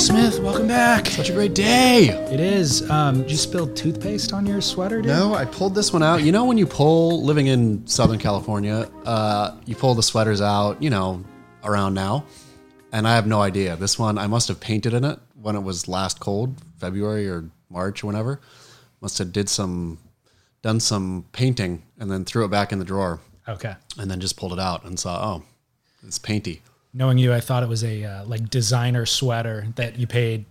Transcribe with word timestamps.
Smith, 0.00 0.40
welcome 0.40 0.66
back. 0.66 1.06
Such 1.08 1.28
a 1.28 1.32
great 1.34 1.54
day. 1.54 2.08
It 2.32 2.40
is. 2.40 2.88
Um, 2.90 3.20
did 3.20 3.30
you 3.30 3.36
spill 3.36 3.72
toothpaste 3.74 4.32
on 4.32 4.46
your 4.46 4.62
sweater, 4.62 5.02
dude? 5.02 5.08
No, 5.08 5.34
I 5.34 5.44
pulled 5.44 5.74
this 5.74 5.92
one 5.92 6.02
out. 6.02 6.22
You 6.22 6.32
know, 6.32 6.46
when 6.46 6.56
you 6.56 6.66
pull, 6.66 7.22
living 7.22 7.48
in 7.48 7.86
Southern 7.86 8.18
California, 8.18 8.90
uh, 9.04 9.58
you 9.66 9.76
pull 9.76 9.94
the 9.94 10.02
sweaters 10.02 10.40
out, 10.40 10.82
you 10.82 10.88
know, 10.88 11.22
around 11.64 11.92
now. 11.92 12.24
And 12.92 13.06
I 13.06 13.14
have 13.14 13.26
no 13.26 13.42
idea. 13.42 13.76
This 13.76 13.98
one, 13.98 14.16
I 14.16 14.26
must 14.26 14.48
have 14.48 14.58
painted 14.58 14.94
in 14.94 15.04
it 15.04 15.18
when 15.34 15.54
it 15.54 15.60
was 15.62 15.86
last 15.86 16.18
cold, 16.18 16.56
February 16.78 17.28
or 17.28 17.50
March 17.68 18.02
or 18.02 18.06
whenever. 18.06 18.40
Must 19.02 19.18
have 19.18 19.32
did 19.32 19.50
some, 19.50 19.98
done 20.62 20.80
some 20.80 21.26
painting 21.32 21.82
and 21.98 22.10
then 22.10 22.24
threw 22.24 22.46
it 22.46 22.50
back 22.50 22.72
in 22.72 22.78
the 22.78 22.86
drawer 22.86 23.20
Okay. 23.46 23.74
and 23.98 24.10
then 24.10 24.18
just 24.18 24.38
pulled 24.38 24.54
it 24.54 24.58
out 24.58 24.84
and 24.84 24.98
saw, 24.98 25.34
oh, 25.36 25.42
it's 26.06 26.18
painty. 26.18 26.62
Knowing 26.92 27.18
you, 27.18 27.32
I 27.32 27.40
thought 27.40 27.62
it 27.62 27.68
was 27.68 27.84
a 27.84 28.04
uh, 28.04 28.24
like 28.24 28.50
designer 28.50 29.06
sweater 29.06 29.66
that 29.76 29.98
you 29.98 30.06
paid 30.06 30.44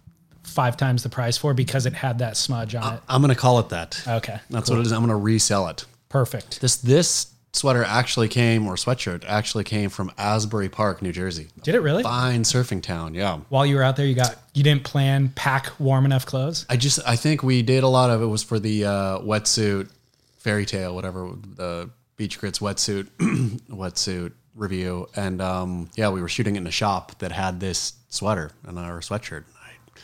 five 0.43 0.77
times 0.77 1.03
the 1.03 1.09
price 1.09 1.37
for 1.37 1.53
because 1.53 1.85
it 1.85 1.93
had 1.93 2.19
that 2.19 2.37
smudge 2.37 2.75
on 2.75 2.95
it. 2.95 3.01
I'm 3.07 3.21
going 3.21 3.33
to 3.33 3.39
call 3.39 3.59
it 3.59 3.69
that. 3.69 4.01
Okay. 4.07 4.39
That's 4.49 4.69
what 4.69 4.79
it 4.79 4.85
is. 4.85 4.91
I'm 4.91 4.99
going 4.99 5.09
to 5.09 5.15
resell 5.15 5.67
it. 5.67 5.85
Perfect. 6.07 6.61
This 6.61 6.77
this 6.77 7.33
sweater 7.53 7.83
actually 7.83 8.27
came, 8.27 8.67
or 8.67 8.75
sweatshirt 8.75 9.23
actually 9.27 9.63
came 9.63 9.89
from 9.89 10.11
Asbury 10.17 10.69
Park, 10.69 11.01
New 11.01 11.11
Jersey. 11.11 11.47
Did 11.63 11.75
it 11.75 11.81
really? 11.81 12.03
Fine 12.03 12.43
surfing 12.43 12.81
town. 12.81 13.13
Yeah. 13.13 13.39
While 13.49 13.65
you 13.65 13.75
were 13.75 13.83
out 13.83 13.95
there, 13.95 14.05
you 14.05 14.15
got 14.15 14.35
you 14.53 14.63
didn't 14.63 14.83
plan 14.83 15.29
pack 15.29 15.79
warm 15.79 16.05
enough 16.05 16.25
clothes. 16.25 16.65
I 16.69 16.77
just 16.77 16.99
I 17.05 17.15
think 17.15 17.43
we 17.43 17.61
did 17.61 17.83
a 17.83 17.87
lot 17.87 18.09
of 18.09 18.21
it 18.21 18.27
was 18.27 18.43
for 18.43 18.59
the 18.59 18.85
uh, 18.85 19.19
wetsuit 19.19 19.89
fairy 20.37 20.65
tale, 20.65 20.95
whatever 20.95 21.29
the 21.55 21.89
beach 22.15 22.39
grits 22.39 22.59
wetsuit 22.59 23.05
wetsuit 23.69 24.31
review, 24.59 25.07
and 25.15 25.41
um, 25.41 25.89
yeah, 25.95 26.09
we 26.09 26.21
were 26.21 26.27
shooting 26.29 26.55
it 26.55 26.59
in 26.59 26.67
a 26.67 26.71
shop 26.71 27.17
that 27.19 27.31
had 27.31 27.59
this 27.59 27.93
sweater 28.09 28.51
and 28.67 28.77
our 28.77 28.99
sweatshirt. 28.99 29.43
I 29.63 29.99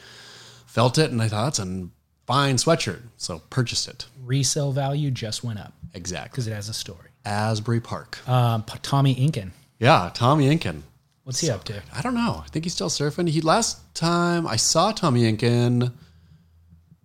felt 0.65 0.97
it 0.97 1.11
and 1.11 1.21
I 1.21 1.27
thought 1.27 1.47
it's 1.49 1.59
a 1.59 1.87
fine 2.25 2.55
sweatshirt, 2.55 3.01
so 3.17 3.39
purchased 3.49 3.87
it. 3.87 4.05
Resale 4.23 4.71
value 4.71 5.11
just 5.11 5.43
went 5.43 5.59
up 5.59 5.73
Exactly. 5.93 6.29
because 6.31 6.47
it 6.47 6.53
has 6.53 6.69
a 6.69 6.73
story. 6.73 7.09
Asbury 7.25 7.79
Park. 7.81 8.17
Um, 8.29 8.63
Tommy 8.81 9.15
Inkin, 9.15 9.51
yeah, 9.79 10.11
Tommy 10.13 10.55
Inkin. 10.55 10.81
what's 11.23 11.39
he 11.39 11.49
up 11.49 11.63
to? 11.65 11.81
I 11.93 12.01
don't 12.01 12.13
know. 12.15 12.41
I 12.43 12.47
think 12.49 12.65
he's 12.65 12.73
still 12.73 12.89
surfing. 12.89 13.27
He 13.27 13.41
last 13.41 13.79
time 13.95 14.45
I 14.47 14.55
saw 14.57 14.91
Tommy 14.91 15.23
Inkin, 15.31 15.91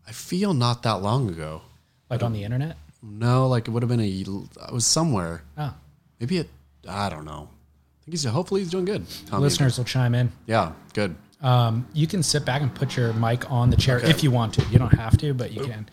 I 0.07 0.13
feel 0.13 0.53
not 0.55 0.83
that 0.83 1.03
long 1.03 1.29
ago. 1.31 1.63
Like 2.11 2.23
on 2.23 2.33
the 2.33 2.43
internet? 2.45 2.77
No, 3.03 3.49
like 3.49 3.67
it 3.67 3.71
would 3.71 3.83
have 3.83 3.89
been 3.89 4.01
a. 4.01 4.25
I 4.69 4.73
was 4.73 4.85
somewhere. 4.85 5.43
Oh, 5.57 5.73
Maybe 6.19 6.37
it. 6.39 6.51
I 6.89 7.09
don't 7.09 7.25
know. 7.25 7.49
I 7.51 8.05
think 8.05 8.13
he's. 8.13 8.25
Hopefully 8.25 8.61
he's 8.61 8.71
doing 8.71 8.85
good. 8.85 9.05
Tommy 9.27 9.43
listeners 9.43 9.79
will 9.79 9.85
chime 9.85 10.15
in. 10.15 10.33
Yeah, 10.47 10.73
good. 10.95 11.15
Um, 11.43 11.87
you 11.95 12.07
can 12.07 12.23
sit 12.23 12.45
back 12.45 12.61
and 12.63 12.75
put 12.75 12.97
your 12.97 13.13
mic 13.15 13.51
on 13.51 13.71
the 13.71 13.77
chair 13.77 13.99
if 13.99 14.23
you 14.23 14.31
want 14.31 14.55
to. 14.55 14.65
You 14.71 14.79
don't 14.79 14.95
have 14.95 15.17
to, 15.19 15.33
but 15.35 15.53
you 15.53 15.65
can. 15.65 15.89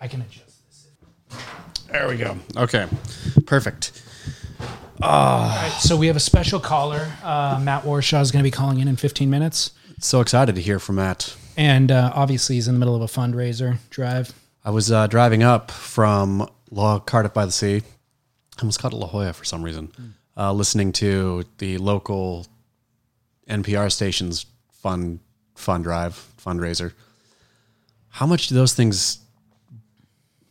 I 0.00 0.08
can 0.08 0.22
adjust 0.22 0.66
this. 0.66 1.38
There 1.90 2.08
we 2.08 2.16
go. 2.16 2.36
Okay, 2.56 2.86
perfect. 3.46 4.02
All 5.00 5.48
right, 5.48 5.76
so 5.80 5.96
we 5.96 6.06
have 6.06 6.16
a 6.16 6.20
special 6.20 6.60
caller. 6.60 7.10
Uh, 7.24 7.60
Matt 7.62 7.82
Warshaw 7.84 8.20
is 8.22 8.30
going 8.30 8.42
to 8.42 8.46
be 8.46 8.52
calling 8.52 8.78
in 8.78 8.86
in 8.88 8.96
15 8.96 9.28
minutes. 9.28 9.72
So 10.00 10.20
excited 10.20 10.54
to 10.54 10.60
hear 10.60 10.78
from 10.78 10.96
Matt. 10.96 11.36
And 11.56 11.90
uh, 11.92 12.12
obviously, 12.14 12.56
he's 12.56 12.66
in 12.68 12.74
the 12.74 12.78
middle 12.80 12.94
of 12.94 13.02
a 13.02 13.06
fundraiser 13.06 13.78
drive. 13.90 14.32
I 14.64 14.70
was 14.70 14.90
uh, 14.92 15.06
driving 15.08 15.42
up 15.42 15.70
from 15.70 16.48
La 16.70 16.98
Cardiff 17.00 17.34
by 17.34 17.44
the 17.46 17.52
Sea. 17.52 17.82
I 18.62 18.64
almost 18.64 18.78
called 18.78 18.94
it 18.94 18.98
La 18.98 19.08
Jolla 19.08 19.32
for 19.32 19.44
some 19.44 19.60
reason. 19.64 19.90
Uh, 20.36 20.52
listening 20.52 20.92
to 20.92 21.42
the 21.58 21.78
local 21.78 22.46
NPR 23.48 23.90
station's 23.90 24.46
fund 24.70 25.18
fund 25.56 25.82
drive 25.82 26.14
fundraiser. 26.40 26.92
How 28.08 28.24
much 28.26 28.46
do 28.46 28.54
those 28.54 28.72
things 28.72 29.18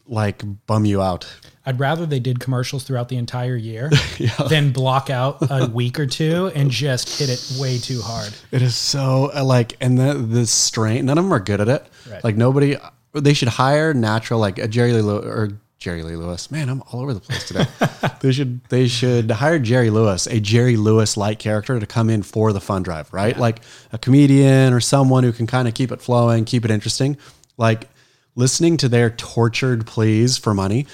like 0.07 0.44
bum 0.66 0.83
you 0.83 1.01
out? 1.01 1.25
I'd 1.66 1.79
rather 1.79 2.05
they 2.05 2.19
did 2.19 2.41
commercials 2.41 2.83
throughout 2.83 3.07
the 3.07 3.16
entire 3.16 3.55
year 3.55 3.89
than 4.50 4.73
block 4.73 5.09
out 5.09 5.38
a 5.50 5.67
week 5.67 5.97
or 5.97 6.05
two 6.05 6.51
and 6.53 6.69
just 6.69 7.17
hit 7.17 7.29
it 7.29 7.57
way 7.57 7.77
too 7.77 8.01
hard. 8.01 8.33
It 8.51 8.61
is 8.61 8.75
so 8.75 9.31
uh, 9.33 9.45
like, 9.45 9.77
and 9.79 9.97
the 9.97 10.16
the 10.16 10.45
strain. 10.45 11.05
None 11.05 11.17
of 11.17 11.23
them 11.23 11.33
are 11.33 11.39
good 11.39 11.61
at 11.61 11.69
it. 11.69 11.88
Right. 12.11 12.21
Like 12.25 12.35
nobody. 12.35 12.75
They 13.13 13.33
should 13.33 13.47
hire 13.47 13.94
natural 13.94 14.41
like 14.41 14.57
a 14.57 14.67
Jerry 14.67 14.91
Lee 14.91 15.01
or 15.01 15.61
Jerry 15.81 16.03
Lee 16.03 16.16
Lewis. 16.16 16.52
Man, 16.52 16.69
I'm 16.69 16.84
all 16.92 17.02
over 17.02 17.12
the 17.12 17.19
place 17.19 17.47
today. 17.47 17.66
they 18.22 18.31
should 18.31 18.64
they 18.66 18.88
should 18.88 19.31
hire 19.31 19.58
Jerry 19.58 19.90
Lewis, 19.90 20.28
a 20.28 20.40
Jerry 20.40 20.78
Lewis 20.78 21.18
like 21.18 21.40
character, 21.40 21.80
to 21.80 21.88
come 21.88 22.12
in 22.12 22.22
for 22.22 22.53
the 22.53 22.62
fun 22.62 22.84
drive, 22.84 23.12
right? 23.12 23.36
Like 23.36 23.62
a 23.92 23.97
comedian 23.97 24.74
or 24.74 24.80
someone 24.80 25.24
who 25.24 25.31
can 25.31 25.47
kind 25.47 25.68
of 25.68 25.74
keep 25.74 25.92
it 25.92 26.00
flowing, 26.00 26.46
keep 26.46 26.64
it 26.66 26.69
interesting. 26.69 27.18
Like 27.58 27.90
listening 28.36 28.78
to 28.78 28.90
their 28.90 29.09
tortured 29.09 29.88
pleas 29.88 30.38
for 30.38 30.53
money. 30.53 30.86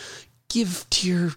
Give 0.48 0.86
to 0.90 1.08
your 1.10 1.32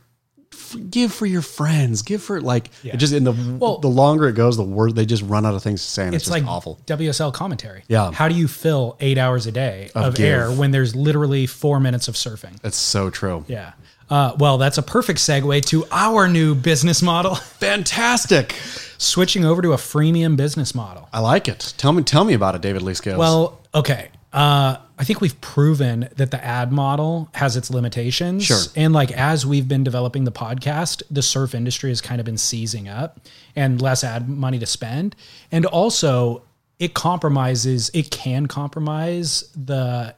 give 0.76 1.12
for 1.12 1.26
your 1.26 1.42
friends. 1.42 2.03
Give 2.03 2.22
for 2.22 2.41
like 2.41 2.70
it 2.84 2.97
just 2.97 3.12
in 3.12 3.25
the 3.25 3.32
well, 3.58 3.78
the 3.78 3.88
longer 3.88 4.28
it 4.28 4.34
goes, 4.34 4.56
the 4.56 4.62
worse 4.62 4.92
they 4.92 5.06
just 5.06 5.22
run 5.22 5.44
out 5.47 5.54
of 5.54 5.62
things 5.62 5.84
to 5.84 5.91
say, 5.91 6.04
and 6.06 6.14
it's, 6.14 6.22
It's 6.26 6.31
just 6.34 6.42
like 6.44 6.50
awful. 6.50 6.78
WSL 6.86 7.32
commentary. 7.32 7.84
Yeah. 7.88 8.12
How 8.12 8.28
do 8.28 8.34
you 8.34 8.48
fill 8.48 8.97
eight 9.00 9.19
hours 9.19 9.47
a 9.47 9.53
day 9.53 9.91
of, 9.94 10.14
give. 10.14 10.26
air 10.26 10.50
when 10.50 10.70
there's 10.70 10.94
literally 10.97 11.47
four 11.47 11.81
minutes 11.81 12.08
of 12.08 12.14
surfing? 12.14 12.58
That's 12.60 12.76
so 12.76 13.10
true. 13.10 13.44
Yeah. 13.48 13.72
Uh, 14.08 14.34
well, 14.38 14.58
that's 14.58 14.76
a 14.76 14.82
perfect 14.82 15.20
segue 15.20 15.64
to 15.66 15.84
our 15.92 16.26
new 16.26 16.54
business 16.56 17.00
model, 17.00 17.34
Fantastic. 17.60 18.54
switching 18.98 19.44
over 19.44 19.62
to 19.62 19.72
a 19.72 19.76
freemium 19.76 20.37
business 20.37 20.75
model. 20.75 21.08
I 21.12 21.20
like 21.20 21.47
it. 21.48 21.75
Tell 21.76 21.92
me, 21.92 22.02
tell 22.02 22.25
me 22.25 22.34
about 22.34 22.56
it, 22.56 22.60
David 22.60 22.82
Lee 22.82 22.94
Scales. 22.94 23.19
Well, 23.19 23.60
okay. 23.72 24.08
Uh, 24.32 24.76
I 24.96 25.04
think 25.04 25.20
we've 25.20 25.41
proven 25.41 26.08
that 26.16 26.30
the 26.30 26.44
ad 26.44 26.70
model 26.70 27.28
has 27.34 27.56
its 27.56 27.70
limitations. 27.70 28.44
Sure. 28.44 28.58
And 28.76 28.92
like 28.92 29.10
as 29.12 29.44
we've 29.44 29.66
been 29.66 29.82
developing 29.82 30.24
the 30.24 30.32
podcast, 30.32 31.02
the 31.10 31.22
surf 31.22 31.54
industry 31.54 31.91
has 31.91 32.00
kind 32.00 32.20
of 32.20 32.24
been 32.24 32.38
seizing 32.38 32.88
up 32.88 33.20
and 33.56 33.82
less 33.82 34.04
ad 34.04 34.28
money 34.28 34.58
to 34.58 34.66
spend. 34.66 35.16
And 35.50 35.66
also, 35.66 36.44
it 36.78 36.94
compromises, 36.94 37.90
it 37.92 38.10
can 38.10 38.46
compromise 38.46 39.50
the 39.56 40.14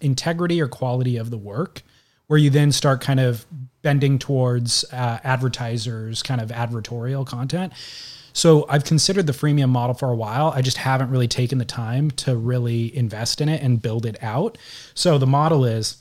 integrity 0.00 0.60
or 0.60 0.68
quality 0.68 1.16
of 1.16 1.30
the 1.30 1.38
work 1.38 1.82
where 2.26 2.38
you 2.38 2.50
then 2.50 2.72
start 2.72 3.00
kind 3.00 3.20
of 3.20 3.46
bending 3.82 4.18
towards 4.18 4.84
uh, 4.92 5.18
advertisers 5.24 6.22
kind 6.22 6.40
of 6.40 6.50
advertorial 6.50 7.26
content 7.26 7.72
so 8.32 8.66
i've 8.68 8.84
considered 8.84 9.26
the 9.26 9.32
freemium 9.32 9.68
model 9.68 9.94
for 9.94 10.10
a 10.10 10.14
while. 10.14 10.52
I 10.54 10.62
just 10.62 10.76
haven't 10.76 11.10
really 11.10 11.28
taken 11.28 11.58
the 11.58 11.64
time 11.64 12.10
to 12.12 12.36
really 12.36 12.94
invest 12.96 13.40
in 13.40 13.48
it 13.48 13.62
and 13.62 13.80
build 13.80 14.06
it 14.06 14.22
out. 14.22 14.58
So 14.94 15.18
the 15.18 15.26
model 15.26 15.64
is 15.64 15.96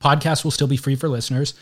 podcast 0.00 0.44
will 0.44 0.50
still 0.50 0.66
be 0.66 0.76
free 0.76 0.96
for 0.96 1.08
listeners. 1.08 1.54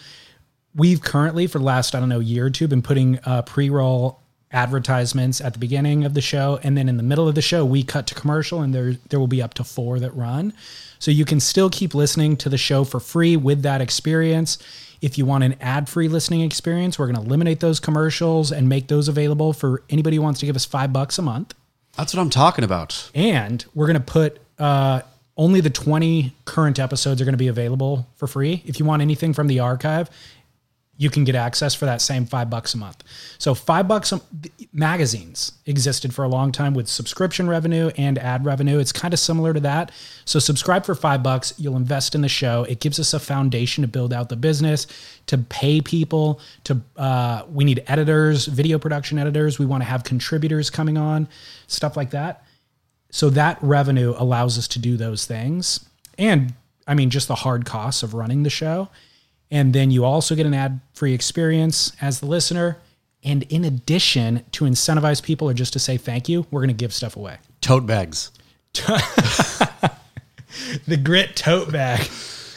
We've 0.75 1.01
currently 1.01 1.47
for 1.47 1.59
the 1.59 1.65
last 1.65 1.95
i 1.95 2.01
don't 2.01 2.09
know 2.09 2.21
year 2.21 2.47
or 2.47 2.51
two 2.51 2.69
been 2.69 2.83
putting 2.83 3.19
uh, 3.25 3.43
pre-roll 3.43 4.21
advertisements 4.53 5.41
at 5.41 5.53
the 5.53 5.59
beginning 5.59 6.05
of 6.05 6.15
the 6.15 6.21
show. 6.21 6.61
And 6.63 6.77
then 6.77 6.89
in 6.89 6.97
the 6.97 7.03
middle 7.03 7.29
of 7.29 7.35
the 7.35 7.43
show 7.43 7.65
we 7.65 7.83
cut 7.83 8.07
to 8.09 8.15
commercial 8.15 8.61
and 8.63 8.75
there 8.75 8.95
there 9.09 9.21
will 9.21 9.27
be 9.27 9.43
up 9.43 9.55
to 9.55 9.65
four 9.65 9.99
that 10.01 10.15
run. 10.15 10.53
So 10.99 11.11
you 11.11 11.25
can 11.25 11.41
still 11.41 11.69
keep 11.69 11.95
listening 11.95 12.37
to 12.39 12.49
the 12.49 12.59
show 12.59 12.85
for 12.85 13.01
free 13.01 13.37
with 13.37 13.63
that 13.63 13.81
experience 13.81 14.59
if 15.01 15.19
you 15.19 15.27
want 15.27 15.45
an 15.45 15.55
ad-free 15.61 16.09
listening 16.09 16.41
experience 16.41 16.99
we're 16.99 17.07
going 17.07 17.17
to 17.17 17.23
eliminate 17.23 17.61
those 17.61 17.81
commercials 17.81 18.53
and 18.53 18.69
make 18.69 18.89
those 18.89 19.09
available 19.09 19.53
for 19.53 19.83
anybody 19.91 20.17
who 20.17 20.23
wants 20.23 20.41
to 20.41 20.47
give 20.47 20.57
us 20.57 20.65
five 20.65 20.93
bucks 20.93 21.19
a 21.19 21.23
month 21.23 21.55
that's 21.97 22.15
what 22.15 22.21
I'm 22.21 22.31
talking 22.31 22.65
about. 22.65 23.11
and 23.15 23.65
we're 23.75 23.87
going 23.87 23.95
to 23.95 24.01
put 24.01 24.39
uh, 24.59 25.01
only 25.37 25.61
the 25.61 25.71
20 25.71 26.33
current 26.45 26.79
episodes 26.79 27.21
are 27.21 27.25
going 27.25 27.35
to 27.35 27.39
be 27.39 27.49
available 27.49 28.07
for 28.17 28.27
free. 28.27 28.63
If 28.65 28.79
you 28.79 28.87
want 28.87 29.03
anything 29.03 29.35
from 29.35 29.49
the 29.49 29.61
archive, 29.61 30.09
you 30.99 31.11
can 31.11 31.25
get 31.25 31.35
access 31.35 31.75
for 31.75 31.85
that 31.85 32.01
same 32.01 32.25
five 32.25 32.49
bucks 32.49 32.73
a 32.75 32.79
month. 32.79 33.05
So 33.39 33.55
five 33.55 33.87
bucks. 33.87 34.13
A, 34.13 34.21
magazines 34.73 35.53
existed 35.67 36.15
for 36.15 36.25
a 36.25 36.29
long 36.29 36.53
time 36.53 36.73
with 36.75 36.89
subscription 36.89 37.49
revenue 37.49 37.91
and 37.97 38.19
ad 38.19 38.45
revenue. 38.45 38.79
It's 38.79 38.93
kind 38.93 39.13
of 39.13 39.21
similar 39.21 39.53
to 39.53 39.61
that. 39.61 39.93
So 40.25 40.39
subscribe 40.39 40.87
for 40.87 40.95
five 40.95 41.23
bucks. 41.23 41.53
You'll 41.59 41.77
invest 41.77 42.15
in 42.15 42.23
the 42.23 42.29
show. 42.29 42.65
It 42.65 42.81
gives 42.81 42.99
us 42.99 43.13
a 43.13 43.21
foundation 43.21 43.83
to 43.83 43.89
build 43.89 44.13
out 44.13 44.29
the 44.29 44.37
business, 44.37 44.87
to 45.27 45.39
pay 45.39 45.81
people. 45.81 46.41
To 46.65 46.81
uh, 46.97 47.43
we 47.51 47.65
need 47.65 47.83
editors, 47.87 48.47
video 48.47 48.79
production 48.79 49.19
editors. 49.19 49.59
We 49.59 49.67
want 49.67 49.83
to 49.83 49.89
have 49.89 50.05
contributors 50.05 50.71
coming 50.71 50.97
on, 50.97 51.29
stuff 51.67 51.97
like 51.97 52.11
that. 52.11 52.45
So 53.11 53.31
that 53.31 53.59
revenue 53.61 54.15
allows 54.17 54.59
us 54.59 54.69
to 54.69 54.79
do 54.79 54.97
those 54.97 55.27
things. 55.27 55.87
And 56.19 56.55
I 56.87 56.95
mean, 56.95 57.11
just 57.11 57.29
the 57.29 57.35
hard 57.35 57.67
costs 57.67 58.03
of 58.03 58.15
running 58.15 58.43
the 58.43 58.51
show. 58.51 58.89
And 59.51 59.73
then 59.73 59.91
you 59.91 60.05
also 60.05 60.35
get 60.35 60.47
an 60.47 60.55
ad 60.55 60.81
free 60.93 61.15
experience 61.15 61.93
as 62.01 62.21
the 62.21 62.27
listener. 62.27 62.79
And 63.23 63.43
in 63.45 63.65
addition, 63.65 64.45
to 64.53 64.65
incentivize 64.65 65.23
people 65.23 65.49
or 65.49 65.55
just 65.55 65.73
to 65.73 65.79
say 65.79 65.97
thank 65.97 66.29
you, 66.29 66.47
we're 66.51 66.61
going 66.61 66.69
to 66.69 66.75
give 66.75 66.93
stuff 66.93 67.17
away. 67.17 67.39
Tote 67.61 67.87
bags. 67.87 68.31
The 70.87 70.97
grit 70.97 71.37
tote 71.37 71.73
bag. 71.73 72.01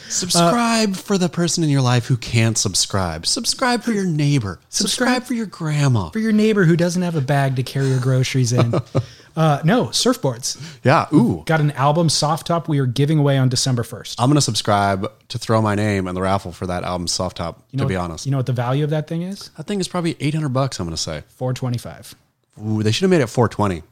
Subscribe 0.08 0.96
for 0.96 1.18
the 1.18 1.28
person 1.28 1.62
in 1.62 1.70
your 1.70 1.82
life 1.82 2.06
who 2.06 2.16
can't 2.16 2.58
subscribe. 2.58 3.26
Subscribe 3.26 3.82
for 3.82 3.92
your 3.92 4.06
neighbor. 4.06 4.58
Subscribe 4.68 5.22
for 5.22 5.34
your 5.34 5.46
grandma. 5.46 6.10
For 6.10 6.18
your 6.18 6.32
neighbor 6.32 6.64
who 6.64 6.76
doesn't 6.76 7.02
have 7.02 7.14
a 7.14 7.20
bag 7.20 7.56
to 7.56 7.62
carry 7.62 7.88
your 7.88 8.00
groceries 8.00 8.52
in. 8.52 8.72
Uh, 9.40 9.62
no, 9.64 9.86
surfboards. 9.86 10.60
Yeah. 10.84 11.06
Ooh. 11.14 11.42
Got 11.46 11.60
an 11.62 11.70
album 11.72 12.10
soft 12.10 12.46
top 12.48 12.68
we 12.68 12.78
are 12.78 12.84
giving 12.84 13.18
away 13.18 13.38
on 13.38 13.48
December 13.48 13.82
1st. 13.82 14.16
I'm 14.18 14.28
gonna 14.28 14.42
subscribe 14.42 15.10
to 15.28 15.38
throw 15.38 15.62
my 15.62 15.74
name 15.74 16.06
in 16.08 16.14
the 16.14 16.20
raffle 16.20 16.52
for 16.52 16.66
that 16.66 16.84
album 16.84 17.06
soft 17.08 17.38
top. 17.38 17.62
You 17.70 17.78
know 17.78 17.84
to 17.84 17.88
be 17.88 17.96
what- 17.96 18.04
honest, 18.04 18.26
You 18.26 18.32
know 18.32 18.36
what 18.36 18.44
the 18.46 18.52
value 18.52 18.84
of 18.84 18.90
that 18.90 19.08
thing 19.08 19.22
is? 19.22 19.48
that 19.56 19.66
thing 19.66 19.80
is 19.80 19.88
probably 19.88 20.14
800 20.20 20.50
bucks. 20.50 20.78
I'm 20.78 20.86
gonna 20.86 20.98
say. 20.98 21.22
425. 21.28 22.14
Ooh, 22.62 22.82
they 22.82 22.92
should 22.92 23.02
have 23.04 23.10
made 23.10 23.22
it 23.22 23.28
420. 23.28 23.82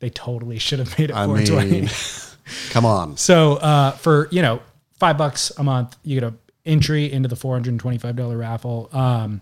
They 0.00 0.10
totally 0.10 0.58
should 0.58 0.80
have 0.80 0.98
made 0.98 1.08
it 1.10 1.16
I 1.16 1.26
mean, 1.26 1.88
come 2.70 2.84
on. 2.84 3.16
So 3.16 3.54
uh, 3.56 3.92
for 3.92 4.28
you 4.30 4.42
know 4.42 4.60
five 4.98 5.16
bucks 5.16 5.50
a 5.56 5.62
month, 5.64 5.96
you 6.02 6.20
get 6.20 6.30
a 6.30 6.34
entry 6.66 7.10
into 7.10 7.28
the 7.28 7.36
four 7.36 7.54
hundred 7.54 7.70
and 7.70 7.80
twenty 7.80 7.96
five 7.98 8.16
dollar 8.16 8.36
raffle. 8.36 8.90
Um, 8.92 9.40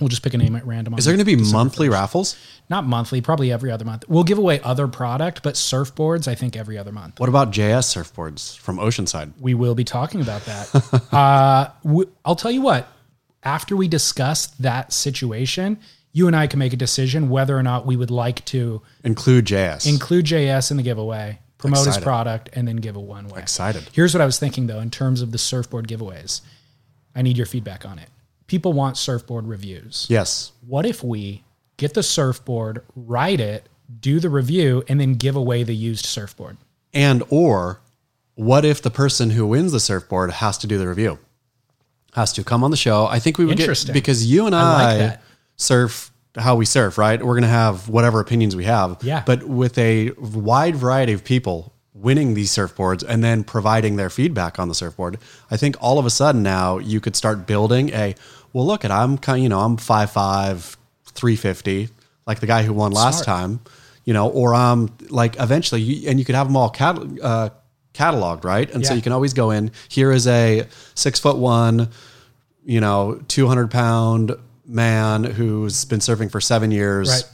we'll 0.00 0.08
just 0.08 0.22
pick 0.22 0.34
a 0.34 0.38
name 0.38 0.56
at 0.56 0.66
random. 0.66 0.94
on 0.94 0.98
Is 0.98 1.04
there 1.04 1.14
going 1.16 1.24
to 1.24 1.36
be 1.36 1.50
monthly 1.52 1.88
raffles? 1.88 2.36
not 2.68 2.84
monthly, 2.84 3.20
probably 3.20 3.52
every 3.52 3.70
other 3.70 3.84
month. 3.84 4.04
We'll 4.08 4.24
give 4.24 4.38
away 4.38 4.60
other 4.60 4.88
product, 4.88 5.42
but 5.42 5.54
surfboards, 5.54 6.26
I 6.26 6.34
think 6.34 6.56
every 6.56 6.76
other 6.76 6.90
month. 6.90 7.20
What 7.20 7.28
about 7.28 7.52
JS 7.52 7.94
surfboards 7.94 8.58
from 8.58 8.78
Oceanside? 8.78 9.32
We 9.40 9.54
will 9.54 9.74
be 9.76 9.84
talking 9.84 10.20
about 10.20 10.44
that. 10.46 11.08
uh, 11.12 11.70
w- 11.84 12.10
I'll 12.24 12.36
tell 12.36 12.50
you 12.50 12.62
what. 12.62 12.88
After 13.44 13.76
we 13.76 13.86
discuss 13.86 14.48
that 14.58 14.92
situation, 14.92 15.78
you 16.12 16.26
and 16.26 16.34
I 16.34 16.48
can 16.48 16.58
make 16.58 16.72
a 16.72 16.76
decision 16.76 17.28
whether 17.28 17.56
or 17.56 17.62
not 17.62 17.86
we 17.86 17.94
would 17.94 18.10
like 18.10 18.44
to 18.46 18.82
Include 19.04 19.44
JS. 19.44 19.88
include 19.88 20.24
JS 20.24 20.72
in 20.72 20.76
the 20.78 20.82
giveaway, 20.82 21.38
promote 21.58 21.86
his 21.86 21.98
product, 21.98 22.48
and 22.54 22.66
then 22.66 22.76
give 22.76 22.96
a 22.96 23.00
one 23.00 23.28
way. 23.28 23.40
Excited. 23.40 23.84
Here's 23.92 24.12
what 24.12 24.20
I 24.20 24.26
was 24.26 24.40
thinking 24.40 24.66
though, 24.66 24.80
in 24.80 24.90
terms 24.90 25.22
of 25.22 25.30
the 25.30 25.38
surfboard 25.38 25.86
giveaways. 25.86 26.40
I 27.14 27.22
need 27.22 27.36
your 27.36 27.46
feedback 27.46 27.86
on 27.86 28.00
it. 28.00 28.08
People 28.46 28.72
want 28.72 28.96
surfboard 28.96 29.46
reviews. 29.46 30.06
yes. 30.08 30.52
What 30.66 30.86
if 30.86 31.02
we 31.02 31.42
get 31.76 31.94
the 31.94 32.02
surfboard, 32.02 32.82
write 32.94 33.40
it, 33.40 33.68
do 34.00 34.20
the 34.20 34.30
review, 34.30 34.84
and 34.88 35.00
then 35.00 35.14
give 35.14 35.36
away 35.36 35.62
the 35.62 35.74
used 35.74 36.06
surfboard? 36.06 36.56
And 36.94 37.22
or 37.28 37.80
what 38.34 38.64
if 38.64 38.82
the 38.82 38.90
person 38.90 39.30
who 39.30 39.46
wins 39.46 39.72
the 39.72 39.80
surfboard 39.80 40.30
has 40.30 40.58
to 40.58 40.66
do 40.66 40.78
the 40.78 40.88
review? 40.88 41.18
Has 42.14 42.32
to 42.34 42.44
come 42.44 42.64
on 42.64 42.70
the 42.70 42.76
show. 42.76 43.06
I 43.06 43.18
think 43.18 43.36
we 43.36 43.44
would 43.44 43.58
get 43.58 43.92
because 43.92 44.24
you 44.30 44.46
and 44.46 44.54
I 44.54 44.60
I, 44.60 44.98
like 44.98 45.20
surf 45.56 46.10
how 46.38 46.54
we 46.56 46.64
surf, 46.66 46.98
right? 46.98 47.22
We're 47.22 47.34
gonna 47.34 47.46
have 47.48 47.88
whatever 47.88 48.20
opinions 48.20 48.54
we 48.54 48.64
have. 48.64 49.02
Yeah. 49.02 49.22
But 49.26 49.44
with 49.44 49.76
a 49.78 50.10
wide 50.12 50.76
variety 50.76 51.12
of 51.12 51.24
people 51.24 51.72
winning 51.94 52.34
these 52.34 52.50
surfboards 52.50 53.02
and 53.06 53.24
then 53.24 53.42
providing 53.42 53.96
their 53.96 54.10
feedback 54.10 54.58
on 54.58 54.68
the 54.68 54.74
surfboard, 54.74 55.18
I 55.50 55.56
think 55.56 55.76
all 55.80 55.98
of 55.98 56.04
a 56.04 56.10
sudden 56.10 56.42
now 56.42 56.78
you 56.78 57.00
could 57.00 57.16
start 57.16 57.46
building 57.46 57.90
a 57.90 58.14
well 58.56 58.64
look 58.64 58.86
at 58.86 58.90
I'm 58.90 59.18
kind 59.18 59.42
you 59.42 59.50
know, 59.50 59.60
I'm 59.60 59.76
5'5, 59.76 60.76
350, 61.04 61.90
like 62.26 62.40
the 62.40 62.46
guy 62.46 62.62
who 62.62 62.72
won 62.72 62.90
last 62.90 63.24
Smart. 63.24 63.26
time, 63.26 63.60
you 64.06 64.14
know, 64.14 64.30
or 64.30 64.54
um 64.54 64.96
like 65.10 65.38
eventually 65.38 65.82
you, 65.82 66.08
and 66.08 66.18
you 66.18 66.24
could 66.24 66.34
have 66.34 66.46
them 66.46 66.56
all 66.56 66.70
cat, 66.70 66.98
uh, 67.22 67.50
cataloged, 67.92 68.44
right? 68.44 68.70
And 68.70 68.84
so 68.86 68.94
you 68.94 69.02
can 69.02 69.12
always 69.12 69.34
go 69.34 69.50
in. 69.50 69.72
Here 69.90 70.10
is 70.10 70.26
a 70.26 70.66
six 70.94 71.20
foot 71.20 71.36
one, 71.36 71.90
you 72.64 72.80
know, 72.80 73.20
two 73.28 73.46
hundred 73.46 73.70
pound 73.70 74.32
man 74.64 75.24
who's 75.24 75.84
been 75.84 76.00
surfing 76.00 76.30
for 76.30 76.40
seven 76.40 76.70
years. 76.70 77.10
Right. 77.10 77.24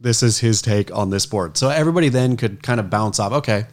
This 0.00 0.24
is 0.24 0.40
his 0.40 0.62
take 0.62 0.92
on 0.92 1.10
this 1.10 1.26
board. 1.26 1.58
So 1.58 1.68
everybody 1.68 2.08
then 2.08 2.36
could 2.36 2.60
kind 2.60 2.80
of 2.80 2.90
bounce 2.90 3.20
off. 3.20 3.32
Okay, 3.34 3.66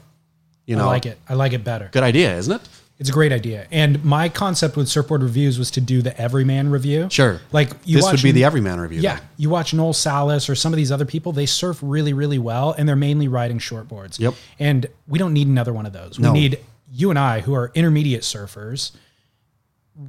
you 0.68 0.76
know, 0.76 0.84
I 0.84 0.88
like 0.90 1.08
it. 1.08 1.18
I 1.28 1.34
like 1.34 1.54
it 1.54 1.64
better. 1.64 1.90
good 1.92 2.04
idea, 2.04 2.38
isn't 2.38 2.54
it? 2.54 2.70
It's 3.00 3.10
a 3.10 3.14
great 3.14 3.32
idea. 3.32 3.68
And 3.72 4.04
my 4.04 4.28
concept 4.28 4.76
with 4.76 4.90
surfboard 4.90 5.22
reviews 5.22 5.60
was 5.60 5.70
to 5.72 5.82
do 5.82 6.02
the 6.02 6.20
everyman 6.20 6.70
review. 6.70 7.10
Sure. 7.12 7.40
Like 7.52 7.70
you 7.86 7.98
this 7.98 8.06
watch 8.06 8.14
would 8.14 8.24
be 8.24 8.32
the 8.32 8.44
everyman 8.44 8.80
review. 8.80 9.02
Yeah, 9.02 9.18
then. 9.18 9.26
you 9.38 9.50
watch 9.52 9.74
Noel 9.74 9.94
Salas 9.94 10.50
or 10.50 10.56
some 10.56 10.74
of 10.74 10.78
these 10.78 10.92
other 10.92 11.06
people, 11.06 11.32
they 11.32 11.46
surf 11.46 11.78
really, 11.84 12.14
really 12.14 12.40
well, 12.40 12.72
and 12.78 12.90
they're 12.90 12.96
mainly 12.96 13.28
riding 13.28 13.60
shortboards. 13.60 14.20
Yep. 14.20 14.34
And 14.58 14.88
we 15.08 15.20
don't 15.20 15.34
need 15.34 15.48
another 15.48 15.74
one 15.74 15.86
of 15.86 15.94
those. 15.94 16.18
We 16.18 16.24
No. 16.24 16.34
need 16.34 16.60
you 16.92 17.10
and 17.12 17.20
I, 17.20 17.42
who 17.42 17.54
are 17.54 17.72
intermediate 17.76 18.22
surfers, 18.24 18.92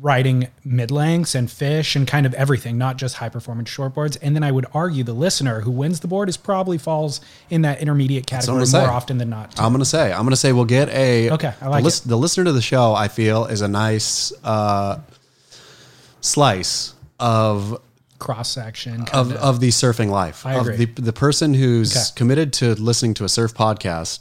riding 0.00 0.49
mid 0.64 0.90
lengths 0.90 1.35
and 1.35 1.50
fish 1.50 1.96
and 1.96 2.06
kind 2.06 2.26
of 2.26 2.35
everything, 2.35 2.76
not 2.76 2.99
just 2.99 3.17
high 3.17 3.29
performance 3.31 3.70
shortboards. 3.70 4.19
And 4.20 4.37
then 4.37 4.43
I 4.44 4.52
would 4.52 4.67
argue 4.75 5.02
the 5.02 5.14
listener 5.14 5.61
who 5.62 5.70
wins 5.70 6.00
the 6.00 6.08
board 6.08 6.29
is 6.29 6.37
probably 6.37 6.76
falls 6.76 7.20
in 7.49 7.62
that 7.62 7.81
intermediate 7.81 8.26
category 8.26 8.58
more 8.58 8.67
say. 8.67 8.85
often 8.85 9.17
than 9.19 9.31
not. 9.31 9.52
too. 9.56 9.62
I'm 9.62 9.73
gonna 9.73 9.85
say. 9.87 10.12
I'm 10.12 10.25
gonna 10.25 10.37
say 10.37 10.52
we'll 10.52 10.67
get 10.67 10.90
a. 10.90 11.31
Okay, 11.31 11.55
I 11.62 11.69
like 11.69 11.81
the, 11.81 11.85
lis- 11.85 12.00
the 12.00 12.17
listener 12.19 12.44
to 12.44 12.52
the 12.52 12.61
show. 12.61 12.93
I 12.94 13.08
feel 13.08 13.46
is 13.46 13.62
a 13.62 13.69
nice 13.69 14.31
uh, 14.44 14.99
slice 16.20 16.94
of 17.19 17.81
Cross 18.19 18.50
section. 18.50 19.06
of, 19.12 19.32
of 19.32 19.61
the 19.61 19.69
surfing 19.69 20.11
life. 20.11 20.44
I 20.44 20.55
of 20.55 20.67
agree. 20.69 20.85
the 20.87 21.00
the 21.02 21.12
person 21.12 21.55
who's 21.55 21.96
Okay. 21.96 22.05
committed 22.17 22.52
to 22.55 22.75
listening 22.75 23.14
to 23.14 23.25
a 23.25 23.29
surf 23.29 23.55
podcast 23.55 24.20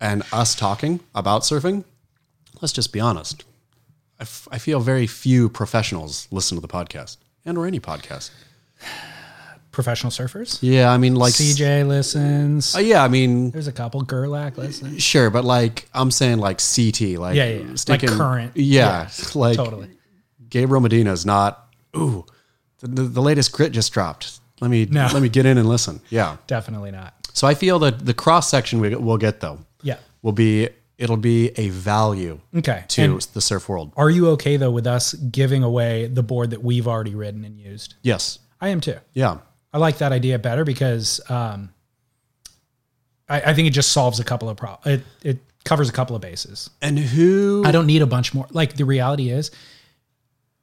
and 0.00 0.22
us 0.32 0.54
talking 0.54 1.00
about 1.14 1.42
surfing. 1.42 1.84
Let's 2.60 2.72
just 2.72 2.92
be 2.92 3.00
honest. 3.00 3.44
I, 4.18 4.22
f- 4.22 4.48
I 4.50 4.58
feel 4.58 4.80
very 4.80 5.06
few 5.06 5.48
professionals 5.48 6.26
listen 6.30 6.56
to 6.56 6.60
the 6.62 6.68
podcast 6.68 7.18
and 7.44 7.58
or 7.58 7.66
any 7.66 7.80
podcast. 7.80 8.30
Professional 9.72 10.10
surfers. 10.10 10.58
Yeah, 10.62 10.90
I 10.90 10.96
mean 10.96 11.16
like 11.16 11.34
CJ 11.34 11.86
listens. 11.86 12.74
Uh, 12.74 12.78
yeah, 12.78 13.04
I 13.04 13.08
mean 13.08 13.50
There's 13.50 13.68
a 13.68 13.72
couple. 13.72 14.00
Gerlach 14.02 14.56
listens. 14.56 15.02
sure, 15.02 15.28
but 15.28 15.44
like 15.44 15.86
I'm 15.92 16.10
saying 16.10 16.38
like 16.38 16.58
CT, 16.60 17.18
like 17.18 17.36
Yeah, 17.36 17.44
yeah, 17.44 17.58
yeah. 17.58 17.74
Like 17.86 18.06
current. 18.06 18.52
Yeah, 18.56 19.10
like 19.34 19.56
Totally. 19.56 19.90
Gabriel 20.48 20.80
Medina 20.80 21.12
is 21.12 21.26
not. 21.26 21.68
Ooh, 21.94 22.24
the, 22.78 22.86
the, 22.88 23.02
the 23.02 23.20
latest 23.22 23.52
grit 23.52 23.72
just 23.72 23.92
dropped. 23.92 24.38
Let 24.62 24.70
me 24.70 24.86
No. 24.90 25.08
let 25.12 25.20
me 25.22 25.28
get 25.28 25.44
in 25.44 25.58
and 25.58 25.68
listen. 25.68 26.00
Yeah. 26.08 26.38
Definitely 26.46 26.90
not. 26.92 27.12
So 27.34 27.46
I 27.46 27.52
feel 27.54 27.78
that 27.80 28.06
the 28.06 28.14
cross 28.14 28.48
section 28.48 28.80
we, 28.80 28.94
we'll 28.94 29.18
get 29.18 29.40
though 29.40 29.58
Yeah. 29.82 29.98
will 30.22 30.32
be 30.32 30.70
it'll 30.98 31.16
be 31.16 31.50
a 31.56 31.68
value 31.68 32.40
Okay. 32.56 32.84
to 32.88 33.02
And 33.02 33.20
the 33.34 33.40
surf 33.40 33.68
world. 33.68 33.92
are 33.96 34.08
you 34.10 34.28
okay 34.30 34.56
though 34.56 34.70
with 34.70 34.86
us 34.86 35.12
giving 35.14 35.62
away 35.62 36.06
the 36.06 36.22
board 36.22 36.50
that 36.50 36.62
we've 36.62 36.88
already 36.88 37.14
ridden 37.14 37.44
and 37.44 37.58
used? 37.58 37.94
Yes. 38.02 38.38
I 38.60 38.68
am 38.68 38.80
too. 38.80 38.96
Yeah. 39.12 39.38
I 39.72 39.78
like 39.78 39.98
that 39.98 40.12
idea 40.12 40.38
better 40.38 40.64
because 40.64 41.20
um, 41.30 41.70
I, 43.28 43.40
I 43.50 43.54
think 43.54 43.68
it 43.68 43.72
just 43.72 43.92
solves 43.92 44.20
a 44.20 44.24
couple 44.24 44.48
of 44.48 44.56
problems. 44.56 45.00
It 45.22 45.28
it 45.28 45.38
covers 45.64 45.88
a 45.88 45.92
couple 45.92 46.14
of 46.16 46.22
bases. 46.22 46.70
And 46.80 46.98
who? 46.98 47.62
I 47.66 47.72
don't 47.72 47.86
need 47.86 48.00
a 48.00 48.06
bunch 48.06 48.32
more. 48.32 48.46
Like 48.50 48.76
the 48.76 48.84
reality 48.84 49.30
is, 49.30 49.50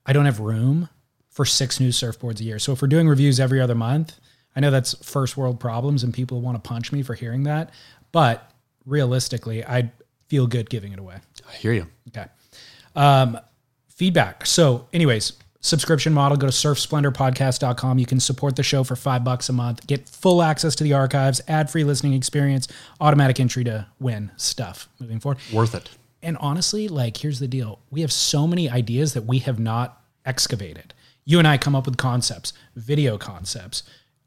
I 0.05 0.13
don't 0.13 0.25
have 0.25 0.39
room 0.39 0.89
for 1.29 1.45
six 1.45 1.79
new 1.79 1.89
surfboards 1.89 2.39
a 2.39 2.43
year. 2.43 2.57
So 2.59 2.71
if 2.71 2.81
we're 2.81 2.87
doing 2.87 3.07
reviews 3.07 3.39
every 3.39 3.59
other 3.59 3.75
month, 3.75 4.15
I 4.55 4.59
know 4.61 4.71
that's 4.71 4.93
first 5.05 5.35
world 5.35 5.59
problems 5.59 6.03
and 6.03 6.13
people 6.13 6.41
want 6.41 6.61
to 6.63 6.67
punch 6.67 6.91
me 6.91 7.03
for 7.03 7.15
hearing 7.15 7.43
that. 7.43 7.71
But 8.11 8.49
realistically, 8.85 9.63
I'd 9.65 9.91
feel 10.27 10.47
good 10.47 10.69
giving 10.69 10.93
it 10.93 10.99
away. 10.99 11.17
I 11.47 11.53
hear 11.53 11.73
you. 11.73 11.87
Okay. 12.09 12.27
Um, 12.95 13.39
feedback. 13.89 14.45
So, 14.45 14.87
anyways, 14.93 15.33
subscription 15.59 16.13
model, 16.13 16.37
go 16.37 16.47
to 16.47 16.53
surfsplendorpodcast.com. 16.53 17.99
You 17.99 18.05
can 18.05 18.19
support 18.19 18.55
the 18.55 18.63
show 18.63 18.83
for 18.83 18.95
five 18.95 19.23
bucks 19.23 19.49
a 19.49 19.53
month, 19.53 19.85
get 19.87 20.07
full 20.07 20.41
access 20.41 20.75
to 20.75 20.83
the 20.83 20.93
archives, 20.93 21.41
ad 21.47 21.69
free 21.69 21.83
listening 21.83 22.13
experience, 22.13 22.67
automatic 23.01 23.39
entry 23.39 23.63
to 23.63 23.87
win 23.99 24.31
stuff 24.37 24.89
moving 24.99 25.19
forward. 25.19 25.39
Worth 25.51 25.75
it. 25.75 25.89
And 26.21 26.37
honestly, 26.37 26.87
like, 26.87 27.17
here's 27.17 27.39
the 27.39 27.47
deal 27.47 27.79
we 27.91 28.01
have 28.01 28.11
so 28.11 28.47
many 28.47 28.69
ideas 28.69 29.13
that 29.13 29.25
we 29.25 29.39
have 29.39 29.59
not 29.59 30.01
excavated. 30.25 30.93
You 31.25 31.39
and 31.39 31.47
I 31.47 31.57
come 31.57 31.75
up 31.75 31.85
with 31.85 31.97
concepts, 31.97 32.53
video 32.75 33.17
concepts, 33.17 33.83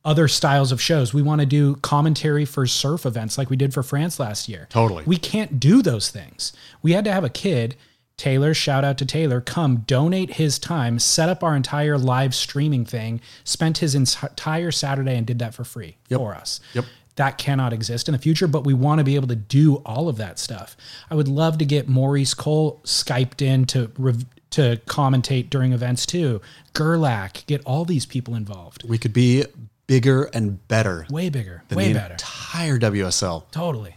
other 0.07 0.29
styles 0.29 0.71
of 0.71 0.81
shows. 0.81 1.13
We 1.13 1.21
want 1.21 1.41
to 1.41 1.47
do 1.47 1.75
commentary 1.77 2.45
for 2.45 2.67
surf 2.67 3.05
events 3.05 3.37
like 3.37 3.51
we 3.51 3.57
did 3.57 3.75
for 3.75 3.83
France 3.83 4.21
last 4.21 4.49
year. 4.49 4.69
Totally. 4.71 5.03
We 5.05 5.17
can't 5.17 5.59
do 5.59 5.83
those 5.83 6.11
things. 6.11 6.53
We 6.81 6.93
had 6.93 7.05
to 7.05 7.13
have 7.13 7.25
a 7.25 7.29
kid, 7.29 7.75
Taylor, 8.17 8.55
shout 8.55 8.85
out 8.85 8.97
to 8.99 9.05
Taylor, 9.05 9.41
come 9.41 9.79
donate 9.79 10.35
his 10.35 10.61
time, 10.61 11.01
set 11.01 11.29
up 11.29 11.43
our 11.43 11.57
entire 11.57 11.99
live 11.99 12.35
streaming 12.35 12.85
thing, 12.85 13.21
spent 13.43 13.79
his 13.79 13.95
entire 13.95 14.71
Saturday 14.71 15.17
and 15.17 15.27
did 15.27 15.41
that 15.41 15.55
for 15.55 15.65
free 15.65 15.97
for 16.09 16.35
us. 16.35 16.61
Yep. 16.73 16.85
That 17.17 17.39
cannot 17.39 17.73
exist 17.73 18.09
in 18.09 18.13
the 18.13 18.19
future, 18.19 18.47
but 18.47 18.65
we 18.65 18.75
want 18.75 19.01
to 19.01 19.05
be 19.05 19.17
able 19.17 19.29
to 19.29 19.37
do 19.37 19.77
all 19.87 20.09
of 20.09 20.19
that 20.19 20.39
stuff. 20.39 20.77
I 21.11 21.15
would 21.15 21.29
love 21.29 21.59
to 21.59 21.65
get 21.65 21.89
Maurice 21.89 22.35
Cole 22.35 22.81
Skyped 22.85 23.43
in 23.43 23.65
to 23.67 23.91
rev- 23.99 24.27
to 24.51 24.77
commentate 24.87 25.51
during 25.51 25.73
events 25.73 26.07
too. 26.07 26.41
Gerlach, 26.75 27.45
get 27.47 27.63
all 27.65 27.85
these 27.85 28.07
people 28.07 28.35
involved. 28.35 28.89
We 28.89 28.99
could 28.99 29.13
be 29.13 29.45
bigger 29.87 30.25
and 30.25 30.67
better 30.69 31.07
Way 31.11 31.29
bigger, 31.29 31.63
than 31.69 31.79
way 31.79 31.93
the 31.93 31.99
better. 32.01 32.15
entire 32.15 32.79
WSL. 32.79 33.45
Totally. 33.51 33.97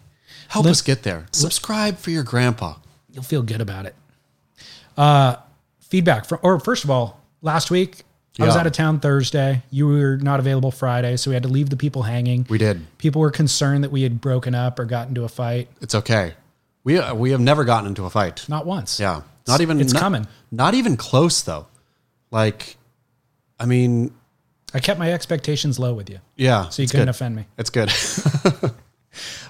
Help 0.49 0.65
us 0.65 0.81
get 0.81 1.03
there. 1.03 1.25
Subscribe 1.31 1.97
for 1.97 2.09
your 2.11 2.23
grandpa. 2.23 2.75
You'll 3.11 3.23
feel 3.23 3.41
good 3.43 3.61
about 3.61 3.85
it. 3.85 3.95
Uh, 4.97 5.35
feedback 5.79 6.25
from, 6.25 6.39
or 6.41 6.59
first 6.59 6.83
of 6.83 6.89
all, 6.89 7.19
last 7.41 7.71
week 7.71 8.03
I 8.39 8.45
was 8.45 8.55
Yeah. 8.55 8.61
out 8.61 8.67
of 8.67 8.73
town 8.73 8.99
Thursday. 8.99 9.63
You 9.69 9.87
were 9.87 10.17
not 10.17 10.39
available 10.39 10.71
Friday, 10.71 11.17
so 11.17 11.29
we 11.31 11.35
had 11.35 11.43
to 11.43 11.49
leave 11.49 11.69
the 11.69 11.75
people 11.77 12.03
hanging. 12.03 12.45
We 12.49 12.57
did. 12.57 12.85
People 12.97 13.21
were 13.21 13.31
concerned 13.31 13.83
that 13.83 13.91
we 13.91 14.01
had 14.03 14.21
broken 14.21 14.55
up 14.55 14.79
or 14.79 14.85
got 14.85 15.07
into 15.07 15.23
a 15.23 15.29
fight. 15.29 15.67
It's 15.81 15.93
okay. 15.95 16.33
We 16.83 16.99
we 17.13 17.31
have 17.31 17.41
never 17.41 17.65
gotten 17.65 17.87
into 17.87 18.05
a 18.05 18.09
fight. 18.09 18.45
Not 18.47 18.65
once. 18.65 18.99
Yeah. 18.99 19.21
Not 19.47 19.61
even 19.61 19.81
it's 19.81 19.93
not, 19.93 19.99
coming. 19.99 20.27
Not 20.51 20.73
even 20.73 20.95
close 20.97 21.41
though. 21.41 21.67
Like 22.31 22.77
I 23.59 23.65
mean, 23.65 24.13
I 24.73 24.79
kept 24.79 24.99
my 24.99 25.11
expectations 25.11 25.79
low 25.79 25.93
with 25.93 26.09
you, 26.09 26.19
yeah. 26.35 26.69
so 26.69 26.81
you 26.81 26.87
couldn't 26.87 27.05
good. 27.07 27.09
offend 27.09 27.35
me. 27.35 27.45
It's 27.57 27.69
good. 27.69 27.91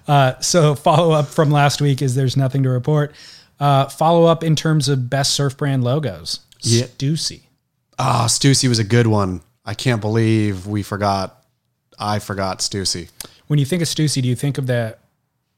Uh, 0.08 0.40
so 0.40 0.74
follow 0.74 1.12
up 1.12 1.28
from 1.28 1.52
last 1.52 1.82
week 1.82 2.02
is 2.02 2.16
there's 2.16 2.36
nothing 2.36 2.64
to 2.64 2.70
report. 2.70 3.14
Uh, 3.60 3.86
follow 3.88 4.26
up 4.26 4.44
in 4.44 4.56
terms 4.56 4.90
of 4.90 5.10
best 5.10 5.34
surf 5.36 5.56
brand 5.58 5.84
logos. 5.84 6.40
Yeah. 6.62 6.86
Stussy. 6.86 7.42
Ah, 8.00 8.26
Stussy 8.28 8.68
was 8.68 8.80
a 8.80 8.84
good 8.84 9.06
one. 9.06 9.42
I 9.66 9.74
can't 9.76 10.02
believe 10.02 10.66
we 10.66 10.82
forgot. 10.82 11.44
I 12.00 12.20
forgot 12.20 12.60
Stussy. 12.60 13.10
When 13.48 13.60
you 13.60 13.66
think 13.66 13.82
of 13.84 13.88
Stussy, 13.88 14.22
do 14.22 14.30
you 14.30 14.36
think 14.36 14.58
of 14.58 14.68
that 14.68 15.02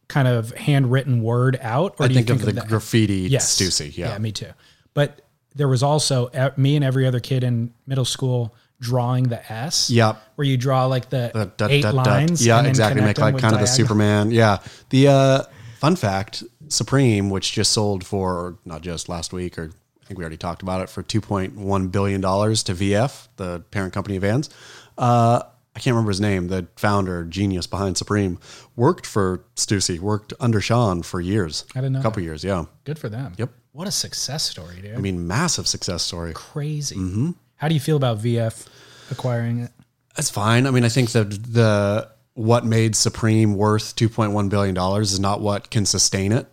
kind 0.09 0.27
of 0.27 0.51
handwritten 0.57 1.21
word 1.23 1.57
out, 1.61 1.95
or 1.99 2.05
I 2.05 2.07
do 2.09 2.15
think, 2.15 2.29
you 2.29 2.35
of 2.35 2.41
the 2.41 2.51
that- 2.53 2.67
graffiti 2.67 3.29
Yes. 3.29 3.55
Stussy. 3.55 3.95
Yeah. 3.95 4.09
yeah, 4.09 4.17
me 4.17 4.31
too. 4.33 4.49
But 4.93 5.21
there 5.55 5.67
was 5.69 5.83
also 5.83 6.29
me 6.57 6.75
and 6.75 6.83
every 6.83 7.07
other 7.07 7.19
kid 7.21 7.43
in 7.43 7.73
middle 7.87 8.03
school 8.05 8.53
drawing 8.81 9.29
the 9.29 9.49
S. 9.51 9.89
Yep. 9.89 10.21
Where 10.35 10.45
you 10.45 10.57
draw 10.57 10.87
like 10.87 11.09
the 11.09 11.51
dot, 11.55 11.71
eight 11.71 11.85
lines. 11.85 12.45
Yeah, 12.45 12.65
exactly. 12.65 13.01
Make 13.01 13.17
like 13.19 13.37
kind 13.37 13.53
of 13.53 13.61
the. 13.61 13.67
Superman. 13.67 14.31
Yeah. 14.31 14.57
The 14.89 15.07
uh, 15.07 15.43
fun 15.79 15.95
fact 15.95 16.43
Supreme, 16.67 17.29
which 17.29 17.53
just 17.53 17.71
sold 17.71 18.05
for, 18.05 18.57
not 18.65 18.81
just 18.81 19.07
last 19.07 19.31
week, 19.31 19.57
or 19.57 19.71
I 20.01 20.05
think 20.05 20.17
we 20.17 20.23
already 20.23 20.37
talked 20.37 20.61
about 20.61 20.81
it, 20.81 20.89
for 20.89 21.03
$2.1 21.03 21.91
billion 21.91 22.21
to 22.21 22.27
VF, 22.27 23.27
the 23.37 23.59
parent 23.71 23.93
company 23.93 24.17
of 24.17 24.21
Vans. 24.21 24.49
Uh, 24.97 25.43
I 25.73 25.79
can't 25.79 25.93
remember 25.93 26.09
his 26.09 26.19
name, 26.19 26.47
the 26.49 26.67
founder, 26.75 27.23
genius 27.23 27.65
behind 27.65 27.97
Supreme, 27.97 28.39
worked 28.75 29.05
for 29.05 29.45
Stussy, 29.55 29.99
worked 29.99 30.33
under 30.39 30.59
Sean 30.59 31.01
for 31.01 31.21
years. 31.21 31.65
I 31.75 31.79
didn't 31.79 31.93
know 31.93 31.99
A 31.99 32.03
couple 32.03 32.21
years, 32.23 32.43
yeah. 32.43 32.65
Good 32.83 32.99
for 32.99 33.07
them. 33.07 33.33
Yep. 33.37 33.51
What 33.71 33.87
a 33.87 33.91
success 33.91 34.43
story, 34.43 34.81
dude. 34.81 34.95
I 34.95 34.99
mean, 34.99 35.27
massive 35.27 35.65
success 35.67 36.03
story. 36.03 36.33
Crazy. 36.33 36.95
Mm-hmm. 36.97 37.31
How 37.61 37.67
do 37.67 37.75
you 37.75 37.79
feel 37.79 37.95
about 37.95 38.17
VF 38.17 38.65
acquiring 39.11 39.59
it? 39.59 39.71
That's 40.15 40.31
fine. 40.31 40.65
I 40.65 40.71
mean, 40.71 40.83
I 40.83 40.89
think 40.89 41.11
the 41.11 41.25
the 41.25 42.09
what 42.33 42.65
made 42.65 42.95
Supreme 42.95 43.53
worth 43.53 43.95
two 43.95 44.09
point 44.09 44.31
one 44.31 44.49
billion 44.49 44.73
dollars 44.73 45.13
is 45.13 45.19
not 45.19 45.41
what 45.41 45.69
can 45.69 45.85
sustain 45.85 46.31
it 46.31 46.47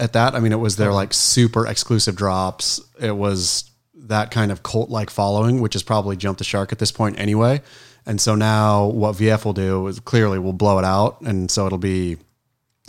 at 0.00 0.14
that. 0.14 0.34
I 0.34 0.40
mean, 0.40 0.50
it 0.50 0.56
was 0.56 0.74
their 0.74 0.92
like 0.92 1.14
super 1.14 1.64
exclusive 1.64 2.16
drops. 2.16 2.80
It 3.00 3.16
was 3.16 3.70
that 3.94 4.32
kind 4.32 4.50
of 4.50 4.64
cult 4.64 4.90
like 4.90 5.10
following, 5.10 5.60
which 5.60 5.74
has 5.74 5.84
probably 5.84 6.16
jumped 6.16 6.38
the 6.38 6.44
shark 6.44 6.72
at 6.72 6.80
this 6.80 6.90
point 6.90 7.20
anyway. 7.20 7.62
And 8.04 8.20
so 8.20 8.34
now 8.34 8.86
what 8.86 9.14
VF 9.14 9.44
will 9.44 9.52
do 9.52 9.86
is 9.86 10.00
clearly 10.00 10.40
will 10.40 10.52
blow 10.52 10.80
it 10.80 10.84
out, 10.84 11.20
and 11.20 11.52
so 11.52 11.66
it'll 11.66 11.78
be 11.78 12.16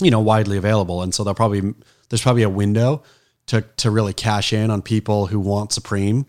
you 0.01 0.09
know 0.09 0.21
widely 0.21 0.57
available. 0.57 1.03
And 1.03 1.13
so 1.13 1.23
they'll 1.23 1.35
probably 1.35 1.75
there's 2.09 2.23
probably 2.23 2.41
a 2.41 2.49
window 2.49 3.03
to 3.45 3.61
to 3.77 3.91
really 3.91 4.13
cash 4.13 4.53
in 4.53 4.71
on 4.71 4.81
people 4.81 5.27
who 5.27 5.39
want 5.39 5.71
Supreme, 5.71 6.25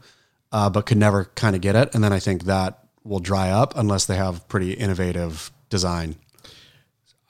uh, 0.53 0.71
but 0.71 0.87
could 0.87 0.99
never 0.99 1.27
kind 1.35 1.55
of 1.55 1.63
get 1.63 1.77
it. 1.77 1.95
And 1.95 2.03
then 2.03 2.13
I 2.13 2.19
think 2.19 2.45
that 2.45 2.85
will 3.05 3.21
dry 3.21 3.51
up 3.51 3.77
unless 3.77 4.07
they 4.07 4.17
have 4.17 4.47
pretty 4.49 4.73
innovative 4.73 5.51
design, 5.69 6.17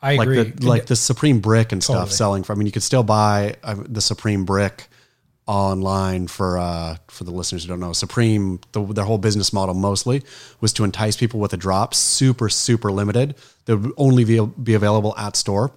I 0.03 0.17
like 0.17 0.27
agree. 0.27 0.43
the 0.51 0.67
like 0.67 0.87
the 0.87 0.97
Supreme 0.97 1.41
brick 1.41 1.73
and 1.73 1.83
Totally. 1.83 2.07
stuff 2.07 2.13
selling 2.17 2.43
for. 2.43 2.53
I 2.53 2.57
mean, 2.57 2.67
you 2.67 2.73
could 2.73 2.83
still 2.83 3.03
buy 3.03 3.57
uh, 3.63 3.77
the 3.87 4.01
Supreme 4.01 4.45
brick 4.45 4.89
online 5.47 6.27
for 6.27 6.59
uh, 6.59 6.97
for 7.09 7.25
the 7.25 7.31
listeners 7.31 7.65
who 7.65 7.69
don't 7.69 7.81
know. 7.81 7.93
Supreme, 7.93 8.61
the, 8.73 8.83
their 8.85 9.05
whole 9.05 9.19
business 9.19 9.53
model 9.53 9.75
mostly 9.75 10.23
was 10.61 10.73
to 10.75 10.85
entice 10.85 11.17
people 11.17 11.39
with 11.39 11.53
a 11.53 11.57
drop, 11.57 11.93
super 11.95 12.49
super 12.49 12.91
limited. 12.91 13.35
That 13.67 13.77
would 13.77 13.93
only 13.97 14.25
be, 14.25 14.41
be 14.41 14.75
available 14.75 15.15
at 15.19 15.37
store. 15.37 15.73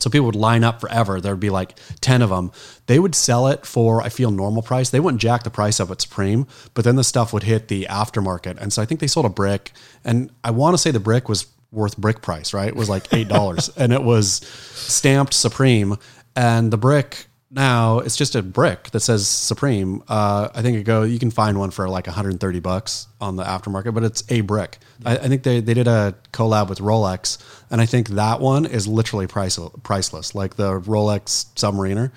So 0.00 0.10
people 0.10 0.26
would 0.26 0.36
line 0.36 0.64
up 0.64 0.80
forever. 0.80 1.20
There'd 1.20 1.40
be 1.40 1.50
like 1.50 1.78
10 2.00 2.22
of 2.22 2.30
them. 2.30 2.50
They 2.86 2.98
would 2.98 3.14
sell 3.14 3.46
it 3.46 3.64
for, 3.64 4.02
I 4.02 4.08
feel, 4.08 4.30
normal 4.30 4.62
price. 4.62 4.90
They 4.90 5.00
wouldn't 5.00 5.20
jack 5.20 5.44
the 5.44 5.50
price 5.50 5.80
up 5.80 5.90
at 5.90 6.00
Supreme, 6.00 6.46
but 6.74 6.84
then 6.84 6.96
the 6.96 7.04
stuff 7.04 7.32
would 7.32 7.44
hit 7.44 7.68
the 7.68 7.86
aftermarket. 7.88 8.58
And 8.60 8.72
so 8.72 8.82
I 8.82 8.86
think 8.86 9.00
they 9.00 9.06
sold 9.06 9.26
a 9.26 9.30
brick. 9.30 9.72
And 10.04 10.30
I 10.42 10.50
want 10.50 10.74
to 10.74 10.78
say 10.78 10.90
the 10.90 11.00
brick 11.00 11.28
was 11.28 11.46
worth 11.70 11.96
brick 11.96 12.22
price, 12.22 12.52
right? 12.52 12.68
It 12.68 12.76
was 12.76 12.88
like 12.88 13.08
$8 13.08 13.70
and 13.76 13.92
it 13.92 14.02
was 14.02 14.34
stamped 14.34 15.34
Supreme. 15.34 15.96
And 16.36 16.72
the 16.72 16.78
brick 16.78 17.26
now 17.54 18.00
it's 18.00 18.16
just 18.16 18.34
a 18.34 18.42
brick 18.42 18.90
that 18.90 19.00
says 19.00 19.28
Supreme. 19.28 20.02
Uh, 20.08 20.48
I 20.54 20.60
think 20.60 20.76
it 20.76 20.82
go, 20.82 21.02
you 21.02 21.18
can 21.18 21.30
find 21.30 21.58
one 21.58 21.70
for 21.70 21.88
like 21.88 22.06
130 22.06 22.60
bucks 22.60 23.06
on 23.20 23.36
the 23.36 23.44
aftermarket, 23.44 23.94
but 23.94 24.02
it's 24.02 24.24
a 24.28 24.40
brick. 24.40 24.78
I, 25.04 25.16
I 25.16 25.28
think 25.28 25.44
they, 25.44 25.60
they 25.60 25.74
did 25.74 25.86
a 25.86 26.14
collab 26.32 26.68
with 26.68 26.80
Rolex, 26.80 27.38
and 27.70 27.80
I 27.80 27.86
think 27.86 28.08
that 28.10 28.40
one 28.40 28.66
is 28.66 28.88
literally 28.88 29.26
price, 29.26 29.58
priceless. 29.82 30.34
Like 30.34 30.56
the 30.56 30.80
Rolex 30.80 31.46
Submariner, 31.54 32.10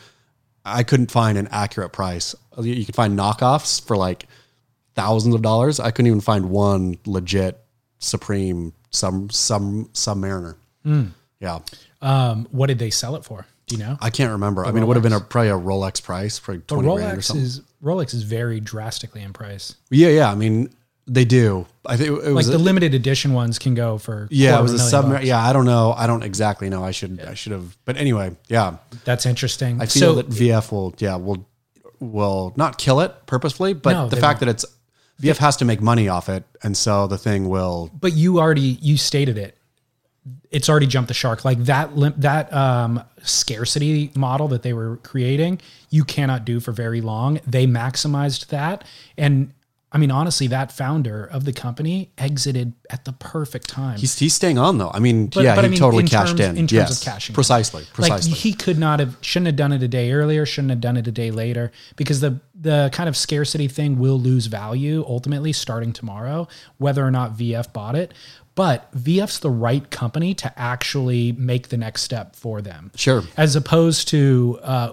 I 0.66 0.84
couldn't 0.84 1.12
find 1.12 1.38
an 1.38 1.48
accurate 1.52 1.94
price. 1.94 2.34
You, 2.60 2.74
you 2.74 2.86
could 2.86 2.96
find 2.96 3.18
knockoffs 3.18 3.86
for 3.86 3.96
like 3.96 4.26
thousands 4.96 5.36
of 5.36 5.44
dollars. 5.44 5.80
I 5.80 5.92
couldn't 5.92 6.08
even 6.08 6.22
find 6.22 6.50
one 6.50 6.98
legit 7.06 7.60
Supreme 8.00 8.74
some 8.90 9.30
some 9.30 9.86
Submariner. 9.94 10.56
Yeah, 11.40 11.60
um, 12.02 12.48
what 12.50 12.68
did 12.68 12.80
they 12.80 12.90
sell 12.90 13.16
it 13.16 13.24
for? 13.24 13.46
Do 13.68 13.76
you 13.76 13.84
know? 13.84 13.98
I 14.02 14.10
can't 14.10 14.32
remember. 14.32 14.66
I 14.66 14.72
mean, 14.72 14.84
it 14.84 14.86
would 14.86 14.96
have 14.96 15.04
been 15.04 15.14
a, 15.14 15.20
probably 15.20 15.50
a 15.50 15.54
Rolex 15.54 16.02
price, 16.02 16.40
probably 16.40 16.60
But 16.68 16.76
twenty 16.76 16.88
grand 16.88 17.14
or 17.14 17.18
Rolex 17.18 17.24
something. 17.26 17.44
is 17.46 17.62
Rolex 17.84 18.14
is 18.14 18.24
very 18.24 18.60
drastically 18.60 19.22
in 19.22 19.34
price. 19.34 19.76
yeah, 19.90 20.08
yeah. 20.08 20.32
I 20.32 20.36
mean, 20.36 20.74
they 21.06 21.26
do. 21.26 21.66
I 21.86 21.98
think 21.98 22.10
it 22.10 22.32
was 22.32 22.48
Like 22.48 22.58
the 22.58 22.64
limited 22.64 22.94
edition 22.94 23.34
ones 23.34 23.60
can 23.60 23.74
go 23.76 23.98
for 23.98 24.28
yeah, 24.32 24.58
it 24.58 24.62
was 24.62 24.72
a 24.74 24.78
million 24.78 24.90
sub. 25.20 25.24
Yeah, 25.24 25.44
I 25.46 25.52
don't 25.54 25.66
know. 25.66 25.94
I 25.94 26.08
don't 26.08 26.24
exactly 26.24 26.70
know. 26.70 26.84
I 26.84 26.92
should 26.92 27.20
I 27.22 27.34
should 27.34 27.52
have. 27.52 27.78
But 27.86 27.98
anyway, 27.98 28.36
yeah. 28.48 28.78
That's 29.04 29.26
interesting. 29.26 29.82
I 29.82 29.86
feel 29.86 30.00
so 30.02 30.16
that 30.16 30.30
VF 30.30 30.72
will 30.72 30.96
yeah 30.98 31.16
will 31.18 31.46
will 32.00 32.54
not 32.56 32.78
kill 32.78 33.02
it 33.02 33.26
purposefully, 33.26 33.74
but 33.74 33.92
No, 33.92 34.08
the 34.08 34.18
fact 34.18 34.40
that 34.40 34.50
it's 34.50 34.66
VF 35.22 35.38
has 35.38 35.58
to 35.58 35.66
make 35.66 35.82
money 35.82 36.08
off 36.08 36.30
it, 36.30 36.44
and 36.64 36.78
so 36.78 37.08
the 37.08 37.18
thing 37.18 37.50
will. 37.50 37.90
but 38.00 38.14
you 38.14 38.40
already 38.40 38.62
you 38.82 38.96
stated 38.98 39.38
it. 39.38 39.58
It's 40.50 40.70
already 40.70 40.88
jumped 40.88 41.10
the 41.10 41.14
shark. 41.14 41.44
Like 41.46 41.60
that 41.66 41.90
that 42.22 42.52
um, 42.54 43.04
scarcity 43.22 44.12
model 44.16 44.48
that 44.50 44.64
they 44.64 44.74
were 44.74 44.98
creating, 44.98 45.60
you 45.90 46.04
cannot 46.04 46.46
do 46.46 46.60
for 46.60 46.72
very 46.72 47.02
long. 47.02 47.40
They 47.46 47.68
maximized 47.68 48.48
that, 48.48 48.84
and 49.18 49.54
I 49.92 49.98
mean 49.98 50.12
honestly, 50.12 50.48
that 50.48 50.72
founder 50.72 51.26
of 51.26 51.46
the 51.46 51.54
company 51.54 52.12
exited 52.18 52.74
at 52.90 53.06
the 53.06 53.14
perfect 53.14 53.70
time. 53.70 53.98
He's, 54.00 54.18
he's 54.20 54.34
staying 54.34 54.58
on 54.58 54.78
though. 54.78 54.92
I 54.94 55.00
mean, 55.00 55.28
But- 55.28 55.44
yeah, 55.44 55.56
but 55.56 55.64
he 55.64 55.68
I 55.68 55.70
mean, 55.72 55.80
totally 55.80 56.02
in 56.04 56.08
cashed 56.10 56.38
terms- 56.38 56.50
in. 56.52 56.58
in 56.58 56.68
terms 56.68 56.72
yes, 56.74 57.02
of 57.02 57.06
cashing 57.06 57.34
in. 57.34 57.36
precisely, 57.36 57.84
precisely. 57.94 58.32
Like 58.32 58.40
he 58.40 58.54
could 58.54 58.78
not 58.78 59.00
have, 59.00 59.18
shouldn't 59.22 59.48
have 59.48 59.56
done 59.56 59.72
it 59.74 59.82
a 59.84 59.88
day 59.88 60.12
earlier, 60.12 60.46
shouldn't 60.46 60.72
have 60.72 60.82
done 60.82 60.98
it 60.98 61.08
a 61.08 61.12
day 61.12 61.32
later, 61.32 61.72
because 61.96 62.20
the 62.22 62.40
the 62.60 62.90
kind 62.92 63.08
of 63.08 63.16
scarcity 63.16 63.68
thing 63.68 63.98
will 64.00 64.20
lose 64.20 64.48
value 64.48 65.06
ultimately 65.08 65.54
starting 65.54 65.94
tomorrow, 65.94 66.48
whether 66.80 67.06
or 67.06 67.12
not 67.12 67.38
VF 67.38 67.72
bought 67.74 67.96
it. 67.96 68.14
But 68.58 68.92
VF's 68.94 69.38
the 69.40 69.52
right 69.52 69.90
company 69.92 70.34
to 70.34 70.52
actually 70.60 71.32
make 71.34 71.70
the 71.70 71.78
next 71.78 72.02
step 72.02 72.36
for 72.36 72.60
them. 72.62 72.92
Sure. 72.96 73.22
As 73.38 73.56
opposed 73.56 74.08
to 74.10 74.60
uh, 74.64 74.90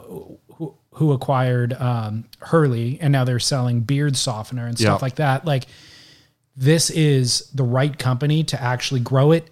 who, 0.54 0.74
who 0.92 1.12
acquired 1.12 1.72
um, 1.72 2.26
Hurley 2.40 2.98
and 3.00 3.10
now 3.10 3.24
they're 3.24 3.38
selling 3.40 3.80
beard 3.80 4.16
softener 4.16 4.66
and 4.66 4.78
stuff 4.78 5.00
Yeah. 5.00 5.04
like 5.04 5.14
that. 5.16 5.46
Like 5.46 5.64
this 6.56 6.90
is 6.90 7.48
the 7.54 7.64
right 7.64 7.98
company 7.98 8.44
to 8.44 8.62
actually 8.62 9.00
grow 9.00 9.32
it 9.32 9.48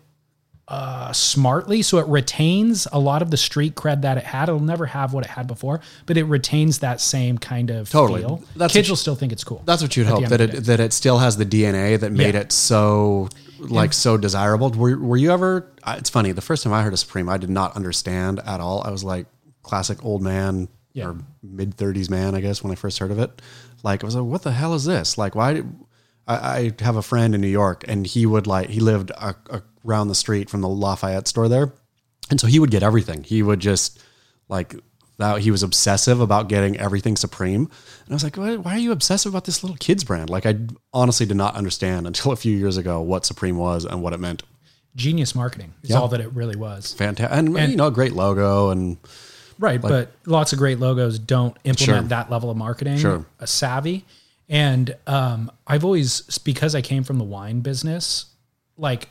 uh, 0.73 1.13
smartly 1.13 1.83
so 1.83 1.99
it 1.99 2.07
retains 2.07 2.89
a 2.93 2.99
lot 2.99 3.21
of 3.21 3.31
the 3.31 3.37
street 3.37 3.75
cred 3.75 4.01
that 4.03 4.17
it 4.17 4.25
had. 4.25 4.49
It'll 4.49 4.59
never 4.61 4.87
have 4.87 5.13
what 5.13 5.25
it 5.25 5.31
had 5.31 5.47
before, 5.47 5.81
but 6.07 6.17
it 6.17 6.25
retains 6.25 6.79
that 6.79 6.99
same 7.01 7.37
kind 7.37 7.69
of 7.71 7.91
Totally. 7.91 8.23
feel. 8.23 8.43
That's 8.57 8.73
Kids 8.73 8.89
will 8.89 8.97
still 8.97 9.15
think 9.15 9.33
it's 9.33 9.45
cool. 9.45 9.63
That's 9.67 9.83
what 9.83 9.95
you'd 9.97 10.07
hope 10.07 10.27
that 10.29 10.41
it 10.41 10.65
that 10.65 10.81
it 10.81 10.95
still 10.95 11.19
has 11.19 11.37
the 11.37 11.45
DNA 11.45 12.01
that 12.01 12.11
made 12.11 12.35
Yeah. 12.35 12.41
it 12.41 12.53
so 12.53 13.29
like 13.59 13.93
so 13.93 14.17
desirable. 14.17 14.71
Were 14.71 14.97
were 14.99 15.19
you 15.19 15.31
ever? 15.31 15.71
It's 15.87 16.09
funny. 16.09 16.33
The 16.33 16.41
first 16.41 16.65
time 16.65 16.73
I 16.73 16.83
heard 16.83 16.95
of 16.95 16.99
Supreme, 16.99 17.29
I 17.29 17.37
did 17.37 17.51
not 17.51 17.77
understand 17.77 18.41
at 18.47 18.61
all. 18.61 18.83
I 18.83 18.91
was 18.91 19.05
like 19.05 19.27
classic 19.63 20.03
old 20.03 20.23
man 20.23 20.69
Yeah. 20.95 21.09
or 21.09 21.17
mid 21.43 21.75
thirties 21.75 22.09
man, 22.09 22.35
I 22.35 22.41
guess, 22.41 22.63
when 22.63 22.73
I 22.73 22.77
first 22.77 22.99
heard 22.99 23.11
of 23.11 23.19
it. 23.19 23.43
Like 23.83 24.03
I 24.03 24.07
was 24.07 24.17
like, 24.17 24.25
what 24.25 24.41
the 24.43 24.53
hell 24.53 24.73
is 24.75 24.85
this? 24.87 25.19
Like 25.19 25.35
why? 25.35 25.53
Did, 25.53 25.67
I, 26.27 26.37
I 26.79 26.85
have 26.85 26.97
a 26.97 27.03
friend 27.03 27.35
in 27.35 27.41
New 27.41 27.49
York, 27.49 27.85
and 27.89 28.07
he 28.07 28.25
would 28.27 28.47
like 28.47 28.71
he 28.71 28.79
lived 28.81 29.11
a, 29.11 29.35
a, 29.51 29.63
around 29.87 30.09
the 30.09 30.15
street 30.15 30.49
from 30.51 30.61
the 30.61 30.69
Lafayette 30.69 31.29
store 31.29 31.49
there, 31.49 31.73
and 32.31 32.41
so 32.41 32.47
he 32.47 32.59
would 32.59 32.71
get 32.71 32.83
everything. 32.83 33.25
He 33.25 33.43
would 33.43 33.61
just 33.61 34.01
like 34.49 34.75
that. 35.19 35.41
He 35.41 35.51
was 35.51 35.63
obsessive 35.63 36.21
about 36.21 36.49
getting 36.49 36.79
everything 36.79 37.17
Supreme, 37.17 37.63
and 37.63 38.11
I 38.11 38.15
was 38.15 38.25
like, 38.25 38.37
why, 38.37 38.57
why 38.57 38.75
are 38.75 38.79
you 38.79 38.93
obsessive 38.93 39.33
about 39.33 39.45
this 39.45 39.63
little 39.63 39.77
kids 39.77 40.05
brand? 40.05 40.31
Like 40.31 40.47
I 40.47 40.57
honestly 40.93 41.27
did 41.27 41.37
not 41.37 41.55
understand 41.55 42.07
until 42.07 42.33
a 42.33 42.37
few 42.37 42.57
years 42.57 42.77
ago 42.77 43.01
what 43.01 43.25
Supreme 43.27 43.57
was 43.57 43.85
and 43.85 44.03
what 44.03 44.13
it 44.13 44.21
meant. 44.21 44.43
Genius 44.95 45.35
marketing 45.35 45.73
is 45.83 45.91
Yeah. 45.91 45.97
all 46.01 46.09
that 46.09 46.21
it 46.21 46.33
really 46.35 46.57
was. 46.57 46.93
Fantastic, 46.95 47.37
and, 47.37 47.71
you 47.71 47.77
know, 47.77 47.87
a 47.87 47.91
great 47.91 48.13
logo 48.13 48.71
and 48.71 48.99
Right, 49.59 49.81
but 49.81 50.11
lots 50.27 50.53
of 50.53 50.59
great 50.59 50.81
logos 50.81 51.19
don't 51.21 51.57
implement 51.65 52.03
Sure. 52.05 52.09
that 52.09 52.31
level 52.31 52.51
of 52.51 52.57
marketing 52.57 52.99
Sure. 52.99 53.25
uh, 53.39 53.47
savvy. 53.47 54.05
And 54.49 54.97
um, 55.07 55.53
I've 55.67 55.85
always, 55.85 56.23
because 56.45 56.75
I 56.75 56.81
came 56.83 57.05
from 57.05 57.19
the 57.19 57.25
wine 57.25 57.61
business, 57.61 58.27
like 58.77 59.09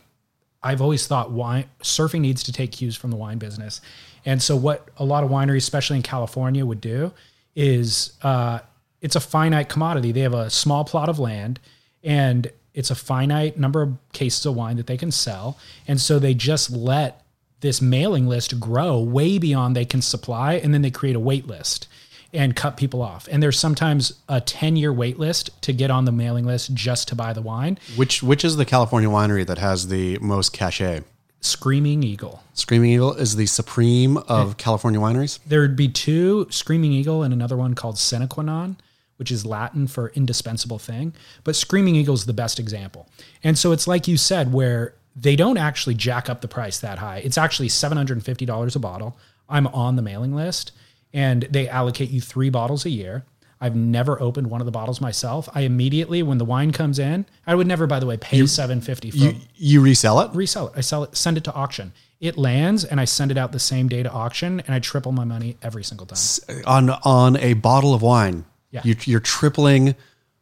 I've 0.64 0.82
always 0.82 1.08
thought 1.08 1.32
wine 1.32 1.66
surfing 1.82 2.22
needs 2.22 2.44
to 2.44 2.54
take 2.54 2.72
cues 2.72 2.96
from 2.96 3.10
the 3.10 3.18
wine 3.18 3.38
business. 3.38 3.82
And 4.26 4.42
so, 4.42 4.56
what 4.56 4.90
a 4.98 5.06
lot 5.06 5.24
of 5.24 5.30
wineries, 5.30 5.58
especially 5.58 5.98
in 5.98 6.04
California, 6.04 6.66
would 6.66 6.82
do 6.82 7.12
is 7.56 8.14
uh, 8.22 8.60
it's 9.02 9.16
a 9.16 9.20
finite 9.20 9.70
commodity. 9.70 10.12
They 10.12 10.22
have 10.22 10.34
a 10.34 10.50
small 10.50 10.86
plot 10.86 11.10
of 11.10 11.18
land, 11.20 11.60
and 12.04 12.52
it's 12.74 12.92
a 12.92 12.96
finite 12.96 13.58
number 13.58 13.82
of 13.82 13.98
cases 14.14 14.46
of 14.46 14.56
wine 14.56 14.78
that 14.78 14.88
they 14.88 14.98
can 14.98 15.12
sell. 15.12 15.58
And 15.88 16.00
so 16.00 16.20
they 16.20 16.34
just 16.34 16.72
let 16.72 17.24
this 17.62 17.82
mailing 17.82 18.28
list 18.28 18.60
grow 18.60 19.00
way 19.00 19.38
beyond 19.38 19.76
they 19.76 19.86
can 19.86 20.02
supply, 20.02 20.54
and 20.54 20.74
then 20.74 20.82
they 20.82 20.92
create 20.92 21.16
a 21.16 21.20
wait 21.20 21.48
list 21.48 21.88
and 22.34 22.56
cut 22.56 22.78
people 22.78 23.02
off. 23.02 23.28
And 23.32 23.42
there's 23.44 23.60
sometimes 23.60 24.14
a 24.30 24.40
10 24.42 24.76
year 24.76 24.94
wait 24.94 25.20
list 25.20 25.50
to 25.64 25.74
get 25.74 25.92
on 25.92 26.06
the 26.06 26.12
mailing 26.12 26.46
list 26.46 26.74
just 26.74 27.08
to 27.10 27.16
buy 27.16 27.34
the 27.34 27.42
wine. 27.42 27.78
Which 27.96 28.24
which 28.24 28.46
is 28.46 28.56
the 28.56 28.66
California 28.66 29.10
winery 29.10 29.46
that 29.46 29.58
has 29.58 29.88
the 29.88 30.18
most 30.20 30.54
cachet? 30.54 31.02
Screaming 31.42 32.04
Eagle. 32.04 32.44
Screaming 32.54 32.92
Eagle 32.92 33.14
is 33.14 33.36
the 33.36 33.48
supreme 33.48 34.18
of 34.18 34.58
California 34.58 35.00
wineries. 35.00 35.40
There'd 35.46 35.76
be 35.76 35.88
two 35.88 36.48
Screaming 36.52 36.94
Eagle 36.94 37.24
and 37.24 37.34
another 37.34 37.58
one 37.58 37.74
called 37.74 37.98
Sine 37.98 38.28
Qua 38.28 38.44
Non, 38.44 38.78
which 39.18 39.32
is 39.32 39.44
Latin 39.44 39.88
for 39.88 40.10
indispensable 40.10 40.78
thing. 40.78 41.14
But 41.44 41.56
Screaming 41.56 41.96
Eagle 41.96 42.14
is 42.14 42.28
the 42.28 42.34
best 42.34 42.60
example. 42.60 43.10
And 43.44 43.58
so 43.58 43.72
it's 43.72 43.88
like 43.88 44.08
you 44.08 44.18
said, 44.18 44.54
where 44.54 44.94
they 45.16 45.36
don't 45.36 45.58
actually 45.58 45.96
jack 45.96 46.30
up 46.30 46.42
the 46.42 46.48
price 46.48 46.80
that 46.80 47.00
high. 47.00 47.18
It's 47.18 47.40
actually 47.40 47.70
$750 47.70 48.76
a 48.76 48.80
bottle. 48.80 49.18
I'm 49.50 49.68
on 49.68 49.96
the 49.96 50.02
mailing 50.02 50.34
list 50.34 50.72
and 51.14 51.44
they 51.50 51.68
allocate 51.68 52.10
you 52.10 52.22
three 52.22 52.50
bottles 52.50 52.86
a 52.86 52.90
year. 52.90 53.26
I've 53.64 53.76
never 53.76 54.20
opened 54.20 54.48
one 54.50 54.60
of 54.60 54.66
the 54.66 54.72
bottles 54.72 55.00
myself. 55.00 55.48
I 55.54 55.62
immediately, 55.62 56.24
when 56.24 56.40
the 56.40 56.46
wine 56.46 56.72
comes 56.72 56.98
in, 56.98 57.28
I 57.46 57.54
would 57.54 57.68
never, 57.68 57.86
by 57.86 58.00
the 58.00 58.08
way, 58.08 58.18
pay 58.18 58.46
seven 58.48 58.82
fifty 58.82 59.12
for 59.12 59.18
You 59.18 59.36
you 59.56 59.82
resell 59.82 60.20
it? 60.22 60.32
resell 60.34 60.68
it. 60.68 60.74
I 60.76 60.82
sell 60.82 61.04
it, 61.04 61.16
send 61.16 61.38
it 61.38 61.44
to 61.44 61.54
auction. 61.54 61.94
It 62.20 62.38
lands, 62.38 62.84
and 62.86 63.00
I 63.00 63.06
send 63.06 63.30
it 63.32 63.38
out 63.38 63.52
the 63.52 63.60
same 63.60 63.88
day 63.88 64.02
to 64.04 64.12
auction, 64.12 64.60
and 64.62 64.74
I 64.74 64.80
triple 64.80 65.12
my 65.12 65.26
money 65.26 65.58
every 65.62 65.84
single 65.84 66.08
time. 66.08 66.64
on 66.66 66.90
on 67.04 67.36
a 67.38 67.54
bottle 67.54 67.94
of 67.94 68.02
wine. 68.02 68.46
Yeah. 68.72 68.82
You, 68.84 68.96
you're 69.06 69.20
tripling. 69.20 69.96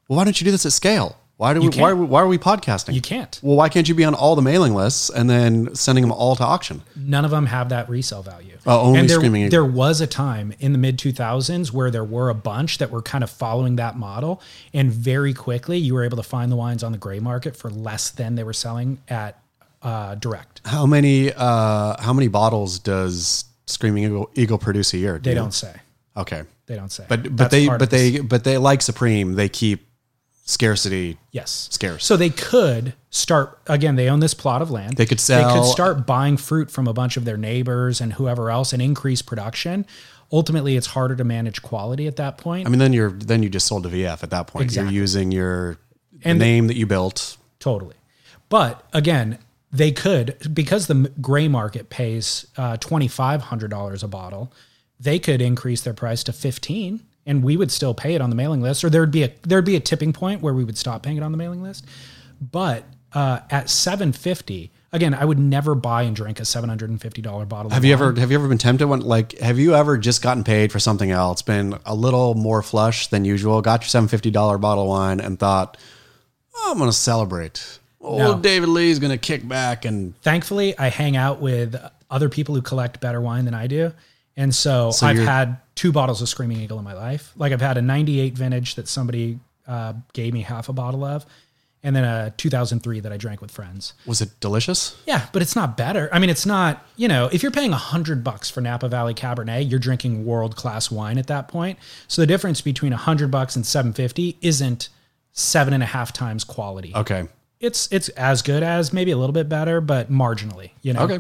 Well, 0.08 0.18
why 0.18 0.24
don't 0.24 0.40
you 0.40 0.46
do 0.46 0.52
this 0.52 0.66
at 0.66 0.72
scale? 0.72 1.18
Why 1.40 1.54
do 1.54 1.62
we? 1.62 1.70
Why, 1.70 1.92
are 1.92 1.96
we- 1.96 2.06
why 2.06 2.22
are 2.22 2.28
we 2.28 2.38
podcasting? 2.38 2.96
You 2.96 3.00
can't. 3.02 3.40
Well, 3.42 3.56
why 3.56 3.70
can't 3.70 3.88
you 3.88 3.96
be 3.96 4.04
on 4.04 4.14
all 4.14 4.36
the 4.36 4.42
mailing 4.42 4.76
lists 4.76 5.10
and 5.10 5.30
then 5.30 5.74
sending 5.74 6.02
them 6.02 6.12
all 6.12 6.36
to 6.36 6.44
auction? 6.44 6.82
None 6.98 7.24
of 7.24 7.32
them 7.32 7.46
have 7.46 7.70
that 7.70 7.90
resale 7.90 8.22
value. 8.22 8.58
Oh, 8.66 8.82
only 8.82 9.00
and 9.00 9.10
there, 9.10 9.16
Screaming 9.20 9.50
there 9.50 9.64
was 9.64 10.02
a 10.02 10.06
time 10.06 10.54
in 10.60 10.74
the 10.74 10.78
mid 10.78 10.98
2000s 11.00 11.72
where 11.72 11.90
there 11.92 12.04
were 12.04 12.30
a 12.30 12.34
bunch 12.36 12.78
that 12.80 12.92
were 12.92 13.02
kind 13.02 13.24
of 13.24 13.30
following 13.30 13.78
that 13.78 13.98
model, 13.98 14.42
and 14.74 14.92
very 14.92 15.34
quickly 15.34 15.78
you 15.78 15.94
were 15.94 16.04
able 16.04 16.18
to 16.18 16.24
find 16.24 16.52
the 16.52 16.58
wines 16.58 16.84
on 16.84 16.92
the 16.92 16.98
gray 16.98 17.20
market 17.22 17.56
for 17.56 17.70
less 17.70 18.10
than 18.10 18.36
they 18.36 18.44
were 18.44 18.52
selling 18.52 19.00
at 19.08 19.42
uh, 19.82 20.16
direct. 20.16 20.60
How 20.66 20.86
many? 20.86 21.32
Uh, 21.32 21.96
how 22.02 22.12
many 22.12 22.28
bottles 22.28 22.80
does 22.80 23.46
Screaming 23.66 24.04
Eagle, 24.04 24.30
Eagle 24.36 24.58
produce 24.58 24.94
a 24.94 24.98
year? 24.98 25.18
Do 25.18 25.22
They 25.30 25.30
you- 25.32 25.36
don't 25.36 25.54
say. 25.54 25.74
Okay, 26.18 26.44
They 26.66 26.76
don't 26.76 26.92
say. 26.92 27.06
but 27.08 27.24
but 27.24 27.38
That's 27.38 27.52
they 27.52 27.68
but 27.70 27.90
they 27.92 28.20
but 28.20 28.44
they 28.44 28.58
like 28.58 28.82
Supreme. 28.82 29.36
They 29.36 29.48
keep 29.48 29.88
scarcity. 30.50 31.18
Yes. 31.32 31.68
Scarce. 31.72 32.06
So 32.06 32.18
they 32.18 32.30
could 32.30 32.94
start 33.10 33.60
again, 33.68 33.96
they 33.96 34.10
own 34.10 34.20
this 34.20 34.34
plot 34.34 34.62
of 34.62 34.72
land. 34.72 34.98
They 34.98 35.06
could 35.06 35.20
sell 35.20 35.48
They 35.54 35.60
could 35.60 35.70
start 35.70 36.06
buying 36.06 36.38
fruit 36.38 36.72
from 36.72 36.88
a 36.88 36.94
bunch 36.94 37.18
of 37.18 37.26
their 37.26 37.38
neighbors 37.38 38.02
and 38.02 38.14
whoever 38.14 38.50
else 38.50 38.74
and 38.74 38.82
increase 38.82 39.22
production. 39.22 39.86
Ultimately, 40.32 40.76
it's 40.76 40.88
harder 40.88 41.16
to 41.16 41.24
manage 41.24 41.62
quality 41.62 42.06
at 42.08 42.16
that 42.18 42.38
point. 42.38 42.68
I 42.68 42.70
mean, 42.70 42.80
then 42.80 42.94
you're 42.94 43.12
then 43.12 43.42
you 43.44 43.50
just 43.50 43.68
sold 43.68 43.86
a 43.86 43.90
VF 43.90 44.24
at 44.24 44.30
that 44.32 44.48
point. 44.48 44.64
Exactly. 44.66 44.94
You're 44.94 45.02
using 45.02 45.32
your 45.32 45.78
And- 46.24 46.40
name 46.40 46.68
that 46.68 46.76
you 46.76 46.86
built. 46.86 47.38
Totally. 47.60 47.96
But 48.48 48.84
again, 48.94 49.38
they 49.72 49.92
could 49.92 50.36
because 50.54 50.88
the 50.88 51.12
gray 51.22 51.48
market 51.48 51.90
pays 51.90 52.46
uh, 52.58 52.78
twenty 52.78 53.08
five 53.08 53.44
hundred 53.44 53.70
dollars 53.72 54.04
a 54.04 54.08
bottle. 54.08 54.52
They 55.00 55.18
could 55.20 55.42
increase 55.42 55.82
their 55.82 55.94
price 55.94 56.24
to 56.26 56.34
fifteen, 56.34 57.02
and 57.30 57.44
we 57.44 57.56
would 57.56 57.72
still 57.72 57.94
pay 57.94 58.16
it 58.16 58.22
on 58.22 58.32
the 58.32 58.36
mailing 58.36 58.62
list. 58.62 58.84
Or 58.84 58.90
there'd 58.90 59.12
be 59.12 59.24
a 59.24 59.32
there'd 59.44 59.64
be 59.64 59.76
a 59.76 59.80
tipping 59.80 60.12
point 60.12 60.42
where 60.42 60.54
we 60.54 60.64
would 60.64 60.78
stop 60.78 61.04
paying 61.04 61.16
it 61.16 61.24
on 61.24 61.32
the 61.32 61.38
mailing 61.38 61.62
list. 61.62 61.86
But 62.42 62.84
uh, 63.14 63.42
at 63.52 63.70
seven 63.70 64.12
fifty, 64.12 64.72
again, 64.92 65.14
I 65.14 65.24
would 65.26 65.38
never 65.38 65.76
buy 65.76 66.04
and 66.04 66.16
drink 66.16 66.40
a 66.40 66.46
seven 66.46 66.70
hundred 66.70 66.90
and 66.90 67.00
fifty 67.00 67.22
dollar 67.22 67.46
bottle. 67.46 67.70
Have 67.70 67.86
you 67.86 67.94
ever 67.94 68.14
have 68.20 68.32
you 68.32 68.38
ever 68.38 68.48
been 68.48 68.58
tempted 68.58 68.88
when 68.88 69.02
like 69.02 69.38
have 69.40 69.60
you 69.60 69.76
ever 69.76 69.98
just 69.98 70.24
gotten 70.24 70.44
paid 70.44 70.72
for 70.72 70.80
something 70.80 71.12
else, 71.12 71.44
been 71.44 71.78
a 71.86 71.94
little 71.94 72.34
more 72.34 72.64
flush 72.64 73.08
than 73.08 73.26
usual, 73.26 73.62
got 73.62 73.82
your 73.82 73.90
seven 73.90 74.10
fifty 74.10 74.32
dollar 74.32 74.58
bottle 74.58 74.84
of 74.84 74.90
wine, 74.90 75.20
and 75.20 75.38
thought, 75.38 75.78
oh, 76.56 76.72
I'm 76.72 76.80
gonna 76.80 76.92
celebrate. 76.92 77.80
Old 78.02 78.20
No. 78.20 78.40
David 78.40 78.70
Lee's 78.70 78.98
gonna 78.98 79.18
kick 79.20 79.48
back 79.48 79.86
and 79.86 80.20
Thankfully, 80.22 80.78
I 80.80 80.90
hang 80.90 81.16
out 81.16 81.40
with 81.40 81.76
other 82.10 82.30
people 82.30 82.56
who 82.56 82.62
collect 82.62 83.00
better 83.02 83.22
wine 83.22 83.46
than 83.46 83.54
I 83.54 83.68
do. 83.68 83.94
And 84.40 84.56
so, 84.56 84.92
I've 85.04 85.18
had 85.20 85.58
two 85.76 85.92
bottles 85.92 86.22
of 86.22 86.30
Screaming 86.30 86.62
Eagle 86.62 86.80
in 86.80 86.86
my 86.86 86.94
life. 86.94 87.34
Like 87.36 87.52
I've 87.52 87.62
had 87.62 87.78
a 87.78 87.82
98 87.82 88.34
vintage 88.34 88.76
that 88.76 88.88
somebody 88.88 89.40
uh, 89.68 89.94
gave 90.14 90.34
me 90.34 90.42
half 90.42 90.70
a 90.70 90.74
bottle 90.74 91.04
of, 91.04 91.26
and 91.84 91.94
then 91.96 92.04
a 92.06 92.34
2003 92.38 93.02
that 93.02 93.12
I 93.12 93.18
drank 93.18 93.42
with 93.42 93.52
friends. 93.52 93.94
was 94.06 94.22
it 94.22 94.40
delicious? 94.40 94.98
Yeah, 95.06 95.28
but 95.34 95.42
it's 95.42 95.56
not 95.56 95.76
better. 95.78 96.10
I 96.14 96.20
mean, 96.20 96.30
it's 96.30 96.46
not, 96.46 96.86
you 96.96 97.08
know, 97.08 97.30
if 97.32 97.44
you're 97.44 97.52
paying 97.52 97.74
a 97.74 97.78
hundred 97.78 98.24
bucks 98.24 98.50
for 98.50 98.62
Napa 98.62 98.88
Valley 98.90 99.14
Cabernet, 99.14 99.70
you're 99.70 99.80
drinking 99.80 100.26
world 100.26 100.56
class 100.56 100.90
wine 100.90 101.18
at 101.18 101.28
that 101.28 101.48
point. 101.50 101.78
So 102.08 102.22
the 102.22 102.28
difference 102.28 102.62
between 102.62 102.94
a 102.94 102.98
hundred 102.98 103.32
bucks 103.32 103.56
and 103.58 103.66
750 103.66 104.38
isn't 104.42 104.90
seven 105.34 105.74
and 105.74 105.84
a 105.84 105.86
half 105.86 106.12
times 106.12 106.44
quality 106.44 106.92
Okay. 106.96 107.28
it's 107.60 107.88
it's 107.92 108.10
as 108.10 108.42
good 108.42 108.64
as 108.64 108.92
maybe 108.92 109.12
a 109.12 109.18
little 109.18 109.34
bit 109.34 109.48
better, 109.50 109.80
but 109.82 110.12
marginally, 110.12 110.72
you 110.82 110.94
know. 110.94 111.02
Okay. 111.04 111.20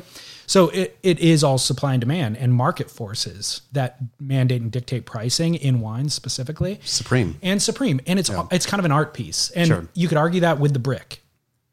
So 0.49 0.69
it, 0.69 0.97
it 1.03 1.19
is 1.19 1.43
all 1.43 1.59
supply 1.59 1.93
and 1.93 2.01
demand 2.01 2.35
and 2.37 2.51
market 2.51 2.89
forces 2.89 3.61
that 3.71 3.97
mandate 4.19 4.63
and 4.63 4.71
dictate 4.71 5.05
pricing 5.05 5.53
in 5.53 5.79
wine 5.79 6.09
specifically 6.09 6.79
Supreme. 6.83 7.37
and 7.43 7.61
supreme. 7.61 8.01
And 8.07 8.17
it's 8.17 8.31
it's 8.49 8.65
kind 8.65 8.79
of 8.79 8.85
an 8.85 8.91
art 8.91 9.13
piece. 9.13 9.51
And 9.51 9.67
Sure. 9.67 9.87
you 9.93 10.07
could 10.07 10.17
argue 10.17 10.41
that 10.41 10.59
with 10.59 10.73
the 10.73 10.79
brick. 10.79 11.21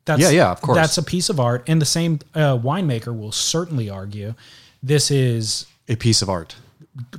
That's, 0.04 0.20
Yeah, 0.20 0.28
yeah, 0.28 0.50
of 0.50 0.60
course. 0.60 0.76
That's 0.76 0.98
a 0.98 1.02
piece 1.02 1.30
of 1.30 1.40
art. 1.40 1.64
And 1.66 1.80
the 1.80 1.86
same 1.86 2.18
uh, 2.34 2.58
winemaker 2.58 3.18
will 3.18 3.32
certainly 3.32 3.88
argue 3.88 4.34
this 4.82 5.10
is 5.10 5.64
A 5.88 5.96
piece 5.96 6.20
of 6.20 6.28
art. 6.28 6.56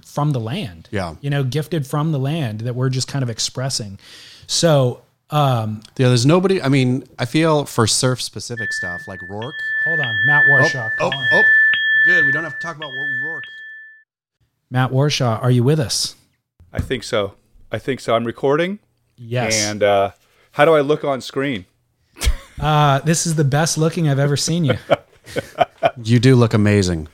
from 0.05 0.33
the 0.33 0.39
land. 0.39 0.89
Yeah. 0.91 1.15
You 1.21 1.31
know, 1.31 1.43
gifted 1.43 1.87
from 1.87 2.11
the 2.11 2.19
land 2.19 2.59
that 2.61 2.75
we're 2.75 2.89
just 2.91 3.07
kind 3.07 3.23
of 3.23 3.31
expressing. 3.31 3.97
So 4.45 5.01
um, 5.29 5.81
Yeah, 5.97 6.07
there's 6.09 6.25
nobody 6.25 6.61
I 6.61 6.69
mean, 6.69 7.03
I 7.19 7.25
feel 7.25 7.65
for 7.65 7.85
surf 7.87 8.21
specific 8.21 8.71
stuff 8.73 9.07
like 9.07 9.19
Rourke. 9.29 9.55
hold 9.85 9.99
on, 9.99 10.15
Matt 10.25 10.45
Warshaw. 10.45 10.91
Oh, 10.99 11.09
calling. 11.09 11.27
oh, 11.33 11.43
good. 12.05 12.25
We 12.25 12.31
don't 12.31 12.43
have 12.43 12.53
to 12.53 12.59
talk 12.59 12.75
about 12.77 12.91
Rourke. 13.23 13.43
Matt 14.69 14.91
Warshaw, 14.91 15.41
are 15.41 15.51
you 15.51 15.63
with 15.63 15.79
us? 15.79 16.15
I 16.73 16.79
think 16.79 17.03
so. 17.03 17.33
I 17.71 17.77
think 17.79 17.99
so. 17.99 18.15
I'm 18.15 18.25
recording. 18.25 18.79
Yes. 19.17 19.65
And 19.65 19.81
uh, 19.83 20.11
how 20.51 20.65
do 20.65 20.73
I 20.73 20.81
look 20.81 21.03
on 21.03 21.21
screen? 21.21 21.65
Uh, 22.59 22.97
this 23.01 23.27
is 23.27 23.35
the 23.35 23.43
best 23.43 23.77
looking 23.77 24.09
I've 24.09 24.17
ever 24.17 24.35
seen 24.35 24.65
you. 24.65 24.73
You 26.03 26.17
do 26.19 26.35
look 26.35 26.55
amazing. 26.55 27.07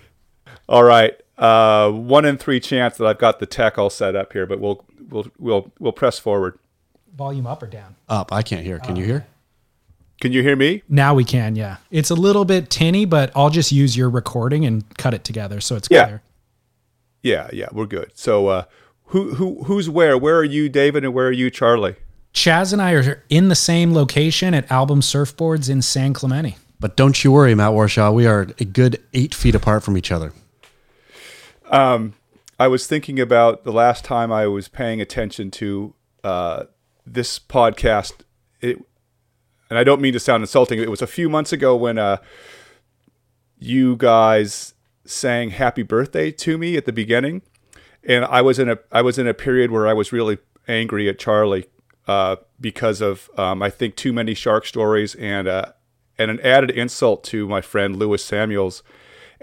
All 0.69 0.83
right. 0.83 1.19
Uh, 1.37 1.91
one 1.91 2.23
in 2.23 2.37
three 2.37 2.61
chance 2.61 2.95
that 2.95 3.05
I've 3.05 3.17
got 3.17 3.39
the 3.39 3.45
tech 3.45 3.77
all 3.77 3.89
set 3.89 4.15
up 4.15 4.31
here, 4.31 4.45
but 4.45 4.61
we'll 4.61 4.85
we'll 5.09 5.25
we'll 5.37 5.71
we'll 5.79 5.91
press 5.91 6.17
forward. 6.19 6.57
Volume 7.15 7.45
up 7.47 7.61
or 7.63 7.67
down? 7.67 7.95
Up. 8.09 8.31
I 8.33 8.41
can't 8.41 8.63
hear. 8.65 8.79
Can 8.79 8.95
you 8.95 9.05
hear? 9.05 9.25
Can 10.21 10.31
you 10.31 10.41
hear 10.41 10.55
me? 10.55 10.83
Now 10.87 11.13
we 11.15 11.23
can, 11.25 11.55
yeah. 11.55 11.77
It's 11.91 12.09
a 12.09 12.15
little 12.15 12.45
bit 12.45 12.69
tinny, 12.69 13.05
but 13.05 13.31
I'll 13.35 13.49
just 13.49 13.71
use 13.71 13.97
your 13.97 14.09
recording 14.09 14.65
and 14.65 14.83
cut 14.97 15.13
it 15.13 15.23
together 15.23 15.59
so 15.59 15.75
it's 15.75 15.87
Yeah. 15.91 16.05
clear. 16.05 16.21
Yeah, 17.21 17.49
yeah, 17.53 17.67
we're 17.71 17.85
good. 17.87 18.11
So 18.15 18.47
uh, 18.47 18.63
who 19.05 19.35
who 19.35 19.63
who's 19.63 19.89
where? 19.89 20.17
Where 20.17 20.37
are 20.37 20.43
you, 20.43 20.69
David, 20.69 21.03
and 21.03 21.13
where 21.13 21.27
are 21.27 21.31
you, 21.31 21.49
Charlie? 21.49 21.95
Chas 22.33 22.73
and 22.73 22.81
I 22.81 22.93
are 22.93 23.23
in 23.29 23.49
the 23.49 23.55
same 23.55 23.93
location 23.93 24.53
at 24.53 24.69
Album 24.71 25.01
Surfboards 25.01 25.69
in 25.69 25.81
San 25.81 26.13
Clemente. 26.13 26.57
But 26.79 26.97
don't 26.97 27.23
you 27.23 27.31
worry, 27.31 27.53
Matt 27.55 27.71
Warshaw. 27.71 28.13
We 28.13 28.25
are 28.25 28.47
a 28.59 28.65
good 28.65 29.01
eight 29.13 29.33
feet 29.35 29.55
apart 29.55 29.83
from 29.83 29.97
each 29.97 30.11
other. 30.11 30.33
I 31.71 32.67
was 32.67 32.87
thinking 32.87 33.19
about 33.19 33.63
the 33.63 33.71
last 33.71 34.05
time 34.05 34.31
I 34.31 34.47
was 34.47 34.67
paying 34.67 35.01
attention 35.01 35.49
to 35.51 35.93
uh, 36.23 36.63
this 37.05 37.39
podcast. 37.39 38.13
It, 38.61 38.77
and 39.69 39.79
I 39.79 39.83
don't 39.83 40.01
mean 40.01 40.13
to 40.13 40.19
sound 40.19 40.43
insulting. 40.43 40.79
It 40.79 40.89
was 40.89 41.01
a 41.01 41.07
few 41.07 41.29
months 41.29 41.51
ago 41.51 41.75
when 41.75 41.97
uh, 41.97 42.17
you 43.57 43.95
guys 43.95 44.73
sang 45.05 45.51
"Happy 45.51 45.83
Birthday" 45.83 46.31
to 46.31 46.57
me 46.57 46.77
at 46.77 46.85
the 46.85 46.93
beginning, 46.93 47.41
and 48.03 48.25
I 48.25 48.41
was 48.41 48.59
in 48.59 48.69
a 48.69 48.79
I 48.91 49.01
was 49.01 49.17
in 49.17 49.27
a 49.27 49.33
period 49.33 49.71
where 49.71 49.87
I 49.87 49.93
was 49.93 50.11
really 50.11 50.37
angry 50.67 51.09
at 51.09 51.19
Charlie 51.19 51.65
uh, 52.07 52.37
because 52.59 53.01
of 53.01 53.29
um, 53.37 53.61
I 53.61 53.69
think 53.69 53.95
too 53.95 54.13
many 54.13 54.33
shark 54.33 54.65
stories 54.65 55.15
and 55.15 55.47
uh, 55.47 55.73
and 56.17 56.29
an 56.29 56.39
added 56.41 56.71
insult 56.71 57.23
to 57.25 57.47
my 57.47 57.61
friend 57.61 57.95
Lewis 57.95 58.23
Samuels 58.23 58.83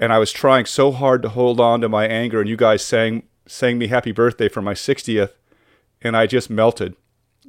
and 0.01 0.14
I 0.14 0.18
was 0.18 0.33
trying 0.33 0.64
so 0.64 0.90
hard 0.90 1.20
to 1.23 1.29
hold 1.29 1.61
on 1.61 1.83
to 1.83 1.88
my 1.88 2.07
anger, 2.07 2.40
and 2.40 2.49
you 2.49 2.57
guys 2.57 2.83
sang 2.83 3.25
sang 3.46 3.79
me 3.79 3.88
happy 3.88 4.12
birthday 4.12 4.49
for 4.49 4.62
my 4.62 4.73
60th, 4.73 5.33
and 6.01 6.16
I 6.16 6.27
just 6.27 6.49
melted, 6.49 6.96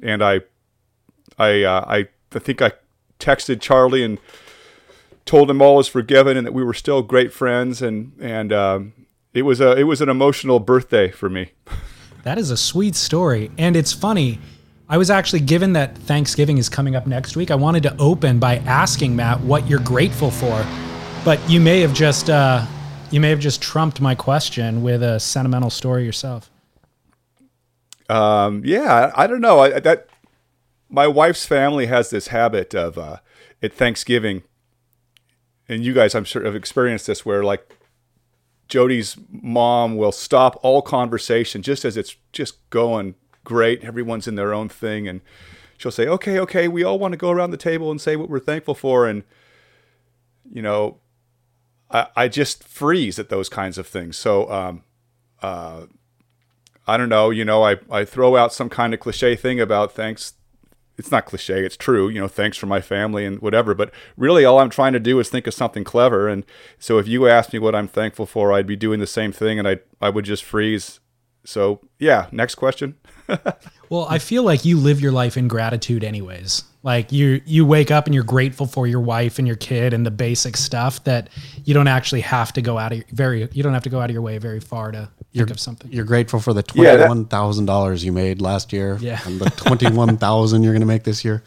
and 0.02 0.22
I, 0.22 0.40
I, 1.38 1.62
uh, 1.62 1.84
I, 1.86 2.08
I 2.34 2.38
think 2.38 2.60
I 2.60 2.72
texted 3.18 3.60
Charlie 3.60 4.02
and 4.02 4.18
told 5.24 5.48
him 5.48 5.62
all 5.62 5.76
was 5.76 5.88
forgiven 5.88 6.36
and 6.36 6.46
that 6.46 6.52
we 6.52 6.64
were 6.64 6.74
still 6.74 7.02
great 7.02 7.32
friends, 7.32 7.80
and 7.80 8.12
and 8.20 8.52
um, 8.52 8.92
it 9.32 9.42
was 9.42 9.60
a 9.60 9.72
it 9.76 9.84
was 9.84 10.00
an 10.00 10.08
emotional 10.08 10.58
birthday 10.58 11.10
for 11.10 11.28
me. 11.28 11.52
That 12.22 12.38
is 12.38 12.50
a 12.50 12.56
sweet 12.56 12.94
story. 12.94 13.50
And 13.58 13.74
it's 13.74 13.92
funny. 13.92 14.38
I 14.88 14.96
was 14.96 15.10
actually 15.10 15.40
given 15.40 15.72
that 15.72 15.98
Thanksgiving 15.98 16.58
is 16.58 16.68
coming 16.68 16.94
up 16.94 17.04
next 17.06 17.34
week. 17.34 17.50
I 17.50 17.54
wanted 17.56 17.82
to 17.84 17.96
open 17.98 18.38
by 18.38 18.58
asking 18.58 19.16
Matt 19.16 19.40
what 19.40 19.68
you're 19.68 19.80
grateful 19.80 20.30
for, 20.30 20.64
but 21.24 21.40
you 21.50 21.60
may 21.60 21.80
have 21.80 21.92
just 21.92 22.30
uh, 22.30 22.64
you 23.10 23.20
may 23.20 23.30
have 23.30 23.40
just 23.40 23.60
trumped 23.60 24.00
my 24.00 24.14
question 24.14 24.82
with 24.82 25.02
a 25.02 25.18
sentimental 25.18 25.70
story 25.70 26.04
yourself. 26.04 26.51
Um, 28.08 28.62
yeah, 28.64 29.12
I, 29.14 29.24
I 29.24 29.26
don't 29.26 29.40
know. 29.40 29.60
I, 29.60 29.80
that 29.80 30.08
my 30.88 31.06
wife's 31.06 31.46
family 31.46 31.86
has 31.86 32.10
this 32.10 32.28
habit 32.28 32.74
of 32.74 32.98
uh, 32.98 33.18
at 33.62 33.72
Thanksgiving, 33.72 34.42
and 35.68 35.84
you 35.84 35.94
guys, 35.94 36.14
I'm 36.14 36.24
sure, 36.24 36.44
have 36.44 36.56
experienced 36.56 37.06
this, 37.06 37.24
where 37.24 37.42
like 37.42 37.76
Jody's 38.68 39.16
mom 39.30 39.96
will 39.96 40.12
stop 40.12 40.58
all 40.62 40.82
conversation 40.82 41.62
just 41.62 41.84
as 41.84 41.96
it's 41.96 42.16
just 42.32 42.68
going 42.70 43.14
great. 43.44 43.82
Everyone's 43.82 44.28
in 44.28 44.34
their 44.34 44.52
own 44.52 44.68
thing, 44.68 45.08
and 45.08 45.20
she'll 45.78 45.90
say, 45.90 46.06
"Okay, 46.06 46.38
okay, 46.40 46.68
we 46.68 46.84
all 46.84 46.98
want 46.98 47.12
to 47.12 47.18
go 47.18 47.30
around 47.30 47.50
the 47.50 47.56
table 47.56 47.90
and 47.90 48.00
say 48.00 48.16
what 48.16 48.28
we're 48.28 48.38
thankful 48.38 48.74
for," 48.74 49.06
and 49.06 49.24
you 50.52 50.62
know, 50.62 50.98
I, 51.90 52.08
I 52.16 52.28
just 52.28 52.64
freeze 52.64 53.18
at 53.18 53.28
those 53.28 53.48
kinds 53.48 53.78
of 53.78 53.86
things. 53.86 54.16
So, 54.16 54.50
um, 54.50 54.82
uh, 55.40 55.86
I 56.86 56.96
don't 56.96 57.08
know, 57.08 57.30
you 57.30 57.44
know, 57.44 57.62
I, 57.62 57.76
I 57.90 58.04
throw 58.04 58.36
out 58.36 58.52
some 58.52 58.68
kind 58.68 58.92
of 58.92 59.00
cliche 59.00 59.36
thing 59.36 59.60
about 59.60 59.92
thanks. 59.92 60.34
It's 60.98 61.10
not 61.10 61.26
cliche, 61.26 61.64
it's 61.64 61.76
true, 61.76 62.08
you 62.08 62.20
know, 62.20 62.28
thanks 62.28 62.56
for 62.56 62.66
my 62.66 62.80
family 62.80 63.24
and 63.24 63.40
whatever. 63.40 63.74
But 63.74 63.92
really, 64.16 64.44
all 64.44 64.58
I'm 64.58 64.70
trying 64.70 64.92
to 64.92 65.00
do 65.00 65.18
is 65.20 65.28
think 65.28 65.46
of 65.46 65.54
something 65.54 65.84
clever. 65.84 66.28
And 66.28 66.44
so 66.78 66.98
if 66.98 67.08
you 67.08 67.26
asked 67.28 67.52
me 67.52 67.58
what 67.58 67.74
I'm 67.74 67.88
thankful 67.88 68.26
for, 68.26 68.52
I'd 68.52 68.66
be 68.66 68.76
doing 68.76 69.00
the 69.00 69.06
same 69.06 69.32
thing 69.32 69.58
and 69.58 69.66
I, 69.66 69.78
I 70.00 70.10
would 70.10 70.24
just 70.24 70.44
freeze. 70.44 71.00
So, 71.44 71.80
yeah, 71.98 72.26
next 72.30 72.56
question. 72.56 72.96
Well, 73.92 74.06
I 74.08 74.20
feel 74.20 74.42
like 74.42 74.64
you 74.64 74.78
live 74.78 75.02
your 75.02 75.12
life 75.12 75.36
in 75.36 75.48
gratitude 75.48 76.02
anyways. 76.02 76.64
Like 76.82 77.12
you 77.12 77.42
you 77.44 77.66
wake 77.66 77.90
up 77.90 78.06
and 78.06 78.14
you're 78.14 78.24
grateful 78.24 78.66
for 78.66 78.86
your 78.86 79.02
wife 79.02 79.38
and 79.38 79.46
your 79.46 79.56
kid 79.56 79.92
and 79.92 80.06
the 80.06 80.10
basic 80.10 80.56
stuff 80.56 81.04
that 81.04 81.28
you 81.66 81.74
don't 81.74 81.88
actually 81.88 82.22
have 82.22 82.54
to 82.54 82.62
go 82.62 82.78
out 82.78 82.92
of 82.92 83.04
very 83.10 83.50
you 83.52 83.62
don't 83.62 83.74
have 83.74 83.82
to 83.82 83.90
go 83.90 84.00
out 84.00 84.08
of 84.08 84.14
your 84.14 84.22
way 84.22 84.38
very 84.38 84.60
far 84.60 84.92
to 84.92 85.10
think 85.32 85.50
of 85.50 85.58
something. 85.60 85.90
You're 85.92 86.04
grateful 86.04 86.40
for 86.40 86.52
the 86.52 86.62
Yeah, 86.74 86.96
that- 86.96 87.06
twenty-one 87.06 87.24
thousand 87.26 87.66
dollars 87.66 88.04
you 88.04 88.12
made 88.12 88.40
last 88.40 88.72
year, 88.72 88.98
Yeah. 89.00 89.20
and 89.24 89.40
the 89.40 89.50
twenty-one 89.50 90.16
thousand 90.18 90.62
you're 90.62 90.72
going 90.72 90.80
to 90.80 90.86
make 90.86 91.04
this 91.04 91.24
year. 91.24 91.42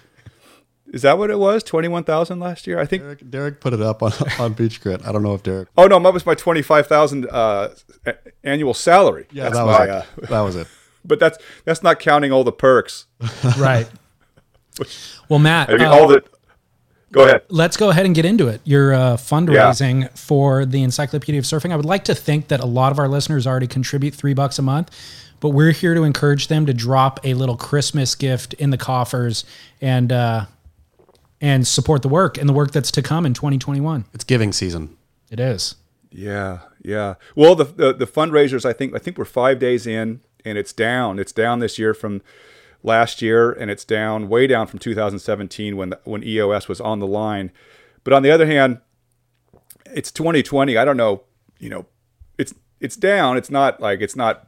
Is 0.94 1.02
that 1.02 1.18
what 1.18 1.30
it 1.30 1.38
was? 1.40 1.62
21,000 1.64 2.40
last 2.40 2.68
year? 2.68 2.80
I 2.80 2.86
think. 2.86 3.04
Derek, 3.04 3.30
Derek 3.30 3.60
put 3.60 3.74
it 3.74 3.82
up 3.82 4.02
on, 4.02 4.14
on 4.40 4.54
Beach 4.54 4.80
Grit. 4.80 5.06
I 5.06 5.12
don't 5.12 5.24
know 5.24 5.34
if 5.34 5.44
Derek. 5.44 5.68
Oh, 5.76 5.88
no, 5.88 6.00
that 6.00 6.14
was 6.14 6.26
my 6.26 6.36
25,000 6.36 7.26
uh, 7.30 7.70
a- 8.06 8.14
annual 8.46 8.74
salary. 8.74 9.26
Yeah, 9.32 9.46
That's 9.46 9.56
that 9.58 9.66
was 9.66 9.78
my, 9.80 9.84
it. 9.86 9.90
uh, 9.90 10.04
that 10.30 10.40
was 10.42 10.56
it. 10.56 10.68
but 11.06 11.20
that's 11.20 11.38
that's 11.66 11.84
not 11.84 12.00
counting 12.00 12.32
all 12.32 12.46
the 12.46 12.54
perks. 12.54 13.08
right. 13.58 13.88
Well, 15.30 15.40
Matt, 15.40 15.70
I 15.70 15.74
mean, 15.78 15.82
uh, 15.88 15.92
all 15.92 16.08
the. 16.08 16.24
Go 17.16 17.24
ahead. 17.24 17.44
let's 17.50 17.78
go 17.78 17.90
ahead 17.90 18.06
and 18.06 18.14
get 18.14 18.26
into 18.26 18.48
it. 18.50 18.60
Your 18.66 18.94
uh, 18.94 19.16
fundraising 19.16 20.10
for 20.18 20.66
the 20.66 20.84
Encyclopedia 20.84 21.40
of 21.40 21.46
Surfing. 21.46 21.72
I 21.72 21.78
would 21.78 21.86
like 21.86 22.04
to 22.06 22.16
think 22.16 22.50
that 22.50 22.60
a 22.60 22.66
lot 22.66 22.92
of 22.92 23.00
our 23.00 23.08
listeners 23.08 23.48
already 23.48 23.68
contribute 23.68 24.14
three 24.14 24.34
bucks 24.34 24.60
a 24.60 24.62
month, 24.62 24.92
but 25.40 25.50
we're 25.50 25.72
here 25.72 25.94
to 25.96 26.04
encourage 26.04 26.50
them 26.50 26.66
to 26.66 26.74
drop 26.74 27.22
a 27.24 27.34
little 27.34 27.56
Christmas 27.56 28.16
gift 28.16 28.54
in 28.56 28.70
the 28.70 28.78
coffers 28.78 29.46
and 29.80 30.12
uh, 30.12 30.46
and 31.40 31.66
support 31.66 32.02
the 32.02 32.10
work 32.10 32.38
and 32.38 32.50
the 32.50 32.54
work 32.54 32.72
that's 32.72 32.92
to 32.92 33.02
come 33.02 33.26
in 33.26 33.34
2021. 33.34 34.06
It's 34.14 34.24
giving 34.26 34.52
season. 34.52 34.98
It 35.32 35.40
is. 35.40 35.76
Yeah, 36.12 36.60
yeah. 36.84 37.16
Well, 37.34 37.56
the, 37.56 37.64
the 37.64 37.94
the 37.94 38.08
fundraisers, 38.08 38.66
I 38.66 38.74
think, 38.74 38.94
I 38.94 39.00
think 39.00 39.18
we're 39.18 39.26
five 39.26 39.58
days 39.60 39.88
in, 39.88 40.20
and 40.44 40.58
it's 40.58 40.74
down. 40.74 41.18
It's 41.20 41.32
down 41.32 41.60
this 41.60 41.80
year 41.80 41.94
from 41.94 42.22
last 42.86 43.22
year, 43.22 43.52
and 43.52 43.70
it's 43.72 43.84
down 43.84 44.30
way 44.30 44.48
down 44.48 44.68
from 44.68 44.80
2017 44.80 45.76
when 45.76 45.94
when 46.04 46.24
EOS 46.24 46.68
was 46.68 46.80
on 46.80 47.00
the 47.00 47.08
line. 47.08 47.52
But 48.04 48.14
on 48.14 48.24
the 48.24 48.32
other 48.32 48.46
hand, 48.46 48.80
it's 49.94 50.12
2020. 50.12 50.78
I 50.78 50.86
don't 50.86 50.98
know. 50.98 51.24
You 51.60 51.70
know, 51.70 51.86
it's 52.38 52.54
it's 52.80 52.96
down. 52.96 53.38
It's 53.38 53.50
not 53.50 53.82
like 53.82 54.02
it's 54.02 54.16
not 54.16 54.48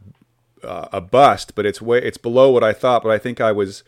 uh, 0.63 0.88
a 0.93 1.02
bust, 1.02 1.56
but 1.56 1.65
it's 1.65 1.82
way 1.82 2.00
it's 2.00 2.17
below 2.17 2.52
what 2.52 2.63
I 2.63 2.73
thought. 2.73 3.04
But 3.04 3.12
I 3.12 3.17
think 3.17 3.41
I 3.41 3.52
was 3.52 3.84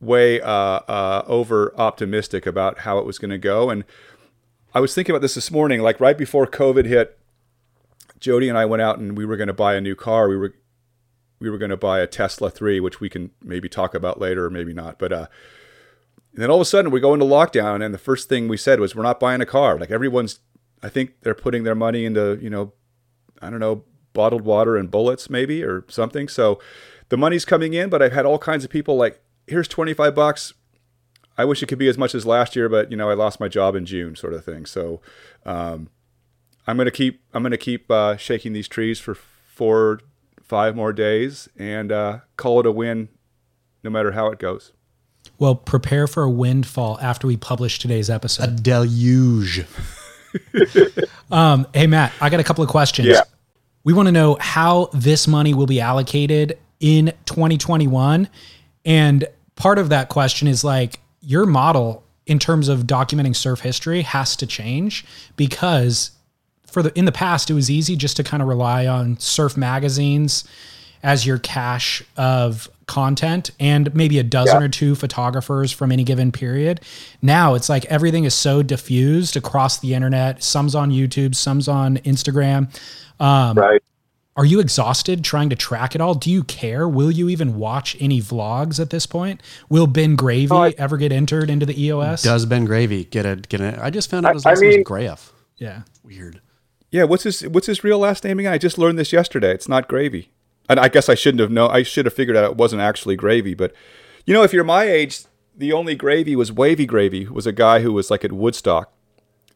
way 0.00 0.40
uh, 0.40 0.48
uh, 0.48 1.24
over 1.26 1.74
optimistic 1.78 2.46
about 2.46 2.80
how 2.80 2.98
it 2.98 3.06
was 3.06 3.18
going 3.18 3.30
to 3.30 3.38
go, 3.38 3.70
and 3.70 3.84
I 4.74 4.80
was 4.80 4.94
thinking 4.94 5.14
about 5.14 5.22
this 5.22 5.34
this 5.34 5.50
morning, 5.50 5.80
like 5.80 6.00
right 6.00 6.18
before 6.18 6.46
COVID 6.46 6.86
hit. 6.86 7.16
Jody 8.18 8.50
and 8.50 8.58
I 8.58 8.66
went 8.66 8.82
out 8.82 8.98
and 8.98 9.16
we 9.16 9.24
were 9.24 9.38
going 9.38 9.46
to 9.46 9.54
buy 9.54 9.74
a 9.76 9.80
new 9.80 9.96
car. 9.96 10.28
We 10.28 10.36
were 10.36 10.54
we 11.40 11.50
were 11.50 11.58
going 11.58 11.70
to 11.70 11.76
buy 11.76 12.00
a 12.00 12.06
Tesla 12.06 12.50
3, 12.50 12.80
which 12.80 13.00
we 13.00 13.08
can 13.08 13.30
maybe 13.42 13.68
talk 13.68 13.94
about 13.94 14.20
later 14.20 14.46
or 14.46 14.50
maybe 14.50 14.72
not. 14.72 14.98
But 14.98 15.12
uh, 15.12 15.26
then 16.34 16.50
all 16.50 16.56
of 16.56 16.62
a 16.62 16.66
sudden 16.66 16.90
we 16.90 17.00
go 17.00 17.14
into 17.14 17.26
lockdown, 17.26 17.84
and 17.84 17.92
the 17.94 17.98
first 17.98 18.28
thing 18.28 18.46
we 18.46 18.56
said 18.56 18.80
was 18.80 18.94
we're 18.94 19.02
not 19.02 19.20
buying 19.20 19.40
a 19.40 19.46
car. 19.46 19.78
Like 19.78 19.90
everyone's, 19.90 20.40
I 20.82 20.88
think 20.88 21.22
they're 21.22 21.34
putting 21.34 21.64
their 21.64 21.74
money 21.74 22.04
into 22.04 22.38
you 22.40 22.50
know, 22.50 22.72
I 23.40 23.50
don't 23.50 23.60
know, 23.60 23.84
bottled 24.12 24.42
water 24.42 24.76
and 24.76 24.90
bullets 24.90 25.30
maybe 25.30 25.64
or 25.64 25.84
something. 25.88 26.28
So 26.28 26.60
the 27.08 27.16
money's 27.16 27.44
coming 27.44 27.74
in, 27.74 27.88
but 27.88 28.02
I've 28.02 28.12
had 28.12 28.26
all 28.26 28.38
kinds 28.38 28.64
of 28.64 28.70
people 28.70 28.96
like, 28.96 29.22
here's 29.46 29.68
25 29.68 30.14
bucks. 30.14 30.52
I 31.38 31.44
wish 31.44 31.62
it 31.62 31.66
could 31.66 31.78
be 31.78 31.88
as 31.88 31.96
much 31.96 32.14
as 32.14 32.26
last 32.26 32.54
year, 32.54 32.68
but 32.68 32.90
you 32.90 32.96
know, 32.96 33.08
I 33.08 33.14
lost 33.14 33.40
my 33.40 33.48
job 33.48 33.74
in 33.74 33.86
June, 33.86 34.14
sort 34.14 34.34
of 34.34 34.44
thing. 34.44 34.66
So, 34.66 35.00
um, 35.46 35.88
I'm 36.66 36.76
gonna 36.76 36.90
keep 36.90 37.22
I'm 37.32 37.42
gonna 37.42 37.56
keep 37.56 37.90
uh, 37.90 38.16
shaking 38.16 38.52
these 38.52 38.68
trees 38.68 39.00
for 39.00 39.14
four, 39.14 40.00
five 40.50 40.74
more 40.74 40.92
days, 40.92 41.48
and 41.56 41.92
uh, 41.92 42.18
call 42.36 42.58
it 42.58 42.66
a 42.66 42.72
win, 42.72 43.08
no 43.84 43.88
matter 43.88 44.10
how 44.10 44.26
it 44.26 44.38
goes. 44.40 44.72
Well, 45.38 45.54
prepare 45.54 46.08
for 46.08 46.24
a 46.24 46.30
windfall 46.30 46.98
after 47.00 47.28
we 47.28 47.36
publish 47.36 47.78
today's 47.78 48.10
episode. 48.10 48.48
A 48.48 48.52
deluge. 48.52 49.64
Um, 51.32 51.68
hey, 51.72 51.86
Matt, 51.86 52.12
I 52.20 52.28
got 52.28 52.40
a 52.40 52.44
couple 52.44 52.64
of 52.64 52.70
questions. 52.70 53.06
Yeah. 53.06 53.20
We 53.84 53.92
want 53.92 54.06
to 54.06 54.12
know 54.12 54.36
how 54.40 54.90
this 54.92 55.28
money 55.28 55.54
will 55.54 55.66
be 55.66 55.80
allocated 55.80 56.58
in 56.80 57.12
2021. 57.26 58.28
And 58.84 59.24
part 59.54 59.78
of 59.78 59.90
that 59.90 60.08
question 60.08 60.48
is 60.48 60.64
like 60.64 60.98
your 61.20 61.46
model 61.46 62.02
in 62.26 62.38
terms 62.38 62.68
of 62.68 62.80
documenting 62.80 63.36
surf 63.36 63.60
history 63.60 64.02
has 64.02 64.36
to 64.36 64.46
change 64.46 65.04
because 65.36 66.10
for 66.72 66.82
the 66.82 66.96
in 66.98 67.04
the 67.04 67.12
past 67.12 67.50
it 67.50 67.54
was 67.54 67.70
easy 67.70 67.96
just 67.96 68.16
to 68.16 68.24
kind 68.24 68.42
of 68.42 68.48
rely 68.48 68.86
on 68.86 69.18
surf 69.18 69.56
magazines 69.56 70.44
as 71.02 71.24
your 71.26 71.38
cache 71.38 72.02
of 72.16 72.68
content 72.86 73.50
and 73.60 73.94
maybe 73.94 74.18
a 74.18 74.22
dozen 74.22 74.60
Yeah. 74.60 74.66
or 74.66 74.68
two 74.68 74.94
photographers 74.94 75.72
from 75.72 75.92
any 75.92 76.04
given 76.04 76.30
period. 76.32 76.80
Now 77.22 77.54
it's 77.54 77.68
like 77.68 77.84
everything 77.86 78.24
is 78.24 78.34
so 78.34 78.62
diffused 78.62 79.36
across 79.36 79.78
the 79.78 79.94
internet. 79.94 80.42
Some's 80.42 80.74
on 80.74 80.90
YouTube, 80.90 81.34
some's 81.34 81.68
on 81.68 81.96
Instagram. 81.98 82.68
Um, 83.18 83.56
Right. 83.58 83.82
Are 84.36 84.44
you 84.46 84.60
exhausted 84.60 85.22
trying 85.24 85.50
to 85.50 85.56
track 85.56 85.94
it 85.94 86.00
all? 86.00 86.14
Do 86.14 86.30
you 86.30 86.44
care? 86.44 86.88
Will 86.88 87.10
you 87.10 87.28
even 87.28 87.56
watch 87.58 87.96
any 88.00 88.20
vlogs 88.22 88.78
at 88.80 88.88
this 88.90 89.04
point? 89.04 89.42
Will 89.68 89.86
Ben 89.86 90.16
Gravy 90.16 90.54
I- 90.54 90.74
ever 90.78 90.96
get 90.96 91.12
entered 91.12 91.50
into 91.50 91.66
the 91.66 91.78
EOS? 91.82 92.22
Does 92.22 92.46
Ben 92.46 92.64
Gravy 92.64 93.04
get 93.04 93.26
a 93.26 93.36
get 93.36 93.60
a? 93.60 93.78
I 93.82 93.90
just 93.90 94.08
found 94.10 94.24
out 94.26 94.34
his 94.34 94.46
I 94.46 94.50
last 94.50 94.60
name 94.60 94.70
mean- 94.70 94.80
is 94.80 94.84
Graff. 94.86 95.32
yeah. 95.58 95.82
Weird. 96.04 96.40
Yeah. 96.90 97.04
What's 97.04 97.24
his 97.24 97.42
What's 97.42 97.66
his 97.66 97.84
real 97.84 97.98
last 97.98 98.24
name 98.24 98.38
again? 98.38 98.52
I 98.52 98.58
just 98.58 98.78
learned 98.78 98.98
this 98.98 99.12
yesterday. 99.12 99.52
It's 99.52 99.68
not 99.68 99.88
Gravy. 99.88 100.30
And 100.68 100.78
I 100.78 100.88
guess 100.88 101.08
I 101.08 101.14
shouldn't 101.14 101.40
have 101.40 101.50
known. 101.50 101.70
I 101.70 101.82
should 101.82 102.04
have 102.04 102.14
figured 102.14 102.36
out 102.36 102.44
it 102.44 102.56
wasn't 102.56 102.82
actually 102.82 103.16
Gravy. 103.16 103.54
But 103.54 103.72
you 104.24 104.34
know, 104.34 104.42
if 104.42 104.52
you're 104.52 104.64
my 104.64 104.84
age, 104.84 105.22
the 105.56 105.72
only 105.72 105.94
Gravy 105.94 106.36
was 106.36 106.52
Wavy 106.52 106.86
Gravy. 106.86 107.24
Who 107.24 107.34
was 107.34 107.46
a 107.46 107.52
guy 107.52 107.80
who 107.80 107.92
was 107.92 108.10
like 108.10 108.24
at 108.24 108.32
Woodstock. 108.32 108.92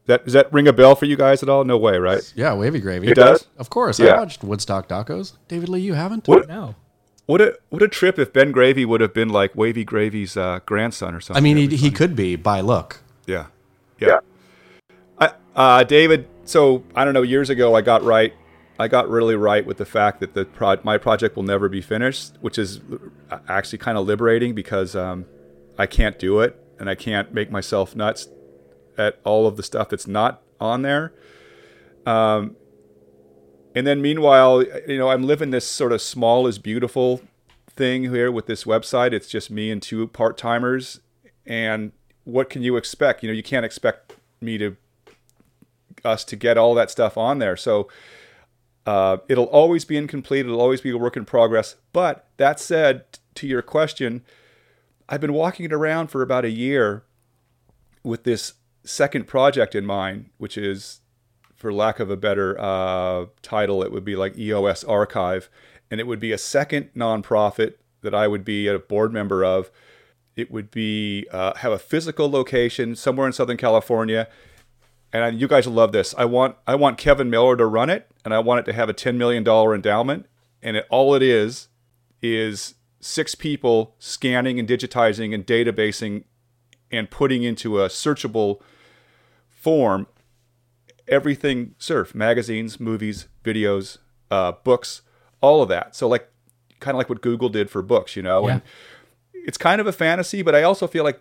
That 0.07 0.23
does 0.23 0.33
that 0.33 0.51
ring 0.53 0.67
a 0.67 0.73
bell 0.73 0.95
for 0.95 1.05
you 1.05 1.15
guys 1.15 1.41
at 1.41 1.49
all? 1.49 1.63
No 1.63 1.77
way, 1.77 1.97
right? 1.97 2.31
Yeah, 2.35 2.53
wavy 2.53 2.79
gravy. 2.79 3.07
It 3.07 3.15
does? 3.15 3.47
Of 3.57 3.71
course. 3.71 3.99
Yeah. 3.99 4.13
I 4.13 4.19
watched 4.19 4.43
Woodstock 4.43 4.87
docos. 4.87 5.33
David 5.47 5.67
Lee, 5.67 5.79
you 5.79 5.95
haven't? 5.95 6.27
What 6.27 6.47
No. 6.47 6.75
What 7.25 7.41
a 7.41 7.57
what 7.69 7.81
a 7.81 7.87
trip 7.87 8.19
if 8.19 8.31
Ben 8.31 8.51
Gravy 8.51 8.85
would 8.85 9.01
have 9.01 9.13
been 9.13 9.29
like 9.29 9.55
Wavy 9.55 9.83
Gravy's 9.83 10.37
uh, 10.37 10.59
grandson 10.65 11.15
or 11.15 11.21
something. 11.21 11.41
I 11.41 11.43
mean, 11.43 11.57
he, 11.71 11.75
he 11.75 11.89
could 11.89 12.15
be 12.15 12.35
by 12.35 12.61
look. 12.61 13.01
Yeah. 13.25 13.47
Yeah. 13.99 14.19
I, 15.17 15.31
uh, 15.55 15.83
David, 15.83 16.27
so 16.45 16.83
I 16.95 17.03
don't 17.03 17.13
know, 17.13 17.21
years 17.21 17.49
ago 17.49 17.75
I 17.75 17.81
got 17.81 18.03
right. 18.03 18.33
I 18.77 18.87
got 18.87 19.09
really 19.09 19.35
right 19.35 19.65
with 19.65 19.77
the 19.77 19.85
fact 19.85 20.19
that 20.19 20.33
the 20.33 20.45
pro- 20.45 20.79
my 20.83 20.97
project 20.97 21.35
will 21.35 21.43
never 21.43 21.69
be 21.69 21.81
finished, 21.81 22.33
which 22.41 22.57
is 22.57 22.81
uh, 23.29 23.39
actually 23.47 23.77
kind 23.77 23.97
of 23.97 24.05
liberating 24.05 24.53
because 24.53 24.95
um, 24.95 25.25
I 25.77 25.85
can't 25.85 26.19
do 26.19 26.41
it 26.41 26.61
and 26.79 26.89
I 26.89 26.95
can't 26.95 27.33
make 27.33 27.49
myself 27.49 27.95
nuts 27.95 28.27
at 28.97 29.19
all 29.23 29.47
of 29.47 29.57
the 29.57 29.63
stuff 29.63 29.89
that's 29.89 30.07
not 30.07 30.41
on 30.59 30.81
there. 30.81 31.13
Um, 32.05 32.55
and 33.73 33.85
then 33.85 34.01
meanwhile, 34.01 34.63
you 34.87 34.97
know, 34.97 35.09
I'm 35.09 35.23
living 35.23 35.51
this 35.51 35.67
sort 35.67 35.91
of 35.91 36.01
small 36.01 36.47
is 36.47 36.59
beautiful 36.59 37.21
thing 37.67 38.03
here 38.03 38.31
with 38.31 38.45
this 38.45 38.63
website. 38.63 39.11
It's 39.11 39.27
just 39.27 39.51
me 39.51 39.69
and 39.69 39.81
two 39.81 40.07
part 40.07 40.37
timers. 40.37 41.01
And 41.45 41.91
what 42.23 42.49
can 42.49 42.61
you 42.61 42.77
expect? 42.77 43.21
You 43.21 43.29
know, 43.29 43.33
you 43.33 43.43
can't 43.43 43.65
expect 43.65 44.15
me 44.41 44.57
to 44.57 44.77
us 46.05 46.23
to 46.25 46.35
get 46.35 46.57
all 46.57 46.73
that 46.75 46.91
stuff 46.91 47.17
on 47.17 47.39
there. 47.39 47.57
So 47.57 47.87
uh, 48.85 49.17
it'll 49.27 49.45
always 49.45 49.85
be 49.85 49.97
incomplete. 49.97 50.45
It'll 50.45 50.61
always 50.61 50.81
be 50.81 50.91
a 50.91 50.97
work 50.97 51.17
in 51.17 51.25
progress. 51.25 51.75
But 51.91 52.27
that 52.37 52.59
said, 52.59 53.05
to 53.35 53.47
your 53.47 53.61
question, 53.61 54.23
I've 55.09 55.21
been 55.21 55.33
walking 55.33 55.65
it 55.65 55.73
around 55.73 56.07
for 56.07 56.21
about 56.21 56.45
a 56.45 56.49
year 56.49 57.03
with 58.03 58.23
this 58.23 58.53
second 58.83 59.27
project 59.27 59.75
in 59.75 59.85
mind, 59.85 60.29
which 60.37 60.57
is 60.57 61.01
for 61.55 61.73
lack 61.73 61.99
of 61.99 62.09
a 62.09 62.17
better 62.17 62.59
uh, 62.59 63.25
title, 63.41 63.81
it 63.81 63.91
would 63.91 64.05
be 64.05 64.15
like 64.15 64.37
EOS 64.37 64.83
Archive, 64.83 65.49
and 65.89 65.99
it 65.99 66.07
would 66.07 66.19
be 66.19 66.31
a 66.31 66.37
second 66.37 66.89
nonprofit 66.95 67.75
that 68.01 68.13
I 68.13 68.27
would 68.27 68.45
be 68.45 68.67
a 68.67 68.77
board 68.77 69.11
member 69.11 69.43
of. 69.43 69.71
It 70.35 70.51
would 70.51 70.69
be 70.69 71.25
uh, 71.31 71.55
have 71.55 71.71
a 71.71 71.79
physical 71.79 72.29
location 72.29 72.95
somewhere 72.95 73.25
in 73.25 73.33
Southern 73.33 73.57
California, 73.57 74.27
and 75.23 75.39
you 75.39 75.47
guys 75.47 75.67
will 75.67 75.75
love 75.75 75.91
this. 75.91 76.13
I 76.17 76.25
want 76.25 76.55
I 76.67 76.75
want 76.75 76.97
Kevin 76.97 77.29
Miller 77.29 77.55
to 77.57 77.65
run 77.65 77.89
it, 77.89 78.07
and 78.23 78.33
I 78.33 78.39
want 78.39 78.59
it 78.61 78.71
to 78.71 78.73
have 78.73 78.89
a 78.89 78.93
ten 78.93 79.17
million 79.17 79.43
dollar 79.43 79.73
endowment, 79.75 80.25
and 80.61 80.77
it, 80.77 80.85
all 80.89 81.13
it 81.15 81.21
is 81.23 81.67
is 82.21 82.75
six 82.99 83.35
people 83.35 83.95
scanning 83.99 84.59
and 84.59 84.67
digitizing 84.67 85.33
and 85.33 85.45
databasing 85.45 86.23
and 86.91 87.09
putting 87.11 87.43
into 87.43 87.81
a 87.81 87.87
searchable 87.87 88.61
form 89.49 90.07
everything 91.07 91.75
surf 91.77 92.15
magazines 92.15 92.79
movies 92.79 93.27
videos 93.43 93.97
uh, 94.31 94.51
books 94.63 95.01
all 95.41 95.61
of 95.61 95.69
that 95.69 95.95
so 95.95 96.07
like 96.07 96.29
kind 96.79 96.95
of 96.95 96.97
like 96.97 97.09
what 97.09 97.21
google 97.21 97.49
did 97.49 97.69
for 97.69 97.81
books 97.83 98.15
you 98.15 98.23
know 98.23 98.47
Yeah. 98.47 98.53
and 98.53 98.61
it's 99.33 99.57
kind 99.57 99.79
of 99.79 99.85
a 99.85 99.91
fantasy 99.91 100.41
but 100.41 100.55
i 100.55 100.63
also 100.63 100.87
feel 100.87 101.03
like 101.03 101.19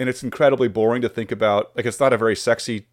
and 0.00 0.08
it's 0.08 0.24
incredibly 0.24 0.66
boring 0.66 1.00
to 1.02 1.08
think 1.08 1.30
about 1.30 1.70
like 1.76 1.86
it's 1.86 2.00
not 2.00 2.12
a 2.12 2.18
very 2.18 2.34
sexy 2.34 2.86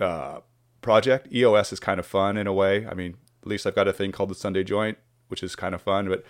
uh, 0.00 0.40
project 0.80 1.32
eos 1.32 1.72
is 1.72 1.80
kind 1.80 1.98
of 1.98 2.06
fun 2.06 2.36
in 2.36 2.46
a 2.46 2.52
way 2.52 2.86
i 2.86 2.94
mean 2.94 3.16
at 3.42 3.48
least 3.48 3.66
i've 3.66 3.74
got 3.74 3.88
a 3.88 3.92
thing 3.92 4.12
called 4.12 4.30
the 4.30 4.34
sunday 4.34 4.62
joint 4.62 4.98
which 5.28 5.42
is 5.42 5.56
kind 5.56 5.74
of 5.74 5.82
fun 5.82 6.08
but 6.08 6.24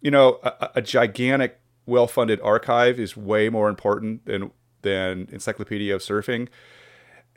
you 0.00 0.10
know 0.10 0.38
a, 0.42 0.70
a 0.76 0.82
gigantic 0.82 1.60
well-funded 1.86 2.40
archive 2.40 2.98
is 2.98 3.16
way 3.16 3.48
more 3.48 3.68
important 3.68 4.24
than 4.26 4.50
than 4.82 5.28
encyclopedia 5.30 5.94
of 5.94 6.00
surfing 6.00 6.48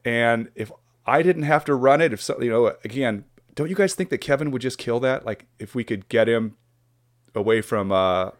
and 0.05 0.49
if 0.55 0.71
I 1.07 1.21
didn't 1.21 1.43
have 1.43 1.65
to 1.65 1.75
run 1.75 2.01
it, 2.01 2.13
if 2.13 2.21
so, 2.21 2.39
you 2.41 2.49
know, 2.49 2.75
again, 2.83 3.23
don't 3.55 3.69
you 3.69 3.75
guys 3.75 3.95
think 3.95 4.09
that 4.09 4.19
Kevin 4.19 4.51
would 4.51 4.61
just 4.61 4.77
kill 4.77 4.99
that? 4.99 5.25
Like 5.25 5.45
if 5.57 5.73
we 5.73 5.83
could 5.83 6.07
get 6.09 6.27
him 6.27 6.57
away 7.33 7.61
from 7.61 7.91
uh, 7.91 8.31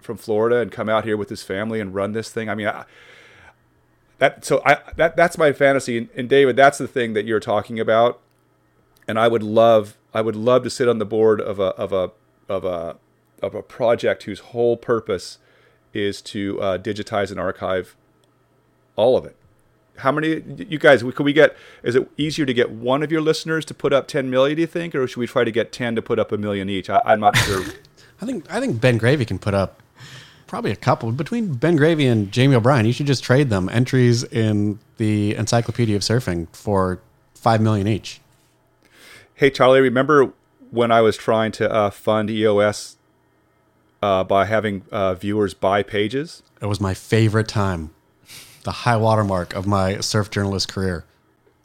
from 0.00 0.16
Florida 0.16 0.58
and 0.58 0.70
come 0.72 0.88
out 0.88 1.04
here 1.04 1.16
with 1.16 1.28
his 1.28 1.42
family 1.42 1.80
and 1.80 1.94
run 1.94 2.12
this 2.12 2.30
thing. 2.30 2.48
I 2.48 2.54
mean, 2.54 2.68
I, 2.68 2.84
that 4.22 4.44
so 4.44 4.62
I 4.64 4.78
that 4.94 5.16
that's 5.16 5.36
my 5.36 5.52
fantasy. 5.52 5.98
And, 5.98 6.08
and 6.14 6.28
David, 6.28 6.54
that's 6.54 6.78
the 6.78 6.86
thing 6.86 7.12
that 7.14 7.24
you're 7.24 7.40
talking 7.40 7.80
about. 7.80 8.20
And 9.08 9.18
I 9.18 9.26
would 9.26 9.42
love 9.42 9.98
I 10.14 10.20
would 10.20 10.36
love 10.36 10.62
to 10.62 10.70
sit 10.70 10.88
on 10.88 10.98
the 10.98 11.04
board 11.04 11.40
of 11.40 11.58
a 11.58 11.74
of 11.74 11.92
a 11.92 12.12
of 12.48 12.64
a 12.64 12.96
of 13.42 13.56
a 13.56 13.62
project 13.62 14.22
whose 14.22 14.38
whole 14.38 14.76
purpose 14.76 15.38
is 15.92 16.22
to 16.22 16.60
uh, 16.62 16.78
digitize 16.78 17.32
and 17.32 17.40
archive 17.40 17.96
all 18.94 19.16
of 19.16 19.24
it 19.24 19.36
how 19.98 20.12
many 20.12 20.42
you 20.68 20.78
guys 20.78 21.02
could 21.02 21.20
we 21.20 21.32
get 21.32 21.56
is 21.82 21.94
it 21.94 22.08
easier 22.16 22.46
to 22.46 22.54
get 22.54 22.70
one 22.70 23.02
of 23.02 23.10
your 23.10 23.20
listeners 23.20 23.64
to 23.64 23.74
put 23.74 23.92
up 23.92 24.06
10 24.08 24.30
million 24.30 24.56
do 24.56 24.62
you 24.62 24.66
think 24.66 24.94
or 24.94 25.06
should 25.06 25.18
we 25.18 25.26
try 25.26 25.44
to 25.44 25.50
get 25.50 25.70
10 25.70 25.96
to 25.96 26.02
put 26.02 26.18
up 26.18 26.32
a 26.32 26.38
million 26.38 26.70
each 26.70 26.88
I, 26.88 27.02
i'm 27.04 27.20
not 27.20 27.36
sure 27.36 27.62
I 28.22 28.24
think 28.24 28.46
I 28.48 28.60
think 28.60 28.80
Ben 28.80 28.98
Gravy 28.98 29.24
can 29.24 29.40
put 29.40 29.52
up 29.52 29.82
probably 30.52 30.70
a 30.70 30.76
couple 30.76 31.10
between 31.12 31.54
Ben 31.54 31.76
Gravy 31.76 32.06
and 32.06 32.30
Jamie 32.30 32.54
O'Brien. 32.54 32.84
You 32.84 32.92
should 32.92 33.06
just 33.06 33.24
trade 33.24 33.48
them 33.48 33.70
entries 33.70 34.22
in 34.22 34.78
the 34.98 35.34
Encyclopedia 35.34 35.96
of 35.96 36.02
Surfing 36.02 36.46
for 36.54 37.00
five 37.34 37.62
million 37.62 37.88
each. 37.88 38.20
hey 39.36 39.48
charlie 39.48 39.80
remember 39.80 40.30
when 40.70 40.92
i 40.92 41.00
was 41.00 41.16
trying 41.16 41.50
to 41.52 41.72
uh, 41.72 41.88
fund 41.90 42.28
eos 42.28 42.96
uh, 44.02 44.22
by 44.22 44.44
having 44.44 44.84
uh, 44.92 45.14
viewers 45.14 45.54
buy 45.54 45.82
pages 45.82 46.42
It 46.60 46.66
was 46.66 46.80
my 46.82 46.92
favorite 46.92 47.48
time, 47.48 47.90
the 48.64 48.72
high 48.84 48.98
watermark 48.98 49.54
of 49.54 49.66
my 49.66 50.00
surf 50.00 50.30
journalist 50.30 50.68
career. 50.70 51.04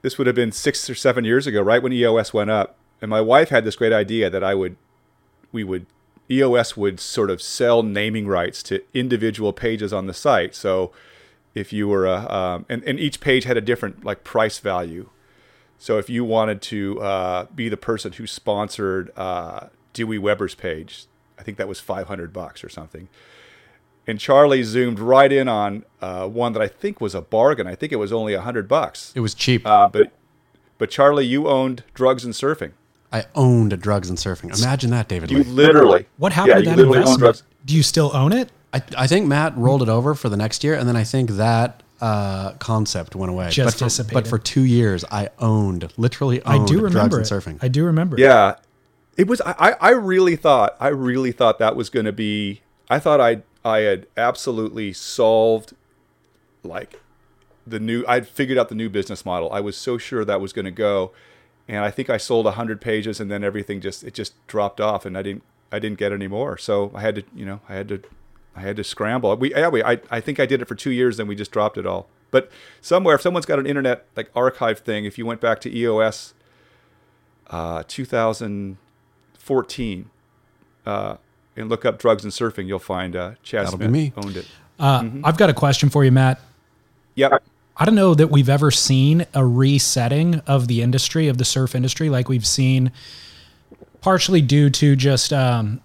this 0.01 0.17
would 0.17 0.27
have 0.27 0.35
been 0.35 0.53
six 0.53 0.89
or 0.89 0.95
seven 0.95 1.25
years 1.25 1.45
ago 1.45 1.61
right 1.61 1.83
when 1.83 1.91
eos 1.91 2.33
went 2.33 2.49
up 2.49 2.77
and 3.01 3.09
my 3.09 3.19
wife 3.19 3.49
had 3.49 3.65
this 3.65 3.75
great 3.75 3.91
idea 3.93 4.29
that 4.29 4.45
i 4.45 4.55
would 4.55 4.77
we 5.51 5.65
would 5.65 5.85
EOS 6.29 6.75
would 6.75 6.99
sort 6.99 7.29
of 7.29 7.41
sell 7.41 7.83
naming 7.83 8.27
rights 8.27 8.61
to 8.63 8.83
individual 8.93 9.53
pages 9.53 9.93
on 9.93 10.07
the 10.07 10.13
site. 10.13 10.55
So 10.55 10.91
if 11.53 11.71
you 11.71 11.87
were 11.87 12.05
a, 12.05 12.31
um, 12.31 12.65
and, 12.69 12.83
and 12.83 12.99
each 12.99 13.19
page 13.19 13.45
had 13.45 13.57
a 13.57 13.61
different 13.61 14.03
like 14.03 14.23
price 14.23 14.59
value. 14.59 15.09
So 15.77 15.97
if 15.97 16.09
you 16.09 16.25
wanted 16.25 16.61
to 16.63 17.01
uh, 17.01 17.45
be 17.55 17.69
the 17.69 17.77
person 17.77 18.13
who 18.13 18.27
sponsored 18.27 19.11
uh, 19.15 19.67
Dewey 19.93 20.17
Weber's 20.17 20.55
page, 20.55 21.05
I 21.37 21.43
think 21.43 21.57
that 21.57 21.67
was 21.67 21.79
500 21.79 22.33
bucks 22.33 22.63
or 22.63 22.69
something. 22.69 23.07
And 24.07 24.19
Charlie 24.19 24.63
zoomed 24.63 24.99
right 24.99 25.31
in 25.31 25.47
on 25.47 25.83
uh, 26.01 26.27
one 26.27 26.53
that 26.53 26.61
I 26.61 26.67
think 26.67 27.01
was 27.01 27.13
a 27.13 27.21
bargain. 27.21 27.67
I 27.67 27.75
think 27.75 27.91
it 27.91 27.97
was 27.97 28.13
only 28.13 28.33
100 28.33 28.67
bucks. 28.67 29.11
It 29.15 29.19
was 29.19 29.33
cheap. 29.33 29.65
Uh, 29.65 29.89
but 29.89 30.11
but 30.77 30.89
Charlie, 30.89 31.25
you 31.25 31.47
owned 31.47 31.83
drugs 31.93 32.23
and 32.23 32.33
surfing. 32.33 32.71
I 33.11 33.25
owned 33.35 33.79
drugs 33.81 34.09
and 34.09 34.17
surfing. 34.17 34.57
Imagine 34.57 34.91
that, 34.91 35.07
David. 35.07 35.31
You 35.31 35.39
Lee. 35.39 35.43
literally. 35.45 36.07
What 36.17 36.33
happened 36.33 36.65
yeah, 36.65 36.75
to 36.75 36.81
that 36.81 36.87
investment? 36.87 37.19
drugs. 37.19 37.43
Do 37.65 37.75
you 37.75 37.83
still 37.83 38.15
own 38.15 38.33
it? 38.33 38.49
I, 38.73 38.81
I 38.97 39.07
think 39.07 39.27
Matt 39.27 39.57
rolled 39.57 39.81
it 39.81 39.89
over 39.89 40.13
for 40.13 40.27
the 40.29 40.37
next 40.37 40.63
year, 40.63 40.73
and 40.73 40.87
then 40.87 40.97
I 40.97 41.05
think 41.05 41.31
that 41.31 41.83
uh, 42.01 42.51
concept 42.53 43.15
went 43.15 43.31
away. 43.31 43.49
Just 43.49 43.75
but 43.75 43.79
for, 43.79 43.85
dissipated. 43.85 44.13
But 44.13 44.27
for 44.27 44.37
two 44.37 44.63
years, 44.63 45.05
I 45.09 45.29
owned, 45.39 45.91
literally 45.97 46.43
I 46.45 46.63
do 46.65 46.81
remember 46.81 46.89
drugs 46.89 47.31
it. 47.31 47.31
and 47.31 47.43
surfing. 47.43 47.63
I 47.63 47.69
do 47.69 47.85
remember. 47.85 48.17
Yeah, 48.19 48.55
it 49.15 49.27
was. 49.27 49.41
I, 49.41 49.55
I 49.57 49.71
I 49.79 49.89
really 49.91 50.35
thought. 50.35 50.75
I 50.79 50.89
really 50.89 51.31
thought 51.31 51.59
that 51.59 51.75
was 51.75 51.89
going 51.89 52.05
to 52.05 52.11
be. 52.11 52.61
I 52.89 52.99
thought 52.99 53.21
I 53.21 53.41
I 53.63 53.79
had 53.79 54.07
absolutely 54.15 54.93
solved, 54.93 55.73
like, 56.63 56.99
the 57.65 57.79
new. 57.79 58.05
I'd 58.07 58.27
figured 58.27 58.57
out 58.57 58.69
the 58.69 58.75
new 58.75 58.89
business 58.89 59.25
model. 59.25 59.51
I 59.51 59.61
was 59.61 59.77
so 59.77 59.97
sure 59.97 60.23
that 60.25 60.39
was 60.39 60.53
going 60.53 60.65
to 60.65 60.71
go, 60.71 61.13
and 61.67 61.83
I 61.83 61.91
think 61.91 62.09
I 62.09 62.17
sold 62.17 62.47
hundred 62.47 62.81
pages, 62.81 63.19
and 63.19 63.29
then 63.29 63.43
everything 63.43 63.81
just 63.81 64.03
it 64.03 64.13
just 64.13 64.33
dropped 64.47 64.79
off, 64.79 65.05
and 65.05 65.17
I 65.17 65.21
didn't 65.21 65.43
I 65.71 65.79
didn't 65.79 65.99
get 65.99 66.11
any 66.11 66.27
more. 66.27 66.57
So 66.57 66.91
I 66.95 67.01
had 67.01 67.15
to 67.15 67.23
you 67.35 67.45
know 67.45 67.59
I 67.67 67.75
had 67.75 67.89
to 67.89 68.01
I 68.55 68.61
had 68.61 68.77
to 68.77 68.83
scramble. 68.83 69.35
We 69.35 69.51
yeah 69.51 69.69
we 69.69 69.83
I 69.83 69.99
I 70.09 70.21
think 70.21 70.39
I 70.39 70.45
did 70.45 70.61
it 70.61 70.67
for 70.67 70.75
two 70.75 70.91
years, 70.91 71.17
then 71.17 71.27
we 71.27 71.35
just 71.35 71.51
dropped 71.51 71.77
it 71.77 71.85
all. 71.85 72.07
But 72.31 72.51
somewhere, 72.81 73.15
if 73.15 73.21
someone's 73.21 73.45
got 73.45 73.59
an 73.59 73.65
internet 73.65 74.05
like 74.15 74.29
archive 74.35 74.79
thing, 74.79 75.05
if 75.05 75.17
you 75.17 75.25
went 75.25 75.41
back 75.41 75.59
to 75.61 75.73
EOS 75.73 76.33
uh, 77.49 77.83
2014 77.87 80.09
uh, 80.85 81.15
and 81.55 81.69
look 81.69 81.85
up 81.85 81.99
drugs 81.99 82.23
and 82.23 82.33
surfing, 82.33 82.67
you'll 82.67 82.79
find 82.79 83.15
uh, 83.15 83.31
Chas 83.43 83.71
That'll 83.71 83.79
be 83.79 83.87
me. 83.87 84.13
owned 84.17 84.37
it. 84.37 84.47
Uh, 84.79 85.03
I've 85.23 85.37
got 85.37 85.49
a 85.49 85.53
question 85.53 85.89
for 85.89 86.03
you, 86.03 86.11
Matt. 86.11 86.39
Yep. 87.15 87.43
I 87.79 87.85
don't 87.85 87.95
know 87.95 88.15
that 88.15 88.31
we've 88.31 88.49
ever 88.49 88.71
seen 88.71 89.25
a 89.33 89.45
resetting 89.45 90.35
of 90.47 90.67
the 90.67 90.81
industry, 90.81 91.27
of 91.27 91.37
the 91.37 91.45
surf 91.45 91.75
industry, 91.75 92.09
like 92.09 92.27
we've 92.27 92.45
seen 92.47 92.91
partially 94.01 94.41
due 94.41 94.69
to 94.71 94.95
just 94.95 95.31
um, 95.31 95.79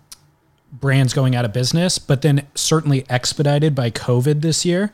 brands 0.72 1.12
going 1.12 1.36
out 1.36 1.44
of 1.44 1.52
business, 1.52 1.98
but 1.98 2.22
then 2.22 2.46
certainly 2.54 3.04
expedited 3.10 3.74
by 3.74 3.90
COVID 3.90 4.40
this 4.40 4.64
year. 4.64 4.92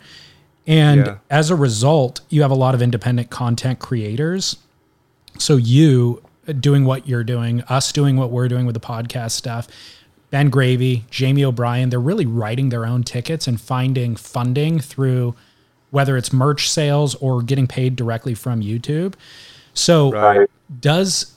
And 0.67 1.07
Yeah. 1.07 1.17
as 1.31 1.51
a 1.51 1.57
result, 1.57 2.21
you 2.31 2.43
have 2.43 2.51
a 2.51 2.57
lot 2.57 2.75
of 2.75 2.83
independent 2.83 3.31
content 3.31 3.79
creators. 3.79 4.57
So 5.39 5.57
you 5.57 6.23
doing 6.61 6.85
what 6.85 7.07
you're 7.07 7.25
doing, 7.25 7.63
us 7.69 7.93
doing 7.93 8.17
what 8.17 8.31
we're 8.31 8.49
doing 8.49 8.67
with 8.67 8.75
the 8.75 8.81
podcast 8.81 9.33
stuff, 9.33 9.69
Ben 10.31 10.51
Gravy, 10.51 11.05
Jamie 11.11 11.45
O'Brien, 11.45 11.91
they're 11.91 12.01
really 12.01 12.27
writing 12.27 12.71
their 12.71 12.85
own 12.85 13.03
tickets 13.03 13.47
and 13.47 13.61
finding 13.61 14.17
funding 14.17 14.79
through 14.81 15.35
whether 15.91 16.17
it's 16.17 16.33
merch 16.33 16.71
sales 16.71 17.15
or 17.17 17.43
getting 17.43 17.67
paid 17.67 17.97
directly 17.97 18.35
from 18.35 18.61
YouTube. 18.61 19.15
So 19.75 20.11
Right. 20.13 20.49
does 20.81 21.35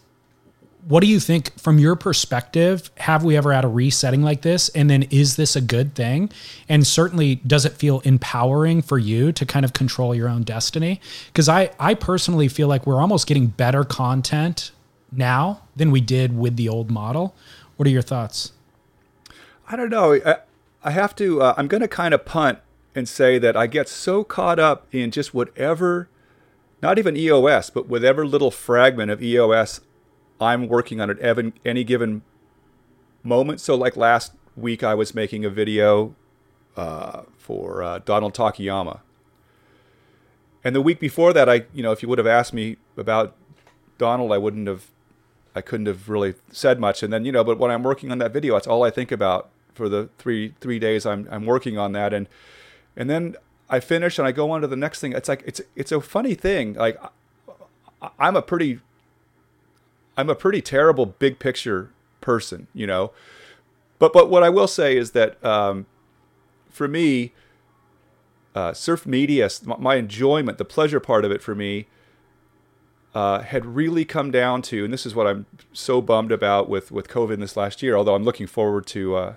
what 0.88 1.02
do 1.02 1.08
you 1.08 1.20
think 1.20 1.58
from 1.60 1.78
your 1.78 1.96
perspective 1.96 2.90
have 2.98 3.24
we 3.24 3.38
ever 3.38 3.54
had 3.54 3.64
a 3.64 3.68
resetting 3.68 4.24
like 4.24 4.42
this 4.42 4.68
and 4.70 4.90
then 4.90 5.04
is 5.12 5.36
this 5.36 5.56
a 5.56 5.62
good 5.62 5.94
thing 5.94 6.28
and 6.68 6.88
certainly 6.88 7.36
does 7.36 7.66
it 7.66 7.74
feel 7.74 8.00
empowering 8.00 8.82
for 8.82 8.98
you 8.98 9.32
to 9.32 9.46
kind 9.46 9.64
of 9.64 9.74
control 9.74 10.16
your 10.16 10.28
own 10.28 10.42
destiny 10.42 11.00
because 11.28 11.48
i 11.48 11.70
i 11.80 11.94
personally 11.94 12.48
feel 12.48 12.68
like 12.68 12.88
we're 12.88 13.00
almost 13.00 13.28
getting 13.28 13.46
better 13.46 13.84
content 13.84 14.72
now 15.12 15.62
than 15.76 15.92
we 15.92 16.02
did 16.02 16.36
with 16.36 16.56
the 16.58 16.68
old 16.68 16.90
model 16.90 17.36
what 17.78 17.86
are 17.86 17.92
your 17.92 18.02
thoughts 18.02 18.52
I 19.68 19.76
don't 19.78 19.90
know. 19.90 20.16
I, 20.26 20.38
I 20.84 20.92
have 20.92 21.16
to. 21.16 21.42
Uh, 21.42 21.54
I'm 21.58 21.68
going 21.70 21.82
to 21.82 21.88
kind 21.88 22.14
of 22.14 22.26
punt 22.26 22.60
and 22.94 23.08
say 23.08 23.38
that 23.38 23.56
I 23.56 23.68
get 23.68 23.88
so 23.88 24.24
caught 24.24 24.60
up 24.60 24.88
in 24.92 25.12
just 25.12 25.34
whatever, 25.34 26.10
not 26.82 26.98
even 26.98 27.16
EOS, 27.16 27.70
but 27.70 27.88
whatever 27.88 28.26
little 28.26 28.52
fragment 28.52 29.12
of 29.12 29.22
EOS 29.22 29.82
I'm 30.40 30.68
working 30.68 31.00
on 31.00 31.10
at 31.10 31.54
any 31.64 31.84
given 31.84 32.24
moment. 33.24 33.62
So, 33.62 33.76
like 33.76 33.96
last 33.96 34.34
week, 34.56 34.84
I 34.84 34.94
was 34.94 35.14
making 35.14 35.46
a 35.46 35.50
video 35.50 36.16
uh, 36.76 37.24
for 37.38 37.84
uh, 37.84 38.00
Donald 38.00 38.34
Takayama. 38.34 39.02
And 40.64 40.76
the 40.76 40.82
week 40.82 41.00
before 41.00 41.34
that, 41.34 41.50
I, 41.50 41.66
you 41.74 41.82
know, 41.82 41.92
if 41.92 42.04
you 42.04 42.10
would 42.10 42.18
have 42.18 42.28
asked 42.28 42.54
me 42.54 42.78
about 42.98 43.36
Donald, 43.98 44.32
I 44.32 44.38
wouldn't 44.38 44.68
have 44.68 44.88
I 45.54 45.62
couldn't 45.62 45.88
have 45.88 46.10
really 46.10 46.36
said 46.52 46.80
much. 46.80 47.04
And 47.04 47.12
then 47.12 47.26
you 47.26 47.32
know, 47.32 47.44
but 47.44 47.58
when 47.58 47.72
I'm 47.72 47.84
working 47.84 48.12
on 48.12 48.20
that 48.20 48.32
video, 48.32 48.54
that's 48.54 48.68
all 48.68 48.84
I 48.84 48.90
think 48.90 49.12
about 49.12 49.50
for 49.74 49.90
the 49.90 50.10
three 50.18 50.54
three 50.60 50.80
days 50.80 51.06
I'm 51.06 51.28
I'm 51.32 51.46
working 51.46 51.78
on 51.78 51.92
that. 51.94 52.14
And 52.14 52.28
and 52.96 53.10
then 53.10 53.36
I 53.70 53.80
finish 53.80 54.20
and 54.20 54.28
I 54.28 54.32
go 54.32 54.52
on 54.52 54.62
to 54.62 54.68
the 54.68 54.76
next 54.76 55.00
thing. 55.00 55.14
It's 55.14 55.30
like 55.30 55.44
it's 55.46 55.62
it's 55.76 55.92
a 55.92 56.02
funny 56.02 56.36
thing. 56.36 56.74
Like 56.74 56.98
I- 58.02 58.10
I'm 58.20 58.36
a 58.36 58.42
pretty 58.42 58.80
I'm 60.18 60.30
a 60.30 60.36
pretty 60.36 60.62
terrible 60.62 61.06
big 61.06 61.40
picture 61.40 61.90
person, 62.20 62.68
you 62.74 62.86
know. 62.88 63.12
But 64.00 64.14
but 64.14 64.30
what 64.30 64.44
I 64.44 64.50
will 64.50 64.68
say 64.68 64.98
is 64.98 65.12
that 65.12 65.44
um, 65.46 65.86
for 66.70 66.88
me, 66.88 67.34
uh, 68.56 68.74
surf 68.74 69.06
media, 69.06 69.50
my 69.66 69.96
enjoyment, 69.96 70.58
the 70.58 70.66
pleasure 70.66 71.00
part 71.00 71.24
of 71.24 71.32
it 71.32 71.42
for 71.42 71.56
me, 71.56 71.88
uh, 73.14 73.40
had 73.42 73.66
really 73.66 74.04
come 74.06 74.32
down 74.32 74.62
to, 74.64 74.84
and 74.84 74.94
this 74.94 75.06
is 75.06 75.14
what 75.16 75.28
I'm 75.28 75.46
so 75.72 76.02
bummed 76.02 76.32
about 76.32 76.68
with 76.68 76.92
with 76.92 77.08
COVID 77.08 77.40
this 77.40 77.56
last 77.56 77.82
year. 77.84 77.96
Although 77.96 78.16
I'm 78.16 78.24
looking 78.24 78.48
forward 78.48 78.86
to, 78.88 79.16
uh, 79.16 79.36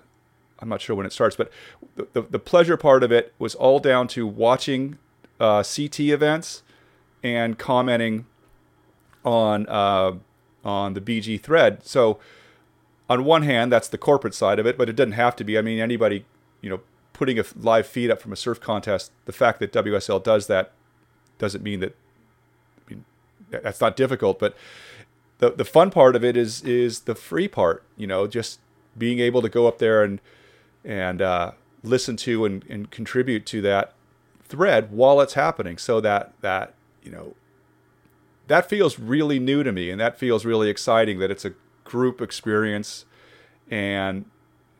I'm 0.65 0.71
not 0.71 0.81
sure 0.81 0.97
when 0.97 1.05
it 1.05 1.13
starts, 1.13 1.37
but 1.37 1.53
the, 1.95 2.09
the, 2.15 2.23
the 2.23 2.39
pleasure 2.39 2.79
part 2.79 3.03
of 3.03 3.13
it 3.13 3.35
was 3.39 3.55
all 3.55 3.81
down 3.81 4.09
to 4.09 4.27
watching 4.27 4.97
uh, 5.39 5.63
CT 5.63 6.01
events 6.01 6.63
and 7.23 7.59
commenting 7.59 8.25
on 9.27 9.69
uh, 9.69 10.13
on 10.65 10.95
the 10.95 11.03
BG 11.03 11.39
thread. 11.39 11.85
So 11.85 12.19
on 13.11 13.27
one 13.27 13.43
hand, 13.43 13.71
that's 13.71 13.89
the 13.89 13.99
corporate 13.99 14.35
side 14.35 14.59
of 14.59 14.67
it, 14.67 14.79
but 14.79 14.89
it 14.89 14.97
doesn't 14.97 15.13
have 15.13 15.37
to 15.37 15.45
be. 15.45 15.59
I 15.59 15.61
mean, 15.61 15.81
anybody, 15.81 16.25
you 16.63 16.71
know, 16.71 16.81
putting 17.13 17.39
a 17.39 17.45
live 17.55 17.87
feed 17.87 18.11
up 18.11 18.23
from 18.23 18.33
a 18.33 18.37
surf 18.37 18.59
contest, 18.59 19.13
the 19.27 19.33
fact 19.33 19.61
that 19.61 19.71
WSL 19.71 20.23
does 20.23 20.47
that 20.47 20.73
doesn't 21.37 21.63
mean 21.63 21.81
that 21.81 21.95
I 22.79 22.91
mean, 22.91 23.05
that's 23.51 23.83
not 23.83 23.97
difficult. 23.97 24.39
But 24.39 24.57
the 25.41 25.51
the 25.51 25.67
fun 25.67 25.91
part 25.91 26.17
of 26.17 26.25
it 26.25 26.39
is 26.39 26.63
is 26.63 27.01
the 27.01 27.15
free 27.15 27.49
part. 27.49 27.83
You 27.99 28.07
know, 28.07 28.27
just 28.27 28.61
being 28.97 29.19
able 29.19 29.43
to 29.43 29.51
go 29.51 29.67
up 29.67 29.79
there 29.79 30.03
and 30.03 30.23
and 30.85 31.23
uh, 31.23 31.53
listen 31.83 32.17
to 32.19 32.45
and, 32.45 32.65
and 32.69 32.91
contribute 32.91 33.47
to 33.47 33.61
that 33.63 33.95
thread 34.43 34.91
while 34.91 35.21
it's 35.21 35.35
happening, 35.35 35.79
so 35.79 36.01
that 36.01 36.33
that 36.41 36.75
you 37.03 37.11
know 37.11 37.35
that 38.47 38.69
feels 38.69 38.99
really 38.99 39.39
new 39.39 39.63
to 39.63 39.73
me, 39.73 39.91
and 39.91 40.01
that 40.01 40.19
feels 40.19 40.45
really 40.45 40.69
exciting. 40.69 41.19
That 41.19 41.31
it's 41.31 41.45
a 41.45 41.55
group 41.85 42.21
experience, 42.21 43.05
and 43.71 44.27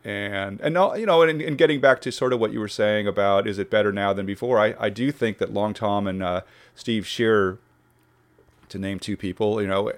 and 0.03 0.61
and 0.61 0.75
you 0.99 1.05
know, 1.05 1.23
and, 1.23 1.41
and 1.41 1.57
getting 1.57 1.81
back 1.81 1.99
to 2.01 2.11
sort 2.11 2.31
of 2.31 2.39
what 2.39 2.53
you 2.53 2.59
were 2.59 2.67
saying 2.67 3.07
about 3.07 3.47
is 3.47 3.57
it 3.57 3.69
better 3.71 3.91
now 3.91 4.13
than 4.13 4.25
before? 4.25 4.59
I 4.59 4.75
I 4.79 4.89
do 4.89 5.11
think 5.11 5.39
that 5.39 5.51
Long 5.51 5.73
Tom 5.73 6.07
and 6.07 6.21
uh, 6.21 6.41
Steve 6.75 7.07
Shearer, 7.07 7.57
to 8.69 8.77
name 8.77 8.99
two 8.99 9.17
people, 9.17 9.61
you 9.61 9.67
know, 9.67 9.91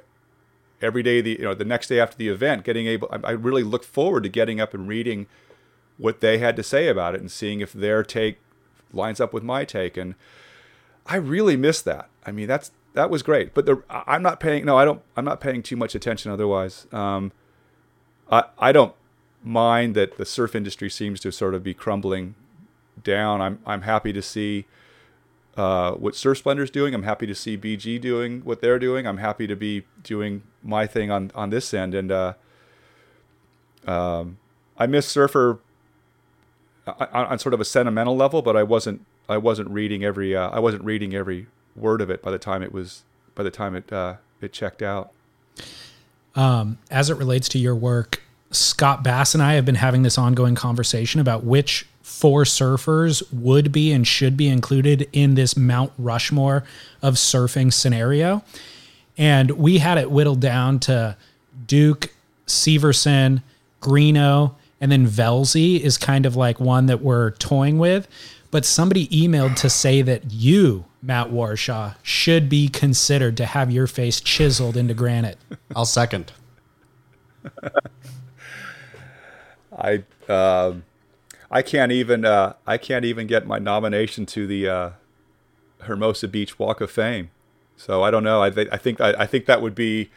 every 0.82 1.04
day 1.04 1.20
the 1.22 1.32
you 1.32 1.44
know 1.44 1.54
the 1.54 1.66
next 1.66 1.88
day 1.88 2.00
after 2.00 2.18
the 2.18 2.30
event, 2.30 2.64
getting 2.64 2.88
able, 2.88 3.10
I, 3.12 3.30
I 3.30 3.32
really 3.32 3.64
look 3.64 3.84
forward 3.84 4.24
to 4.24 4.30
getting 4.30 4.62
up 4.62 4.74
and 4.74 4.88
reading 4.88 5.28
what 5.98 6.22
they 6.22 6.38
had 6.38 6.56
to 6.56 6.64
say 6.64 6.88
about 6.88 7.16
it 7.16 7.22
and 7.22 7.32
seeing 7.32 7.62
if 7.62 7.74
their 7.74 8.04
take 8.04 8.38
lines 8.94 9.20
up 9.20 9.34
with 9.34 9.44
my 9.44 9.66
take 9.66 9.98
and. 9.98 10.16
I 11.08 11.16
really 11.16 11.56
miss 11.56 11.82
that. 11.84 12.10
I 12.26 12.32
mean, 12.32 12.48
that's 12.48 12.72
that 12.94 13.10
was 13.10 13.24
great. 13.24 13.54
But 13.54 13.66
the, 13.66 13.82
I'm 13.90 14.22
not 14.22 14.40
paying. 14.40 14.66
No, 14.66 14.78
I 14.78 14.86
don't. 14.86 15.02
I'm 15.16 15.26
not 15.26 15.40
paying 15.40 15.64
too 15.64 15.76
much 15.76 15.96
attention. 15.96 16.32
Otherwise, 16.32 16.88
um, 16.92 17.32
I 18.30 18.44
I 18.60 18.72
don't 18.72 18.94
mind 19.44 19.96
that 19.96 20.18
the 20.18 20.26
surf 20.26 20.56
industry 20.56 20.90
seems 20.90 21.20
to 21.22 21.32
sort 21.32 21.54
of 21.54 21.64
be 21.64 21.74
crumbling 21.74 22.36
down. 23.04 23.42
I'm 23.42 23.60
I'm 23.66 23.84
happy 23.84 24.12
to 24.14 24.22
see 24.22 24.66
uh, 25.56 25.94
what 25.94 26.16
Surf 26.16 26.40
Splendor's 26.40 26.70
doing. 26.70 26.94
I'm 26.94 27.04
happy 27.04 27.26
to 27.26 27.36
see 27.36 27.58
BG 27.58 28.02
doing 28.02 28.42
what 28.42 28.62
they're 28.62 28.80
doing. 28.80 29.08
I'm 29.08 29.18
happy 29.18 29.48
to 29.48 29.56
be 29.56 29.86
doing 30.04 30.44
my 30.62 30.86
thing 30.86 31.10
on 31.10 31.32
on 31.34 31.50
this 31.50 31.74
end. 31.74 31.94
And 31.94 32.12
uh, 32.12 32.34
um, 33.86 34.38
I 34.78 34.88
miss 34.88 35.08
Surfer 35.08 35.60
on, 36.88 37.26
on, 37.26 37.40
sort 37.40 37.54
of 37.54 37.62
a 37.62 37.66
sentimental 37.66 38.16
level, 38.16 38.42
but 38.42 38.56
I 38.56 38.64
wasn't 38.64 39.06
I 39.30 39.38
wasn't 39.38 39.70
reading 39.70 40.04
every 40.04 40.36
uh, 40.36 40.50
I 40.50 40.60
wasn't 40.60 40.84
reading 40.84 41.14
every 41.14 41.48
word 41.76 42.02
of 42.02 42.10
it 42.10 42.22
by 42.22 42.32
the 42.32 42.40
time 42.40 42.64
it 42.64 42.72
was 42.72 43.04
by 43.36 43.44
the 43.44 43.52
time 43.52 43.76
it 43.76 43.92
uh, 43.92 44.16
it 44.42 44.54
checked 44.54 44.82
out. 44.82 45.12
Um, 46.36 46.78
as 46.92 47.10
it 47.10 47.18
relates 47.18 47.50
to 47.50 47.60
your 47.60 47.76
work, 47.76 48.22
Scott 48.52 49.04
Bass 49.04 49.34
and 49.34 49.42
I 49.42 49.54
have 49.54 49.66
been 49.66 49.76
having 49.76 50.04
this 50.04 50.18
ongoing 50.18 50.56
conversation 50.56 51.20
about 51.20 51.44
which 51.44 51.88
four 52.02 52.44
surfers 52.44 53.22
would 53.34 53.72
be 53.72 53.92
and 53.92 54.08
should 54.08 54.38
be 54.38 54.48
included 54.48 55.10
in 55.12 55.36
this 55.36 55.58
Mount 55.58 55.92
Rushmore 55.98 56.64
of 57.02 57.16
surfing 57.16 57.74
scenario. 57.74 58.44
And 59.18 59.52
we 59.52 59.80
had 59.80 59.98
it 59.98 60.12
whittled 60.12 60.40
down 60.40 60.80
to 60.82 61.18
Duke, 61.66 62.14
Severson, 62.46 63.42
Greenough, 63.82 64.54
and 64.80 64.92
then 64.92 65.08
Velzy 65.08 65.80
is 65.80 65.98
kind 65.98 66.26
of 66.26 66.36
like 66.36 66.60
one 66.60 66.86
that 66.88 67.02
we're 67.02 67.32
toying 67.32 67.80
with. 67.80 68.08
But 68.50 68.64
somebody 68.64 69.08
emailed 69.10 69.58
to 69.58 69.70
say 69.70 70.02
that 70.04 70.32
you 70.32 70.86
Matt 71.02 71.30
Warshaw, 71.30 71.96
should 72.04 72.50
be 72.50 72.68
considered 72.68 73.38
to 73.38 73.46
have 73.46 73.72
your 73.72 73.88
face 73.88 74.20
chiseled 74.20 74.76
into 74.76 74.94
granite. 74.94 75.38
I'll 75.76 75.86
second. 75.86 76.34
I 79.78 80.04
um, 80.28 80.84
I 81.50 81.62
can't 81.62 81.92
even 81.94 82.26
uh, 82.26 82.54
I 82.66 82.78
can't 82.78 83.06
even 83.06 83.26
get 83.28 83.48
my 83.48 83.60
nomination 83.60 84.26
to 84.28 84.48
the 84.48 84.68
uh, 84.68 84.90
Hermosa 85.84 86.28
Beach 86.28 86.60
Walk 86.60 86.82
of 86.82 86.92
Fame. 86.92 87.30
So 87.78 88.04
I 88.04 88.12
don't 88.12 88.24
know. 88.24 88.42
I, 88.42 88.50
th- 88.50 88.70
I 88.72 88.78
think 88.78 89.00
I, 89.00 89.14
I, 89.20 89.26
think 89.28 89.46
that 89.46 89.62
would 89.62 89.76
be 89.76 90.10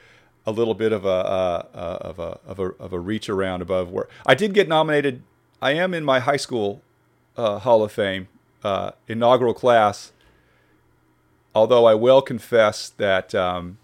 a 0.46 0.52
little 0.52 0.74
bit 0.74 0.92
of 0.92 1.04
a 1.04 1.08
uh, 1.08 1.66
uh, 1.74 1.98
of 2.00 2.18
a 2.18 2.40
of 2.46 2.58
a 2.58 2.64
of 2.78 2.92
a 2.92 2.98
reach 2.98 3.28
around 3.28 3.62
above 3.62 3.90
where 3.90 4.08
I 4.26 4.34
did 4.34 4.54
get 4.54 4.68
nominated. 4.68 5.22
I 5.62 5.72
am 5.72 5.92
in 5.92 6.04
my 6.04 6.20
high 6.20 6.38
school 6.38 6.82
uh, 7.36 7.58
Hall 7.58 7.82
of 7.82 7.92
Fame 7.92 8.28
uh, 8.64 8.92
inaugural 9.08 9.54
class 9.54 10.12
although 11.54 11.86
I 11.86 11.94
will 11.94 12.22
confess 12.22 12.88
that 12.90 13.34
um, 13.34 13.78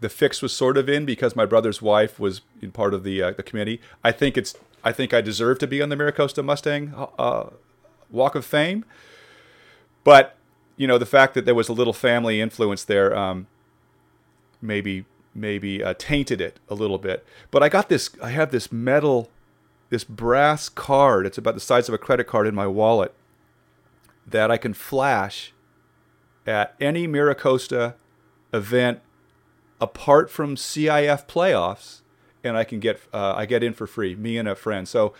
the 0.00 0.08
fix 0.08 0.42
was 0.42 0.52
sort 0.52 0.76
of 0.76 0.88
in 0.88 1.04
because 1.04 1.36
my 1.36 1.46
brother's 1.46 1.82
wife 1.82 2.18
was 2.18 2.40
in 2.60 2.72
part 2.72 2.94
of 2.94 3.04
the 3.04 3.22
uh, 3.22 3.30
the 3.32 3.42
committee. 3.42 3.80
I 4.02 4.12
think 4.12 4.36
it's 4.36 4.54
I 4.84 4.92
think 4.92 5.14
I 5.14 5.20
deserve 5.20 5.58
to 5.60 5.66
be 5.66 5.82
on 5.82 5.88
the 5.88 5.96
Miracosta 5.96 6.44
Mustang 6.44 6.94
uh, 7.18 7.50
Walk 8.10 8.34
of 8.34 8.44
Fame, 8.44 8.84
but 10.04 10.36
you 10.76 10.86
know 10.86 10.98
the 10.98 11.06
fact 11.06 11.34
that 11.34 11.44
there 11.44 11.54
was 11.54 11.68
a 11.68 11.72
little 11.72 11.92
family 11.92 12.40
influence 12.40 12.84
there 12.84 13.16
um, 13.16 13.46
maybe 14.60 15.04
maybe 15.34 15.82
uh, 15.82 15.94
tainted 15.98 16.40
it 16.40 16.58
a 16.68 16.74
little 16.74 16.98
bit. 16.98 17.24
But 17.50 17.62
I 17.62 17.68
got 17.68 17.88
this. 17.88 18.10
I 18.22 18.30
have 18.30 18.50
this 18.50 18.70
metal, 18.70 19.30
this 19.90 20.04
brass 20.04 20.68
card. 20.68 21.26
It's 21.26 21.38
about 21.38 21.54
the 21.54 21.60
size 21.60 21.88
of 21.88 21.94
a 21.94 21.98
credit 21.98 22.26
card 22.26 22.46
in 22.46 22.54
my 22.54 22.66
wallet 22.66 23.14
that 24.26 24.50
I 24.50 24.56
can 24.56 24.74
flash 24.74 25.52
at 26.46 26.74
any 26.80 27.06
Miracosta 27.06 27.94
event 28.52 29.00
apart 29.80 30.30
from 30.30 30.56
CIF 30.56 31.26
playoffs, 31.26 32.00
and 32.44 32.56
I 32.56 32.64
can 32.64 32.80
get 32.80 33.00
uh, 33.12 33.34
I 33.36 33.46
get 33.46 33.62
in 33.62 33.72
for 33.72 33.86
free. 33.86 34.14
Me 34.14 34.38
and 34.38 34.48
a 34.48 34.54
friend. 34.54 34.86
So, 34.86 35.14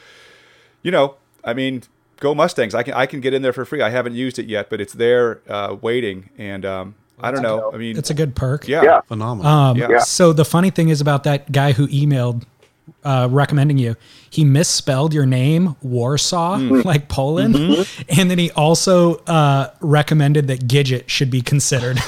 you 0.82 0.90
know, 0.90 1.16
I 1.44 1.54
mean, 1.54 1.82
go 2.20 2.34
Mustangs! 2.34 2.74
I 2.74 2.82
can 2.82 2.94
I 2.94 3.06
can 3.06 3.20
get 3.20 3.34
in 3.34 3.42
there 3.42 3.52
for 3.52 3.64
free. 3.64 3.82
I 3.82 3.90
haven't 3.90 4.14
used 4.14 4.38
it 4.38 4.46
yet, 4.46 4.70
but 4.70 4.80
it's 4.80 4.92
there 4.92 5.40
uh, 5.48 5.76
waiting, 5.80 6.30
and 6.38 6.64
um, 6.64 6.94
I 7.20 7.30
don't 7.30 7.42
know. 7.42 7.70
I 7.72 7.76
mean, 7.76 7.96
it's 7.96 8.10
a 8.10 8.14
good 8.14 8.34
perk. 8.34 8.66
Yeah, 8.66 8.82
yeah. 8.82 9.00
phenomenal. 9.02 9.50
Um, 9.50 9.76
yeah. 9.76 9.98
So 10.00 10.32
the 10.32 10.44
funny 10.44 10.70
thing 10.70 10.88
is 10.88 11.00
about 11.00 11.24
that 11.24 11.52
guy 11.52 11.72
who 11.72 11.86
emailed 11.88 12.44
uh, 13.04 13.28
recommending 13.30 13.78
you. 13.78 13.96
He 14.30 14.44
misspelled 14.44 15.12
your 15.14 15.26
name 15.26 15.76
Warsaw, 15.82 16.58
mm. 16.58 16.84
like 16.86 17.08
Poland, 17.08 17.54
mm-hmm. 17.54 18.20
and 18.20 18.30
then 18.30 18.38
he 18.38 18.50
also 18.52 19.16
uh, 19.26 19.70
recommended 19.80 20.48
that 20.48 20.66
Gidget 20.66 21.08
should 21.08 21.30
be 21.30 21.42
considered. 21.42 21.98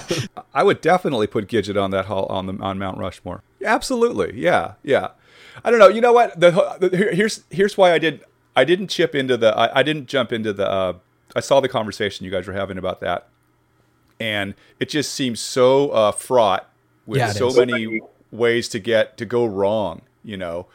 I 0.54 0.62
would 0.62 0.80
definitely 0.80 1.26
put 1.26 1.48
Gidget 1.48 1.80
on 1.80 1.90
that 1.90 2.06
hall 2.06 2.26
on 2.26 2.46
the 2.46 2.62
on 2.62 2.78
Mount 2.78 2.98
Rushmore. 2.98 3.42
Absolutely, 3.64 4.40
yeah, 4.40 4.74
yeah. 4.82 5.10
I 5.64 5.70
don't 5.70 5.78
know. 5.78 5.88
You 5.88 6.00
know 6.00 6.12
what? 6.12 6.38
The, 6.38 6.50
the 6.80 6.96
here's 7.14 7.44
here's 7.50 7.76
why 7.76 7.92
I 7.92 7.98
did 7.98 8.24
I 8.56 8.64
didn't 8.64 8.88
chip 8.88 9.14
into 9.14 9.36
the 9.36 9.56
I, 9.56 9.80
I 9.80 9.82
didn't 9.82 10.06
jump 10.06 10.32
into 10.32 10.52
the. 10.52 10.68
Uh, 10.68 10.92
I 11.36 11.40
saw 11.40 11.60
the 11.60 11.68
conversation 11.68 12.24
you 12.24 12.30
guys 12.30 12.46
were 12.46 12.52
having 12.52 12.78
about 12.78 13.00
that, 13.00 13.28
and 14.20 14.54
it 14.80 14.88
just 14.88 15.12
seems 15.12 15.40
so 15.40 15.90
uh, 15.90 16.12
fraught 16.12 16.68
with 17.06 17.18
yeah, 17.18 17.32
so 17.32 17.48
is. 17.48 17.56
many 17.56 18.00
ways 18.30 18.68
to 18.68 18.78
get 18.78 19.16
to 19.16 19.24
go 19.24 19.44
wrong 19.44 20.02
you 20.24 20.36
know. 20.36 20.66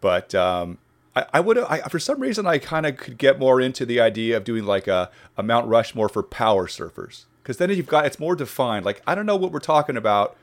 But 0.00 0.34
um, 0.34 0.78
I, 1.14 1.26
I 1.34 1.40
would 1.40 1.56
have, 1.56 1.90
for 1.90 1.98
some 1.98 2.20
reason, 2.20 2.46
I 2.46 2.58
kind 2.58 2.86
of 2.86 2.96
could 2.96 3.18
get 3.18 3.38
more 3.38 3.60
into 3.60 3.84
the 3.84 4.00
idea 4.00 4.36
of 4.36 4.44
doing 4.44 4.64
like 4.64 4.88
a, 4.88 5.10
a 5.36 5.42
Mount 5.42 5.68
Rushmore 5.68 6.08
for 6.08 6.22
power 6.22 6.66
surfers. 6.66 7.26
Because 7.42 7.58
then 7.58 7.70
you've 7.70 7.86
got, 7.86 8.06
it's 8.06 8.18
more 8.18 8.34
defined. 8.34 8.84
Like, 8.84 9.02
I 9.06 9.14
don't 9.14 9.26
know 9.26 9.36
what 9.36 9.52
we're 9.52 9.60
talking 9.60 9.96
about 9.96 10.36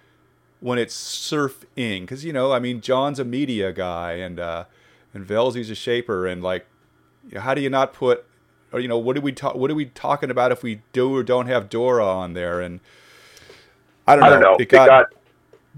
when 0.59 0.77
it's 0.77 0.95
surfing. 0.95 2.01
Because, 2.01 2.23
you 2.23 2.33
know, 2.33 2.51
I 2.51 2.59
mean, 2.59 2.81
John's 2.81 3.19
a 3.19 3.25
media 3.25 3.73
guy 3.73 4.13
and, 4.13 4.39
uh, 4.39 4.65
and 5.13 5.25
Velzy's 5.25 5.69
a 5.69 5.75
shaper. 5.75 6.25
And 6.25 6.43
like, 6.43 6.65
how 7.37 7.53
do 7.53 7.61
you 7.61 7.69
not 7.69 7.93
put, 7.93 8.25
or, 8.75 8.79
you 8.79 8.87
know, 8.87 8.97
what 8.97 9.17
are 9.17 9.21
we 9.21 9.31
talk, 9.31 9.55
what 9.55 9.71
are 9.71 9.75
we 9.75 9.85
talking 9.85 10.29
about 10.29 10.51
if 10.51 10.61
we 10.61 10.81
do 10.93 11.15
or 11.15 11.23
don't 11.23 11.47
have 11.47 11.69
Dora 11.69 12.05
on 12.05 12.33
there? 12.33 12.61
And 12.61 12.79
I 14.07 14.15
don't 14.15 14.21
know. 14.21 14.27
I 14.27 14.29
don't 14.29 14.41
know. 14.41 14.57
It 14.59 14.69
got, 14.69 14.85
it 14.85 14.87
got 14.89 15.05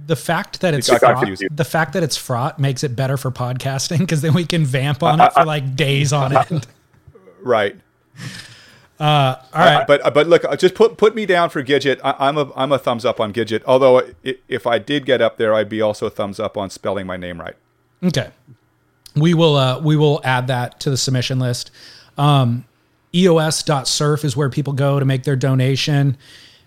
the 0.06 0.16
fact 0.16 0.62
that 0.62 0.74
it's 0.74 0.88
fraught, 1.00 1.26
the 1.56 1.66
fact 1.66 1.93
that 1.93 2.04
it's 2.04 2.18
fraught 2.18 2.60
makes 2.60 2.84
it 2.84 2.95
better 2.95 3.18
for 3.18 3.32
podcasting 3.32 4.00
because 4.00 4.22
then 4.22 4.34
we 4.34 4.45
can 4.45 4.66
vamp 4.66 5.02
on 5.04 5.20
it 5.22 5.34
for 5.34 5.45
like 5.45 5.76
days 5.76 6.12
on 6.14 6.36
end. 6.36 6.68
Right. 7.41 7.76
Uh, 9.00 9.36
all 9.54 9.66
right. 9.66 9.88
But 9.88 10.14
but 10.14 10.28
look, 10.28 10.43
uh, 10.43 10.56
just 10.56 10.74
put 10.74 10.98
put 10.98 11.14
me 11.16 11.26
down 11.28 11.50
for 11.52 11.64
Gidget. 11.64 12.00
I, 12.04 12.16
I'm 12.20 12.38
a 12.38 12.52
I'm 12.56 12.72
a 12.72 12.80
thumbs 12.80 13.06
up 13.06 13.20
on 13.20 13.32
Gidget. 13.32 13.62
Although 13.68 14.00
i- 14.26 14.38
if 14.48 14.66
I 14.66 14.80
did 14.80 15.06
get 15.06 15.22
up 15.22 15.38
there, 15.38 15.54
I'd 15.54 15.70
be 15.70 15.82
also 15.82 16.08
a 16.08 16.10
thumbs 16.10 16.39
up 16.39 16.58
on 16.58 16.70
spelling 16.72 17.06
my 17.06 17.16
name 17.18 17.39
right. 17.39 17.56
Okay. 18.04 18.30
We 19.16 19.34
will 19.36 19.56
uh 19.56 19.80
we 19.80 19.95
will 19.95 20.20
add 20.24 20.48
that 20.48 20.80
to 20.82 20.89
the 20.89 20.98
submission 20.98 21.38
list. 21.39 21.70
Um 22.18 22.66
eos.surf 23.18 24.24
is 24.24 24.38
where 24.38 24.49
people 24.49 24.74
go 24.74 24.99
to 24.99 25.05
make 25.05 25.24
their 25.24 25.36
donation. 25.36 26.18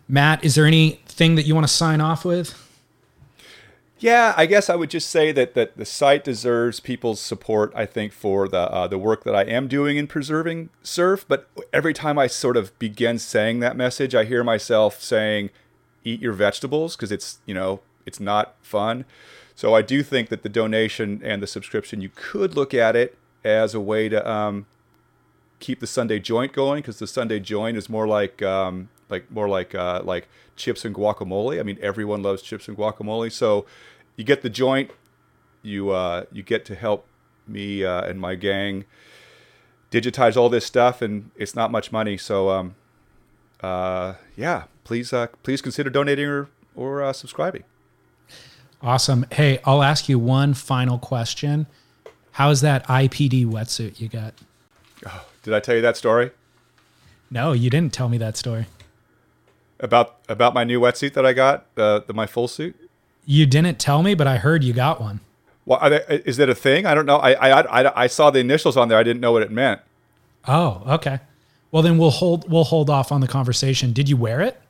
Matt, 0.09 0.45
is 0.45 0.57
there 0.57 0.67
anything 0.67 1.37
that 1.37 1.47
you 1.47 1.55
want 1.55 1.67
to 1.67 1.73
sign 1.73 2.01
off 2.01 2.25
with? 2.25 2.55
Yeah, 4.01 4.33
I 4.35 4.47
guess 4.47 4.71
I 4.71 4.77
would 4.77 4.89
just 4.89 5.11
say 5.11 5.31
that 5.33 5.53
that 5.55 5.77
the 5.77 5.85
site 5.85 6.25
deserves 6.25 6.81
people's 6.81 7.21
support. 7.21 7.71
I 7.77 7.85
think 7.85 8.15
for 8.15 8.49
the 8.49 8.61
uh, 8.73 8.89
the 8.89 8.99
work 8.99 9.25
that 9.25 9.37
I 9.37 9.43
am 9.43 9.69
doing 9.69 9.99
in 9.99 10.07
preserving 10.07 10.71
surf. 10.83 11.27
But 11.29 11.49
every 11.71 11.93
time 11.93 12.19
I 12.19 12.27
sort 12.27 12.57
of 12.57 12.77
begin 12.79 13.19
saying 13.19 13.61
that 13.61 13.77
message, 13.77 14.15
I 14.15 14.25
hear 14.25 14.43
myself 14.43 15.03
saying, 15.03 15.51
"Eat 16.03 16.21
your 16.21 16.33
vegetables," 16.33 16.97
because 16.97 17.13
it's 17.13 17.41
you 17.45 17.53
know 17.53 17.81
it's 18.07 18.19
not 18.19 18.55
fun. 18.63 19.05
So 19.55 19.75
I 19.75 19.83
do 19.83 20.03
think 20.03 20.31
that 20.31 20.43
the 20.43 20.49
donation 20.49 21.21
and 21.23 21.43
the 21.43 21.47
subscription, 21.47 22.01
you 22.01 22.11
could 22.15 22.57
look 22.57 22.73
at 22.73 22.97
it 22.97 23.19
as 23.45 23.75
a 23.75 23.81
way 23.81 24.09
to 24.09 24.27
um, 24.29 24.65
keep 25.61 25.81
the 25.81 25.87
Sunday 25.87 26.19
joint 26.19 26.53
going 26.53 26.81
because 26.81 26.99
the 26.99 27.07
Sunday 27.07 27.39
joint 27.39 27.77
is 27.77 27.89
more 27.89 28.09
like 28.09 28.43
um, 28.43 28.89
like 29.09 29.31
more 29.31 29.49
like 29.49 29.75
uh, 29.75 30.03
like 30.03 30.29
chips 30.57 30.85
and 30.85 30.95
guacamole. 30.95 31.61
I 31.61 31.63
mean, 31.63 31.79
everyone 31.81 32.23
loves 32.23 32.43
chips 32.43 32.67
and 32.67 32.77
guacamole, 32.77 33.31
so 33.31 33.67
you 34.17 34.25
get 34.25 34.43
the 34.43 34.51
joint, 34.51 34.91
you 35.63 35.91
uh, 35.91 36.25
you 36.33 36.43
get 36.43 36.65
to 36.67 36.75
help 36.75 37.07
me 37.47 37.85
uh, 37.85 38.03
and 38.03 38.21
my 38.21 38.35
gang 38.35 38.85
digitize 39.91 40.37
all 40.37 40.49
this 40.49 40.65
stuff, 40.65 41.03
and 41.03 41.31
it's 41.37 41.55
not 41.55 41.71
much 41.71 41.93
money. 41.93 42.17
So 42.17 42.51
um, 42.51 42.75
uh, 43.63 44.15
yeah, 44.37 44.65
please 44.85 45.13
uh, 45.13 45.29
please 45.43 45.61
consider 45.63 45.91
donating 45.91 46.27
or 46.27 46.49
or 46.75 47.03
uh, 47.03 47.13
subscribing. 47.13 47.65
Awesome. 48.83 49.27
Hey, 49.31 49.59
I'll 49.67 49.83
ask 49.83 50.09
you 50.09 50.19
one 50.19 50.55
final 50.55 50.99
question. 50.99 51.67
How's 52.33 52.63
that 52.63 52.87
IPD 52.87 53.45
wetsuit 53.45 54.01
you 54.01 54.09
got? 54.09 54.33
Did 55.43 55.55
I 55.55 55.61
tell 55.61 55.75
you 55.75 55.83
that 55.83 55.97
story 55.97 56.31
No, 57.31 57.53
you 57.53 57.71
didn't 57.71 57.93
tell 57.93 58.09
me 58.09 58.19
that 58.19 58.37
story. 58.37 58.67
about 59.79 60.17
about 60.29 60.55
my 60.55 60.65
new 60.65 60.81
wetsuit 60.81 61.15
that 61.15 61.25
I 61.27 61.33
got, 61.33 61.67
uh, 61.77 62.01
the 62.07 62.13
my 62.13 62.27
full 62.27 62.49
suit? 62.49 62.77
You 63.25 63.47
didn't 63.47 63.79
tell 63.79 64.03
me, 64.03 64.15
but 64.15 64.27
I 64.27 64.37
heard 64.39 64.65
you 64.65 64.73
got 64.73 65.01
one. 65.01 65.21
Well, 65.67 65.79
they, 65.89 66.23
is 66.25 66.37
that 66.39 66.49
a 66.49 66.55
thing? 66.55 66.87
I 66.87 66.95
don't 66.95 67.07
know. 67.07 67.19
I, 67.19 67.33
I 67.33 67.61
I 67.81 68.03
I 68.03 68.07
saw 68.07 68.31
the 68.31 68.41
initials 68.41 68.77
on 68.77 68.89
there. 68.89 68.99
I 68.99 69.03
didn't 69.03 69.21
know 69.21 69.33
what 69.33 69.43
it 69.43 69.51
meant. 69.51 69.81
Oh, 70.49 70.83
okay. 70.87 71.21
Well, 71.71 71.83
then 71.83 71.99
we'll 71.99 72.11
hold 72.11 72.51
we'll 72.51 72.65
hold 72.65 72.91
off 72.91 73.13
on 73.13 73.21
the 73.21 73.29
conversation. 73.29 73.93
Did 73.93 74.09
you 74.09 74.17
wear 74.17 74.41
it? 74.41 74.61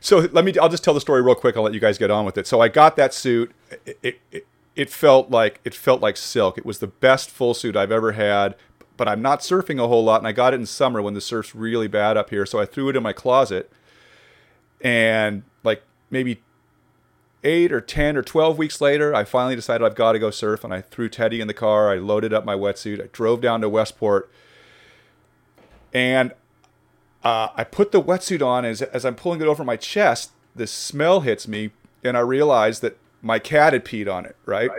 So 0.00 0.28
let 0.32 0.44
me. 0.44 0.56
I'll 0.58 0.68
just 0.68 0.84
tell 0.84 0.94
the 0.94 1.00
story 1.00 1.22
real 1.22 1.34
quick. 1.34 1.56
I'll 1.56 1.62
let 1.62 1.74
you 1.74 1.80
guys 1.80 1.98
get 1.98 2.10
on 2.10 2.24
with 2.24 2.38
it. 2.38 2.46
So 2.46 2.60
I 2.60 2.68
got 2.68 2.96
that 2.96 3.12
suit. 3.14 3.52
It 3.86 3.98
it, 4.02 4.20
it, 4.30 4.46
it 4.76 4.90
felt 4.90 5.30
like 5.30 5.60
it 5.64 5.74
felt 5.74 6.00
like 6.00 6.16
silk. 6.16 6.56
It 6.58 6.64
was 6.66 6.78
the 6.78 6.86
best 6.86 7.30
full 7.30 7.54
suit 7.54 7.76
I've 7.76 7.90
ever 7.92 8.12
had. 8.12 8.54
But 9.02 9.08
I'm 9.08 9.20
not 9.20 9.40
surfing 9.40 9.82
a 9.82 9.88
whole 9.88 10.04
lot, 10.04 10.20
and 10.20 10.28
I 10.28 10.30
got 10.30 10.54
it 10.54 10.60
in 10.60 10.66
summer 10.66 11.02
when 11.02 11.14
the 11.14 11.20
surf's 11.20 11.56
really 11.56 11.88
bad 11.88 12.16
up 12.16 12.30
here. 12.30 12.46
So 12.46 12.60
I 12.60 12.66
threw 12.66 12.88
it 12.88 12.94
in 12.94 13.02
my 13.02 13.12
closet, 13.12 13.68
and 14.80 15.42
like 15.64 15.82
maybe 16.08 16.40
eight 17.42 17.72
or 17.72 17.80
10 17.80 18.16
or 18.16 18.22
12 18.22 18.56
weeks 18.56 18.80
later, 18.80 19.12
I 19.12 19.24
finally 19.24 19.56
decided 19.56 19.84
I've 19.84 19.96
got 19.96 20.12
to 20.12 20.20
go 20.20 20.30
surf. 20.30 20.62
And 20.62 20.72
I 20.72 20.82
threw 20.82 21.08
Teddy 21.08 21.40
in 21.40 21.48
the 21.48 21.52
car. 21.52 21.90
I 21.90 21.96
loaded 21.96 22.32
up 22.32 22.44
my 22.44 22.54
wetsuit. 22.54 23.02
I 23.02 23.08
drove 23.10 23.40
down 23.40 23.60
to 23.62 23.68
Westport. 23.68 24.30
And 25.92 26.30
uh, 27.24 27.48
I 27.56 27.64
put 27.64 27.90
the 27.90 28.00
wetsuit 28.00 28.40
on. 28.40 28.64
As, 28.64 28.82
as 28.82 29.04
I'm 29.04 29.16
pulling 29.16 29.40
it 29.40 29.48
over 29.48 29.64
my 29.64 29.74
chest, 29.74 30.30
the 30.54 30.68
smell 30.68 31.22
hits 31.22 31.48
me. 31.48 31.72
And 32.04 32.16
I 32.16 32.20
realized 32.20 32.82
that 32.82 32.98
my 33.20 33.40
cat 33.40 33.72
had 33.72 33.84
peed 33.84 34.08
on 34.08 34.26
it, 34.26 34.36
right? 34.46 34.70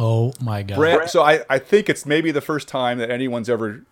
Oh 0.00 0.32
my 0.40 0.62
god. 0.62 0.76
Brand- 0.76 1.10
so 1.10 1.22
I, 1.22 1.44
I 1.50 1.58
think 1.58 1.90
it's 1.90 2.06
maybe 2.06 2.30
the 2.30 2.40
first 2.40 2.68
time 2.68 2.96
that 2.98 3.10
anyone's 3.10 3.50
ever 3.50 3.84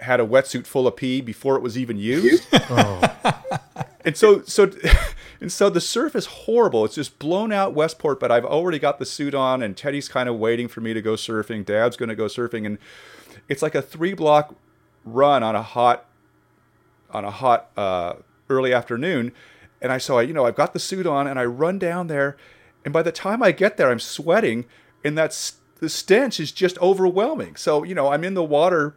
had 0.00 0.20
a 0.20 0.26
wetsuit 0.26 0.66
full 0.66 0.86
of 0.86 0.94
pee 0.94 1.22
before 1.22 1.56
it 1.56 1.62
was 1.62 1.78
even 1.78 1.96
used. 1.96 2.46
and 4.04 4.14
so 4.14 4.42
so 4.42 4.70
and 5.40 5.50
so 5.50 5.70
the 5.70 5.80
surf 5.80 6.14
is 6.14 6.26
horrible. 6.26 6.84
It's 6.84 6.96
just 6.96 7.18
blown 7.18 7.50
out 7.50 7.72
Westport, 7.72 8.20
but 8.20 8.30
I've 8.30 8.44
already 8.44 8.78
got 8.78 8.98
the 8.98 9.06
suit 9.06 9.34
on 9.34 9.62
and 9.62 9.74
Teddy's 9.74 10.06
kind 10.06 10.28
of 10.28 10.36
waiting 10.36 10.68
for 10.68 10.82
me 10.82 10.92
to 10.92 11.00
go 11.00 11.14
surfing. 11.14 11.64
Dad's 11.64 11.96
going 11.96 12.10
to 12.10 12.14
go 12.14 12.26
surfing 12.26 12.66
and 12.66 12.76
it's 13.48 13.62
like 13.62 13.74
a 13.74 13.80
3 13.80 14.12
block 14.12 14.54
run 15.06 15.42
on 15.42 15.56
a 15.56 15.62
hot 15.62 16.04
on 17.10 17.24
a 17.24 17.30
hot 17.30 17.70
uh, 17.74 18.14
early 18.50 18.74
afternoon 18.74 19.32
and 19.80 19.90
I 19.90 19.96
so 19.96 20.18
I 20.18 20.22
you 20.22 20.34
know 20.34 20.44
I've 20.44 20.56
got 20.56 20.74
the 20.74 20.78
suit 20.78 21.06
on 21.06 21.26
and 21.26 21.38
I 21.38 21.46
run 21.46 21.78
down 21.78 22.08
there 22.08 22.36
and 22.88 22.92
by 22.94 23.02
the 23.02 23.12
time 23.12 23.42
I 23.42 23.52
get 23.52 23.76
there 23.76 23.90
I'm 23.90 24.00
sweating 24.00 24.64
and 25.04 25.16
that's 25.18 25.58
the 25.78 25.90
stench 25.90 26.40
is 26.40 26.52
just 26.52 26.78
overwhelming. 26.78 27.54
So, 27.56 27.84
you 27.84 27.94
know, 27.94 28.08
I'm 28.08 28.24
in 28.24 28.32
the 28.32 28.42
water 28.42 28.96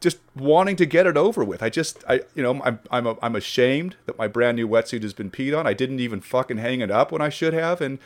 just 0.00 0.16
wanting 0.34 0.76
to 0.76 0.86
get 0.86 1.06
it 1.06 1.18
over 1.18 1.44
with. 1.44 1.62
I 1.62 1.68
just, 1.68 2.02
I, 2.08 2.22
you 2.34 2.42
know, 2.42 2.62
I'm, 2.64 2.78
I'm, 2.90 3.06
a, 3.06 3.18
I'm 3.20 3.36
ashamed 3.36 3.96
that 4.06 4.16
my 4.16 4.28
brand 4.28 4.56
new 4.56 4.66
wetsuit 4.66 5.02
has 5.02 5.12
been 5.12 5.30
peed 5.30 5.54
on. 5.54 5.66
I 5.66 5.74
didn't 5.74 6.00
even 6.00 6.22
fucking 6.22 6.56
hang 6.56 6.80
it 6.80 6.90
up 6.90 7.12
when 7.12 7.20
I 7.20 7.28
should 7.28 7.52
have. 7.52 7.82
And, 7.82 7.98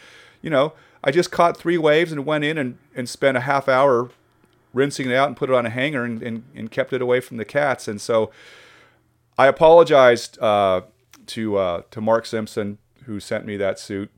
you 0.42 0.50
know, 0.50 0.72
I 1.04 1.12
just 1.12 1.30
caught 1.30 1.56
three 1.56 1.78
waves 1.78 2.10
and 2.10 2.26
went 2.26 2.42
in 2.42 2.58
and, 2.58 2.78
and 2.96 3.08
spent 3.08 3.36
a 3.36 3.42
half 3.42 3.68
hour 3.68 4.10
rinsing 4.74 5.08
it 5.08 5.14
out 5.14 5.28
and 5.28 5.36
put 5.36 5.50
it 5.50 5.54
on 5.54 5.66
a 5.66 5.70
hanger 5.70 6.02
and, 6.02 6.20
and, 6.20 6.42
and 6.52 6.68
kept 6.68 6.92
it 6.92 7.00
away 7.00 7.20
from 7.20 7.36
the 7.36 7.44
cats. 7.44 7.86
And 7.86 8.00
so 8.00 8.32
I 9.38 9.46
apologized 9.46 10.36
uh, 10.40 10.80
to, 11.26 11.56
uh, 11.58 11.82
to 11.92 12.00
Mark 12.00 12.26
Simpson 12.26 12.78
who 13.04 13.20
sent 13.20 13.46
me 13.46 13.56
that 13.58 13.78
suit. 13.78 14.10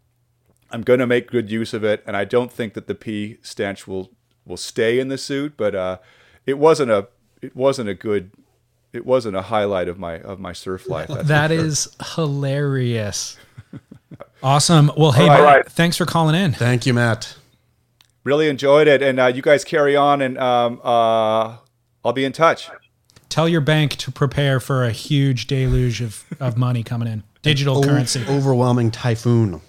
I'm 0.71 0.83
going 0.83 0.99
to 1.01 1.07
make 1.07 1.31
good 1.31 1.51
use 1.51 1.73
of 1.75 1.85
it. 1.85 2.03
And 2.07 2.17
I 2.17 2.25
don't 2.25 2.51
think 2.53 2.75
that 2.75 2.87
the 2.87 2.95
pee 2.95 3.39
stench 3.43 3.87
will, 3.87 4.11
will 4.45 4.57
stay 4.57 4.99
in 4.99 5.09
the 5.09 5.19
suit, 5.19 5.55
but, 5.57 5.75
uh, 5.75 5.99
it 6.47 6.59
wasn't 6.59 6.91
a, 6.91 7.09
it 7.41 7.55
wasn't 7.57 7.89
a 7.89 7.95
good 7.95 8.31
it 8.93 9.05
wasn't 9.05 9.35
a 9.35 9.43
highlight 9.43 9.89
of 9.89 9.99
my 9.99 10.21
of 10.21 10.39
my 10.39 10.53
surf 10.53 10.89
life. 10.89 11.09
that's 11.09 11.27
That 11.29 11.51
sure. 11.51 11.59
is 11.65 11.97
hilarious. 12.15 13.37
Awesome. 14.43 14.93
Well, 14.97 15.13
hey, 15.13 15.27
right. 15.27 15.65
Matt, 15.65 15.73
thanks 15.73 15.97
for 15.97 16.05
calling 16.05 16.35
in. 16.35 16.53
Thank 16.53 16.85
you, 16.85 16.93
Matt. 16.93 17.35
really 18.25 18.49
enjoyed 18.49 18.87
it, 18.87 19.01
and 19.01 19.19
uh, 19.19 19.27
you 19.27 19.41
guys 19.41 19.65
carry 19.65 19.97
on, 19.97 20.21
and 20.21 20.37
um, 20.39 20.81
uh, 20.85 21.57
I'll 22.05 22.13
be 22.13 22.27
in 22.27 22.33
touch. 22.33 22.69
Tell 23.31 23.49
your 23.49 23.63
bank 23.63 23.97
to 23.97 24.13
prepare 24.13 24.61
for 24.61 24.85
a 24.85 24.91
huge 24.91 25.47
deluge 25.47 26.03
of, 26.03 26.25
of 26.41 26.59
money 26.59 26.83
coming 26.83 27.09
in. 27.09 27.23
Digital 27.41 27.83
currency. 27.83 28.23
Overwhelming 28.29 28.91
typhoon. 28.91 29.63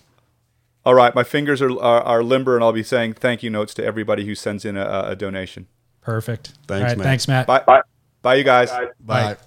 All 0.86 0.94
right, 0.94 1.16
my 1.16 1.24
fingers 1.24 1.62
are, 1.62 1.72
are 1.80 2.02
are 2.02 2.24
limber, 2.24 2.56
and 2.56 2.64
I'll 2.64 2.72
be 2.72 2.84
saying 2.84 3.14
thank 3.14 3.42
you 3.42 3.50
notes 3.50 3.74
to 3.76 3.84
everybody 3.84 4.26
who 4.26 4.36
sends 4.36 4.66
in 4.66 4.78
a, 4.78 5.06
a 5.08 5.16
donation. 5.16 5.68
Perfect. 6.02 6.54
Thanks, 6.68 6.82
All 6.84 6.88
right, 6.90 6.98
Matt. 6.98 7.06
Thanks, 7.06 7.28
Matt. 7.28 7.48
Bye, 7.48 7.64
bye, 7.66 7.82
Bye 8.22 8.36
you 8.36 8.44
guys. 8.44 8.72
Bye. 9.00 9.38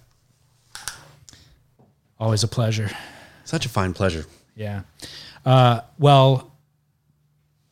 Always 2.19 2.43
a 2.43 2.49
pleasure. 2.49 2.91
Such 3.45 3.65
a 3.65 3.69
fine 3.69 3.95
pleasure. 3.95 4.27
Yeah. 4.57 4.83
Uh, 5.47 5.83
well, 5.99 6.53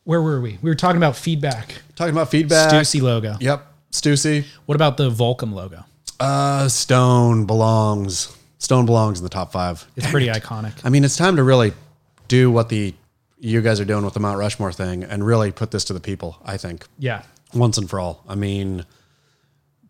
where 0.05 0.21
were 0.21 0.39
we? 0.39 0.57
We 0.61 0.69
were 0.69 0.75
talking 0.75 0.97
about 0.97 1.17
feedback. 1.17 1.81
Talking 1.95 2.13
about 2.13 2.29
feedback. 2.29 2.71
Stussy 2.71 3.01
logo. 3.01 3.35
Yep. 3.41 3.67
Stussy. 3.91 4.45
What 4.65 4.75
about 4.75 4.95
the 4.95 5.09
Volcom 5.09 5.51
logo? 5.53 5.83
Uh, 6.19 6.69
Stone 6.69 7.45
belongs. 7.45 8.35
Stone 8.59 8.85
belongs 8.85 9.19
in 9.19 9.23
the 9.23 9.29
top 9.29 9.51
five. 9.51 9.85
It's 9.97 10.09
pretty 10.09 10.27
iconic. 10.27 10.73
I 10.85 10.89
mean, 10.89 11.03
it's 11.03 11.17
time 11.17 11.35
to 11.35 11.43
really 11.43 11.73
do 12.29 12.49
what 12.49 12.69
the 12.69 12.93
you 13.39 13.61
guys 13.61 13.79
are 13.79 13.85
doing 13.85 14.03
with 14.03 14.13
the 14.13 14.19
Mount 14.19 14.37
Rushmore 14.39 14.71
thing 14.71 15.03
and 15.03 15.25
really 15.25 15.51
put 15.51 15.71
this 15.71 15.83
to 15.85 15.93
the 15.93 15.99
people. 15.99 16.37
I 16.45 16.57
think 16.57 16.85
Yeah. 16.97 17.21
once 17.53 17.77
and 17.77 17.89
for 17.89 17.99
all. 17.99 18.23
I 18.27 18.35
mean, 18.35 18.85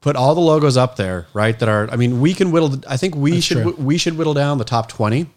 put 0.02 0.16
all 0.16 0.36
the 0.36 0.42
logos 0.42 0.78
up 0.78 0.96
there, 0.98 1.28
right? 1.34 1.58
That 1.60 1.70
are. 1.70 1.90
I 1.92 1.96
mean, 1.96 2.20
we 2.20 2.34
can 2.34 2.52
whittle. 2.52 2.76
I 2.88 2.98
think 2.98 3.16
we 3.16 3.40
should 3.42 3.64
true. 3.64 3.76
we 3.78 3.98
should 3.98 4.18
whittle 4.18 4.34
down 4.34 4.58
the 4.58 4.66
top 4.66 4.90
twenty 4.90 5.28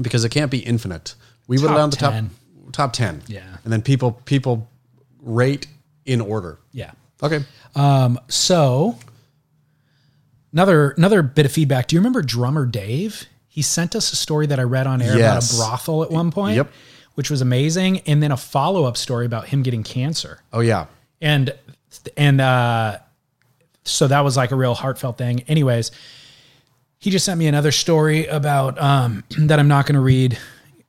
because 0.00 0.24
it 0.24 0.28
can't 0.30 0.50
be 0.50 0.58
infinite. 0.58 1.14
We 1.48 1.56
whittle 1.56 1.70
Top 1.70 1.76
down 1.78 1.90
the 1.90 1.96
10. 1.96 2.30
top 2.66 2.72
top 2.72 2.92
ten. 2.92 3.22
Yeah. 3.26 3.42
and 3.64 3.72
then 3.72 3.82
people 3.82 4.12
people 4.24 4.68
rate 5.20 5.66
in 6.06 6.20
order. 6.20 6.58
Yeah. 6.72 6.92
Okay. 7.22 7.44
Um, 7.74 8.18
So 8.28 8.96
another 10.52 10.90
another 10.90 11.22
bit 11.22 11.46
of 11.46 11.52
feedback. 11.52 11.88
Do 11.88 11.96
you 11.96 12.00
remember 12.00 12.22
drummer 12.22 12.66
Dave? 12.66 13.26
He 13.48 13.60
sent 13.62 13.94
us 13.94 14.12
a 14.12 14.16
story 14.16 14.46
that 14.46 14.58
I 14.58 14.62
read 14.62 14.86
on 14.86 15.02
air 15.02 15.16
Yes. 15.18 15.52
about 15.54 15.64
a 15.66 15.68
brothel 15.68 16.02
at 16.04 16.10
one 16.10 16.30
point. 16.30 16.56
Yep. 16.56 16.72
Which 17.14 17.30
was 17.30 17.40
amazing. 17.42 18.00
And 18.00 18.22
then 18.22 18.32
a 18.32 18.36
follow-up 18.36 18.96
story 18.96 19.26
about 19.26 19.48
him 19.48 19.62
getting 19.62 19.82
cancer. 19.82 20.40
Oh 20.52 20.60
yeah. 20.60 20.86
and 21.20 21.54
and 22.16 22.40
uh 22.40 22.98
so 23.84 24.06
that 24.08 24.20
was 24.20 24.36
like 24.36 24.50
a 24.50 24.56
real 24.56 24.74
heartfelt 24.74 25.18
thing 25.18 25.42
anyways 25.42 25.90
he 26.98 27.10
just 27.10 27.24
sent 27.24 27.38
me 27.38 27.46
another 27.46 27.70
story 27.72 28.26
about 28.26 28.80
um 28.80 29.24
that 29.40 29.58
i'm 29.58 29.68
not 29.68 29.84
going 29.86 29.94
to 29.94 30.00
read 30.00 30.38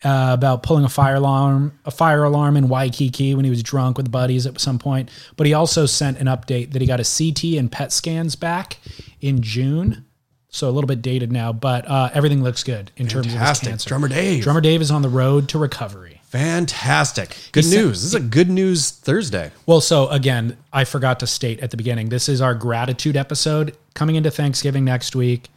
uh, 0.05 0.29
about 0.33 0.63
pulling 0.63 0.85
a 0.85 0.89
fire 0.89 1.15
alarm 1.15 1.77
a 1.85 1.91
fire 1.91 2.23
alarm 2.23 2.55
in 2.55 2.69
waikiki 2.69 3.35
when 3.35 3.43
he 3.43 3.49
was 3.49 3.61
drunk 3.63 3.97
with 3.97 4.09
buddies 4.11 4.45
at 4.45 4.59
some 4.61 4.79
point 4.79 5.09
but 5.35 5.45
he 5.45 5.53
also 5.53 5.85
sent 5.85 6.17
an 6.19 6.27
update 6.27 6.71
that 6.71 6.81
he 6.81 6.87
got 6.87 6.99
a 7.01 7.03
ct 7.03 7.43
and 7.57 7.69
pet 7.71 7.91
scans 7.91 8.35
back 8.37 8.77
in 9.19 9.41
june 9.41 10.05
so 10.49 10.69
a 10.69 10.71
little 10.71 10.87
bit 10.87 11.01
dated 11.01 11.31
now, 11.31 11.51
but 11.51 11.83
uh, 11.89 12.11
everything 12.13 12.43
looks 12.43 12.63
good 12.63 12.91
in 12.95 13.07
terms 13.07 13.25
of 13.25 13.31
his 13.31 13.39
Fantastic. 13.39 13.69
cancer. 13.69 13.87
Drummer 13.89 14.07
Dave. 14.07 14.43
Drummer 14.43 14.61
Dave 14.61 14.81
is 14.83 14.91
on 14.91 15.01
the 15.01 15.09
road 15.09 15.49
to 15.49 15.57
recovery. 15.57 16.12
Fantastic. 16.33 17.37
Good 17.51 17.65
news. 17.65 18.01
This 18.01 18.05
is 18.05 18.15
a 18.15 18.19
good 18.19 18.49
news 18.49 18.89
Thursday. 18.89 19.51
Well, 19.67 19.81
so 19.81 20.07
again, 20.09 20.57
I 20.73 20.83
forgot 20.83 21.19
to 21.19 21.27
state 21.27 21.59
at 21.59 21.69
the 21.69 21.77
beginning, 21.77 22.09
this 22.09 22.27
is 22.27 22.41
our 22.41 22.55
gratitude 22.55 23.15
episode 23.15 23.77
coming 23.93 24.15
into 24.15 24.31
Thanksgiving 24.31 24.83
next 24.83 25.15
week. 25.15 25.49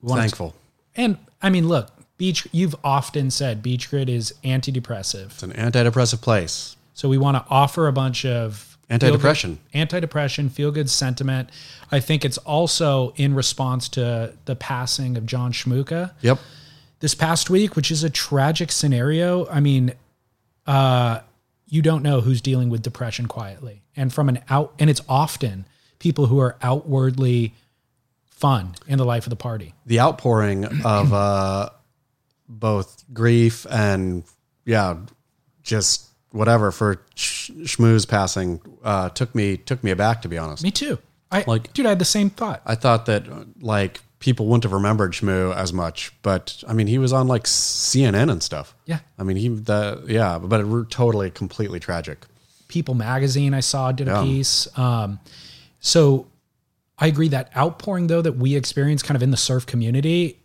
We 0.00 0.12
Thankful. 0.14 0.56
And 0.96 1.18
I 1.40 1.50
mean, 1.50 1.68
look, 1.68 1.90
Beach. 2.18 2.46
You've 2.50 2.74
often 2.82 3.30
said 3.30 3.62
Beach 3.62 3.88
Grit 3.90 4.08
is 4.08 4.34
antidepressive, 4.44 5.26
It's 5.26 5.42
an 5.44 5.52
antidepressive 5.52 6.20
place. 6.20 6.74
so 6.94 7.08
we 7.08 7.16
want 7.16 7.36
to 7.36 7.44
offer 7.48 7.86
a 7.86 7.92
bunch 7.92 8.24
of 8.26 8.76
Antidepressant. 8.90 9.58
feel-good- 9.72 9.88
antidepressant, 10.10 10.50
feel 10.50 10.72
good 10.72 10.90
sentiment. 10.90 11.48
I 11.92 12.00
think 12.00 12.24
it's 12.24 12.38
also 12.38 13.12
in 13.16 13.34
response 13.34 13.88
to 13.90 14.32
the 14.46 14.56
passing 14.56 15.16
of 15.16 15.26
John 15.26 15.52
Schmuka 15.52 16.10
Yep. 16.22 16.38
This 17.02 17.14
past 17.14 17.50
week, 17.50 17.74
which 17.76 17.90
is 17.90 18.02
a 18.04 18.08
tragic 18.10 18.70
scenario. 18.72 19.46
I 19.48 19.58
mean, 19.60 19.92
uh, 20.66 21.18
you 21.66 21.82
don't 21.82 22.02
know 22.02 22.20
who's 22.20 22.40
dealing 22.40 22.70
with 22.70 22.80
depression 22.80 23.26
quietly, 23.26 23.82
and 23.96 24.12
from 24.12 24.28
an 24.28 24.38
out, 24.48 24.72
and 24.78 24.88
it's 24.88 25.00
often 25.08 25.66
people 25.98 26.26
who 26.26 26.38
are 26.38 26.56
outwardly 26.62 27.54
fun 28.30 28.74
in 28.86 28.98
the 28.98 29.04
life 29.04 29.26
of 29.26 29.30
the 29.30 29.36
party. 29.36 29.74
The 29.84 30.00
outpouring 30.00 30.64
of 30.84 31.12
uh, 31.12 31.70
both 32.48 33.04
grief 33.12 33.66
and, 33.70 34.22
yeah, 34.64 34.96
just 35.62 36.06
whatever 36.30 36.70
for 36.72 37.02
Sh- 37.14 37.50
Shmoo's 37.62 38.06
passing 38.06 38.60
uh, 38.84 39.08
took 39.10 39.34
me 39.34 39.56
took 39.56 39.82
me 39.84 39.90
aback, 39.90 40.22
to 40.22 40.28
be 40.28 40.38
honest. 40.38 40.62
Me 40.62 40.70
too. 40.70 40.98
I 41.30 41.44
Like- 41.46 41.72
dude, 41.72 41.86
I 41.86 41.90
had 41.90 41.98
the 41.98 42.04
same 42.04 42.30
thought. 42.30 42.62
I 42.66 42.74
thought 42.74 43.06
that 43.06 43.28
uh, 43.28 43.44
like 43.60 44.00
people 44.22 44.46
wouldn't 44.46 44.62
have 44.62 44.72
remembered 44.72 45.12
Shmoo 45.12 45.52
as 45.54 45.72
much, 45.72 46.12
but 46.22 46.62
I 46.68 46.72
mean 46.72 46.86
he 46.86 46.96
was 46.96 47.12
on 47.12 47.26
like 47.26 47.42
CNN 47.44 48.30
and 48.30 48.40
stuff. 48.40 48.74
Yeah. 48.86 49.00
I 49.18 49.24
mean 49.24 49.36
he 49.36 49.48
the 49.48 50.04
yeah, 50.06 50.38
but 50.38 50.60
it 50.60 50.68
were 50.68 50.84
totally 50.84 51.28
completely 51.30 51.80
tragic. 51.80 52.24
People 52.68 52.94
magazine 52.94 53.52
I 53.52 53.60
saw 53.60 53.90
did 53.90 54.06
a 54.08 54.12
Yeah. 54.12 54.22
piece. 54.22 54.78
Um, 54.78 55.18
so 55.80 56.28
I 56.98 57.08
agree 57.08 57.28
that 57.28 57.50
outpouring 57.56 58.06
though 58.06 58.22
that 58.22 58.36
we 58.36 58.54
experience 58.54 59.02
kind 59.02 59.16
of 59.16 59.22
in 59.24 59.32
the 59.32 59.36
surf 59.36 59.66
community 59.66 60.38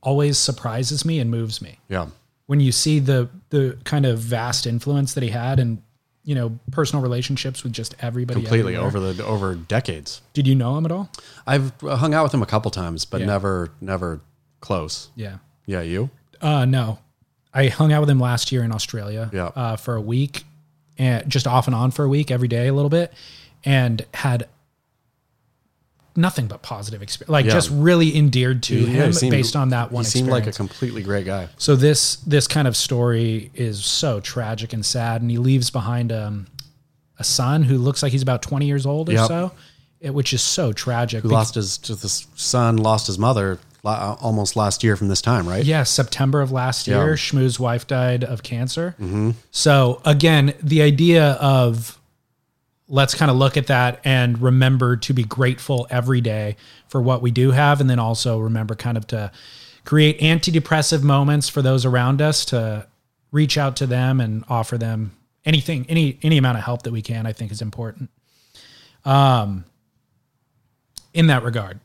always 0.00 0.38
surprises 0.38 1.04
me 1.04 1.18
and 1.18 1.30
moves 1.30 1.60
me. 1.60 1.78
Yeah. 1.88 2.06
when 2.46 2.60
you 2.60 2.70
see 2.72 2.98
the 3.00 3.28
the 3.50 3.76
kind 3.84 4.06
of 4.06 4.20
vast 4.20 4.66
influence 4.66 5.14
that 5.14 5.22
he 5.24 5.30
had 5.30 5.58
and 5.58 5.82
you 6.28 6.34
know 6.34 6.58
personal 6.70 7.02
relationships 7.02 7.62
with 7.64 7.72
just 7.72 7.94
everybody 8.00 8.40
Completely 8.42 8.74
everywhere. 8.76 9.02
over 9.02 9.12
the 9.14 9.24
over 9.24 9.54
decades. 9.54 10.20
did 10.34 10.46
you 10.46 10.54
know 10.54 10.76
him 10.76 10.84
at 10.84 10.92
all 10.92 11.10
I've 11.46 11.72
hung 11.80 12.12
out 12.12 12.22
with 12.24 12.34
him 12.34 12.42
a 12.42 12.46
couple 12.46 12.70
times, 12.70 13.04
but 13.06 13.20
Yeah. 13.20 13.26
never 13.26 13.70
never 13.80 14.20
close. 14.60 15.08
yeah 15.16 15.38
Yeah, 15.66 15.80
you? 15.80 16.10
uh 16.42 16.64
no 16.66 16.98
i 17.54 17.68
hung 17.68 17.92
out 17.94 18.00
with 18.00 18.10
him 18.10 18.20
last 18.20 18.52
year 18.52 18.62
in 18.62 18.70
australia 18.72 19.30
Yeah. 19.32 19.46
uh, 19.56 19.76
for 19.76 19.94
a 19.96 20.00
week 20.00 20.44
and 20.98 21.28
just 21.28 21.46
off 21.46 21.66
and 21.66 21.74
on 21.74 21.90
for 21.92 22.04
a 22.04 22.08
week 22.08 22.30
every 22.30 22.48
day 22.48 22.68
a 22.68 22.74
little 22.74 22.90
bit 22.90 23.12
and 23.64 24.04
had 24.12 24.46
nothing 26.18 26.46
but 26.48 26.60
positive 26.62 27.00
experience 27.02 27.30
like 27.30 27.46
Yeah. 27.46 27.52
just 27.52 27.70
really 27.70 28.14
endeared 28.16 28.62
to 28.64 28.74
Yeah, 28.76 28.86
him 29.04 29.12
seemed- 29.12 29.30
based 29.30 29.56
on 29.56 29.70
that 29.70 29.92
one 29.92 30.04
He 30.04 30.10
seemed 30.10 30.28
like 30.28 30.46
a 30.46 30.52
completely 30.52 31.02
great 31.02 31.24
guy. 31.24 31.48
So 31.56 31.76
this 31.76 32.16
this 32.26 32.46
kind 32.46 32.68
of 32.68 32.76
story 32.76 33.50
is 33.54 33.84
so 33.84 34.20
tragic 34.20 34.72
and 34.72 34.84
sad, 34.84 35.22
and 35.22 35.30
he 35.30 35.38
leaves 35.38 35.70
behind 35.70 36.12
um, 36.12 36.46
a 37.18 37.24
son 37.24 37.62
who 37.62 37.78
looks 37.78 38.02
like 38.02 38.12
he's 38.12 38.22
about 38.22 38.42
twenty 38.42 38.66
years 38.66 38.84
old 38.84 39.08
or 39.08 39.12
Yep. 39.12 39.28
so, 39.28 39.52
it- 40.00 40.12
which 40.14 40.32
is 40.32 40.42
so 40.42 40.72
tragic. 40.72 41.22
Who 41.22 41.28
lost 41.28 41.54
his 41.54 41.78
just 41.78 42.02
his 42.02 42.26
son, 42.36 42.76
lost 42.76 43.06
his 43.06 43.18
mother 43.18 43.58
almost 43.84 44.54
last 44.54 44.84
year 44.84 44.96
from 44.96 45.08
this 45.08 45.22
time, 45.22 45.48
right? 45.48 45.64
yeah, 45.64 45.82
September 45.82 46.42
of 46.42 46.52
last 46.52 46.86
year, 46.86 47.08
Yeah. 47.10 47.14
Shmoo's 47.14 47.58
wife 47.58 47.86
died 47.86 48.22
of 48.22 48.42
cancer. 48.42 48.94
So 49.50 50.02
again, 50.04 50.52
the 50.62 50.82
idea 50.82 51.32
of 51.40 51.97
let's 52.88 53.14
kind 53.14 53.30
of 53.30 53.36
look 53.36 53.56
at 53.56 53.66
that 53.66 54.00
and 54.04 54.40
remember 54.40 54.96
to 54.96 55.12
be 55.12 55.22
grateful 55.22 55.86
every 55.90 56.20
day 56.20 56.56
for 56.88 57.00
what 57.02 57.20
we 57.22 57.30
do 57.30 57.50
have, 57.50 57.80
and 57.80 57.88
then 57.88 57.98
also 57.98 58.38
remember 58.38 58.74
kind 58.74 58.96
of 58.96 59.06
to 59.08 59.30
create 59.84 60.18
antidepressive 60.20 61.02
moments 61.02 61.48
for 61.48 61.62
those 61.62 61.84
around 61.84 62.20
us 62.20 62.44
to 62.46 62.86
reach 63.30 63.58
out 63.58 63.76
to 63.76 63.86
them 63.86 64.20
and 64.20 64.44
offer 64.48 64.78
them 64.78 65.12
anything, 65.44 65.86
any 65.88 66.18
any 66.22 66.38
amount 66.38 66.58
of 66.58 66.64
help 66.64 66.82
that 66.82 66.92
we 66.92 67.02
can. 67.02 67.26
I 67.26 67.32
think 67.32 67.52
is 67.52 67.62
important. 67.62 68.10
Um, 69.04 69.64
in 71.14 71.28
that 71.28 71.42
regard, 71.42 71.80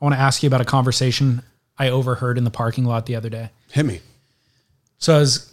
I 0.00 0.04
want 0.04 0.14
to 0.14 0.20
ask 0.20 0.42
you 0.42 0.46
about 0.46 0.60
a 0.60 0.64
conversation 0.64 1.42
I 1.78 1.90
overheard 1.90 2.38
in 2.38 2.44
the 2.44 2.50
parking 2.50 2.84
lot 2.84 3.06
the 3.06 3.16
other 3.16 3.28
day. 3.28 3.50
Hit 3.70 3.86
me. 3.86 4.00
So 4.98 5.16
I 5.16 5.18
was 5.18 5.52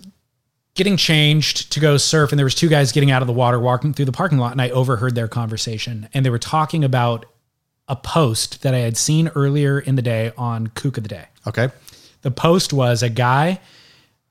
getting 0.75 0.97
changed 0.97 1.71
to 1.71 1.79
go 1.79 1.97
surf, 1.97 2.31
and 2.31 2.37
there 2.39 2.45
was 2.45 2.53
two 2.55 2.67
guys 2.69 2.91
getting 2.91 3.09
out 3.11 3.21
of 3.21 3.27
the 3.27 3.33
water, 3.33 3.59
walking 3.59 3.93
through 3.93 4.05
the 4.05 4.11
parking 4.11 4.37
lot, 4.37 4.51
and 4.51 4.61
I 4.61 4.69
overheard 4.69 5.15
their 5.15 5.27
conversation, 5.27 6.07
and 6.13 6.25
they 6.25 6.29
were 6.29 6.37
talking 6.39 6.83
about 6.83 7.25
a 7.87 7.95
post 7.95 8.61
that 8.63 8.73
I 8.73 8.79
had 8.79 8.97
seen 8.97 9.29
earlier 9.35 9.79
in 9.79 9.95
the 9.95 10.01
day 10.01 10.31
on 10.37 10.67
Kook 10.67 10.97
of 10.97 11.03
the 11.03 11.09
Day. 11.09 11.25
Okay. 11.47 11.69
The 12.23 12.31
post 12.31 12.73
was 12.73 13.03
a 13.03 13.09
guy 13.09 13.59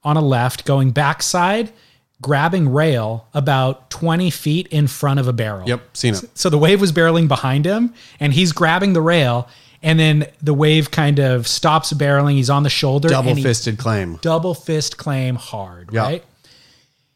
on 0.02 0.16
a 0.16 0.20
left 0.20 0.64
going 0.64 0.90
backside, 0.90 1.72
grabbing 2.20 2.68
rail 2.72 3.26
about 3.32 3.90
20 3.90 4.28
feet 4.30 4.66
in 4.68 4.86
front 4.86 5.20
of 5.20 5.28
a 5.28 5.32
barrel. 5.32 5.68
Yep, 5.68 5.96
seen 5.96 6.14
it. 6.14 6.24
So 6.34 6.50
the 6.50 6.58
wave 6.58 6.80
was 6.80 6.92
barreling 6.92 7.28
behind 7.28 7.64
him, 7.64 7.94
and 8.20 8.32
he's 8.34 8.52
grabbing 8.52 8.92
the 8.92 9.00
rail, 9.00 9.48
and 9.82 9.98
then 9.98 10.26
the 10.42 10.52
wave 10.54 10.90
kind 10.90 11.18
of 11.20 11.46
stops 11.46 11.92
barreling. 11.92 12.32
He's 12.32 12.50
on 12.50 12.64
the 12.64 12.70
shoulder. 12.70 13.08
Double 13.08 13.34
fisted 13.36 13.78
claim. 13.78 14.18
double 14.20 14.54
fist 14.54 14.96
claim 14.98 15.36
hard, 15.36 15.90
Yeah. 15.92 16.00
right? 16.02 16.24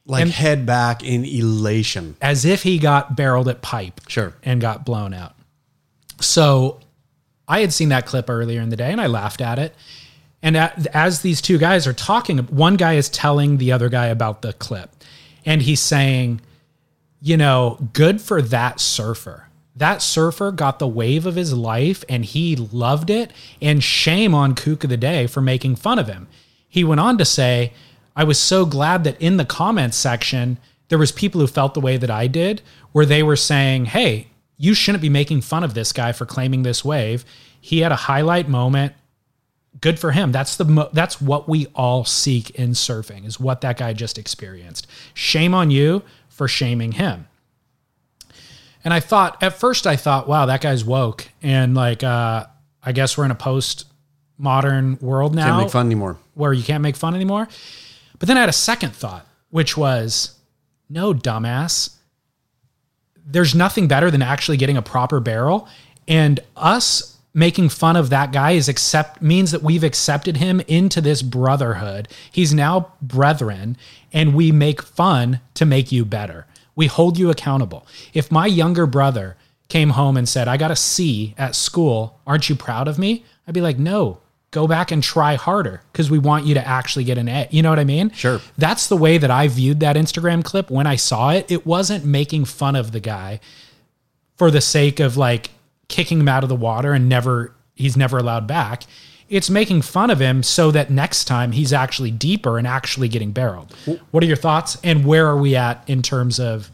Like 0.09 0.23
And- 0.23 0.31
head 0.33 0.67
back 0.67 1.05
in 1.05 1.25
elation. 1.25 2.17
As 2.21 2.45
if 2.45 2.63
he 2.65 2.79
got 2.79 3.15
barreled 3.15 3.47
at 3.47 3.63
pipe 3.63 4.01
Sure. 4.09 4.33
and 4.43 4.61
got 4.61 4.85
blown 4.85 5.13
out. 5.15 5.35
So 6.21 6.81
I 7.47 7.61
had 7.61 7.73
seen 7.73 7.91
that 7.91 8.07
clip 8.07 8.29
earlier 8.29 8.61
in 8.61 8.71
the 8.71 8.77
day 8.77 8.91
and 8.91 9.01
I 9.01 9.07
laughed 9.07 9.41
at 9.41 9.59
it. 9.59 9.75
And 10.43 10.57
as 10.57 11.21
these 11.23 11.41
two 11.41 11.59
guys 11.59 11.87
are 11.87 11.93
talking, 11.93 12.39
one 12.39 12.77
guy 12.77 12.95
is 12.95 13.09
telling 13.09 13.59
the 13.59 13.73
other 13.73 13.89
guy 13.89 14.07
about 14.07 14.43
the 14.43 14.53
clip. 14.55 14.91
And 15.45 15.63
he's 15.63 15.81
saying, 15.81 16.41
you 17.21 17.37
know, 17.37 17.79
good 17.93 18.21
for 18.21 18.41
that 18.43 18.81
surfer. 18.81 19.45
That 19.77 20.01
surfer 20.03 20.53
got 20.53 20.79
the 20.79 20.89
wave 20.89 21.27
of 21.27 21.35
his 21.37 21.53
life 21.53 22.05
and 22.09 22.25
he 22.25 22.57
loved 22.57 23.11
it. 23.11 23.33
And 23.61 23.83
shame 23.83 24.35
on 24.35 24.55
Kook 24.55 24.85
of 24.85 24.91
the 24.91 24.97
Day 24.97 25.27
for 25.27 25.41
making 25.41 25.77
fun 25.77 25.99
of 25.99 26.07
him. 26.07 26.29
He 26.69 26.85
went 26.85 27.01
on 27.01 27.19
to 27.19 27.25
say, 27.25 27.73
I 28.19 28.25
was 28.25 28.39
so 28.39 28.67
glad 28.67 29.05
that 29.05 29.19
in 29.23 29.37
the 29.37 29.45
comments 29.45 29.97
section, 29.97 30.59
there 30.89 30.99
was 30.99 31.13
people 31.13 31.41
who 31.41 31.47
felt 31.47 31.73
the 31.75 31.81
way 31.81 31.97
that 31.97 32.11
I 32.11 32.27
did, 32.27 32.63
where 32.93 33.07
they 33.07 33.23
were 33.23 33.37
saying, 33.37 33.85
hey, 33.87 34.27
you 34.57 34.75
shouldn't 34.75 35.03
be 35.03 35.09
making 35.09 35.43
fun 35.43 35.63
of 35.63 35.75
this 35.75 35.93
guy 35.93 36.11
for 36.11 36.27
claiming 36.27 36.65
this 36.65 36.85
wave. 36.85 37.25
He 37.61 37.79
had 37.79 37.93
a 37.93 37.97
highlight 37.97 38.49
moment. 38.49 38.93
Good 39.81 40.01
for 40.01 40.11
him. 40.11 40.33
That's 40.33 40.57
the 40.57 40.65
mo- 40.65 40.91
that's 40.93 41.21
what 41.21 41.49
we 41.49 41.67
all 41.77 42.05
seek 42.05 42.51
in 42.51 42.71
surfing 42.71 43.25
is 43.25 43.39
what 43.39 43.61
that 43.61 43.77
guy 43.79 43.93
just 43.93 44.19
experienced. 44.19 44.89
Shame 45.15 45.55
on 45.55 45.71
you 45.71 46.03
for 46.29 46.49
shaming 46.49 46.93
him. 46.93 47.29
And 48.85 48.93
I 48.93 48.99
thought 49.01 49.41
at 49.43 49.55
first 49.61 49.87
I 49.87 49.95
thought, 49.95 50.27
wow, 50.29 50.47
that 50.47 50.61
guy's 50.61 50.85
woke, 50.85 51.29
and 51.43 51.77
like 51.77 52.03
uh, 52.03 52.47
I 52.83 52.93
guess 52.93 53.17
we're 53.17 53.27
in 53.27 53.31
a 53.31 53.37
post 53.37 53.87
modern 54.39 54.99
world 55.01 55.35
now 55.35 55.47
Can't 55.47 55.63
make 55.65 55.71
fun 55.71 55.87
anymore. 55.87 56.17
where 56.35 56.53
you 56.53 56.65
can't 56.65 56.83
make 56.83 56.97
fun 56.97 57.15
anymore. 57.15 57.47
But 58.19 58.29
then 58.29 58.37
I 58.37 58.41
had 58.41 58.49
a 58.49 58.53
second 58.53 58.95
thought, 58.95 59.27
which 59.51 59.77
was, 59.77 60.39
no, 60.89 61.15
dumbass. 61.15 61.97
There's 63.25 63.55
nothing 63.55 63.89
better 63.89 64.11
than 64.11 64.23
actually 64.23 64.57
getting 64.57 64.77
a 64.77 64.83
proper 64.83 65.21
barrel. 65.21 65.69
And 66.07 66.41
us 66.57 67.19
making 67.35 67.69
fun 67.69 67.95
of 67.95 68.11
that 68.11 68.33
guy 68.33 68.53
is 68.53 68.69
accept 68.69 69.23
means 69.23 69.51
that 69.53 69.63
we've 69.63 69.85
accepted 69.85 70.39
him 70.39 70.61
into 70.67 71.01
this 71.01 71.23
brotherhood. 71.23 72.09
He's 72.33 72.53
now 72.55 72.95
brethren, 73.01 73.77
and 74.13 74.35
we 74.35 74.51
make 74.51 74.83
fun 74.83 75.41
to 75.55 75.65
make 75.65 75.93
you 75.93 76.05
better. 76.05 76.47
We 76.75 76.87
hold 76.87 77.19
you 77.19 77.31
accountable. 77.31 77.87
If 78.15 78.33
my 78.33 78.47
younger 78.47 78.87
brother 78.87 79.37
came 79.69 79.91
home 79.91 80.17
and 80.17 80.29
said, 80.29 80.49
I 80.49 80.57
got 80.57 80.71
a 80.71 80.77
C 80.77 81.35
at 81.37 81.55
school, 81.55 82.19
aren't 82.27 82.49
you 82.49 82.57
proud 82.57 82.89
of 82.89 82.99
me? 82.99 83.25
I'd 83.47 83.55
be 83.55 83.61
like, 83.61 83.79
no, 83.79 84.21
go 84.51 84.67
back 84.67 84.91
and 84.91 85.03
try 85.03 85.35
harder 85.35 85.83
because 85.93 86.11
we 86.11 86.19
want 86.19 86.47
you 86.47 86.55
to 86.55 86.67
actually 86.67 87.05
get 87.05 87.19
an 87.19 87.29
A. 87.29 87.49
You 87.51 87.63
know 87.63 87.71
what 87.71 87.79
I 87.79 87.85
mean? 87.85 88.11
Sure. 88.11 88.41
That's 88.57 88.87
the 88.89 88.97
way 88.97 89.19
that 89.19 89.31
I 89.31 89.49
viewed 89.49 89.81
that 89.81 89.97
Instagram 89.97 90.43
clip 90.43 90.71
when 90.71 90.87
I 90.87 90.97
saw 90.97 91.31
it. 91.31 91.51
It 91.51 91.67
wasn't 91.67 92.05
making 92.05 92.47
fun 92.47 92.77
of 92.77 92.93
the 92.93 93.01
guy 93.01 93.41
for 94.37 94.51
the 94.51 94.61
sake 94.61 95.01
of 95.01 95.17
like 95.17 95.51
kicking 95.89 96.21
him 96.21 96.29
out 96.29 96.43
of 96.43 96.49
the 96.49 96.57
water 96.57 96.93
and 96.93 97.09
never 97.09 97.55
he's 97.75 97.97
never 97.97 98.19
allowed 98.19 98.47
back. 98.47 98.85
It's 99.29 99.51
making 99.51 99.83
fun 99.83 100.09
of 100.09 100.21
him 100.21 100.43
so 100.43 100.71
that 100.71 100.91
next 100.91 101.27
time 101.27 101.53
he's 101.53 101.73
actually 101.73 102.11
deeper 102.11 102.57
and 102.57 102.67
actually 102.67 103.09
getting 103.09 103.33
barreled. 103.33 103.75
What 104.11 104.23
are 104.23 104.27
your 104.27 104.37
thoughts 104.37 104.79
and 104.83 105.05
where 105.05 105.27
are 105.27 105.37
we 105.37 105.55
at 105.55 105.85
in 105.87 106.01
terms 106.01 106.41
of 106.41 106.71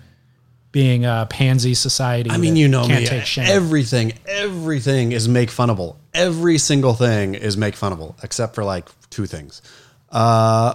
being 0.74 1.04
a 1.04 1.24
pansy 1.30 1.72
society. 1.72 2.32
I 2.32 2.36
mean, 2.36 2.56
you 2.56 2.66
know 2.66 2.84
can't 2.84 3.02
me. 3.02 3.06
take 3.06 3.24
shame. 3.26 3.46
Everything, 3.46 4.12
everything 4.26 5.12
is 5.12 5.28
make 5.28 5.48
funnable. 5.48 5.98
Every 6.12 6.58
single 6.58 6.94
thing 6.94 7.36
is 7.36 7.56
make 7.56 7.76
funnable, 7.76 8.16
except 8.24 8.56
for 8.56 8.64
like 8.64 8.88
two 9.08 9.26
things. 9.26 9.62
Uh, 10.10 10.74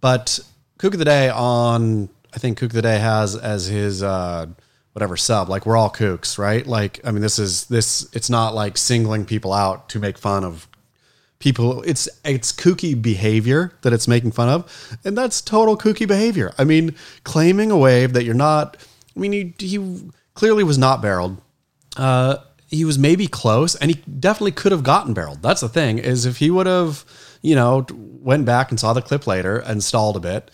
but 0.00 0.38
Kook 0.78 0.92
of 0.92 1.00
the 1.00 1.04
Day 1.04 1.28
on, 1.28 2.08
I 2.32 2.38
think 2.38 2.56
Kook 2.56 2.70
of 2.70 2.74
the 2.74 2.82
Day 2.82 3.00
has 3.00 3.34
as 3.34 3.66
his 3.66 4.00
uh, 4.00 4.46
whatever 4.92 5.16
sub. 5.16 5.48
Like 5.48 5.66
we're 5.66 5.76
all 5.76 5.90
kooks, 5.90 6.38
right? 6.38 6.64
Like 6.64 7.00
I 7.02 7.10
mean, 7.10 7.20
this 7.20 7.40
is 7.40 7.66
this. 7.66 8.08
It's 8.12 8.30
not 8.30 8.54
like 8.54 8.78
singling 8.78 9.24
people 9.24 9.52
out 9.52 9.88
to 9.88 9.98
make 9.98 10.18
fun 10.18 10.44
of 10.44 10.68
people 11.40 11.82
it's 11.82 12.08
it's 12.24 12.52
kooky 12.52 13.02
behavior 13.02 13.72
that 13.82 13.92
it's 13.92 14.06
making 14.06 14.30
fun 14.30 14.48
of 14.48 14.96
and 15.02 15.18
that's 15.18 15.40
total 15.40 15.76
kooky 15.76 16.06
behavior 16.06 16.54
i 16.56 16.62
mean 16.62 16.94
claiming 17.24 17.72
a 17.72 17.76
wave 17.76 18.12
that 18.12 18.22
you're 18.22 18.32
not 18.32 18.76
i 19.16 19.20
mean 19.20 19.32
he, 19.32 19.54
he 19.58 20.10
clearly 20.34 20.64
was 20.64 20.78
not 20.78 21.02
barreled 21.02 21.40
uh, 21.96 22.36
he 22.68 22.86
was 22.86 22.98
maybe 22.98 23.26
close 23.26 23.74
and 23.74 23.90
he 23.90 24.02
definitely 24.18 24.52
could 24.52 24.72
have 24.72 24.82
gotten 24.82 25.12
barreled 25.14 25.42
that's 25.42 25.60
the 25.60 25.68
thing 25.68 25.98
is 25.98 26.24
if 26.24 26.38
he 26.38 26.50
would 26.50 26.66
have 26.66 27.04
you 27.42 27.54
know 27.54 27.86
went 27.92 28.44
back 28.44 28.70
and 28.70 28.80
saw 28.80 28.92
the 28.92 29.02
clip 29.02 29.26
later 29.26 29.58
and 29.58 29.82
stalled 29.82 30.16
a 30.16 30.20
bit 30.20 30.50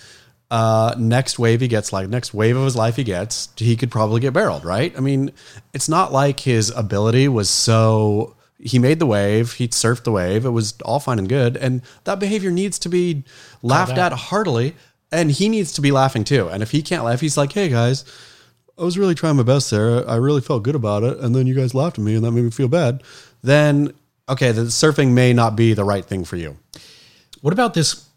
uh, 0.51 0.95
next 0.97 1.39
wave 1.39 1.61
he 1.61 1.69
gets 1.69 1.93
like 1.93 2.09
next 2.09 2.33
wave 2.33 2.57
of 2.57 2.65
his 2.65 2.75
life 2.75 2.97
he 2.97 3.05
gets 3.05 3.51
he 3.57 3.77
could 3.77 3.91
probably 3.91 4.21
get 4.21 4.33
barreled 4.33 4.65
right 4.65 4.97
i 4.97 5.01
mean 5.01 5.31
it's 5.75 5.89
not 5.89 6.11
like 6.11 6.41
his 6.41 6.71
ability 6.71 7.29
was 7.29 7.51
so 7.51 8.35
he 8.59 8.79
made 8.79 8.99
the 8.99 9.07
wave, 9.07 9.53
he 9.53 9.69
surfed 9.69 10.03
the 10.03 10.13
wave, 10.13 10.45
it 10.45 10.51
was 10.51 10.75
all 10.85 11.01
fine 11.01 11.19
and 11.19 11.29
good. 11.29 11.57
And 11.57 11.83
that 12.05 12.19
behavior 12.19 12.51
needs 12.51 12.79
to 12.81 12.89
be 12.89 13.25
laughed 13.63 13.97
at 13.99 14.13
heartily. 14.13 14.75
And 15.11 15.31
he 15.31 15.49
needs 15.49 15.73
to 15.75 15.81
be 15.81 15.93
laughing 15.93 16.25
too. 16.25 16.49
And 16.49 16.63
if 16.63 16.73
he 16.73 16.83
can't 16.83 17.05
laugh, 17.05 17.21
he's 17.21 17.37
like, 17.37 17.53
hey 17.53 17.69
guys, 17.69 18.05
I 18.79 18.85
was 18.85 18.97
really 18.97 19.15
trying 19.15 19.37
my 19.37 19.43
best 19.43 19.71
there. 19.71 20.09
I 20.09 20.17
really 20.17 20.41
felt 20.41 20.63
good 20.63 20.75
about 20.75 21.03
it. 21.03 21.19
And 21.19 21.35
then 21.35 21.47
you 21.47 21.55
guys 21.55 21.75
laughed 21.75 21.99
at 21.99 22.05
me 22.05 22.15
and 22.15 22.25
that 22.25 22.31
made 22.31 22.45
me 22.45 22.51
feel 22.51 22.69
bad. 22.69 23.03
Then, 23.43 23.93
okay, 24.29 24.53
the 24.53 24.63
surfing 24.63 25.13
may 25.13 25.33
not 25.33 25.57
be 25.57 25.75
the 25.75 25.85
right 25.85 26.05
thing 26.05 26.25
for 26.25 26.37
you. 26.37 26.57
What 27.41 27.53
about 27.53 27.75
this 27.75 28.09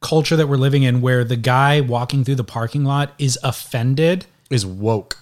culture 0.00 0.36
that 0.36 0.46
we're 0.46 0.56
living 0.56 0.84
in 0.84 1.00
where 1.00 1.24
the 1.24 1.36
guy 1.36 1.80
walking 1.80 2.24
through 2.24 2.36
the 2.36 2.44
parking 2.44 2.84
lot 2.84 3.12
is 3.18 3.38
offended 3.42 4.26
Is 4.50 4.64
woke. 4.64 5.18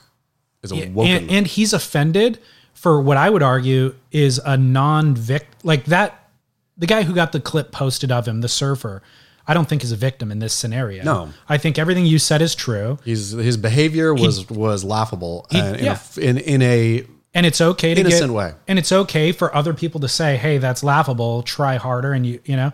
Is 0.62 0.72
a 0.72 0.88
woken. 0.88 1.12
and, 1.12 1.30
and 1.30 1.46
he's 1.46 1.72
offended 1.72 2.38
for 2.74 3.00
what 3.00 3.16
I 3.16 3.30
would 3.30 3.42
argue 3.42 3.94
is 4.12 4.38
a 4.44 4.56
non-vict 4.56 5.64
like 5.64 5.86
that 5.86 6.28
the 6.76 6.86
guy 6.86 7.04
who 7.04 7.14
got 7.14 7.32
the 7.32 7.40
clip 7.40 7.72
posted 7.72 8.12
of 8.12 8.28
him, 8.28 8.42
the 8.42 8.48
surfer, 8.48 9.02
I 9.48 9.54
don't 9.54 9.68
think 9.68 9.84
is 9.84 9.92
a 9.92 9.96
victim 9.96 10.32
in 10.32 10.38
this 10.40 10.52
scenario. 10.52 11.04
No. 11.04 11.30
I 11.48 11.58
think 11.58 11.78
everything 11.78 12.04
you 12.04 12.18
said 12.18 12.42
is 12.42 12.54
true. 12.54 12.98
He's, 13.04 13.30
his 13.30 13.56
behavior 13.56 14.12
was 14.14 14.48
was 14.50 14.82
laughable 14.82 15.46
and 15.52 15.76
uh, 15.76 15.78
in, 15.78 15.84
yeah. 15.84 15.98
a, 16.16 16.20
in 16.20 16.38
in 16.38 16.62
a 16.62 17.04
And 17.34 17.46
it's 17.46 17.60
okay 17.60 17.94
to 17.94 18.00
Innocent 18.00 18.30
get, 18.30 18.36
way. 18.36 18.54
And 18.66 18.78
it's 18.78 18.90
okay 18.90 19.32
for 19.32 19.54
other 19.54 19.74
people 19.74 20.00
to 20.00 20.08
say, 20.08 20.36
"Hey, 20.36 20.58
that's 20.58 20.82
laughable. 20.82 21.42
Try 21.42 21.76
harder." 21.76 22.12
And 22.12 22.26
you, 22.26 22.40
you 22.44 22.56
know, 22.56 22.72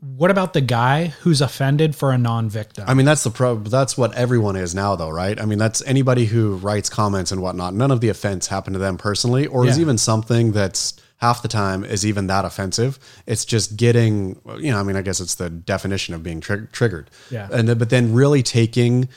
what 0.00 0.30
about 0.30 0.52
the 0.52 0.60
guy 0.60 1.08
who's 1.22 1.40
offended 1.40 1.96
for 1.96 2.12
a 2.12 2.18
non-victim? 2.18 2.84
I 2.86 2.94
mean, 2.94 3.04
that's 3.04 3.24
the 3.24 3.30
pro. 3.30 3.56
That's 3.56 3.98
what 3.98 4.14
everyone 4.14 4.54
is 4.54 4.74
now, 4.74 4.94
though, 4.94 5.10
right? 5.10 5.40
I 5.40 5.44
mean, 5.44 5.58
that's 5.58 5.82
anybody 5.86 6.24
who 6.24 6.54
writes 6.56 6.88
comments 6.88 7.32
and 7.32 7.42
whatnot. 7.42 7.74
None 7.74 7.90
of 7.90 8.00
the 8.00 8.08
offense 8.08 8.46
happened 8.46 8.74
to 8.74 8.78
them 8.78 8.96
personally, 8.96 9.48
or 9.48 9.66
is 9.66 9.78
even 9.80 9.98
something 9.98 10.52
that's 10.52 10.94
half 11.18 11.42
the 11.42 11.48
time 11.48 11.84
is 11.84 12.06
even 12.06 12.26
that 12.28 12.44
offensive. 12.44 12.98
It's 13.26 13.44
just 13.44 13.76
getting, 13.76 14.40
you 14.58 14.70
know, 14.70 14.78
I 14.78 14.82
mean, 14.82 14.96
I 14.96 15.02
guess 15.02 15.20
it's 15.20 15.34
the 15.34 15.50
definition 15.50 16.14
of 16.14 16.22
being 16.22 16.40
trig- 16.40 16.72
triggered. 16.72 17.10
Yeah. 17.30 17.48
And 17.52 17.68
then, 17.68 17.78
but 17.78 17.90
then 17.90 18.12
really 18.12 18.42
taking, 18.42 19.08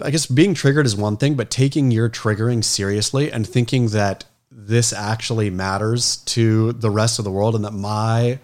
I 0.00 0.10
guess 0.10 0.26
being 0.26 0.54
triggered 0.54 0.86
is 0.86 0.94
one 0.94 1.16
thing, 1.16 1.34
but 1.34 1.50
taking 1.50 1.90
your 1.90 2.08
triggering 2.08 2.62
seriously 2.62 3.32
and 3.32 3.46
thinking 3.46 3.88
that 3.88 4.24
this 4.50 4.92
actually 4.92 5.50
matters 5.50 6.18
to 6.18 6.72
the 6.72 6.90
rest 6.90 7.18
of 7.18 7.24
the 7.24 7.30
world 7.30 7.54
and 7.54 7.64
that 7.64 7.72
my 7.72 8.38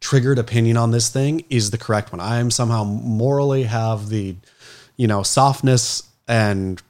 triggered 0.00 0.38
opinion 0.38 0.76
on 0.76 0.92
this 0.92 1.08
thing 1.08 1.44
is 1.50 1.70
the 1.70 1.78
correct 1.78 2.12
one. 2.12 2.20
I 2.20 2.38
am 2.38 2.50
somehow 2.50 2.84
morally 2.84 3.64
have 3.64 4.08
the, 4.08 4.36
you 4.96 5.06
know, 5.06 5.22
softness 5.22 6.04
and 6.28 6.80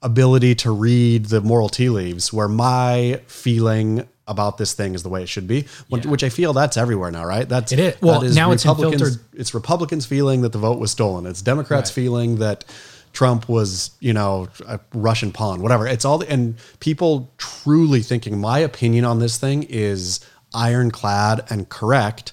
ability 0.00 0.54
to 0.56 0.70
read 0.72 1.26
the 1.26 1.40
moral 1.40 1.68
tea 1.68 1.88
leaves 1.88 2.32
where 2.32 2.48
my 2.48 3.20
feeling 3.26 4.08
about 4.28 4.56
this 4.58 4.72
thing 4.72 4.94
is 4.94 5.02
the 5.02 5.08
way 5.08 5.22
it 5.22 5.28
should 5.28 5.48
be, 5.48 5.66
which, 5.88 6.06
which 6.06 6.22
I 6.24 6.28
feel 6.28 6.52
that's 6.52 6.76
everywhere 6.76 7.10
now, 7.10 7.24
right? 7.24 7.48
That's 7.48 7.72
It 7.72 7.78
is. 7.80 8.00
Well, 8.00 8.20
that 8.20 8.34
now 8.34 8.52
it's 8.52 8.64
Republicans. 8.64 9.18
It's 9.34 9.52
Republicans 9.54 10.06
feeling 10.06 10.42
that 10.42 10.52
the 10.52 10.58
vote 10.58 10.78
was 10.78 10.90
stolen. 10.92 11.26
It's 11.26 11.42
Democrats 11.42 11.90
Right. 11.90 11.94
feeling 11.94 12.36
that 12.36 12.64
Trump 13.12 13.48
was, 13.48 13.90
you 14.00 14.12
know, 14.12 14.48
a 14.66 14.78
Russian 14.94 15.32
pawn, 15.32 15.60
whatever. 15.60 15.86
It's 15.86 16.04
all, 16.04 16.22
and 16.22 16.54
people 16.80 17.32
truly 17.36 18.00
thinking 18.00 18.40
my 18.40 18.60
opinion 18.60 19.04
on 19.04 19.18
this 19.18 19.38
thing 19.38 19.64
is 19.64 20.20
ironclad 20.54 21.44
and 21.50 21.68
correct, 21.68 22.32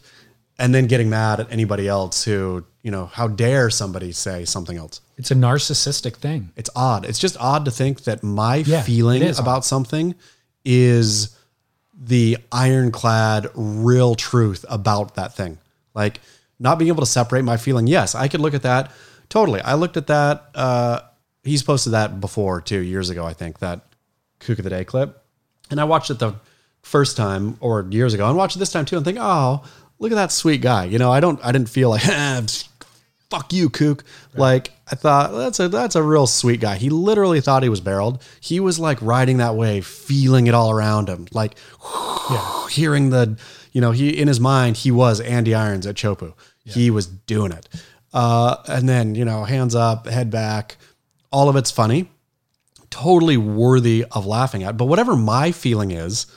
and 0.58 0.74
then 0.76 0.88
getting 0.88 1.10
mad 1.10 1.40
at 1.40 1.52
anybody 1.52 1.88
else 1.88 2.24
who, 2.24 2.64
you 2.84 2.92
know, 2.92 3.08
how 3.08 3.28
dare 3.28 3.70
somebody 3.70 4.12
say 4.12 4.46
something 4.46 4.78
else? 4.78 5.02
it's 5.18 5.32
a 5.32 5.36
narcissistic 5.36 6.16
thing. 6.16 6.50
It's 6.56 6.70
odd. 6.78 7.04
It's 7.04 7.20
just 7.20 7.36
odd 7.42 7.66
to 7.66 7.72
think 7.72 8.06
that 8.06 8.24
my 8.24 8.58
Yeah, 8.58 8.82
feeling 8.84 9.22
is 9.22 9.38
about 9.38 9.66
something 9.66 10.16
is 10.64 11.36
the 12.00 12.38
ironclad 12.52 13.48
real 13.54 14.16
truth 14.16 14.66
about 14.70 15.16
that 15.16 15.34
thing. 15.36 15.58
Like 15.94 16.22
not 16.60 16.80
being 16.80 16.88
able 16.88 17.02
to 17.02 17.10
separate 17.10 17.44
my 17.44 17.58
feeling. 17.58 17.88
Yes, 17.88 18.16
I 18.16 18.28
could 18.28 18.40
look 18.40 18.54
at 18.54 18.64
that. 18.64 18.92
Totally. 19.28 19.62
I 19.62 19.76
looked 19.76 19.98
at 19.98 20.08
that. 20.08 20.50
Uh, 20.56 21.02
he's 21.44 21.62
posted 21.62 21.94
that 21.94 22.20
before 22.20 22.62
two 22.62 22.80
years 22.80 23.10
ago, 23.10 23.26
I 23.26 23.34
think, 23.34 23.60
that 23.60 23.82
Kook 24.40 24.60
of 24.60 24.64
the 24.64 24.70
Day 24.70 24.86
clip. 24.86 25.24
And 25.70 25.80
I 25.80 25.84
watched 25.84 26.10
it 26.10 26.20
the 26.20 26.36
first 26.82 27.18
time 27.18 27.58
or 27.60 27.86
years 27.90 28.14
ago 28.14 28.28
and 28.28 28.38
watched 28.38 28.56
it 28.56 28.60
this 28.60 28.72
time 28.72 28.86
too 28.86 28.96
and 28.96 29.06
think, 29.06 29.18
oh, 29.20 29.64
look 30.00 30.12
at 30.12 30.16
that 30.16 30.32
sweet 30.32 30.62
guy. 30.62 30.86
You 30.86 30.98
know, 30.98 31.12
I 31.12 31.20
don't 31.20 31.40
I 31.44 31.52
didn't 31.52 31.70
feel 31.70 31.90
like 31.90 32.02
fuck 33.30 33.54
you, 33.54 33.70
kook. 33.70 34.04
Like 34.36 34.72
I 34.92 34.96
thought 34.96 35.32
that's 35.32 35.60
a 35.60 35.70
that's 35.70 35.96
a 35.96 36.04
real 36.04 36.28
sweet 36.28 36.60
guy. 36.60 36.76
He 36.76 36.90
literally 36.90 37.42
thought 37.42 37.64
he 37.64 37.70
was 37.70 37.82
barreled. 37.82 38.22
He 38.40 38.60
was 38.60 38.80
like 38.80 39.02
riding 39.02 39.38
that 39.38 39.56
wave, 39.56 39.86
feeling 39.86 40.48
it 40.48 40.54
all 40.54 40.72
around 40.72 41.10
him, 41.10 41.28
like 41.32 41.58
hearing 42.72 43.10
the, 43.10 43.38
you 43.72 43.82
know, 43.82 43.92
he 43.92 44.10
in 44.18 44.28
his 44.28 44.40
mind 44.40 44.78
he 44.78 44.92
was 44.92 45.20
Andy 45.20 45.54
Irons 45.54 45.86
at 45.88 45.96
Chopu. 45.96 46.34
He 46.66 46.92
was 46.92 47.08
doing 47.08 47.52
it, 47.52 47.68
uh, 48.14 48.58
and 48.68 48.88
then 48.88 49.16
you 49.16 49.26
know, 49.26 49.44
hands 49.44 49.74
up, 49.74 50.06
head 50.06 50.30
back. 50.30 50.78
All 51.32 51.50
of 51.50 51.56
it's 51.56 51.72
funny, 51.72 52.12
totally 52.90 53.38
worthy 53.38 54.06
of 54.12 54.26
laughing 54.26 54.64
at. 54.64 54.78
But 54.78 54.86
whatever 54.86 55.16
my 55.16 55.52
feeling 55.52 55.92
is, 55.92 56.28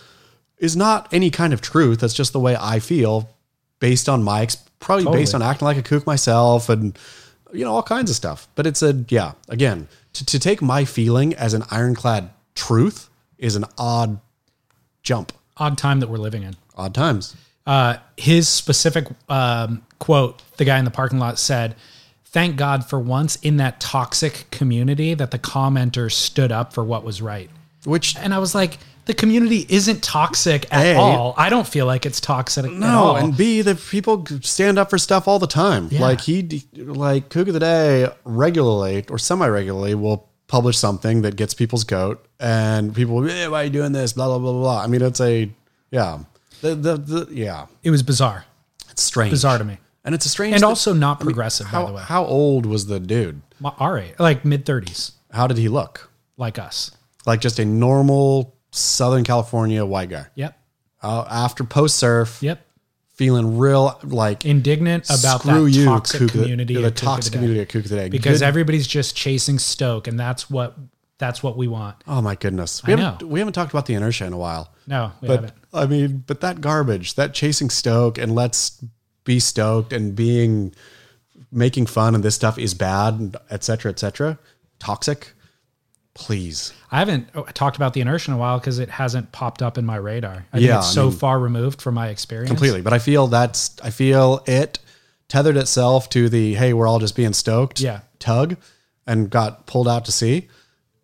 is 0.59 0.76
not 0.76 1.12
any 1.12 1.30
kind 1.30 1.53
of 1.53 1.61
truth. 1.61 2.01
That's 2.01 2.14
just 2.14 2.32
the 2.32 2.40
way 2.40 2.57
I 2.59 2.78
feel 2.78 3.28
based 3.78 4.09
on 4.09 4.22
my, 4.22 4.43
ex- 4.43 4.64
probably 4.82 5.10
based 5.10 5.34
on 5.34 5.42
acting 5.42 5.64
like 5.64 5.76
a 5.78 5.82
kook 5.82 6.06
myself 6.06 6.68
and, 6.68 6.98
you 7.52 7.64
know, 7.64 7.72
all 7.74 7.82
kinds 7.82 8.10
of 8.10 8.16
stuff. 8.16 8.48
But 8.54 8.66
it's 8.66 8.82
a, 8.82 9.04
yeah, 9.08 9.32
again, 9.48 9.88
to, 10.14 10.26
to 10.26 10.38
take 10.38 10.60
my 10.60 10.84
feeling 10.84 11.34
as 11.34 11.54
an 11.54 11.62
ironclad 11.70 12.30
truth 12.54 13.08
is 13.38 13.56
an 13.56 13.64
odd 13.78 14.20
jump. 15.02 15.32
Odd 15.56 15.78
time 15.78 16.00
that 16.00 16.08
we're 16.08 16.18
living 16.18 16.42
in. 16.42 16.56
Odd 16.76 16.94
times. 16.94 17.36
Uh, 17.66 17.96
his 18.16 18.48
specific 18.48 19.06
um, 19.28 19.82
quote, 19.98 20.42
the 20.56 20.64
guy 20.64 20.78
in 20.78 20.84
the 20.84 20.90
parking 20.90 21.18
lot 21.18 21.38
said, 21.38 21.76
Thank 22.24 22.56
God 22.56 22.88
for 22.88 22.98
once 22.98 23.36
in 23.36 23.58
that 23.58 23.78
toxic 23.78 24.46
community 24.50 25.12
that 25.12 25.30
the 25.32 25.38
commenter 25.38 26.10
stood 26.10 26.50
up 26.50 26.72
for 26.72 26.82
what 26.82 27.04
was 27.04 27.20
right. 27.20 27.50
Which, 27.84 28.16
And 28.16 28.32
I 28.32 28.38
was 28.38 28.54
like, 28.54 28.78
the 29.05 29.14
community 29.14 29.66
isn't 29.68 30.03
toxic 30.03 30.72
at 30.72 30.96
all. 30.96 31.34
I 31.36 31.48
don't 31.48 31.66
feel 31.66 31.86
like 31.86 32.07
it's 32.07 32.20
toxic 32.20 32.64
at 32.64 32.72
no, 32.72 32.86
all. 32.86 33.16
and 33.16 33.36
B, 33.36 33.62
the 33.62 33.74
people 33.74 34.24
stand 34.42 34.78
up 34.78 34.90
for 34.90 34.98
stuff 34.98 35.26
all 35.26 35.38
the 35.38 35.46
time. 35.46 35.88
Yeah. 35.90 36.00
Like 36.00 36.20
he, 36.20 36.64
like 36.76 37.28
Kook 37.28 37.48
of 37.48 37.55
the 37.55 37.61
Day 37.61 38.09
regularly 38.24 39.05
or 39.11 39.18
semi 39.18 39.46
regularly 39.46 39.94
will 39.94 40.28
publish 40.46 40.78
something 40.78 41.22
that 41.22 41.36
gets 41.36 41.55
people's 41.55 41.84
goat 41.84 42.24
and 42.38 42.94
people, 42.94 43.14
will 43.16 43.22
be, 43.26 43.32
"Eh, 43.32 43.46
why 43.48 43.62
are 43.62 43.64
you 43.64 43.70
doing 43.70 43.92
this? 43.92 44.12
Blah, 44.12 44.26
blah, 44.26 44.38
blah, 44.38 44.53
blah. 44.53 44.82
I 44.82 44.86
mean, 44.86 45.03
it's 45.03 45.20
a, 45.20 45.50
yeah. 45.90 46.18
The, 46.61 46.74
the, 46.74 46.96
the, 46.96 47.28
yeah. 47.34 47.66
it 47.82 47.90
was 47.90 48.03
bizarre. 48.03 48.44
It's 48.90 49.03
strange. 49.03 49.30
Bizarre 49.30 49.59
to 49.59 49.64
me. 49.64 49.78
And 50.05 50.14
it's 50.14 50.26
a 50.26 50.28
strange. 50.28 50.55
And 50.55 50.64
also 50.64 50.92
not 50.92 51.20
progressive, 51.20 51.66
how, 51.66 51.84
by 51.84 51.90
the 51.90 51.96
way. 51.96 52.03
how 52.03 52.24
old 52.24 52.66
was 52.66 52.86
the 52.86 53.00
dude? 53.00 53.40
My- 53.61 53.72
All 53.78 53.92
right. 53.92 54.18
Like 54.20 54.44
mid 54.44 54.64
30s, 54.66 55.12
How 55.30 55.46
did 55.46 55.57
he 55.59 55.68
look? 55.68 56.11
like 56.36 56.59
us. 56.59 56.90
Like 57.24 57.40
just 57.40 57.59
a 57.59 57.64
normal 57.64 58.57
Southern 58.72 59.22
California 59.24 59.84
white 59.86 60.08
guy. 60.10 60.26
Yep. 60.34 60.58
Uh, 61.02 61.24
after 61.30 61.62
post 61.64 61.96
surf, 61.96 62.38
Yep. 62.42 62.64
feeling 63.14 63.58
real 63.58 63.98
like 64.02 64.44
Indignant 64.46 65.04
about 65.10 65.40
screw 65.42 65.64
that 65.64 65.70
you, 65.70 65.84
toxic 65.84 66.20
Kook 66.22 66.32
the- 66.32 66.38
community. 66.40 66.74
the 66.74 66.86
of 66.86 66.94
toxic 66.94 67.32
community 67.34 67.60
at 67.60 67.68
Kook 67.68 67.84
of 67.84 67.90
the 67.90 67.96
Day. 67.96 68.08
Because 68.08 68.40
Good- 68.40 68.46
everybody's 68.46 68.86
just 68.86 69.14
chasing 69.14 69.58
Stoke, 69.58 70.08
and 70.08 70.18
that's 70.18 70.48
what 70.50 70.76
that's 71.18 71.40
what 71.42 71.56
we 71.56 71.68
want. 71.68 71.96
oh 72.08 72.20
my 72.20 72.34
goodness, 72.34 72.82
we 72.84 72.92
I 72.94 72.96
haven't 72.96 73.20
know. 73.22 73.26
we 73.28 73.38
haven't 73.38 73.52
talked 73.52 73.72
about 73.72 73.86
the 73.86 73.94
inertia 73.94 74.24
in 74.26 74.32
a 74.32 74.36
while. 74.38 74.72
No, 74.88 75.12
we 75.20 75.28
but 75.28 75.34
haven't. 75.36 75.54
I 75.72 75.86
mean, 75.86 76.24
but 76.26 76.40
that 76.40 76.60
garbage, 76.60 77.14
that 77.14 77.32
chasing 77.34 77.70
Stoke 77.70 78.18
and 78.18 78.34
let's 78.34 78.82
be 79.24 79.38
stoked 79.38 79.92
and 79.92 80.16
being 80.16 80.74
making 81.52 81.86
fun 81.86 82.14
and 82.14 82.24
this 82.24 82.34
stuff 82.34 82.58
is 82.58 82.74
bad, 82.74 83.36
et 83.50 83.62
cetera, 83.62 83.90
et 83.92 83.98
cetera, 83.98 84.38
toxic. 84.78 85.34
Please. 86.14 86.72
I 86.90 86.98
haven't 86.98 87.28
oh, 87.34 87.44
talked 87.54 87.76
about 87.76 87.94
the 87.94 88.00
inertia 88.02 88.30
in 88.30 88.34
a 88.34 88.38
while 88.38 88.58
because 88.58 88.78
it 88.78 88.90
hasn't 88.90 89.32
popped 89.32 89.62
up 89.62 89.78
in 89.78 89.86
my 89.86 89.96
radar. 89.96 90.44
I 90.52 90.58
Yeah, 90.58 90.74
think 90.74 90.78
it's 90.80 90.90
I 90.90 90.94
so 90.94 91.08
mean- 91.08 91.18
far 91.18 91.38
removed 91.40 91.80
from 91.80 91.94
my 91.94 92.08
experience. 92.08 92.50
Completely. 92.50 92.82
But 92.82 92.92
I 92.92 92.98
feel 92.98 93.28
that's 93.28 93.76
I 93.82 93.90
feel 93.90 94.42
it 94.46 94.78
tethered 95.28 95.56
itself 95.56 96.10
to 96.10 96.28
the 96.28 96.54
hey, 96.54 96.74
we're 96.74 96.86
all 96.86 96.98
just 96.98 97.16
being 97.16 97.32
stoked 97.32 97.80
Yeah. 97.80 98.00
tug 98.18 98.56
and 99.06 99.30
got 99.30 99.66
pulled 99.66 99.88
out 99.88 100.04
to 100.04 100.12
sea. 100.12 100.48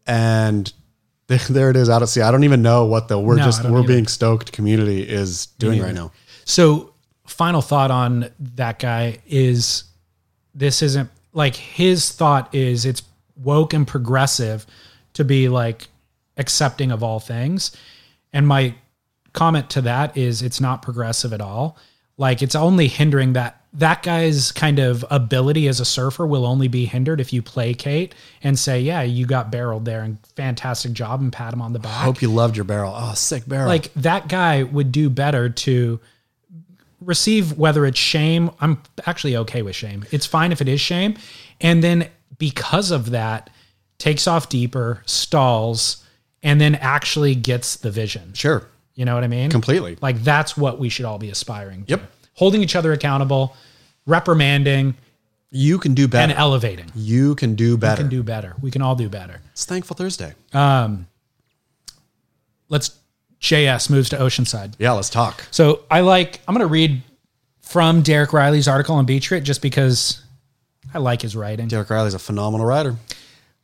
And 0.07 0.71
there, 1.29 1.39
there 1.39 1.71
it 1.71 1.77
is 1.77 1.89
out 1.89 2.03
at 2.03 2.09
sea. 2.11 2.21
I 2.21 2.31
don't 2.31 2.45
even 2.45 2.61
know 2.63 2.85
what 2.85 3.09
the 3.09 3.19
we're 3.19 3.37
No, 3.37 3.45
just 3.45 3.65
we're 3.65 3.79
either. 3.79 3.89
being 3.89 4.07
stoked 4.07 4.53
community 4.53 5.03
is 5.03 5.47
doing 5.59 5.81
right 5.83 5.95
now. 5.95 6.13
So, 6.45 6.93
final 7.27 7.61
thought 7.63 7.91
on 7.91 8.31
that 8.39 8.79
guy 8.79 9.19
is 9.27 9.85
this 10.55 10.83
isn't 10.83 11.11
like 11.33 11.57
his 11.57 12.11
thought 12.11 12.55
is 12.55 12.85
it's 12.87 13.03
woke 13.37 13.73
and 13.75 13.87
progressive 13.87 14.67
to 15.19 15.25
be 15.25 15.49
like 15.49 15.89
accepting 16.37 16.93
of 16.93 17.03
all 17.03 17.19
things. 17.19 17.77
And 18.33 18.47
my 18.47 18.75
comment 19.33 19.69
to 19.71 19.81
that 19.83 20.17
is 20.17 20.43
it's 20.43 20.61
not 20.61 20.81
progressive 20.81 21.33
at 21.33 21.41
all. 21.41 21.77
Like 22.17 22.41
it's 22.41 22.55
only 22.55 22.87
hindering 22.87 23.33
that 23.33 23.61
that 23.73 24.05
guy's 24.05 24.53
kind 24.53 24.79
of 24.79 25.05
ability 25.11 25.67
as 25.67 25.81
a 25.81 25.85
surfer 25.85 26.25
will 26.25 26.47
only 26.47 26.69
be 26.69 26.87
hindered 26.87 27.21
if 27.21 27.33
you 27.33 27.43
placate 27.43 28.15
and 28.43 28.57
say, 28.57 28.81
"Yeah, 28.81 29.03
you 29.03 29.27
got 29.27 29.51
barreled 29.51 29.85
there 29.85 30.03
and 30.03 30.19
fantastic 30.37 30.93
job," 30.93 31.21
and 31.21 31.33
pat 31.33 31.53
him 31.53 31.61
on 31.61 31.73
the 31.73 31.79
back. 31.81 32.05
Hope 32.05 32.23
you 32.23 32.33
loved 32.33 32.57
your 32.57 32.65
barrel. 32.65 32.95
Oh, 32.97 33.15
sick 33.15 33.47
barrel. 33.47 33.69
like 33.69 33.93
that 33.95 34.29
guy 34.29 34.63
would 34.63 34.93
do 34.93 35.11
better 35.11 35.49
to 35.49 36.01
receive 37.01 37.57
whether 37.57 37.87
it's 37.87 37.99
shame 37.99 38.51
i'm 38.61 38.83
actually 39.07 39.37
okay 39.37 39.63
with 39.63 39.77
shame 39.77 40.05
it's 40.11 40.27
fine 40.27 40.51
if 40.51 40.61
it 40.61 40.67
is 40.69 40.81
shame 40.81 41.17
and 41.61 41.83
then 41.83 42.09
because 42.39 42.91
of 42.91 43.11
that 43.11 43.51
takes 43.99 44.27
off 44.27 44.49
deeper 44.49 45.03
stalls 45.07 46.05
and 46.43 46.61
then 46.61 46.75
actually 46.77 47.35
gets 47.35 47.77
the 47.77 47.91
vision 47.91 48.33
sure. 48.35 48.67
you 48.95 49.05
know 49.05 49.15
what 49.15 49.25
i 49.25 49.27
mean 49.29 49.51
Completely. 49.51 49.97
like 50.01 50.23
that's 50.23 50.57
what 50.57 50.79
we 50.79 50.89
should 50.89 51.05
all 51.05 51.19
be 51.19 51.31
aspiring 51.31 51.85
to 51.85 51.91
Yep. 51.91 52.13
holding 52.35 52.63
each 52.63 52.77
other 52.77 52.93
accountable 52.93 53.57
reprimanding 54.07 54.95
You 55.51 55.79
can 55.79 55.95
do 55.95 56.07
better. 56.09 56.31
and 56.31 56.39
elevating 56.39 56.87
you 56.95 57.35
can 57.35 57.55
do 57.57 57.73
we 57.75 57.81
better. 57.81 58.03
can 58.03 58.09
do 58.09 58.23
better 58.23 58.55
we 58.61 58.71
can 58.71 58.83
all 58.83 58.95
do 58.95 59.09
better 59.09 59.41
it's 59.53 59.65
Thankful 59.65 59.97
Thursday. 59.97 60.35
Um, 60.53 61.07
let's 62.69 62.97
js 63.41 63.91
moves 63.91 64.09
to 64.11 64.17
oceanside 64.17 64.75
yeah, 64.79 64.93
let's 64.93 65.11
talk. 65.11 65.45
So 65.51 65.83
I 65.91 66.01
like, 66.01 66.41
I'm 66.47 66.55
going 66.55 66.67
to 66.67 66.71
read 66.73 67.03
from 67.63 68.03
Derek 68.03 68.31
Rielly's 68.31 68.67
article 68.69 68.95
on 68.97 69.05
Beach 69.07 69.29
Grit 69.29 69.45
just 69.45 69.61
because 69.63 70.23
I 70.95 70.99
like 70.99 71.23
his 71.23 71.37
writing. 71.37 71.69
Derek 71.69 71.89
Rielly's 71.89 72.15
a 72.15 72.19
phenomenal 72.19 72.67
rider. 72.67 72.97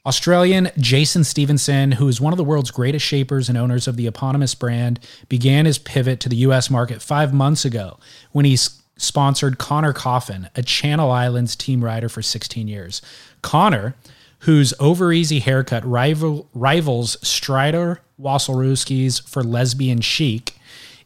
Australian 0.07 0.71
Jason 0.77 1.25
Stevenson, 1.25 1.93
who 1.93 2.09
is 2.09 2.21
one 2.21 2.33
of 2.33 2.37
the 2.37 2.45
world's 2.45 2.71
greatest 2.71 3.07
shapers 3.07 3.49
and 3.49 3.57
owners 3.57 3.89
of 3.89 3.97
the 3.97 4.07
eponymous 4.07 4.55
brand, 4.55 5.01
began 5.29 5.65
his 5.65 5.79
pivot 5.79 6.21
to 6.21 6.29
the 6.29 6.37
US 6.37 6.69
market 6.69 7.01
five 7.01 7.33
months 7.33 7.65
ago 7.65 7.99
when 8.33 8.45
he 8.45 8.59
sponsored 8.97 9.57
Conner 9.59 9.95
Coffin, 9.95 10.51
a 10.55 10.63
Channel 10.63 11.11
Islands 11.11 11.57
team 11.57 11.83
rider 11.83 12.11
for 12.11 12.21
16 12.21 12.69
years. 12.69 13.01
Connor, 13.41 13.95
whose 14.41 14.75
over 14.79 15.11
easy 15.11 15.41
haircut 15.41 15.85
rival, 15.87 16.49
rivals 16.53 17.17
Strider 17.27 18.01
Wasilewski's 18.21 19.21
for 19.21 19.43
lesbian 19.43 20.01
chic, 20.01 20.55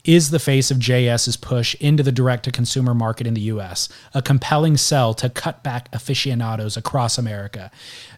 is 0.08 0.30
the 0.30 0.38
face 0.38 0.70
of 0.70 0.78
JS's 0.78 1.36
push 1.36 1.74
into 1.74 2.02
the 2.02 2.10
direct 2.10 2.44
to 2.44 2.50
consumer 2.50 2.94
market 2.94 3.26
in 3.26 3.34
the 3.34 3.42
US, 3.42 3.90
a 4.14 4.22
compelling 4.22 4.78
sell 4.78 5.12
to 5.12 5.28
cut 5.28 5.62
back 5.62 5.90
aficionados 5.92 6.78
across 6.78 7.18
America. 7.18 7.70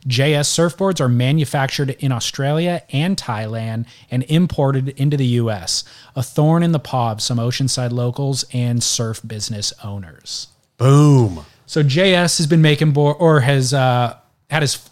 JS 0.07 0.47
surfboards 0.47 1.01
are 1.01 1.09
manufactured 1.09 1.91
in 1.99 2.13
Australia 2.13 2.85
and 2.91 3.17
Thailand 3.17 3.87
and 4.09 4.23
imported 4.29 4.91
into 4.91 5.17
the 5.17 5.27
US, 5.27 5.83
a 6.15 6.23
thorn 6.23 6.63
in 6.63 6.71
the 6.71 6.79
paw 6.79 7.11
of 7.11 7.21
some 7.21 7.39
oceanside 7.39 7.91
locals 7.91 8.45
and 8.53 8.85
surf 8.85 9.21
business 9.27 9.73
owners. 9.83 10.47
Boom. 10.77 11.45
So 11.67 11.83
JS 11.83 12.39
has 12.39 12.47
been 12.47 12.63
making 12.63 12.93
board 12.93 13.17
or 13.19 13.41
has 13.41 13.75
uh, 13.75 14.17
had 14.49 14.63
his 14.63 14.90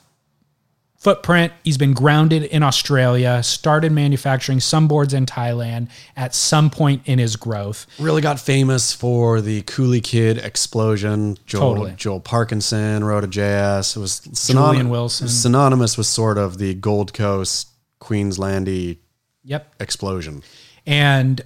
footprint. 1.09 1.55
He's 1.65 1.79
been 1.79 1.95
grounded 1.95 2.43
in 2.43 2.63
Australia, 2.63 3.43
started 3.43 3.93
manufacturing 3.93 4.61
some 4.61 4.89
boards 4.89 5.15
in 5.15 5.25
Thailand 5.25 5.89
at 6.15 6.35
some 6.35 6.69
point 6.69 7.01
in 7.07 7.19
his 7.19 7.35
growth. 7.37 7.87
Really 7.99 8.21
got 8.21 8.39
famous 8.39 8.93
for 8.93 9.41
the 9.41 9.63
Cooley 9.63 10.03
Kid 10.03 10.37
explosion. 10.37 11.39
Joel, 11.47 11.61
Totally. 11.75 11.95
Joel 11.97 12.21
Parkinson 12.21 13.05
rode 13.05 13.25
a 13.25 13.27
JS. 13.27 13.97
It 13.97 14.01
was 14.01 14.21
synonym- 14.35 14.65
Julian 14.73 14.89
Wilson. 14.91 15.29
Synonymous 15.29 15.97
with 15.97 16.07
sort 16.07 16.37
of 16.37 16.59
the 16.59 16.75
Gold 16.75 17.15
Coast, 17.15 17.69
Queenslandy 18.03 18.99
Yep. 19.45 19.75
explosion. 19.81 20.43
and 20.87 21.41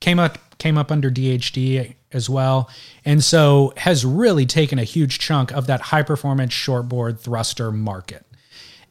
came 0.00 0.18
up 0.18 0.38
came 0.58 0.78
up 0.78 0.90
under 0.92 1.10
DHD 1.10 1.94
as 2.12 2.28
well, 2.30 2.70
and 3.04 3.22
so 3.24 3.72
has 3.76 4.04
really 4.04 4.46
taken 4.46 4.78
a 4.78 4.84
huge 4.84 5.18
chunk 5.18 5.50
of 5.52 5.66
that 5.66 5.80
high 5.80 6.02
performance 6.02 6.52
shortboard 6.54 7.18
thruster 7.18 7.70
market, 7.72 8.24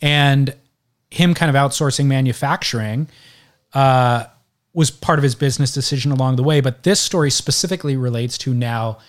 and 0.02 0.56
him 1.10 1.34
kind 1.34 1.56
of 1.56 1.56
outsourcing 1.56 2.06
manufacturing 2.06 3.08
uh, 3.74 4.26
was 4.74 4.90
part 4.90 5.20
of 5.20 5.24
his 5.24 5.36
business 5.36 5.74
decision 5.74 6.12
along 6.12 6.38
the 6.38 6.44
way. 6.44 6.62
But 6.62 6.84
this 6.84 7.00
story 7.00 7.30
specifically 7.30 7.96
relates 7.98 8.38
to 8.40 8.54
now 8.54 9.00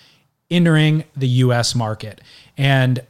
entering 0.51 1.05
the 1.15 1.27
U.S. 1.27 1.73
market 1.73 2.21
and 2.57 3.01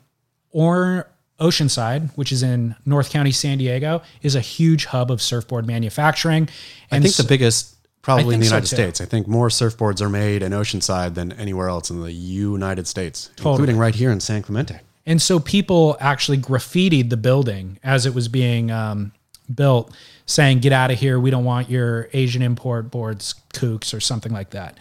or 0.52 1.08
Oceanside, 1.40 2.16
which 2.16 2.32
is 2.32 2.44
in 2.44 2.76
North 2.86 3.10
County, 3.10 3.32
San 3.32 3.58
Diego, 3.58 4.02
is 4.22 4.36
a 4.36 4.40
huge 4.40 4.86
hub 4.86 5.12
of 5.12 5.22
surfboard 5.22 5.66
manufacturing. 5.66 6.48
And 6.92 7.04
I 7.04 7.08
think 7.08 7.16
the 7.16 7.24
biggest, 7.24 7.76
probably 8.04 8.36
in 8.36 8.40
the 8.40 8.46
think 8.46 8.50
so, 8.50 8.56
United. 8.56 8.68
States. 8.68 9.02
I 9.02 9.06
think 9.06 9.28
more 9.28 9.50
surfboards 9.50 10.00
are 10.00 10.10
made 10.10 10.44
in 10.44 10.52
Oceanside 10.52 11.16
than 11.16 11.32
anywhere 11.34 11.68
else 11.68 11.90
in 11.90 12.02
the 12.02 12.14
United 12.14 12.88
States, 12.88 13.32
Totally. 13.36 13.54
including 13.54 13.78
right 13.78 13.96
here 13.96 14.12
in 14.12 14.20
San 14.20 14.44
Clemente. 14.44 14.80
And 15.06 15.22
so 15.22 15.40
people 15.40 15.98
actually 16.00 16.38
graffitied 16.38 17.10
the 17.10 17.18
building 17.18 17.80
as 17.84 18.06
it 18.06 18.14
was 18.14 18.28
being 18.28 18.72
um, 18.72 19.12
built, 19.54 19.94
saying, 20.26 20.60
Get 20.60 20.72
out 20.72 20.92
of 20.92 21.00
here. 21.00 21.20
We 21.20 21.30
don't 21.30 21.44
want 21.44 21.70
your 21.70 22.10
Asian 22.14 22.42
import 22.42 22.90
boards, 22.90 23.36
kooks, 23.54 23.94
or 23.94 24.00
something 24.00 24.32
like 24.32 24.52
that. 24.52 24.78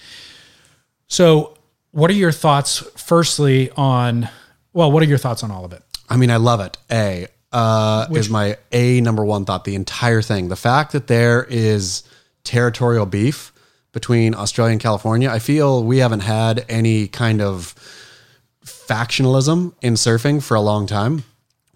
So, 1.09 1.57
what 1.91 2.11
are 2.11 2.15
your 2.15 2.33
thoughts, 2.33 2.79
firstly, 2.97 3.71
on, 3.73 4.29
well, 4.73 4.91
what 4.91 5.03
are 5.03 5.07
your 5.07 5.19
thoughts 5.19 5.43
on 5.43 5.51
all 5.51 5.65
of 5.65 5.73
it? 5.73 5.83
I 6.09 6.17
mean, 6.17 6.31
I 6.31 6.37
love 6.37 6.61
it. 6.61 6.79
A 6.91 7.27
uh, 7.53 8.07
is 8.13 8.31
my 8.31 8.57
a 8.71 9.01
number 9.03 9.25
one 9.25 9.45
thought. 9.45 9.65
The 9.65 9.75
entire 9.75 10.23
thing, 10.23 10.49
the 10.49 10.57
fact 10.57 10.93
that 10.93 11.07
there 11.07 11.45
is 11.45 12.03
territorial 12.45 13.07
beef 13.07 13.53
between 13.93 14.35
Australia 14.35 14.73
and 14.73 14.81
California. 14.81 15.31
I 15.31 15.39
feel 15.39 15.85
we 15.85 15.99
haven't 15.99 16.21
had 16.21 16.65
any 16.69 17.09
kind 17.09 17.41
of 17.41 17.75
factionalism 18.93 19.75
in 19.81 19.95
surfing 19.95 20.43
for 20.43 20.55
a 20.55 20.61
long 20.61 20.87
time. 20.87 21.25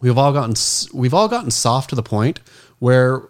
We've 0.01 0.19
all 0.19 0.33
gotten 0.33 0.55
we've 0.93 1.14
all 1.14 1.29
gotten 1.29 1.51
soft 1.51 1.91
to 1.91 1.97
the 1.97 2.03
point 2.03 2.41
where 2.79 3.23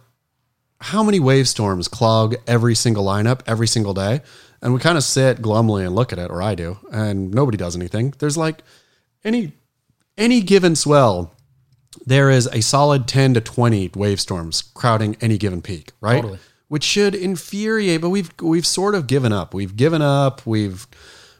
how 0.80 1.02
many 1.02 1.20
wave 1.20 1.48
storms 1.48 1.88
clog 1.88 2.34
every 2.46 2.74
single 2.74 3.04
lineup 3.04 3.40
every 3.46 3.68
single 3.68 3.94
day, 3.94 4.22
and 4.60 4.74
we 4.74 4.80
kind 4.80 4.98
of 4.98 5.04
sit 5.04 5.40
glumly 5.40 5.84
and 5.86 5.94
look 5.94 6.12
at 6.12 6.18
it, 6.18 6.30
or 6.30 6.42
I 6.42 6.54
do, 6.54 6.78
and 6.90 7.30
nobody 7.32 7.56
does 7.56 7.76
anything. 7.76 8.14
There's 8.18 8.36
like 8.36 8.62
any 9.24 9.52
any 10.18 10.40
given 10.40 10.74
swell, 10.74 11.34
there 12.04 12.30
is 12.30 12.46
a 12.52 12.60
solid 12.60 13.06
10 13.06 13.34
to 13.34 13.40
20 13.40 13.92
wave 13.94 14.20
storms 14.20 14.62
crowding 14.74 15.16
any 15.20 15.38
given 15.38 15.62
peak, 15.62 15.92
right? 16.00 16.22
Totally. 16.22 16.38
Which 16.68 16.84
should 16.84 17.14
infuriate, 17.14 18.00
but 18.00 18.10
we've 18.10 18.30
we've 18.42 18.66
sort 18.66 18.96
of 18.96 19.06
given 19.06 19.32
up. 19.32 19.54
We've 19.54 19.76
given 19.76 20.02
up. 20.02 20.44
We've 20.44 20.86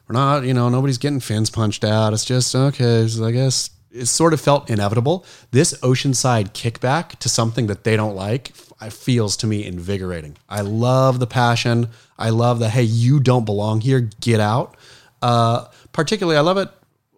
we're 0.09 0.15
not, 0.15 0.45
you 0.45 0.55
know, 0.55 0.69
nobody's 0.69 0.99
getting 0.99 1.21
fins 1.21 1.51
punched 1.51 1.85
out. 1.85 2.13
It's 2.13 2.25
just 2.25 2.55
okay. 2.55 3.09
I 3.23 3.31
guess 3.31 3.71
it 3.91 4.07
sort 4.07 4.33
of 4.33 4.41
felt 4.41 4.71
inevitable. 4.71 5.25
This 5.51 5.75
oceanside 5.79 6.53
kickback 6.53 7.19
to 7.21 7.29
something 7.29 7.67
that 7.67 7.85
they 7.85 7.97
don't 7.97 8.15
like 8.15 8.55
feels 8.91 9.37
to 9.39 9.47
me 9.47 9.65
invigorating. 9.65 10.37
I 10.49 10.61
love 10.61 11.19
the 11.19 11.27
passion. 11.27 11.89
I 12.19 12.31
love 12.31 12.59
the 12.59 12.69
hey, 12.69 12.83
you 12.83 13.21
don't 13.21 13.45
belong 13.45 13.81
here. 13.81 14.09
Get 14.21 14.41
out. 14.41 14.77
Uh, 15.23 15.67
particularly, 15.93 16.37
I 16.37 16.43
love 16.43 16.59
it 16.59 16.69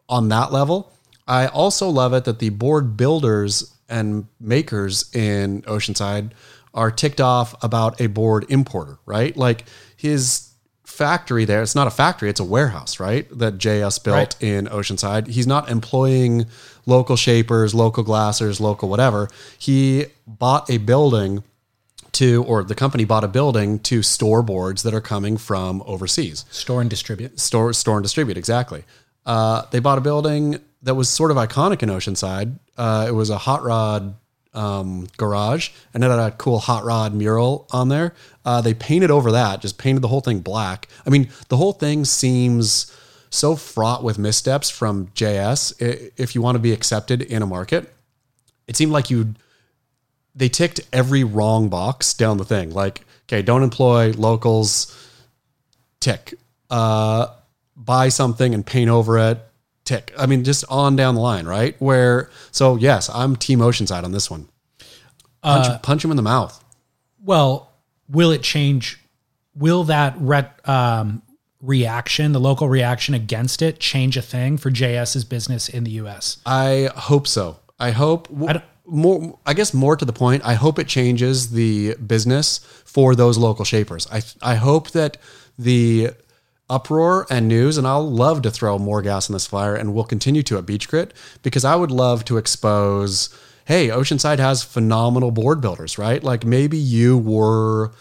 on 0.09 0.29
that 0.29 0.53
level. 0.53 0.93
I 1.27 1.47
also 1.47 1.89
love 1.91 2.15
it 2.15 2.25
that 2.25 2.39
the 2.39 2.49
board 2.51 2.97
builders 2.97 3.75
and 3.89 4.27
makers 4.41 5.15
in 5.15 5.63
Oceanside 5.63 6.31
are 6.73 6.91
ticked 6.91 7.21
off 7.21 7.55
about 7.63 8.01
a 8.01 8.07
board 8.07 8.47
importer, 8.49 8.99
right? 9.05 9.37
Like 9.37 9.65
his 9.97 10.48
factory 10.99 11.45
there, 11.45 11.63
it's 11.63 11.75
not 11.81 11.87
a 11.87 11.91
factory, 12.03 12.29
it's 12.29 12.41
a 12.41 12.45
warehouse, 12.57 12.99
right? 13.01 13.27
That 13.43 13.59
JS 13.59 14.03
built 14.03 14.17
Right. 14.17 14.43
in 14.43 14.67
Oceanside. 14.67 15.29
He's 15.29 15.47
not 15.47 15.71
employing 15.71 16.47
local 16.87 17.17
shapers, 17.17 17.75
local 17.75 18.03
glassers, 18.05 18.59
local 18.61 18.89
whatever. 18.89 19.29
He 19.59 20.07
bought 20.27 20.69
a 20.69 20.79
building 20.79 21.45
to, 22.13 22.43
or 22.45 22.65
the 22.65 22.75
company 22.75 23.05
bought 23.05 23.23
a 23.25 23.29
building 23.29 23.79
to 23.91 24.03
store 24.03 24.43
boards 24.43 24.83
that 24.83 24.93
are 24.95 25.01
coming 25.01 25.37
from 25.37 25.83
overseas 25.87 26.45
Store 26.51 26.81
and 26.81 26.91
distribute. 26.91 27.39
store 27.39 27.73
store 27.73 27.97
and 27.99 28.03
distribute 28.03 28.37
exactly 28.37 28.83
uh, 29.27 29.63
they 29.73 29.79
bought 29.79 29.99
a 29.99 30.01
building 30.01 30.59
that 30.83 30.95
was 30.95 31.09
sort 31.09 31.31
of 31.31 31.37
iconic 31.37 31.83
in 31.83 31.91
oceanside 31.91 32.59
uh, 32.77 33.05
it 33.09 33.13
was 33.13 33.29
a 33.31 33.39
hot 33.39 33.63
rod 33.63 34.15
um, 34.55 35.07
garage, 35.19 35.69
and 35.93 36.03
it 36.03 36.11
had 36.11 36.19
a 36.19 36.31
cool 36.33 36.59
hot 36.59 36.83
rod 36.85 37.15
mural 37.15 37.69
on 37.71 37.89
there. 37.91 38.15
Uh, 38.49 38.63
they 38.63 38.73
painted 38.73 39.11
over 39.11 39.33
that, 39.33 39.61
just 39.61 39.77
painted 39.77 40.01
the 40.01 40.09
whole 40.09 40.23
thing 40.23 40.41
black. 40.41 40.89
I 41.07 41.11
mean, 41.11 41.29
the 41.51 41.59
whole 41.59 41.75
thing 41.75 42.07
seems 42.07 42.91
so 43.29 43.57
fraught 43.57 44.03
with 44.03 44.19
missteps 44.19 44.71
from 44.71 45.09
JS. 45.09 45.75
If 46.17 46.35
you 46.35 46.41
want 46.41 46.55
to 46.55 46.59
be 46.59 46.73
accepted 46.73 47.21
in 47.21 47.43
a 47.43 47.47
market, 47.47 47.93
it 48.67 48.75
seemed 48.75 48.91
like 48.91 49.11
you 49.11 49.35
they 50.35 50.49
ticked 50.49 50.81
every 50.95 51.25
wrong 51.25 51.69
box 51.69 52.15
down 52.15 52.39
the 52.39 52.45
thing. 52.47 52.71
Like, 52.71 53.03
okay, 53.27 53.43
don't 53.43 53.63
employ 53.63 54.13
locals. 54.13 54.97
Tick. 56.01 56.33
Uh, 56.71 57.27
buy 57.77 58.09
something 58.09 58.55
and 58.55 58.65
paint 58.65 58.89
over 58.89 59.19
it. 59.19 59.47
Tick. 59.85 60.15
I 60.17 60.25
mean, 60.25 60.43
just 60.43 60.65
on 60.71 60.97
down 60.97 61.17
the 61.17 61.21
line, 61.21 61.45
right? 61.45 61.77
Where 61.83 62.31
so 62.51 62.77
yes, 62.77 63.11
I'm 63.13 63.37
Team 63.37 63.59
Oceanside 63.59 64.05
on 64.05 64.13
this 64.13 64.31
one. 64.31 64.49
Punch, 65.43 65.83
punch 65.83 66.03
him 66.03 66.11
in 66.11 66.17
the 66.17 66.23
mouth. 66.23 66.65
Well, 67.23 67.68
will 68.09 68.31
it 68.31 68.43
change? 68.43 69.01
Will 69.55 69.85
that 69.85 70.15
ret, 70.19 70.61
um, 70.69 71.23
reaction, 71.61 72.33
the 72.33 72.41
local 72.41 72.69
reaction 72.69 73.15
against 73.15 73.63
it, 73.63 73.81
change 73.81 74.17
a 74.17 74.23
thing 74.23 74.57
for 74.57 74.71
JS's 74.71 75.25
business 75.25 75.69
in 75.69 75.85
the 75.85 75.91
U.S.? 75.93 76.39
I 76.47 76.91
hope 76.95 77.27
so. 77.27 77.59
I 77.79 77.91
hope 77.91 78.29
I 78.47 78.63
more. 78.87 79.39
I 79.47 79.55
guess 79.55 79.73
more 79.73 79.97
to 79.97 80.05
the 80.05 80.13
point. 80.13 80.45
I 80.45 80.55
hope 80.55 80.79
it 80.79 80.89
changes 80.89 81.51
the 81.51 81.95
business 81.95 82.59
for 82.85 83.15
those 83.15 83.39
local 83.39 83.65
shapers. 83.65 84.07
I 84.11 84.23
I 84.43 84.57
hope 84.57 84.91
that 84.91 85.17
the 85.59 86.11
uproar 86.71 87.27
and 87.31 87.49
news, 87.49 87.79
and 87.79 87.87
I'll 87.87 88.09
love 88.09 88.43
to 88.43 88.51
throw 88.51 88.79
more 88.79 89.03
gas 89.03 89.29
in 89.29 89.33
this 89.33 89.47
fire, 89.47 89.75
and 89.75 89.95
we'll 89.95 90.05
continue 90.05 90.43
to 90.45 90.59
at 90.59 90.67
Beach 90.67 90.89
Grit 90.89 91.15
because 91.43 91.65
I 91.65 91.77
would 91.77 91.91
love 91.91 92.25
to 92.27 92.37
expose. 92.37 93.31
Hey, 93.69 93.89
Oceanside 93.89 94.39
has 94.39 94.63
phenomenal 94.63 95.31
board 95.31 95.61
builders, 95.61 95.99
right? 95.99 96.25
Like 96.25 96.43
maybe 96.47 96.79
you 96.79 97.19
were 97.19 97.93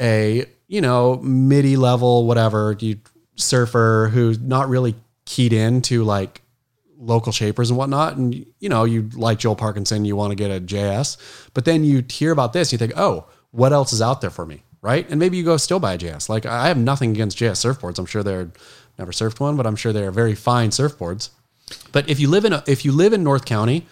a 0.00 0.44
you 0.66 0.80
know 0.80 1.18
midi 1.18 1.76
level 1.76 2.26
whatever 2.26 2.76
you 2.80 2.98
surfer 3.36 4.10
who's 4.12 4.40
not 4.40 4.68
really 4.68 4.96
keyed 5.24 5.52
into 5.52 6.02
like 6.02 6.42
local 6.98 7.30
shapers 7.30 7.70
and 7.70 7.78
whatnot 7.78 8.16
and 8.16 8.44
you 8.58 8.68
know 8.68 8.84
you 8.84 9.08
like 9.14 9.38
joel 9.38 9.54
parkinson 9.56 10.04
you 10.04 10.16
want 10.16 10.30
to 10.30 10.36
get 10.36 10.50
a 10.50 10.60
js 10.60 11.16
but 11.54 11.64
then 11.64 11.84
you 11.84 12.04
hear 12.08 12.32
about 12.32 12.52
this 12.52 12.70
you 12.70 12.78
think 12.78 12.92
oh 12.96 13.26
what 13.52 13.72
else 13.72 13.92
is 13.92 14.02
out 14.02 14.20
there 14.20 14.30
for 14.30 14.44
me 14.46 14.62
right? 14.82 15.08
And 15.10 15.18
maybe 15.18 15.36
you 15.36 15.44
go 15.44 15.56
still 15.56 15.80
buy 15.80 15.94
a 15.94 15.98
js 15.98 16.28
like 16.28 16.44
i 16.44 16.68
have 16.68 16.76
nothing 16.76 17.12
against 17.12 17.38
js 17.38 17.64
surfboards. 17.64 17.98
I'm 17.98 18.06
sure 18.06 18.22
they're 18.24 18.50
never 18.98 19.12
surfed 19.12 19.38
one 19.40 19.56
but 19.56 19.66
i'm 19.66 19.76
sure 19.76 19.92
they're 19.92 20.10
very 20.10 20.34
fine 20.34 20.70
surfboards. 20.70 21.30
But 21.92 22.08
if 22.08 22.18
you 22.18 22.28
live 22.28 22.44
in 22.44 22.52
a, 22.52 22.64
if 22.66 22.84
you 22.84 22.92
live 22.92 23.12
in 23.12 23.22
north 23.22 23.44
county 23.44 23.86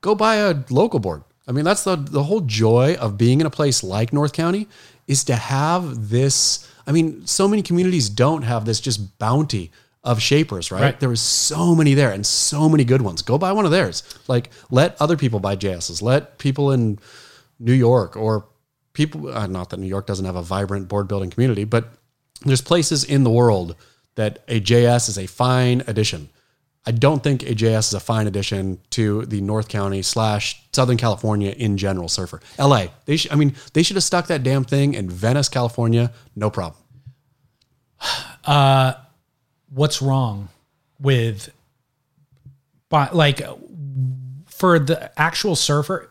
go 0.00 0.14
buy 0.14 0.36
a 0.36 0.56
local 0.70 1.00
board. 1.00 1.22
I 1.46 1.52
mean, 1.52 1.64
that's 1.64 1.84
the 1.84 1.96
the 1.96 2.24
whole 2.24 2.40
joy 2.40 2.96
of 3.00 3.16
being 3.16 3.40
in 3.40 3.46
a 3.46 3.50
place 3.50 3.82
like 3.82 4.12
North 4.12 4.32
County 4.32 4.68
is 5.06 5.24
to 5.24 5.34
have 5.36 6.10
this. 6.10 6.68
I 6.86 6.92
mean, 6.92 7.26
so 7.26 7.48
many 7.48 7.62
communities 7.62 8.08
don't 8.08 8.42
have 8.42 8.64
this 8.64 8.80
just 8.80 9.18
bounty 9.18 9.70
of 10.04 10.22
shapers, 10.22 10.70
right? 10.70 10.80
Right. 10.80 11.00
There 11.00 11.12
is 11.12 11.20
so 11.20 11.74
many 11.74 11.94
there 11.94 12.12
and 12.12 12.24
so 12.24 12.68
many 12.68 12.84
good 12.84 13.02
ones. 13.02 13.22
Go 13.22 13.36
buy 13.36 13.52
one 13.52 13.64
of 13.64 13.70
theirs. 13.70 14.02
Like, 14.28 14.50
let 14.70 14.96
other 15.00 15.16
people 15.16 15.40
buy 15.40 15.56
JSs. 15.56 16.00
Let 16.02 16.38
people 16.38 16.70
in 16.72 16.98
New 17.58 17.72
York 17.72 18.16
or 18.16 18.46
people. 18.92 19.28
Uh, 19.28 19.46
not 19.46 19.70
that 19.70 19.78
New 19.78 19.86
York 19.86 20.06
doesn't 20.06 20.24
have 20.24 20.36
a 20.36 20.42
vibrant 20.42 20.88
board 20.88 21.08
building 21.08 21.30
community, 21.30 21.64
but 21.64 21.88
there's 22.42 22.62
places 22.62 23.04
in 23.04 23.24
the 23.24 23.30
world 23.30 23.74
that 24.14 24.42
a 24.48 24.60
JS 24.60 25.08
is 25.08 25.18
a 25.18 25.26
fine 25.26 25.82
addition. 25.86 26.28
I 26.88 26.90
don't 26.90 27.22
think 27.22 27.42
a 27.42 27.54
JS 27.54 27.88
is 27.88 27.94
a 27.94 28.00
fine 28.00 28.26
addition 28.26 28.80
to 28.90 29.26
the 29.26 29.42
North 29.42 29.68
County 29.68 30.00
slash 30.00 30.62
Southern 30.72 30.96
California 30.96 31.50
in 31.50 31.76
general 31.76 32.08
surfer. 32.08 32.40
LA, 32.58 32.86
they 33.04 33.18
should, 33.18 33.30
I 33.30 33.34
mean, 33.34 33.54
they 33.74 33.82
should 33.82 33.96
have 33.96 34.04
stuck 34.04 34.28
that 34.28 34.42
damn 34.42 34.64
thing 34.64 34.94
in 34.94 35.10
Venice, 35.10 35.50
California. 35.50 36.12
No 36.34 36.50
problem. 36.50 36.80
Uh, 38.44 38.94
what's 39.68 40.00
wrong 40.00 40.48
with 40.98 41.50
but 42.88 43.14
like 43.14 43.42
for 44.46 44.78
the 44.78 45.12
actual 45.20 45.54
surfer 45.54 46.10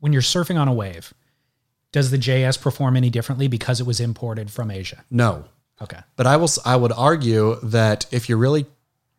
when 0.00 0.12
you're 0.12 0.20
surfing 0.22 0.58
on 0.58 0.66
a 0.66 0.72
wave 0.72 1.14
does 1.92 2.10
the 2.10 2.16
js 2.18 2.60
perform 2.60 2.96
any 2.96 3.10
differently 3.10 3.46
because 3.46 3.78
it 3.80 3.86
was 3.86 4.00
imported 4.00 4.50
from 4.50 4.72
asia 4.72 5.04
No. 5.10 5.44
okay 5.80 6.00
But 6.16 6.26
I 6.26 6.36
will. 6.36 6.48
I 6.64 6.74
would 6.74 6.90
argue 6.90 7.60
that 7.62 8.06
if 8.10 8.28
you're 8.28 8.38
really 8.38 8.66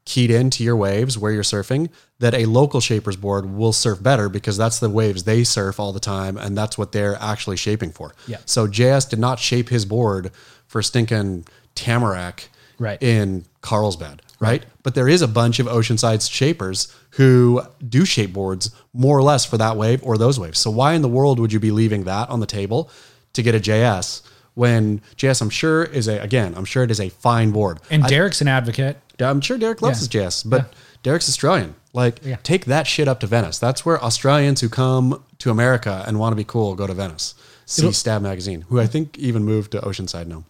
keyed 0.10 0.32
into 0.32 0.64
your 0.64 0.76
waves 0.76 1.18
where 1.20 1.32
you're 1.32 1.44
surfing, 1.44 1.88
that 2.18 2.34
a 2.34 2.46
local 2.46 2.82
shapers 2.82 3.16
board 3.16 3.46
will 3.46 3.72
surf 3.72 4.02
better 4.02 4.28
because 4.28 4.58
that's 4.58 4.80
the 4.80 4.90
waves 4.90 5.24
they 5.24 5.44
surf 5.44 5.80
all 5.80 5.94
the 5.94 6.00
time, 6.00 6.36
and 6.36 6.58
that's 6.58 6.78
what 6.80 6.92
they're 6.92 7.16
actually 7.22 7.56
shaping 7.58 7.92
for. 7.92 8.14
Yeah. 8.28 8.38
So 8.46 8.68
JS 8.68 9.08
did 9.10 9.20
not 9.20 9.38
shape 9.40 9.70
his 9.70 9.86
board 9.86 10.32
for 10.68 10.82
stinking 10.82 11.46
Tamarack 11.76 12.50
Right. 12.80 13.02
in 13.04 13.46
Carlsbad, 13.62 14.22
right? 14.40 14.64
But 14.84 14.96
there 14.96 15.08
is 15.10 15.22
a 15.22 15.28
bunch 15.28 15.60
of 15.60 15.68
Oceanside 15.68 16.30
shapers 16.32 16.88
who 17.12 17.62
do 17.88 18.06
shape 18.06 18.32
boards 18.34 18.72
more 18.94 19.18
or 19.18 19.22
less 19.22 19.46
for 19.46 19.58
that 19.58 19.76
wave 19.78 20.02
or 20.02 20.18
those 20.18 20.40
waves. 20.40 20.60
So 20.60 20.72
why 20.72 20.94
in 20.94 21.02
the 21.02 21.10
world 21.10 21.40
would 21.40 21.52
you 21.54 21.60
be 21.60 21.72
leaving 21.72 22.06
that 22.06 22.30
on 22.30 22.40
the 22.40 22.46
table 22.46 22.90
to 23.34 23.44
get 23.44 23.54
a 23.54 23.60
JS 23.60 24.22
when 24.56 25.02
JS, 25.18 25.42
I'm 25.42 25.50
sure 25.50 25.84
is 25.84 26.08
a 26.08 26.20
again, 26.20 26.54
I'm 26.58 26.66
sure 26.66 26.84
it 26.84 26.92
is 26.92 27.00
a 27.00 27.10
fine 27.10 27.52
board. 27.52 27.80
and 27.92 28.04
derek's 28.04 28.42
an 28.42 28.48
advocate 28.48 28.98
I'm 29.22 29.42
sure 29.42 29.58
Derek 29.58 29.82
loves 29.82 30.00
his 30.00 30.08
jazz, 30.08 30.44
but 30.44 30.74
Derek's 31.04 31.28
Australian. 31.30 31.76
Like, 31.94 32.20
Yeah. 32.24 32.38
take 32.44 32.66
that 32.66 32.86
shit 32.88 33.08
up 33.08 33.20
to 33.22 33.28
Venice. 33.28 33.58
That's 33.60 33.86
where 33.86 34.02
Australians 34.04 34.62
who 34.62 34.70
come 34.70 35.24
to 35.40 35.50
America 35.52 36.04
and 36.08 36.20
want 36.20 36.32
to 36.34 36.36
be 36.36 36.44
cool 36.44 36.76
go 36.76 36.86
to 36.88 36.94
Venice. 36.94 37.34
See 37.66 37.82
It'll- 37.84 37.94
Stab 37.94 38.22
Magazine, 38.22 38.66
who 38.70 38.80
I 38.80 38.88
think 38.88 39.18
even 39.18 39.44
moved 39.44 39.72
to 39.72 39.80
Oceanside 39.82 40.28
now. 40.28 40.44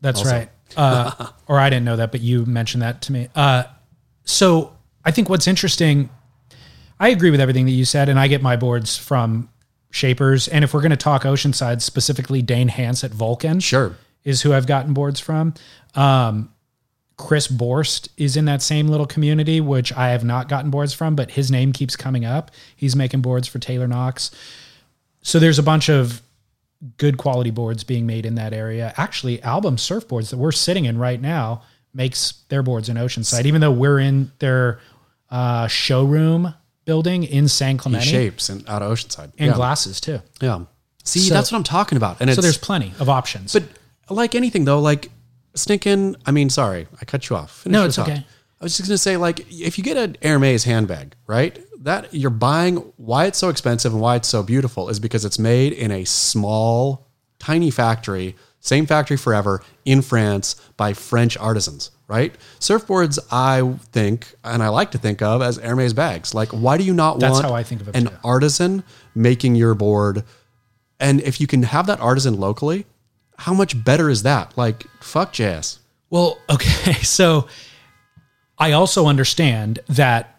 That's 0.00 0.24
right. 0.24 0.48
Uh, 0.76 1.28
or 1.46 1.58
I 1.58 1.68
didn't 1.70 1.84
know 1.84 1.96
that, 1.96 2.12
but 2.12 2.20
you 2.20 2.44
mentioned 2.46 2.82
that 2.82 3.02
to 3.02 3.12
me. 3.12 3.28
Uh, 3.34 3.64
so 4.24 4.72
I 5.04 5.10
think 5.10 5.28
what's 5.28 5.46
interesting, 5.46 6.10
I 7.00 7.08
agree 7.08 7.30
with 7.30 7.40
everything 7.40 7.64
that 7.66 7.72
you 7.72 7.84
said, 7.84 8.08
and 8.08 8.18
I 8.18 8.28
get 8.28 8.42
my 8.42 8.56
boards 8.56 8.96
from 8.96 9.48
Shapers. 9.90 10.48
And 10.48 10.64
if 10.64 10.74
we're 10.74 10.80
going 10.82 10.90
to 10.90 10.96
talk 10.96 11.22
Oceanside, 11.22 11.80
specifically 11.80 12.42
Dane 12.42 12.68
Hans 12.68 13.02
at 13.04 13.10
Vulcan, 13.10 13.60
Sure. 13.60 13.96
is 14.24 14.42
who 14.42 14.52
I've 14.52 14.66
gotten 14.66 14.92
boards 14.92 15.18
from. 15.20 15.54
Um, 15.94 16.50
Chris 17.18 17.48
Borst 17.48 18.08
is 18.16 18.36
in 18.36 18.44
that 18.46 18.62
same 18.62 18.86
little 18.88 19.04
community, 19.06 19.60
which 19.60 19.92
I 19.92 20.10
have 20.10 20.24
not 20.24 20.48
gotten 20.48 20.70
boards 20.70 20.94
from, 20.94 21.14
but 21.16 21.32
his 21.32 21.50
name 21.50 21.72
keeps 21.72 21.96
coming 21.96 22.24
up. 22.24 22.50
He's 22.76 22.94
making 22.96 23.20
boards 23.20 23.46
for 23.48 23.58
Taylor 23.58 23.88
Knox. 23.88 24.30
So 25.22 25.38
there's 25.40 25.58
a 25.58 25.62
bunch 25.64 25.90
of 25.90 26.22
good 26.96 27.18
quality 27.18 27.50
boards 27.50 27.82
being 27.82 28.06
made 28.06 28.24
in 28.24 28.36
that 28.36 28.52
area. 28.52 28.94
Actually, 28.96 29.42
Album 29.42 29.76
Surfboards 29.76 30.30
that 30.30 30.36
we're 30.36 30.52
sitting 30.52 30.84
in 30.84 30.96
right 30.96 31.20
now 31.20 31.62
makes 31.92 32.44
their 32.50 32.62
boards 32.62 32.88
in 32.88 32.96
Oceanside, 32.96 33.46
even 33.46 33.60
though 33.60 33.72
we're 33.72 33.98
in 33.98 34.30
their 34.38 34.78
uh, 35.28 35.66
showroom 35.66 36.54
building 36.84 37.24
in 37.24 37.48
San 37.48 37.78
Clemente 37.78 38.06
shapes 38.06 38.48
and 38.48 38.66
out 38.68 38.80
of 38.80 38.92
Oceanside. 38.92 39.32
and 39.38 39.48
yeah. 39.50 39.54
glasses 39.54 40.00
too. 40.00 40.20
Yeah. 40.40 40.64
See, 41.02 41.18
So- 41.18 41.34
that's 41.34 41.50
what 41.50 41.58
I'm 41.58 41.64
talking 41.64 41.96
about. 41.96 42.18
And 42.20 42.32
So 42.32 42.40
there's 42.40 42.58
plenty 42.58 42.94
of 43.00 43.08
options. 43.08 43.52
but 43.52 43.64
like 44.08 44.36
anything 44.36 44.64
though, 44.64 44.78
like 44.80 45.10
stinking, 45.60 46.16
I 46.26 46.30
mean, 46.30 46.50
sorry, 46.50 46.86
I 47.00 47.04
cut 47.04 47.28
you 47.28 47.36
off. 47.36 47.60
Finish 47.62 47.72
No, 47.72 47.84
it's 47.84 47.96
thought. 47.96 48.08
okay. 48.08 48.24
I 48.60 48.64
was 48.64 48.76
just 48.76 48.88
going 48.88 48.94
to 48.94 48.98
say, 48.98 49.16
like, 49.16 49.46
if 49.52 49.78
you 49.78 49.84
get 49.84 49.96
an 49.96 50.16
Hermes 50.22 50.64
handbag, 50.64 51.14
right? 51.26 51.58
That 51.84 52.12
you're 52.12 52.30
buying, 52.30 52.76
why 52.96 53.26
it's 53.26 53.38
so 53.38 53.50
expensive 53.50 53.92
and 53.92 54.00
why 54.02 54.16
it's 54.16 54.26
so 54.28 54.42
beautiful 54.42 54.88
is 54.88 54.98
because 54.98 55.24
it's 55.24 55.38
made 55.38 55.72
in 55.72 55.90
a 55.92 56.04
small, 56.04 57.06
tiny 57.38 57.70
factory, 57.70 58.34
same 58.60 58.84
factory 58.86 59.16
forever 59.16 59.62
in 59.84 60.02
France 60.02 60.56
by 60.76 60.92
French 60.92 61.36
artisans, 61.36 61.92
right? 62.08 62.34
Surfboards, 62.58 63.20
I 63.30 63.76
think, 63.92 64.34
and 64.42 64.60
I 64.60 64.70
like 64.70 64.90
to 64.90 64.98
think 64.98 65.22
of 65.22 65.40
as 65.40 65.58
Hermes 65.58 65.92
bags. 65.92 66.34
Like, 66.34 66.48
why 66.48 66.76
do 66.78 66.82
you 66.82 66.94
not 66.94 67.20
That's 67.20 67.34
want 67.34 67.46
how 67.46 67.54
I 67.54 67.62
think 67.62 67.80
of 67.82 67.88
it, 67.88 67.94
an 67.96 68.06
too. 68.06 68.14
artisan 68.24 68.82
making 69.14 69.54
your 69.54 69.74
board? 69.74 70.24
And 70.98 71.20
if 71.20 71.40
you 71.40 71.46
can 71.46 71.62
have 71.62 71.86
that 71.86 72.00
artisan 72.00 72.40
locally, 72.40 72.86
how 73.38 73.54
much 73.54 73.82
better 73.84 74.10
is 74.10 74.22
that? 74.24 74.56
Like, 74.56 74.86
fuck 75.00 75.32
jazz. 75.32 75.78
Well, 76.10 76.38
okay. 76.50 76.92
So 76.94 77.48
I 78.58 78.72
also 78.72 79.06
understand 79.06 79.78
that 79.88 80.38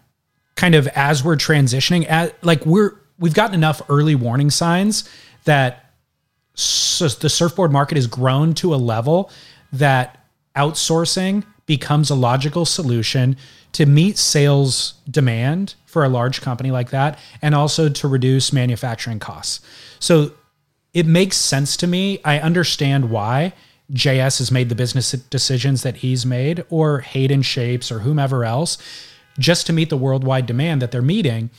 kind 0.55 0.75
of 0.75 0.87
as 0.89 1.23
we're 1.23 1.37
transitioning 1.37 2.09
at 2.09 2.41
like 2.43 2.65
we're 2.65 2.91
we've 3.17 3.33
gotten 3.33 3.55
enough 3.55 3.81
early 3.89 4.15
warning 4.15 4.49
signs 4.49 5.09
that 5.45 5.91
s- 6.57 7.17
the 7.21 7.29
surfboard 7.29 7.71
market 7.71 7.95
has 7.95 8.07
grown 8.07 8.53
to 8.55 8.73
a 8.73 8.77
level 8.77 9.31
that 9.71 10.25
outsourcing 10.57 11.45
becomes 11.65 12.09
a 12.09 12.15
logical 12.15 12.65
solution 12.65 13.37
to 13.71 13.85
meet 13.85 14.17
sales 14.17 14.95
demand 15.09 15.75
for 15.85 16.03
a 16.03 16.09
large 16.09 16.41
company 16.41 16.71
like 16.71 16.89
that 16.89 17.17
and 17.41 17.55
also 17.55 17.87
to 17.87 18.07
reduce 18.07 18.51
manufacturing 18.51 19.19
costs. 19.19 19.61
So 19.99 20.31
it 20.93 21.05
makes 21.05 21.37
sense 21.37 21.77
to 21.77 21.87
me. 21.87 22.19
I 22.25 22.39
understand 22.39 23.09
why 23.09 23.53
JS 23.93 24.39
has 24.39 24.51
made 24.51 24.69
the 24.69 24.75
business 24.75 25.11
decisions 25.11 25.83
that 25.83 25.97
he's 25.97 26.25
made, 26.25 26.63
or 26.69 26.99
Hayden 26.99 27.41
Shapes, 27.41 27.91
or 27.91 27.99
whomever 27.99 28.45
else, 28.45 28.77
just 29.39 29.65
to 29.67 29.73
meet 29.73 29.89
the 29.89 29.97
worldwide 29.97 30.45
demand 30.45 30.81
that 30.81 30.91
they're 30.91 31.01
meeting. 31.01 31.49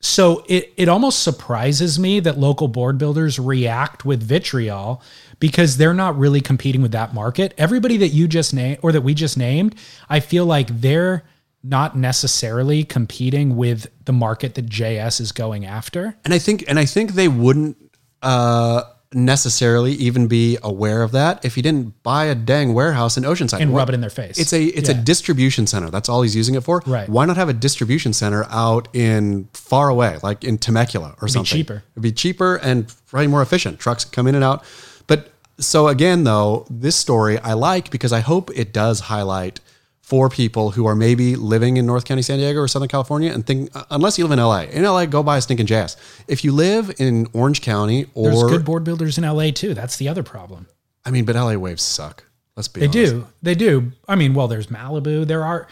so 0.00 0.44
it 0.48 0.72
it 0.76 0.88
almost 0.88 1.22
surprises 1.22 1.98
me 1.98 2.20
that 2.20 2.38
local 2.38 2.68
board 2.68 2.98
builders 2.98 3.38
react 3.38 4.04
with 4.04 4.22
vitriol 4.22 5.02
because 5.40 5.76
they're 5.76 5.94
not 5.94 6.16
really 6.18 6.40
competing 6.40 6.82
with 6.82 6.92
that 6.92 7.14
market. 7.14 7.52
Everybody 7.58 7.96
that 7.98 8.08
you 8.08 8.28
just 8.28 8.54
named 8.54 8.78
or 8.82 8.92
that 8.92 9.02
we 9.02 9.14
just 9.14 9.36
named, 9.36 9.74
I 10.08 10.20
feel 10.20 10.46
like 10.46 10.68
they're 10.80 11.24
not 11.64 11.96
necessarily 11.96 12.84
competing 12.84 13.56
with 13.56 13.88
the 14.04 14.12
market 14.12 14.54
that 14.54 14.66
JS 14.66 15.20
is 15.20 15.32
going 15.32 15.66
after. 15.66 16.16
And 16.24 16.32
I 16.32 16.38
think 16.38 16.64
and 16.68 16.78
I 16.78 16.84
think 16.84 17.12
they 17.12 17.28
wouldn't 17.28 17.76
uh, 18.22 18.82
necessarily 19.12 19.92
even 19.92 20.26
be 20.26 20.58
aware 20.62 21.02
of 21.02 21.12
that 21.12 21.42
if 21.44 21.54
he 21.54 21.62
didn't 21.62 22.02
buy 22.02 22.26
a 22.26 22.34
dang 22.34 22.74
warehouse 22.74 23.16
in 23.16 23.24
Oceanside 23.24 23.60
And 23.60 23.74
rub 23.74 23.88
it 23.88 23.94
in 23.94 24.00
their 24.00 24.10
face. 24.10 24.38
It's 24.38 24.52
a 24.52 24.62
it's 24.64 24.88
a 24.88 24.94
distribution 24.94 25.66
center. 25.66 25.90
That's 25.90 26.08
all 26.08 26.22
he's 26.22 26.36
using 26.36 26.54
it 26.54 26.62
for. 26.62 26.82
Right. 26.86 27.08
Why 27.08 27.24
not 27.24 27.36
have 27.36 27.48
a 27.48 27.54
distribution 27.54 28.12
center 28.12 28.44
out 28.50 28.88
in 28.94 29.48
far 29.54 29.88
away, 29.88 30.18
like 30.22 30.44
in 30.44 30.58
Temecula 30.58 31.16
or 31.22 31.28
something? 31.28 31.56
cheaper. 31.56 31.82
It'd 31.94 32.02
be 32.02 32.12
cheaper 32.12 32.56
and 32.56 32.92
probably 33.06 33.28
more 33.28 33.42
efficient. 33.42 33.78
Trucks 33.78 34.04
come 34.04 34.26
in 34.26 34.34
and 34.34 34.44
out. 34.44 34.62
But 35.06 35.30
so 35.58 35.88
again, 35.88 36.24
though, 36.24 36.66
this 36.68 36.96
story 36.96 37.38
I 37.38 37.54
like 37.54 37.90
because 37.90 38.12
I 38.12 38.20
hope 38.20 38.50
it 38.54 38.72
does 38.72 39.00
highlight 39.00 39.60
for 40.08 40.30
people 40.30 40.70
who 40.70 40.86
are 40.86 40.94
maybe 40.94 41.36
living 41.36 41.76
in 41.76 41.84
North 41.84 42.06
County, 42.06 42.22
San 42.22 42.38
Diego, 42.38 42.60
or 42.60 42.66
Southern 42.68 42.88
California, 42.88 43.30
and 43.30 43.46
think 43.46 43.70
uh, 43.76 43.84
unless 43.90 44.16
you 44.18 44.24
live 44.26 44.32
in 44.32 44.42
LA, 44.42 44.60
in 44.62 44.82
LA, 44.82 45.04
go 45.04 45.22
buy 45.22 45.36
a 45.36 45.40
stinking 45.42 45.66
JS. 45.66 45.96
If 46.26 46.44
you 46.44 46.52
live 46.52 46.90
in 46.98 47.26
Orange 47.34 47.60
County 47.60 48.06
or 48.14 48.30
There's 48.30 48.42
good 48.44 48.64
board 48.64 48.84
builders 48.84 49.18
in 49.18 49.24
LA 49.24 49.50
too. 49.50 49.74
That's 49.74 49.96
the 49.98 50.08
other 50.08 50.22
problem. 50.22 50.66
I 51.04 51.10
mean, 51.10 51.26
but 51.26 51.36
LA 51.36 51.56
waves 51.56 51.82
suck. 51.82 52.24
Let's 52.56 52.68
be 52.68 52.80
They 52.80 52.86
honest. 52.86 53.12
do. 53.12 53.26
They 53.42 53.54
do. 53.54 53.92
I 54.08 54.16
mean, 54.16 54.32
well, 54.32 54.48
there's 54.48 54.68
Malibu. 54.68 55.26
There 55.26 55.44
are 55.44 55.68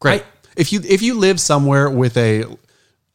Great. 0.00 0.22
I- 0.22 0.24
if 0.56 0.72
you 0.72 0.80
if 0.88 1.00
you 1.02 1.14
live 1.14 1.40
somewhere 1.40 1.88
with 1.88 2.16
a 2.16 2.44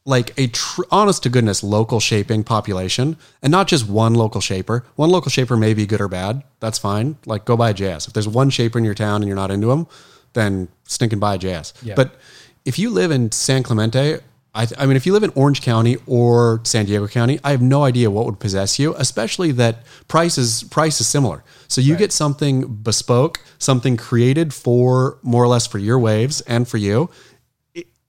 like 0.06 0.32
a 0.38 0.46
tr- 0.48 0.82
honest 0.90 1.22
to 1.24 1.28
goodness 1.28 1.62
local 1.62 2.00
shaping 2.00 2.42
population 2.44 3.16
and 3.42 3.50
not 3.50 3.68
just 3.68 3.86
one 3.88 4.14
local 4.14 4.40
shaper. 4.40 4.84
One 4.96 5.10
local 5.10 5.30
shaper 5.30 5.56
may 5.56 5.74
be 5.74 5.84
good 5.86 6.00
or 6.00 6.08
bad. 6.08 6.42
That's 6.60 6.78
fine. 6.78 7.16
Like 7.26 7.44
go 7.44 7.56
buy 7.56 7.70
a 7.70 7.74
JS. 7.74 8.08
If 8.08 8.14
there's 8.14 8.26
one 8.28 8.48
shaper 8.50 8.78
in 8.78 8.84
your 8.84 8.94
town 8.94 9.16
and 9.22 9.26
you're 9.26 9.36
not 9.36 9.50
into 9.50 9.66
them, 9.68 9.86
then 10.32 10.68
stinking 10.84 11.18
buy 11.18 11.34
a 11.34 11.38
JS. 11.38 11.72
Yeah. 11.82 11.94
But 11.94 12.16
if 12.64 12.78
you 12.78 12.90
live 12.90 13.10
in 13.10 13.32
San 13.32 13.62
Clemente, 13.62 14.20
I, 14.54 14.66
th- 14.66 14.80
I 14.80 14.86
mean, 14.86 14.96
if 14.96 15.06
you 15.06 15.12
live 15.12 15.22
in 15.22 15.30
Orange 15.36 15.62
County 15.62 15.96
or 16.06 16.60
San 16.64 16.86
Diego 16.86 17.06
County, 17.06 17.38
I 17.44 17.52
have 17.52 17.62
no 17.62 17.84
idea 17.84 18.10
what 18.10 18.26
would 18.26 18.40
possess 18.40 18.78
you, 18.78 18.94
especially 18.96 19.52
that 19.52 19.84
price 20.08 20.36
is 20.38 20.64
price 20.64 21.00
is 21.00 21.06
similar. 21.06 21.44
So 21.68 21.80
you 21.80 21.96
get 21.96 22.12
something 22.12 22.66
bespoke, 22.66 23.40
something 23.58 23.96
created 23.96 24.52
for 24.52 25.18
more 25.22 25.44
or 25.44 25.48
less 25.48 25.68
for 25.68 25.78
your 25.78 26.00
waves 26.00 26.40
and 26.42 26.66
for 26.66 26.78
you 26.78 27.10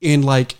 in 0.02 0.24
like 0.24 0.56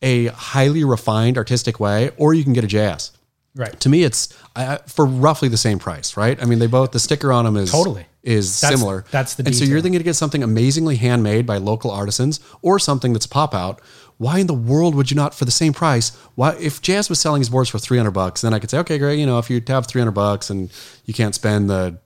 a 0.00 0.26
highly 0.26 0.84
refined 0.84 1.36
artistic 1.36 1.78
way, 1.78 2.10
or 2.16 2.32
you 2.32 2.42
can 2.42 2.54
get 2.54 2.64
a 2.64 2.66
JS. 2.66 3.10
right. 3.54 3.78
To 3.80 3.88
me, 3.88 4.04
it's 4.04 4.34
I, 4.54 4.78
for 4.86 5.04
roughly 5.04 5.48
the 5.48 5.56
same 5.58 5.78
price, 5.78 6.16
right? 6.16 6.40
I 6.40 6.46
mean, 6.46 6.58
they 6.58 6.66
both 6.66 6.92
the 6.92 6.98
sticker 6.98 7.30
on 7.30 7.44
them 7.44 7.56
is 7.56 7.70
Totally. 7.70 8.06
Is 8.26 8.60
That's- 8.60 8.78
similar. 8.78 9.04
that's 9.12 9.34
the 9.34 9.44
and 9.46 9.54
so 9.54 9.60
you're 9.64 9.76
detail. 9.76 9.82
thinking 9.84 10.00
to 10.00 10.04
get 10.04 10.16
something 10.16 10.42
amazingly 10.42 10.96
handmade 10.96 11.46
by 11.46 11.58
local 11.58 11.90
artisans 11.92 12.40
or 12.60 12.78
something 12.80 13.12
that's 13.12 13.26
pop 13.26 13.54
out. 13.54 13.80
Why 14.18 14.38
in 14.40 14.46
the 14.48 14.54
world 14.54 14.94
would 14.96 15.10
you 15.10 15.14
not 15.14 15.32
for 15.34 15.44
the 15.44 15.50
same 15.52 15.72
price? 15.72 16.10
Why 16.34 16.56
if 16.58 16.82
JS 16.82 17.08
was 17.08 17.20
selling 17.20 17.40
his 17.40 17.50
boards 17.50 17.70
for 17.70 17.78
300 17.78 18.10
bucks, 18.10 18.40
then 18.40 18.52
I 18.52 18.58
could 18.58 18.68
say, 18.70 18.78
okay, 18.78 18.98
great. 18.98 19.18
You 19.20 19.26
know, 19.26 19.38
if 19.38 19.48
you 19.48 19.62
have 19.68 19.86
300 19.86 20.10
bucks 20.10 20.50
and 20.50 20.70
you 21.04 21.14
can't 21.14 21.34
spend 21.36 21.70
the, 21.70 21.98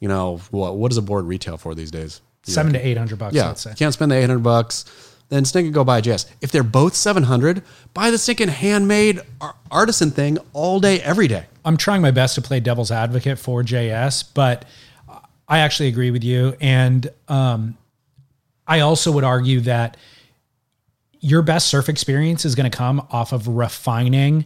you 0.00 0.08
know, 0.08 0.40
what 0.50 0.76
what 0.76 0.88
does 0.88 0.96
a 0.96 1.02
board 1.02 1.26
retail 1.26 1.56
for 1.58 1.74
these 1.74 1.90
days? 1.90 2.20
Seven 2.44 2.72
to 2.72 2.78
eight 2.78 2.96
hundred 2.96 3.18
bucks, 3.18 3.34
Yeah, 3.34 3.52
say. 3.54 3.70
you 3.70 3.76
can't 3.76 3.92
spend 3.92 4.10
the 4.12 4.16
800 4.16 4.38
bucks. 4.42 4.84
Then 5.28 5.44
stink 5.44 5.64
and 5.66 5.74
go 5.74 5.82
buy 5.84 5.98
a 5.98 6.02
JS. 6.02 6.24
If 6.40 6.52
they're 6.52 6.62
both 6.62 6.94
700, 6.94 7.60
buy 7.92 8.12
the 8.12 8.16
stinking 8.18 8.46
handmade 8.48 9.20
artisan 9.70 10.12
thing 10.12 10.38
all 10.52 10.78
day, 10.80 11.00
every 11.00 11.26
day. 11.26 11.46
I'm 11.64 11.76
trying 11.76 12.00
my 12.00 12.12
best 12.12 12.36
to 12.36 12.42
play 12.42 12.60
devil's 12.60 12.92
advocate 12.92 13.38
for 13.40 13.62
JS, 13.64 14.22
but 14.34 14.64
I 15.48 15.58
actually 15.58 15.88
agree 15.88 16.10
with 16.10 16.24
you. 16.24 16.56
And 16.60 17.08
um, 17.28 17.76
I 18.66 18.80
also 18.80 19.12
would 19.12 19.24
argue 19.24 19.60
that 19.60 19.96
your 21.20 21.42
best 21.42 21.68
surf 21.68 21.88
experience 21.88 22.44
is 22.44 22.54
going 22.54 22.70
to 22.70 22.76
come 22.76 23.06
off 23.10 23.32
of 23.32 23.48
refining 23.48 24.44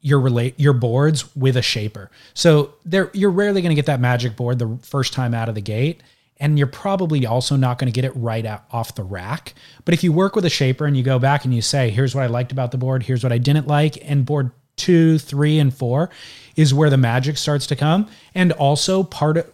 your 0.00 0.20
relate 0.20 0.58
your 0.58 0.72
boards 0.72 1.34
with 1.36 1.56
a 1.56 1.62
shaper. 1.62 2.10
So 2.32 2.74
there 2.84 3.10
you're 3.12 3.30
rarely 3.30 3.62
going 3.62 3.70
to 3.70 3.76
get 3.76 3.86
that 3.86 4.00
magic 4.00 4.36
board 4.36 4.58
the 4.58 4.78
first 4.82 5.12
time 5.12 5.34
out 5.34 5.48
of 5.48 5.56
the 5.56 5.60
gate 5.60 6.02
and 6.40 6.58
you're 6.58 6.68
probably 6.68 7.26
also 7.26 7.56
not 7.56 7.78
going 7.78 7.90
to 7.90 7.94
get 7.94 8.04
it 8.04 8.12
right 8.14 8.46
out 8.46 8.64
off 8.70 8.94
the 8.94 9.02
rack. 9.02 9.54
But 9.84 9.94
if 9.94 10.04
you 10.04 10.12
work 10.12 10.36
with 10.36 10.44
a 10.44 10.50
shaper 10.50 10.86
and 10.86 10.96
you 10.96 11.02
go 11.02 11.18
back 11.18 11.44
and 11.44 11.54
you 11.54 11.62
say, 11.62 11.90
here's 11.90 12.14
what 12.14 12.22
I 12.22 12.26
liked 12.26 12.52
about 12.52 12.70
the 12.70 12.78
board, 12.78 13.02
here's 13.02 13.22
what 13.22 13.32
I 13.32 13.38
didn't 13.38 13.66
like, 13.66 13.98
and 14.08 14.24
board 14.24 14.52
two, 14.76 15.18
three, 15.18 15.58
and 15.58 15.74
four 15.74 16.10
is 16.54 16.72
where 16.72 16.90
the 16.90 16.96
magic 16.96 17.36
starts 17.36 17.66
to 17.66 17.76
come. 17.76 18.08
And 18.34 18.52
also 18.52 19.02
part 19.02 19.36
of 19.38 19.50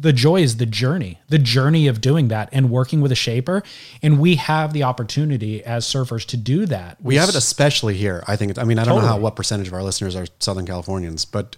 the 0.00 0.12
joy 0.12 0.42
is 0.42 0.58
the 0.58 0.66
journey, 0.66 1.18
the 1.28 1.38
journey 1.38 1.88
of 1.88 2.00
doing 2.00 2.28
that 2.28 2.48
and 2.52 2.70
working 2.70 3.00
with 3.00 3.10
a 3.10 3.16
shaper. 3.16 3.62
And 4.02 4.20
we 4.20 4.36
have 4.36 4.72
the 4.72 4.84
opportunity 4.84 5.64
as 5.64 5.84
surfers 5.84 6.24
to 6.26 6.36
do 6.36 6.66
that. 6.66 6.98
We 7.02 7.16
have 7.16 7.28
it 7.28 7.34
especially 7.34 7.96
here. 7.96 8.22
I 8.26 8.36
think. 8.36 8.58
I 8.58 8.64
mean, 8.64 8.78
I 8.78 8.84
don't 8.84 9.02
know 9.02 9.08
how 9.08 9.18
what 9.18 9.34
percentage 9.36 9.68
of 9.68 9.74
our 9.74 9.82
listeners 9.82 10.14
are 10.14 10.26
Southern 10.38 10.66
Californians, 10.66 11.24
but 11.24 11.56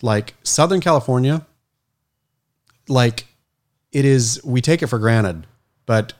like 0.00 0.34
Southern 0.42 0.80
California, 0.80 1.46
like 2.88 3.26
it 3.90 4.04
is. 4.04 4.40
We 4.44 4.60
take 4.60 4.82
it 4.82 4.86
for 4.86 4.98
granted, 4.98 5.46
but 5.84 6.14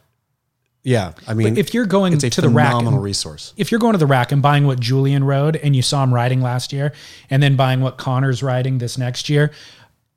yeah, 0.85 1.12
I 1.29 1.35
mean, 1.35 1.57
if 1.57 1.75
you're 1.75 1.87
going 1.87 2.18
to 2.18 2.41
the 2.41 2.49
rack 2.49 2.73
phenomenal 2.73 3.01
resource. 3.01 3.55
if 3.57 3.70
you're 3.70 3.79
going 3.79 3.93
to 3.93 3.99
the 3.99 4.07
rack 4.07 4.33
and 4.33 4.43
buying 4.43 4.66
what 4.66 4.81
Julian 4.81 5.23
rode 5.23 5.55
and 5.55 5.77
you 5.77 5.83
saw 5.83 6.03
him 6.03 6.12
riding 6.12 6.41
last 6.41 6.73
year 6.73 6.93
and 7.31 7.41
then 7.41 7.55
buying 7.55 7.81
what 7.81 7.99
Conner's 7.99 8.43
riding 8.43 8.79
this 8.79 8.99
next 8.99 9.29
year, 9.29 9.53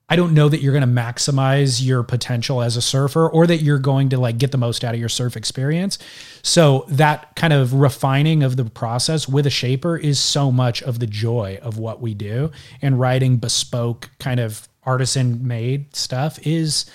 I 0.08 0.16
don't 0.16 0.36
know 0.36 0.48
that 0.50 0.62
you're 0.62 0.74
going 0.74 0.88
to 0.88 1.02
maximize 1.02 1.84
your 1.84 2.04
potential 2.04 2.62
as 2.62 2.78
a 2.78 2.82
surfer 2.82 3.28
or 3.28 3.48
that 3.48 3.64
you're 3.64 3.80
going 3.80 4.10
to 4.10 4.20
like 4.20 4.38
get 4.38 4.52
the 4.52 4.58
most 4.58 4.84
out 4.84 4.94
of 4.94 5.00
your 5.00 5.10
surf 5.10 5.36
experience. 5.36 5.98
So 6.44 6.86
that 6.90 7.36
kind 7.36 7.54
of 7.54 7.74
refining 7.74 8.44
of 8.44 8.56
the 8.56 8.66
process 8.66 9.28
with 9.28 9.48
a 9.48 9.50
shaper 9.50 9.98
is 9.98 10.20
so 10.20 10.52
much 10.52 10.84
of 10.84 11.00
the 11.00 11.08
joy 11.08 11.58
of 11.64 11.80
what 11.80 12.02
we 12.02 12.14
do 12.14 12.52
and 12.84 13.00
writing 13.00 13.38
bespoke 13.38 14.12
kind 14.20 14.40
of 14.40 14.68
artisan 14.84 15.48
made 15.48 15.96
stuff 15.96 16.38
is 16.46 16.86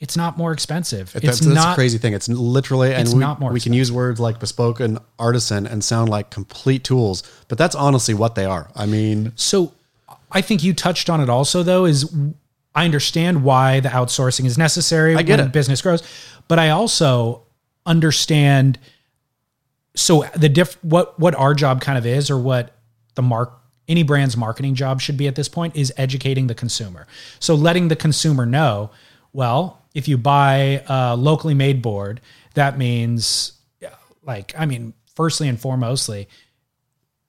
it's 0.00 0.16
not 0.16 0.36
more 0.36 0.52
expensive. 0.52 1.12
That's, 1.12 1.24
it's 1.24 1.40
that's 1.40 1.54
not 1.54 1.72
a 1.72 1.74
crazy 1.76 1.98
thing. 1.98 2.14
It's 2.14 2.28
literally, 2.28 2.92
and 2.92 3.02
It's 3.02 3.14
we, 3.14 3.20
not 3.20 3.38
more 3.38 3.52
we 3.52 3.60
can 3.60 3.72
use 3.72 3.92
words 3.92 4.18
like 4.18 4.40
bespoke 4.40 4.80
and 4.80 4.98
artisan 5.18 5.66
and 5.66 5.82
sound 5.84 6.10
like 6.10 6.30
complete 6.30 6.82
tools, 6.82 7.22
but 7.46 7.56
that's 7.58 7.76
honestly 7.76 8.12
what 8.12 8.34
they 8.34 8.44
are. 8.44 8.70
I 8.74 8.86
mean, 8.86 9.32
So 9.36 9.72
I 10.32 10.42
think 10.42 10.64
you 10.64 10.74
touched 10.74 11.08
on 11.08 11.20
it 11.20 11.30
also 11.30 11.62
though 11.62 11.84
is 11.84 12.12
I 12.76 12.84
understand 12.84 13.42
why 13.42 13.80
the 13.80 13.88
outsourcing 13.88 14.44
is 14.44 14.58
necessary 14.58 15.16
I 15.16 15.22
get 15.22 15.38
when 15.38 15.48
it. 15.48 15.52
business 15.52 15.80
grows, 15.80 16.02
but 16.46 16.58
I 16.58 16.70
also 16.70 17.42
understand 17.86 18.78
so 19.94 20.24
the 20.34 20.50
diff 20.50 20.76
what 20.84 21.18
what 21.18 21.34
our 21.34 21.54
job 21.54 21.80
kind 21.80 21.96
of 21.96 22.04
is 22.04 22.30
or 22.30 22.38
what 22.38 22.74
the 23.14 23.22
mark 23.22 23.58
any 23.88 24.02
brand's 24.02 24.36
marketing 24.36 24.74
job 24.74 25.00
should 25.00 25.16
be 25.16 25.26
at 25.26 25.36
this 25.36 25.48
point 25.48 25.74
is 25.74 25.92
educating 25.96 26.48
the 26.48 26.54
consumer. 26.54 27.06
So 27.38 27.54
letting 27.54 27.88
the 27.88 27.96
consumer 27.96 28.44
know, 28.44 28.90
well, 29.32 29.80
if 29.94 30.06
you 30.06 30.18
buy 30.18 30.82
a 30.86 31.16
locally 31.16 31.54
made 31.54 31.80
board, 31.80 32.20
that 32.54 32.76
means 32.76 33.52
like 34.22 34.54
I 34.58 34.66
mean, 34.66 34.92
firstly 35.14 35.48
and 35.48 35.58
foremostly, 35.58 36.26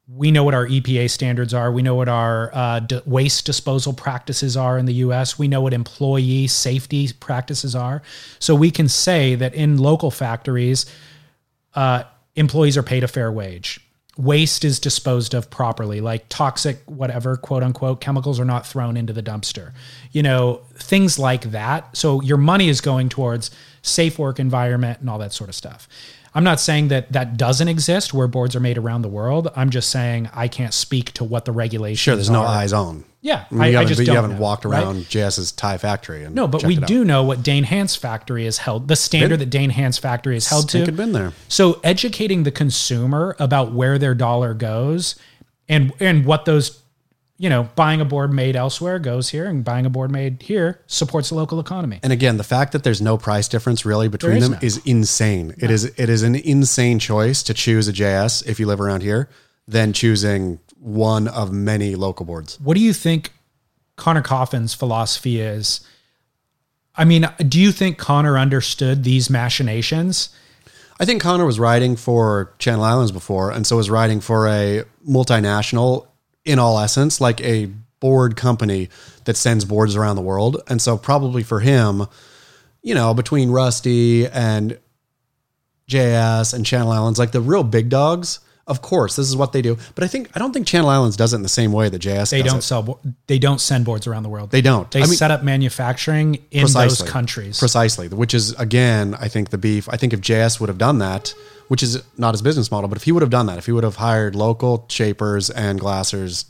we 0.08 0.32
know 0.32 0.44
what 0.44 0.54
our 0.54 0.66
EPA 0.66 1.10
standards 1.10 1.54
are. 1.54 1.72
We 1.72 1.82
know 1.82 1.96
what 1.96 2.08
our 2.08 2.50
uh, 2.56 2.80
d- 2.80 3.02
waste 3.06 3.46
disposal 3.46 3.92
practices 3.92 4.56
are 4.56 4.78
in 4.78 4.86
the 4.86 4.94
US. 4.96 5.38
We 5.38 5.50
know 5.50 5.62
what 5.62 5.74
employee 5.74 6.48
safety 6.48 7.10
practices 7.20 7.76
are. 7.76 8.02
So 8.40 8.56
we 8.56 8.72
can 8.72 8.88
say 8.88 9.36
that 9.36 9.54
in 9.54 9.78
local 9.78 10.10
factories, 10.10 10.86
uh, 11.76 12.04
employees 12.36 12.78
are 12.78 12.84
paid 12.84 13.04
a 13.04 13.08
fair 13.08 13.32
wage. 13.32 13.82
Waste 14.18 14.64
is 14.64 14.80
disposed 14.80 15.34
of 15.34 15.50
properly, 15.50 16.02
like 16.02 16.28
toxic, 16.30 16.82
whatever, 16.86 17.36
quote 17.36 17.62
unquote, 17.62 18.00
chemicals 18.02 18.40
are 18.40 18.46
not 18.46 18.66
thrown 18.66 18.98
into 18.98 19.14
the 19.14 19.22
dumpster. 19.22 19.74
You 20.12 20.24
know, 20.24 20.62
things 20.76 21.20
like 21.20 21.52
that. 21.52 21.96
So 21.96 22.22
your 22.22 22.38
money 22.38 22.70
is 22.70 22.82
going 22.82 23.10
towards 23.10 23.52
safe 23.82 24.18
work 24.18 24.40
environment 24.40 25.02
and 25.02 25.10
all 25.10 25.20
that 25.20 25.34
sort 25.34 25.50
of 25.50 25.56
stuff. 25.56 25.88
I'm 26.38 26.44
not 26.44 26.60
saying 26.60 26.90
that 26.90 27.12
that 27.14 27.36
doesn't 27.36 27.68
exist 27.68 28.14
where 28.14 28.28
boards 28.28 28.56
are 28.56 28.60
made 28.60 28.78
around 28.78 29.02
the 29.02 29.08
world. 29.10 29.50
I'm 29.56 29.72
just 29.72 29.90
saying 29.90 30.30
I 30.34 30.48
can't 30.48 30.74
speak 30.74 31.12
to 31.14 31.24
what 31.24 31.46
the 31.46 31.52
regulations 31.52 31.98
sure, 32.00 32.16
there's 32.16 32.30
no 32.30 32.44
eyes 32.44 32.74
on. 32.74 33.06
Yeah, 33.22 33.46
I 33.50 33.54
mean, 33.54 33.62
I- 33.64 33.68
you 33.70 33.80
I 33.80 33.86
just 33.86 34.00
you 34.00 34.06
don't 34.06 34.16
haven't 34.18 34.34
know, 34.36 34.42
walked 34.42 34.64
right? 34.64 34.84
around 34.84 35.10
JS's 35.10 35.52
Thai 35.52 35.80
factory 35.80 36.24
and 36.24 36.36
No, 36.36 36.48
but 36.48 36.64
we 36.64 36.76
do 36.76 37.04
know 37.04 37.24
what 37.24 37.42
Dane 37.42 37.64
Hans 37.64 37.96
factory 37.96 38.46
is 38.46 38.60
held, 38.60 38.88
the 38.88 38.96
standard 38.96 39.40
that 39.40 39.50
Dane 39.50 39.72
Hans 39.72 39.98
factory 39.98 40.38
is 40.38 40.48
held 40.48 40.70
to. 40.70 40.86
had 40.86 40.96
been 40.96 41.12
there. 41.14 41.34
So 41.48 41.80
educating 41.84 42.44
the 42.44 42.52
consumer 42.52 43.36
about 43.40 43.74
where 43.74 43.98
their 43.98 44.14
dollar 44.14 44.54
goes 44.54 45.16
and 45.68 45.92
and 46.00 46.24
what 46.26 46.46
those 46.46 46.80
you 47.38 47.50
know, 47.50 47.70
buying 47.76 48.02
a 48.02 48.06
board 48.06 48.34
made 48.34 48.56
elsewhere 48.56 48.98
goes 48.98 49.30
here 49.30 49.46
and 49.46 49.64
buying 49.64 49.86
a 49.86 49.90
board 49.90 50.12
made 50.12 50.42
here 50.42 50.82
supports 50.88 51.30
the 51.30 51.36
local 51.36 51.60
economy. 51.60 52.00
And 52.02 52.12
again, 52.12 52.38
the 52.38 52.44
fact 52.44 52.72
that 52.72 52.84
there's 52.84 53.02
no 53.02 53.18
price 53.18 53.48
difference 53.48 53.86
really 53.86 54.08
between 54.08 54.38
is 54.38 54.44
them 54.44 54.52
none. 54.54 54.64
is 54.64 54.82
insane. 54.86 55.54
It 55.58 55.70
is 55.70 55.86
it 55.86 56.10
is 56.10 56.24
an 56.24 56.36
insane 56.36 57.00
choice 57.00 57.44
to 57.44 57.54
choose 57.54 57.88
a 57.88 57.94
JS 57.94 58.48
if 58.48 58.60
you 58.60 58.66
live 58.66 58.82
around 58.82 59.04
here 59.04 59.30
than 59.68 59.94
choosing 59.94 60.60
one 60.80 61.28
of 61.28 61.52
many 61.52 61.96
local 61.96 62.26
boards. 62.26 62.60
What 62.60 62.76
do 62.76 62.82
you 62.82 62.94
think 62.94 63.34
Conner 63.98 64.22
Coffin's 64.22 64.74
philosophy 64.74 65.40
is? 65.40 65.82
I 66.96 67.06
mean, 67.06 67.30
do 67.48 67.60
you 67.60 67.72
think 67.72 68.00
Conner 68.00 68.40
understood 68.40 69.04
these 69.04 69.30
machinations? 69.30 70.30
I 71.00 71.06
think 71.06 71.22
Conner 71.22 71.46
was 71.46 71.60
riding 71.60 71.96
for 71.96 72.56
Channel 72.58 72.84
Islands 72.84 73.12
before, 73.12 73.52
and 73.52 73.68
so 73.68 73.78
was 73.78 73.92
riding 73.92 74.20
for 74.20 74.48
a 74.48 74.84
multinational 75.08 76.08
in 76.48 76.60
all 76.60 76.80
essence, 76.80 77.20
like 77.22 77.42
a 77.42 77.66
board 78.00 78.36
company 78.36 78.90
that 79.26 79.36
sends 79.38 79.66
boards 79.66 79.96
around 79.96 80.16
the 80.16 80.22
world. 80.22 80.62
And 80.68 80.82
so 80.82 80.98
probably 80.98 81.44
for 81.44 81.60
him, 81.60 82.04
you 82.82 82.96
know, 82.96 83.14
between 83.14 83.50
Rusty 83.52 84.28
and 84.28 84.78
JS 85.90 86.54
and 86.54 86.66
Channel 86.66 86.92
Islands, 86.92 87.18
like 87.20 87.32
the 87.32 87.42
real 87.42 87.64
big 87.64 87.90
dogs, 87.90 88.40
of 88.68 88.82
course, 88.82 89.16
this 89.16 89.28
is 89.30 89.36
what 89.38 89.54
they 89.54 89.62
do. 89.62 89.78
But 89.96 90.04
I 90.04 90.08
think 90.08 90.30
I 90.36 90.40
don't 90.40 90.52
think 90.52 90.68
Channel 90.68 90.90
Islands 90.90 91.16
does 91.16 91.32
it 91.32 91.38
in 91.38 91.42
the 91.42 91.48
same 91.50 91.72
way 91.72 91.88
that 91.88 92.02
JS 92.02 92.32
They 92.32 92.42
does 92.42 92.52
don't 92.52 92.60
it. 92.60 92.64
sell. 92.64 92.84
bo- 92.84 93.00
They 93.28 93.40
don't 93.40 93.62
send 93.62 93.86
boards 93.86 94.08
around 94.08 94.24
the 94.24 94.30
world. 94.30 94.52
They 94.52 94.62
don't. 94.62 94.92
They 94.92 95.02
I 95.02 95.06
mean- 95.06 95.16
set 95.16 95.32
up 95.32 95.42
manufacturing 95.44 96.36
in 96.52 96.62
Precisely. 96.62 97.06
those 97.06 97.10
countries. 97.10 97.60
Precisely, 97.60 98.10
which 98.10 98.34
is 98.34 98.52
again, 98.60 99.16
I 99.20 99.30
think 99.30 99.52
the 99.52 99.58
beef. 99.58 99.88
I 99.90 99.96
think 99.96 100.12
if 100.12 100.20
JS 100.20 100.60
would 100.60 100.68
have 100.68 100.78
done 100.78 101.00
that, 101.00 101.34
which 101.68 101.84
is 101.84 102.04
not 102.18 102.34
his 102.34 102.42
business 102.42 102.72
model, 102.72 102.88
but 102.88 102.98
if 102.98 103.04
he 103.04 103.12
would 103.12 103.22
have 103.22 103.30
done 103.30 103.46
that, 103.48 103.58
if 103.58 103.66
he 103.66 103.72
would 103.72 103.84
have 103.84 103.98
hired 103.98 104.36
local 104.36 104.86
shapers 104.90 105.50
and 105.50 105.80
glassers 105.80 106.46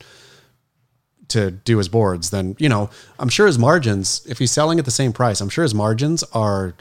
to 1.29 1.51
do 1.51 1.77
his 1.77 1.89
boards, 1.89 2.29
then 2.29 2.55
you 2.59 2.69
know, 2.69 2.89
I'm 3.19 3.29
sure 3.29 3.47
his 3.47 3.59
margins, 3.59 4.25
if 4.27 4.39
he's 4.39 4.51
selling 4.51 4.79
at 4.79 4.85
the 4.85 4.91
same 4.91 5.13
price, 5.13 5.41
I'm 5.41 5.49
sure 5.49 5.63
his 5.63 5.75
margins 5.75 6.23
are 6.33 6.73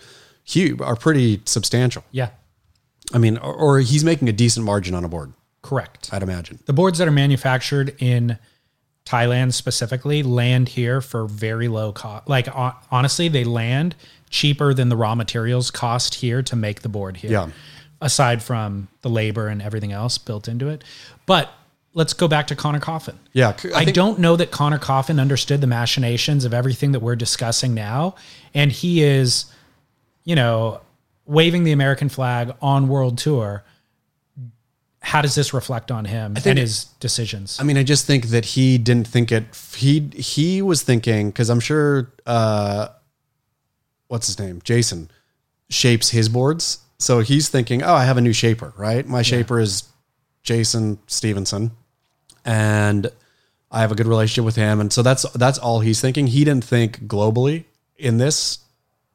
huge, 0.44 0.80
are 0.80 0.96
pretty 0.96 1.42
substantial. 1.44 2.04
yeah, 2.12 2.30
I 3.12 3.18
mean, 3.18 3.38
or, 3.38 3.54
or 3.54 3.80
he's 3.80 4.04
making 4.04 4.28
a 4.28 4.32
decent 4.32 4.64
margin 4.64 4.94
on 4.94 5.04
a 5.04 5.08
board, 5.08 5.32
correct. 5.62 6.10
I'd 6.12 6.22
imagine. 6.22 6.60
The 6.66 6.72
boards 6.72 6.98
that 6.98 7.08
are 7.08 7.12
manufactured 7.12 7.96
in 7.98 8.38
Thailand 9.04 9.52
specifically 9.52 10.22
land 10.22 10.70
here 10.70 11.00
for 11.00 11.26
very 11.26 11.68
low 11.68 11.92
cost. 11.92 12.28
Like 12.28 12.48
honestly, 12.90 13.28
they 13.28 13.44
land 13.44 13.94
cheaper 14.30 14.74
than 14.74 14.88
the 14.88 14.96
raw 14.96 15.14
materials 15.14 15.70
cost 15.70 16.16
here 16.16 16.42
to 16.42 16.56
make 16.56 16.82
the 16.82 16.88
board 16.88 17.18
here. 17.18 17.30
Yeah. 17.30 17.50
Aside 18.00 18.42
from 18.42 18.88
the 19.02 19.08
labor 19.08 19.48
and 19.48 19.62
everything 19.62 19.90
else 19.92 20.18
built 20.18 20.48
into 20.48 20.68
it. 20.68 20.84
But 21.24 21.50
let's 21.94 22.12
go 22.12 22.28
back 22.28 22.46
to 22.48 22.56
Conner 22.56 22.78
Coffin. 22.80 23.18
Yeah, 23.32 23.48
I, 23.48 23.84
think- 23.84 23.94
don't 23.94 24.18
know 24.18 24.36
that 24.36 24.50
Conner 24.50 24.78
Coffin 24.78 25.18
understood 25.18 25.60
the 25.62 25.66
machinations 25.66 26.44
of 26.44 26.52
everything 26.52 26.92
that 26.92 27.00
we're 27.00 27.16
discussing 27.16 27.72
now. 27.74 28.14
And 28.52 28.70
he 28.70 29.02
is, 29.02 29.46
you 30.24 30.34
know, 30.36 30.82
waving 31.24 31.64
the 31.64 31.72
American 31.72 32.10
flag 32.10 32.52
on 32.60 32.88
world 32.88 33.16
tour. 33.16 33.64
How 35.00 35.22
does 35.22 35.34
this 35.34 35.54
reflect 35.54 35.90
on 35.90 36.04
him 36.04 36.34
and 36.34 36.42
think- 36.42 36.58
his 36.58 36.84
decisions? 37.00 37.58
I 37.58 37.62
mean, 37.62 37.78
I 37.78 37.82
just 37.82 38.06
think 38.06 38.26
that 38.26 38.44
he 38.44 38.76
didn't 38.76 39.06
think 39.08 39.32
it. 39.32 39.44
He 39.74 40.10
he 40.16 40.60
was 40.62 40.82
thinking 40.82 41.30
because 41.30 41.48
I'm 41.48 41.60
sure 41.60 42.12
uh, 42.26 42.88
what's 44.08 44.26
his 44.26 44.38
name, 44.38 44.60
Jason, 44.64 45.10
shapes 45.70 46.10
his 46.10 46.28
boards. 46.28 46.80
So 46.98 47.20
he's 47.20 47.48
thinking, 47.48 47.82
oh, 47.82 47.94
I 47.94 48.04
have 48.04 48.16
a 48.16 48.20
new 48.20 48.32
shaper, 48.32 48.72
right? 48.76 49.06
My 49.06 49.22
shaper 49.22 49.60
is 49.60 49.84
Jason 50.42 50.98
Stevenson, 51.06 51.72
and 52.44 53.10
I 53.70 53.80
have 53.80 53.92
a 53.92 53.94
good 53.94 54.06
relationship 54.06 54.44
with 54.44 54.56
him, 54.56 54.80
and 54.80 54.92
so 54.92 55.02
that's 55.02 55.28
that's 55.32 55.58
all 55.58 55.80
he's 55.80 56.00
thinking. 56.00 56.28
He 56.28 56.44
didn't 56.44 56.64
think 56.64 57.06
globally 57.06 57.64
in 57.96 58.18
this 58.18 58.58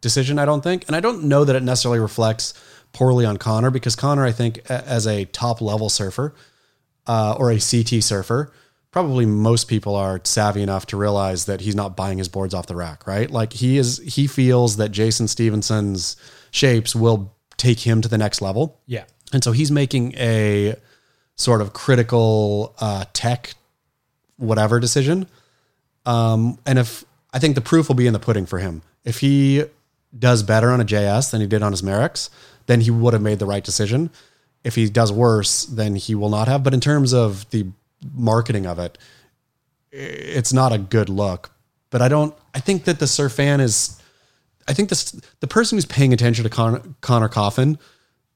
decision, 0.02 0.38
I 0.38 0.46
don't 0.46 0.62
think, 0.62 0.86
and 0.88 0.96
I 0.96 1.00
don't 1.00 1.24
know 1.24 1.44
that 1.44 1.56
it 1.56 1.64
necessarily 1.64 2.00
reflects 2.00 2.54
poorly 2.94 3.26
on 3.26 3.38
Conner 3.38 3.72
because 3.72 3.96
Conner, 3.96 4.26
I 4.26 4.32
think, 4.32 4.60
as 4.70 5.08
a 5.08 5.26
top 5.26 5.62
level 5.62 5.90
surfer 5.90 6.36
uh, 7.08 7.36
or 7.38 7.52
a 7.52 7.60
CT 7.60 8.04
surfer, 8.04 8.52
probably 8.92 9.26
most 9.26 9.68
people 9.68 9.96
are 9.96 10.20
savvy 10.24 10.62
enough 10.62 10.86
to 10.88 10.98
realize 10.98 11.46
that 11.46 11.62
he's 11.62 11.76
not 11.76 11.96
buying 11.96 12.18
his 12.18 12.28
boards 12.28 12.54
off 12.54 12.68
the 12.68 12.76
rack, 12.76 13.08
right? 13.08 13.32
Like 13.32 13.54
he 13.54 13.78
is, 13.78 14.00
he 14.00 14.28
feels 14.28 14.78
that 14.78 14.90
Jason 14.90 15.28
Stevenson's 15.28 16.18
shapes 16.52 16.96
will 16.96 17.34
take 17.58 17.80
him 17.80 18.02
to 18.02 18.08
the 18.08 18.18
next 18.18 18.42
level. 18.42 18.80
yeah. 18.86 19.06
And 19.34 19.44
so 19.44 19.54
he's 19.54 19.72
making 19.72 20.14
a 20.18 20.76
sort 21.38 21.62
of 21.62 21.72
critical 21.72 22.76
uh, 22.80 23.06
tech, 23.14 23.54
whatever 24.36 24.80
decision. 24.80 25.28
Um, 26.06 26.60
and 26.66 26.78
if 26.78 27.06
I 27.34 27.40
think 27.40 27.56
the 27.56 27.62
proof 27.62 27.88
will 27.88 27.96
be 27.96 28.08
in 28.08 28.14
the 28.14 28.20
pudding 28.20 28.46
for 28.46 28.60
him. 28.60 28.82
If 29.04 29.20
he 29.20 29.64
does 30.18 30.44
better 30.44 30.70
on 30.70 30.82
a 30.82 30.86
JS 30.86 31.32
than 31.32 31.42
he 31.42 31.48
did 31.48 31.64
on 31.64 31.72
his 31.72 31.82
Merrick's, 31.82 32.30
then 32.66 32.82
he 32.82 32.92
would 32.92 33.14
have 33.14 33.22
made 33.22 33.40
the 33.40 33.46
right 33.46 33.64
decision. 33.64 34.10
If 34.64 34.76
he 34.76 34.90
does 34.90 35.12
worse, 35.12 35.66
then 35.66 35.96
he 35.96 36.14
will 36.14 36.30
not 36.30 36.48
have. 36.48 36.64
But 36.64 36.74
in 36.74 36.82
terms 36.82 37.14
of 37.14 37.50
the 37.50 37.68
marketing 38.14 38.66
of 38.66 38.80
it, 38.80 38.98
it's 39.92 40.54
not 40.54 40.72
a 40.72 40.78
good 40.78 41.10
look. 41.10 41.52
But 41.90 42.02
I 42.02 42.08
don't. 42.08 42.36
I 42.54 42.60
think 42.60 42.86
that 42.86 43.00
the 43.00 43.08
surf 43.08 43.34
fan 43.34 43.60
is. 43.60 43.98
I 44.72 44.74
think 44.74 44.88
this 44.88 45.12
the 45.42 45.48
person 45.48 45.76
who's 45.76 45.86
paying 45.86 46.14
attention 46.14 46.44
to 46.44 46.50
Con, 46.50 46.96
Conner 47.02 47.28
Coffin 47.28 47.78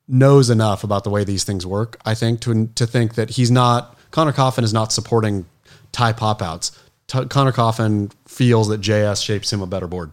knows 0.06 0.50
enough 0.50 0.84
about 0.84 1.06
the 1.06 1.10
way 1.10 1.24
these 1.24 1.46
things 1.46 1.66
work. 1.66 1.98
I 2.06 2.14
think 2.14 2.42
to 2.42 2.68
to 2.76 2.86
think 2.86 3.16
that 3.16 3.30
he's 3.30 3.50
not 3.50 3.98
Conner 4.12 4.34
Coffin 4.34 4.66
is 4.66 4.74
not 4.74 4.92
supporting 4.92 5.46
Thai 5.94 6.12
pop 6.12 6.42
outs. 6.42 6.78
T- 7.08 7.24
Conner 7.28 7.54
Coffin 7.54 8.12
feels 8.28 8.68
that 8.68 8.82
JS 8.82 9.24
shapes 9.24 9.54
him 9.54 9.62
a 9.62 9.66
better 9.66 9.88
board. 9.88 10.12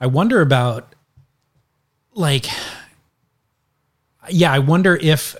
I 0.00 0.06
wonder 0.06 0.40
about 0.40 0.94
like 2.14 2.46
yeah, 4.30 4.50
I 4.50 4.60
wonder 4.60 4.96
if 4.96 5.36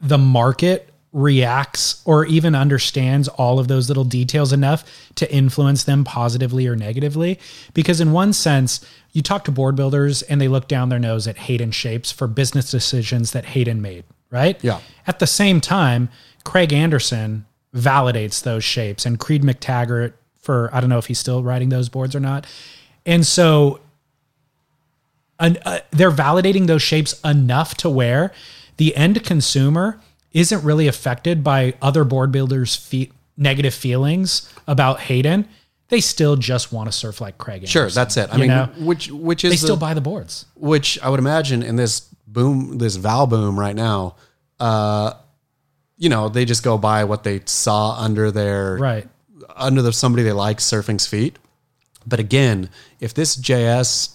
the 0.00 0.16
market 0.16 0.89
reacts 1.12 2.02
or 2.04 2.24
even 2.26 2.54
understands 2.54 3.26
all 3.28 3.58
of 3.58 3.66
those 3.66 3.88
little 3.88 4.04
details 4.04 4.52
enough 4.52 4.84
to 5.16 5.32
influence 5.32 5.82
them 5.82 6.04
positively 6.04 6.68
or 6.68 6.76
negatively 6.76 7.38
because 7.74 8.00
in 8.00 8.12
one 8.12 8.32
sense 8.32 8.84
you 9.12 9.20
talk 9.20 9.44
to 9.44 9.50
board 9.50 9.74
builders 9.74 10.22
and 10.22 10.40
they 10.40 10.46
look 10.46 10.68
down 10.68 10.88
their 10.88 11.00
nose 11.00 11.26
at 11.26 11.36
Hayden 11.36 11.72
shapes 11.72 12.12
for 12.12 12.28
business 12.28 12.70
decisions 12.70 13.32
that 13.32 13.44
Hayden 13.44 13.82
made, 13.82 14.04
right? 14.30 14.62
Yeah. 14.62 14.80
At 15.04 15.18
the 15.18 15.26
same 15.26 15.60
time, 15.60 16.08
Craig 16.44 16.72
Anderson 16.72 17.44
validates 17.74 18.42
those 18.42 18.62
shapes 18.62 19.04
and 19.04 19.18
Creed 19.18 19.42
McTaggart 19.42 20.12
for 20.40 20.70
I 20.72 20.80
don't 20.80 20.90
know 20.90 20.98
if 20.98 21.06
he's 21.06 21.18
still 21.18 21.42
writing 21.42 21.70
those 21.70 21.88
boards 21.88 22.14
or 22.14 22.20
not. 22.20 22.46
And 23.04 23.26
so 23.26 23.80
an, 25.40 25.58
uh, 25.64 25.80
they're 25.90 26.12
validating 26.12 26.68
those 26.68 26.82
shapes 26.82 27.20
enough 27.22 27.74
to 27.78 27.90
where 27.90 28.32
the 28.76 28.94
end 28.94 29.24
consumer 29.24 30.00
isn't 30.32 30.62
really 30.64 30.86
affected 30.86 31.42
by 31.42 31.74
other 31.82 32.04
board 32.04 32.30
builders' 32.32 32.76
fe- 32.76 33.10
negative 33.36 33.74
feelings 33.74 34.52
about 34.66 35.00
Hayden. 35.00 35.48
They 35.88 36.00
still 36.00 36.36
just 36.36 36.72
want 36.72 36.86
to 36.88 36.92
surf 36.92 37.20
like 37.20 37.36
Craig. 37.38 37.66
Sure, 37.66 37.90
that's 37.90 38.16
it. 38.16 38.28
I 38.32 38.36
mean, 38.36 38.48
know? 38.48 38.68
which 38.78 39.10
which 39.10 39.44
is 39.44 39.50
they 39.50 39.56
the- 39.56 39.66
still 39.66 39.76
buy 39.76 39.94
the 39.94 40.00
boards. 40.00 40.46
which 40.54 40.98
I 41.02 41.08
would 41.08 41.18
imagine 41.18 41.62
in 41.62 41.76
this 41.76 42.00
boom, 42.28 42.78
this 42.78 42.94
Val 42.96 43.26
boom 43.26 43.58
right 43.58 43.74
now, 43.74 44.14
uh, 44.60 45.14
you 45.98 46.08
know, 46.08 46.28
they 46.28 46.44
just 46.44 46.62
go 46.62 46.78
by 46.78 47.02
what 47.04 47.24
they 47.24 47.40
saw 47.46 47.96
under 47.98 48.30
their 48.30 48.76
Right. 48.76 49.08
under 49.56 49.82
the 49.82 49.92
somebody 49.92 50.22
they 50.22 50.32
like 50.32 50.58
surfing's 50.60 51.06
feet. 51.08 51.38
But 52.06 52.20
again, 52.20 52.70
if 53.00 53.12
this 53.12 53.34
JS 53.36 54.10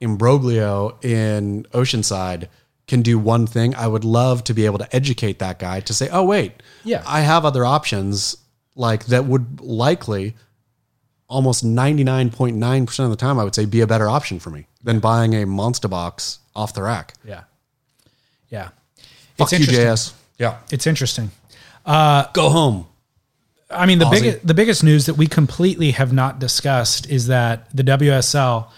imbroglio 0.00 0.96
in 1.04 1.64
Oceanside 1.72 2.48
can 2.86 3.02
do 3.02 3.18
one 3.18 3.46
thing, 3.46 3.74
I 3.74 3.86
would 3.86 4.04
love 4.04 4.44
to 4.44 4.54
be 4.54 4.66
able 4.66 4.78
to 4.78 4.96
educate 4.96 5.38
that 5.38 5.58
guy 5.58 5.80
to 5.80 5.94
say, 5.94 6.08
"Oh 6.10 6.24
wait, 6.24 6.62
Yeah. 6.84 7.02
I 7.06 7.20
have 7.20 7.44
other 7.44 7.64
options 7.64 8.36
like 8.76 9.06
that 9.06 9.24
would 9.24 9.60
likely 9.60 10.34
almost 11.28 11.64
99.9% 11.64 13.04
of 13.04 13.10
the 13.10 13.16
time 13.16 13.38
I 13.38 13.44
would 13.44 13.54
say 13.54 13.64
be 13.64 13.80
a 13.80 13.86
better 13.86 14.08
option 14.08 14.38
for 14.38 14.50
me 14.50 14.66
than 14.82 14.98
buying 15.00 15.34
a 15.34 15.46
monster 15.46 15.88
box 15.88 16.40
off 16.54 16.74
the 16.74 16.82
rack." 16.82 17.14
Yeah. 17.24 17.42
Yeah. 18.50 18.68
Fuck 19.38 19.52
you, 19.52 19.58
interesting. 19.58 19.84
JS. 19.86 20.12
Yeah. 20.38 20.56
It's 20.70 20.86
interesting. 20.86 21.30
Go 21.86 22.50
home. 22.50 22.86
I 23.70 23.86
mean, 23.86 23.98
the 23.98 24.06
biggest 24.10 24.46
the 24.46 24.54
biggest 24.54 24.84
news 24.84 25.06
that 25.06 25.14
we 25.14 25.26
completely 25.26 25.92
have 25.92 26.12
not 26.12 26.38
discussed 26.38 27.08
is 27.08 27.26
that 27.28 27.66
the 27.74 27.82
WSL 27.82 28.68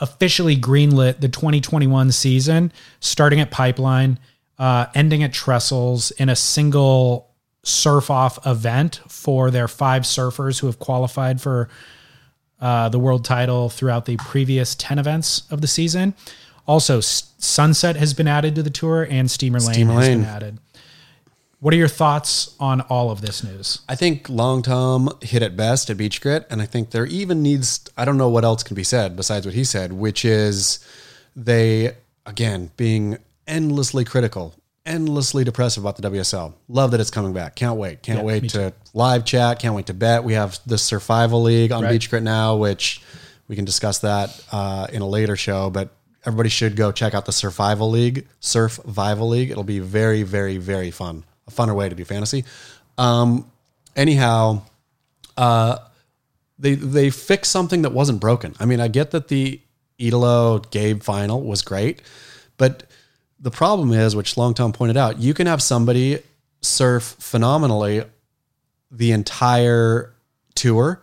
officially 0.00 0.56
greenlit 0.56 1.20
the 1.20 1.28
2021 1.28 2.12
season, 2.12 2.72
starting 3.00 3.40
at 3.40 3.50
Pipeline, 3.50 4.18
uh, 4.58 4.86
ending 4.94 5.22
at 5.22 5.32
Trestles 5.32 6.12
in 6.18 6.28
a 6.28 6.36
single 6.36 7.30
surf 7.62 8.10
off 8.10 8.38
event 8.46 9.00
for 9.08 9.50
their 9.50 9.68
five 9.68 10.02
surfers 10.02 10.60
who 10.60 10.66
have 10.66 10.78
qualified 10.78 11.40
for 11.40 11.68
uh, 12.60 12.88
the 12.88 12.98
world 12.98 13.24
title 13.24 13.68
throughout 13.68 14.06
the 14.06 14.16
previous 14.16 14.74
10 14.76 14.98
events 14.98 15.42
of 15.50 15.60
the 15.60 15.66
season. 15.66 16.14
Also, 16.66 16.98
S- 16.98 17.32
Sunset 17.38 17.96
has 17.96 18.14
been 18.14 18.26
added 18.28 18.54
to 18.54 18.62
the 18.62 18.70
tour 18.70 19.06
and 19.08 19.30
Steamer 19.30 19.58
Lane 19.60 19.72
Steamer 19.74 19.92
has 19.94 20.08
Lane. 20.08 20.18
been 20.20 20.28
added. 20.28 20.58
What 21.60 21.72
are 21.72 21.76
your 21.76 21.88
thoughts 21.88 22.54
on 22.60 22.82
all 22.82 23.10
of 23.10 23.22
this 23.22 23.42
news? 23.42 23.80
I 23.88 23.94
think 23.94 24.28
Long 24.28 24.62
Tom 24.62 25.10
hit 25.22 25.42
it 25.42 25.56
best 25.56 25.88
at 25.88 25.96
Beach 25.96 26.20
Grit, 26.20 26.46
and 26.50 26.60
I 26.60 26.66
think 26.66 26.90
there 26.90 27.06
even 27.06 27.42
needs 27.42 27.88
I 27.96 28.04
don't 28.04 28.18
know 28.18 28.28
what 28.28 28.44
else 28.44 28.62
can 28.62 28.74
be 28.74 28.84
said 28.84 29.16
besides 29.16 29.46
what 29.46 29.54
he 29.54 29.64
said, 29.64 29.92
which 29.92 30.24
is 30.24 30.78
they 31.34 31.96
again 32.26 32.70
being 32.76 33.18
endlessly 33.46 34.04
critical 34.04 34.54
endlessly 34.86 35.44
depressive 35.44 35.82
about 35.84 35.96
the 35.96 36.08
WSL. 36.08 36.54
Love 36.68 36.92
that 36.92 37.00
it's 37.00 37.10
coming 37.10 37.32
back. 37.32 37.56
Can't 37.56 37.76
wait. 37.76 38.02
Can't 38.02 38.20
Yeah, 38.20 38.24
wait 38.24 38.48
to 38.50 38.72
live 38.94 39.24
chat. 39.24 39.58
Can't 39.58 39.74
wait 39.74 39.86
to 39.86 39.94
bet. 39.94 40.24
We 40.24 40.34
have 40.34 40.58
the 40.64 40.78
Survival 40.78 41.42
League 41.42 41.72
on 41.72 41.82
Right. 41.82 41.90
Beach 41.90 42.08
Grit 42.08 42.22
now, 42.22 42.56
which 42.56 43.02
we 43.48 43.56
can 43.56 43.64
discuss 43.64 43.98
that 43.98 44.42
uh, 44.52 44.86
in 44.92 45.02
a 45.02 45.06
later 45.08 45.36
show. 45.36 45.70
But 45.70 45.90
everybody 46.24 46.48
should 46.48 46.76
go 46.76 46.92
check 46.92 47.14
out 47.14 47.26
the 47.26 47.32
Survival 47.32 47.90
League, 47.90 48.26
Surf 48.40 48.74
Survival 48.74 49.28
League. 49.28 49.50
It'll 49.50 49.64
be 49.64 49.80
very, 49.80 50.22
very, 50.22 50.56
very 50.56 50.90
fun. 50.90 51.24
A 51.48 51.50
funner 51.50 51.74
way 51.74 51.88
to 51.88 51.94
do 51.94 52.04
fantasy. 52.04 52.44
Um, 52.98 53.50
anyhow, 53.94 54.62
uh, 55.36 55.78
they 56.58 56.74
they 56.74 57.10
fixed 57.10 57.52
something 57.52 57.82
that 57.82 57.92
wasn't 57.92 58.20
broken. 58.20 58.54
I 58.58 58.66
mean, 58.66 58.80
I 58.80 58.88
get 58.88 59.10
that 59.12 59.28
the 59.28 59.60
Italo 59.98 60.58
Gabe 60.58 61.02
final 61.02 61.42
was 61.42 61.62
great, 61.62 62.02
but 62.56 62.84
the 63.38 63.50
problem 63.50 63.92
is, 63.92 64.16
which 64.16 64.36
Long 64.36 64.54
Tom 64.54 64.72
pointed 64.72 64.96
out, 64.96 65.18
you 65.18 65.34
can 65.34 65.46
have 65.46 65.62
somebody 65.62 66.20
surf 66.62 67.16
phenomenally 67.18 68.02
the 68.90 69.12
entire 69.12 70.14
tour, 70.54 71.02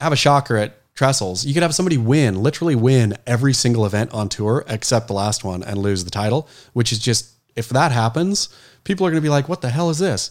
have 0.00 0.12
a 0.12 0.16
shocker 0.16 0.56
at 0.56 0.78
Trestles. 0.94 1.44
You 1.44 1.54
could 1.54 1.62
have 1.62 1.74
somebody 1.74 1.98
win, 1.98 2.42
literally 2.42 2.74
win 2.74 3.16
every 3.26 3.52
single 3.52 3.86
event 3.86 4.12
on 4.12 4.28
tour 4.28 4.64
except 4.68 5.08
the 5.08 5.12
last 5.12 5.44
one 5.44 5.62
and 5.62 5.78
lose 5.78 6.04
the 6.04 6.10
title, 6.10 6.48
which 6.72 6.92
is 6.92 6.98
just 6.98 7.32
if 7.54 7.68
that 7.70 7.92
happens, 7.92 8.48
people 8.86 9.06
are 9.06 9.10
going 9.10 9.20
to 9.20 9.26
be 9.26 9.28
like, 9.28 9.48
"What 9.48 9.60
the 9.60 9.68
hell 9.68 9.90
is 9.90 9.98
this?" 9.98 10.30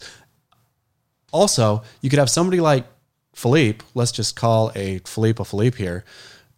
Also, 1.32 1.84
you 2.02 2.10
could 2.10 2.20
have 2.20 2.30
somebody 2.30 2.60
like 2.60 2.86
Filipe, 3.34 3.84
let's 3.94 4.14
just 4.14 4.36
call 4.36 4.72
a 4.76 5.00
Filipe 5.00 5.40
a 5.40 5.46
Filipe 5.46 5.76
here, 5.76 6.06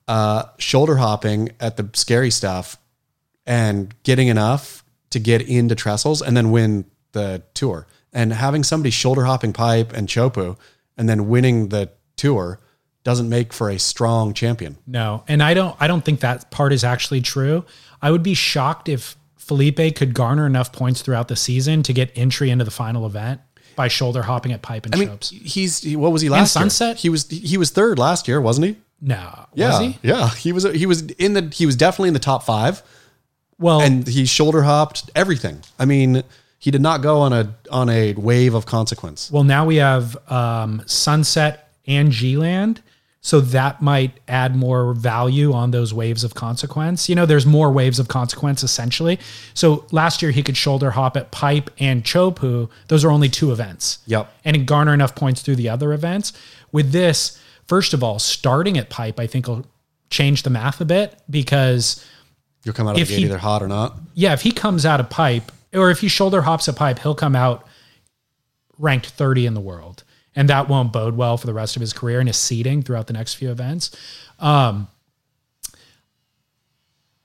uh, 0.08 0.44
shoulder 0.60 0.98
hopping 0.98 1.50
at 1.60 1.76
the 1.76 1.90
scary 1.94 2.30
stuff 2.30 2.78
and 3.46 3.94
getting 4.04 4.28
enough 4.28 4.86
to 5.10 5.20
get 5.20 5.42
into 5.42 5.74
trestles 5.76 6.22
and 6.22 6.38
then 6.38 6.52
win 6.52 6.86
the 7.14 7.42
tour. 7.54 7.88
And 8.14 8.32
having 8.32 8.64
somebody 8.64 8.92
shoulder 8.92 9.26
hopping 9.26 9.54
pipe 9.54 9.92
and 9.94 10.08
chopu 10.08 10.58
and 10.98 11.10
then 11.10 11.28
winning 11.28 11.70
the 11.70 11.90
tour 12.16 12.60
doesn't 13.04 13.30
make 13.30 13.54
for 13.54 13.70
a 13.70 13.80
strong 13.80 14.34
champion. 14.34 14.78
No, 14.86 15.24
and 15.28 15.42
I 15.42 15.54
don't. 15.54 15.76
I 15.80 15.88
don't 15.88 16.04
think 16.04 16.20
that 16.20 16.52
part 16.52 16.74
is 16.74 16.84
actually 16.84 17.22
true. 17.22 17.64
I 18.02 18.12
would 18.12 18.24
be 18.24 18.34
shocked 18.34 18.90
if 18.90 19.16
Filipe 19.48 19.96
could 19.96 20.14
garner 20.14 20.46
enough 20.46 20.72
points 20.72 21.02
throughout 21.02 21.28
the 21.28 21.36
season 21.36 21.84
to 21.84 21.94
get 21.94 22.12
entry 22.16 22.50
into 22.50 22.66
the 22.66 22.72
final 22.72 23.06
event 23.06 23.42
by 23.76 23.88
shoulder 23.88 24.24
hopping 24.24 24.52
at 24.52 24.62
pipe 24.62 24.86
and 24.86 24.96
I 24.96 24.98
mean, 24.98 25.18
he's 25.22 25.80
he, 25.84 25.96
what 25.96 26.12
was 26.12 26.22
he 26.22 26.30
last 26.30 26.54
Sunset? 26.54 26.98
year? 26.98 27.02
He 27.02 27.10
was 27.10 27.30
he 27.30 27.58
was 27.58 27.70
third 27.70 28.00
last 28.00 28.28
year, 28.28 28.42
wasn't 28.42 28.68
he? 28.68 28.76
No, 29.00 29.46
Yeah, 29.54 29.70
was 29.70 29.80
he? 29.80 29.98
yeah. 30.02 30.30
He 30.30 30.52
was 30.52 30.64
he 30.64 30.86
was 30.88 31.04
in 31.12 31.34
the 31.34 31.52
he 31.54 31.66
was 31.66 31.76
definitely 31.76 32.08
in 32.08 32.14
the 32.14 32.20
top 32.20 32.44
five. 32.44 32.82
Well, 33.60 33.82
and 33.82 34.08
he 34.08 34.26
shoulder 34.26 34.64
hopped 34.64 35.10
everything. 35.16 35.62
I 35.80 35.86
mean, 35.86 36.24
he 36.60 36.72
did 36.72 36.82
not 36.82 37.02
go 37.02 37.20
on 37.20 37.34
a 37.34 37.56
on 37.72 37.90
a 37.90 38.14
wave 38.14 38.54
of 38.56 38.66
consequence. 38.66 39.32
well, 39.32 39.44
now 39.44 39.66
we 39.66 39.78
have 39.78 40.18
um, 40.32 40.82
Sunset 40.88 41.70
and 41.86 42.12
G 42.12 42.36
Land, 42.38 42.82
so 43.28 43.42
that 43.42 43.82
might 43.82 44.14
add 44.30 44.56
more 44.56 44.94
value 44.94 45.52
on 45.52 45.72
those 45.72 45.94
waves 45.94 46.24
of 46.24 46.34
consequence. 46.34 47.10
You 47.10 47.16
know, 47.16 47.26
there's 47.26 47.46
more 47.46 47.70
waves 47.74 48.00
of 48.00 48.08
consequence 48.08 48.64
essentially. 48.64 49.20
So 49.54 49.86
last 49.92 50.22
year 50.22 50.32
he 50.32 50.42
could 50.42 50.56
shoulder 50.56 50.92
hop 50.92 51.18
at 51.18 51.30
Pipe 51.30 51.70
and 51.78 52.06
Chopu. 52.06 52.70
Those 52.88 53.04
are 53.04 53.12
only 53.12 53.28
two 53.28 53.52
events. 53.52 54.00
Yep. 54.06 54.32
and 54.46 54.66
garner 54.66 54.94
enough 54.94 55.14
points 55.14 55.42
through 55.42 55.58
the 55.58 55.68
other 55.68 55.92
events. 55.92 56.32
With 56.72 56.94
this, 56.94 57.38
first 57.68 57.94
of 57.94 58.02
all, 58.02 58.18
starting 58.18 58.78
at 58.78 58.90
pipe, 58.90 59.20
I 59.20 59.28
think 59.28 59.46
will 59.50 59.66
change 60.10 60.44
the 60.44 60.50
math 60.50 60.80
a 60.80 60.86
bit 60.86 61.20
because 61.30 62.02
You'll 62.64 62.76
come 62.76 62.88
out 62.88 62.96
of 62.96 63.02
If 63.02 63.10
the 63.10 63.16
gate 63.16 63.20
he- 63.20 63.26
either 63.26 63.40
hot 63.40 63.62
or 63.62 63.68
not. 63.68 63.98
yeah, 64.14 64.32
if 64.32 64.44
he 64.44 64.54
comes 64.54 64.86
out 64.86 65.02
of 65.02 65.10
pipe 65.10 65.52
or 65.74 65.92
if 65.92 66.00
he 66.00 66.08
shoulder 66.08 66.44
hops 66.44 66.70
a 66.70 66.74
pipe, 66.74 67.00
he'll 67.00 67.14
come 67.14 67.36
out 67.36 67.68
ranked 68.80 69.08
30 69.08 69.46
in 69.46 69.54
the 69.54 69.60
world. 69.60 70.04
And 70.38 70.48
that 70.50 70.70
won't 70.70 70.94
bode 70.94 71.18
well 71.18 71.36
for 71.36 71.48
the 71.48 71.54
rest 71.54 71.76
of 71.76 71.80
his 71.82 71.94
career 71.94 72.20
and 72.20 72.30
his 72.30 72.38
seeding 72.38 72.84
throughout 72.84 73.08
the 73.08 73.14
next 73.14 73.34
few 73.34 73.50
events. 73.50 73.90
Um, 74.38 74.88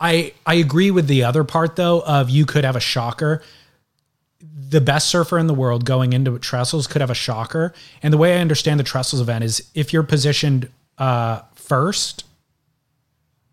I 0.01 0.32
I 0.47 0.55
agree 0.55 0.90
with 0.90 1.09
the 1.09 1.22
other 1.22 1.44
part 1.44 1.76
though 1.76 2.01
of 2.01 2.30
you 2.30 2.47
could 2.47 2.64
have 2.64 2.74
a 2.74 2.80
shocker. 2.80 3.43
The 4.40 4.80
best 4.80 5.09
surfer 5.09 5.39
in 5.39 5.47
the 5.47 5.55
world 5.55 5.84
going 5.84 6.14
into 6.14 6.39
trestles 6.39 6.89
could 6.89 7.02
have 7.02 7.10
a 7.10 7.14
shocker. 7.14 7.74
And 8.02 8.14
the 8.14 8.18
way 8.18 8.39
I 8.39 8.40
understand 8.40 8.80
the 8.80 8.84
trestles 8.84 9.20
event 9.20 9.44
is 9.44 9.70
if 9.74 9.93
you're 9.93 10.02
positioned 10.02 10.70
uh, 10.97 11.43
first, 11.55 12.24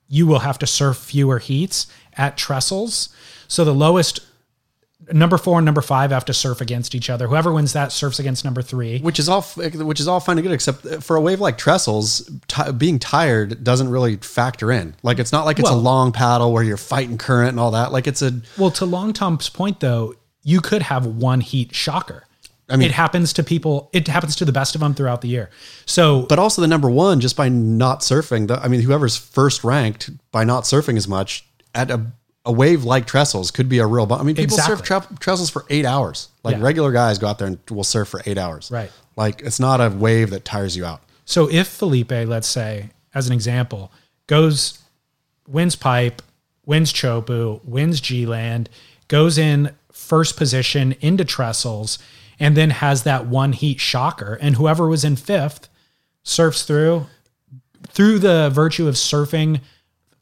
you 0.07 0.25
will 0.25 0.39
have 0.39 0.57
to 0.59 0.67
surf 0.67 0.95
fewer 0.95 1.39
heats 1.39 1.85
at 2.13 2.37
trestles. 2.37 3.09
So 3.49 3.65
the 3.65 3.73
lowest 3.73 4.21
number 5.11 5.37
four 5.37 5.57
and 5.59 5.65
number 5.65 5.81
five 5.81 6.11
have 6.11 6.25
to 6.25 6.33
surf 6.33 6.61
against 6.61 6.93
each 6.93 7.09
other. 7.09 7.27
Whoever 7.27 7.53
wins 7.53 7.73
that 7.73 7.91
surfs 7.91 8.19
against 8.19 8.43
number 8.43 8.61
three. 8.61 8.99
Which 8.99 9.19
is 9.19 9.29
all 9.29 9.41
which 9.43 9.99
is 9.99 10.07
all 10.07 10.19
fine 10.19 10.37
and 10.37 10.43
good, 10.45 10.53
except 10.53 10.85
for 11.03 11.15
a 11.15 11.21
wave 11.21 11.39
like 11.39 11.57
trestles, 11.57 12.29
t- 12.47 12.71
being 12.73 12.99
tired 12.99 13.63
doesn't 13.63 13.89
really 13.89 14.17
factor 14.17 14.71
in. 14.71 14.95
Like 15.03 15.19
it's 15.19 15.31
not 15.31 15.45
like 15.45 15.59
it's 15.59 15.69
Well- 15.69 15.79
a 15.79 15.81
long 15.81 16.11
paddle 16.11 16.51
where 16.51 16.63
you're 16.63 16.77
fighting 16.77 17.17
current 17.17 17.49
and 17.49 17.59
all 17.59 17.71
that. 17.71 17.91
Like 17.91 18.07
it's 18.07 18.21
a 18.21 18.41
Well, 18.57 18.71
to 18.71 18.85
Long 18.85 19.13
Tom's 19.13 19.49
point 19.49 19.79
though, 19.79 20.15
you 20.43 20.61
could 20.61 20.81
have 20.83 21.05
one 21.05 21.41
heat 21.41 21.73
shocker. 21.73 22.23
I 22.71 22.75
mean- 22.75 22.87
it 22.89 22.91
happens 22.93 23.33
to 23.33 23.43
people. 23.43 23.89
It 23.93 24.07
happens 24.07 24.35
to 24.35 24.45
the 24.45 24.51
best 24.51 24.75
of 24.75 24.81
them 24.81 24.93
throughout 24.93 25.21
the 25.21 25.27
year. 25.27 25.49
So, 25.87 26.23
but 26.23 26.37
also 26.37 26.61
the 26.61 26.67
number 26.67 26.89
one 26.89 27.19
just 27.19 27.35
by 27.35 27.49
not 27.49 28.01
surfing. 28.01 28.47
The, 28.47 28.61
I 28.61 28.67
mean, 28.67 28.81
whoever's 28.81 29.17
first 29.17 29.63
ranked 29.63 30.11
by 30.31 30.43
not 30.43 30.65
surfing 30.65 30.95
as 30.97 31.07
much 31.07 31.45
at 31.73 31.89
a, 31.89 32.05
a 32.49 32.51
wave 32.51 32.83
like 32.83 33.05
trestles 33.05 33.51
could 33.51 33.69
be 33.69 33.77
a 33.79 33.85
real. 33.85 34.05
bu- 34.05 34.15
I 34.15 34.23
mean, 34.23 34.35
people 34.35 34.57
surf 34.57 34.81
tre- 34.81 35.01
trestles 35.19 35.51
for 35.51 35.65
eight 35.69 35.85
hours. 35.85 36.29
Like 36.43 36.57
Yeah. 36.57 36.63
regular 36.63 36.91
guys 36.91 37.17
go 37.19 37.27
out 37.27 37.37
there 37.37 37.47
and 37.47 37.59
will 37.69 37.83
surf 37.83 38.07
for 38.07 38.21
eight 38.25 38.37
hours. 38.37 38.69
Right. 38.71 38.91
Like 39.15 39.41
it's 39.43 39.59
not 39.59 39.79
a 39.81 39.89
wave 39.89 40.29
that 40.31 40.45
tires 40.45 40.75
you 40.75 40.85
out. 40.85 41.01
So 41.25 41.49
if 41.51 41.67
Filipe, 41.67 42.11
let's 42.27 42.47
say, 42.47 42.89
as 43.13 43.27
an 43.27 43.33
example, 43.33 43.91
goes 44.27 44.79
wins 45.47 45.75
pipe, 45.75 46.21
wins 46.65 46.91
Chopu, 46.93 47.63
wins 47.65 47.99
G 48.01 48.25
Land, 48.25 48.69
goes 49.07 49.37
in 49.37 49.75
first 49.91 50.37
position 50.37 50.95
into 51.01 51.23
trestles, 51.25 51.97
and 52.39 52.55
then 52.55 52.69
has 52.69 53.03
that 53.03 53.25
one 53.27 53.53
heat 53.53 53.79
shocker, 53.79 54.37
and 54.41 54.55
whoever 54.55 54.87
was 54.87 55.03
in 55.03 55.15
fifth 55.15 55.67
surfs 56.23 56.63
through 56.63 57.05
through 57.89 58.19
the 58.19 58.49
virtue 58.53 58.87
of 58.87 58.95
surfing 58.95 59.61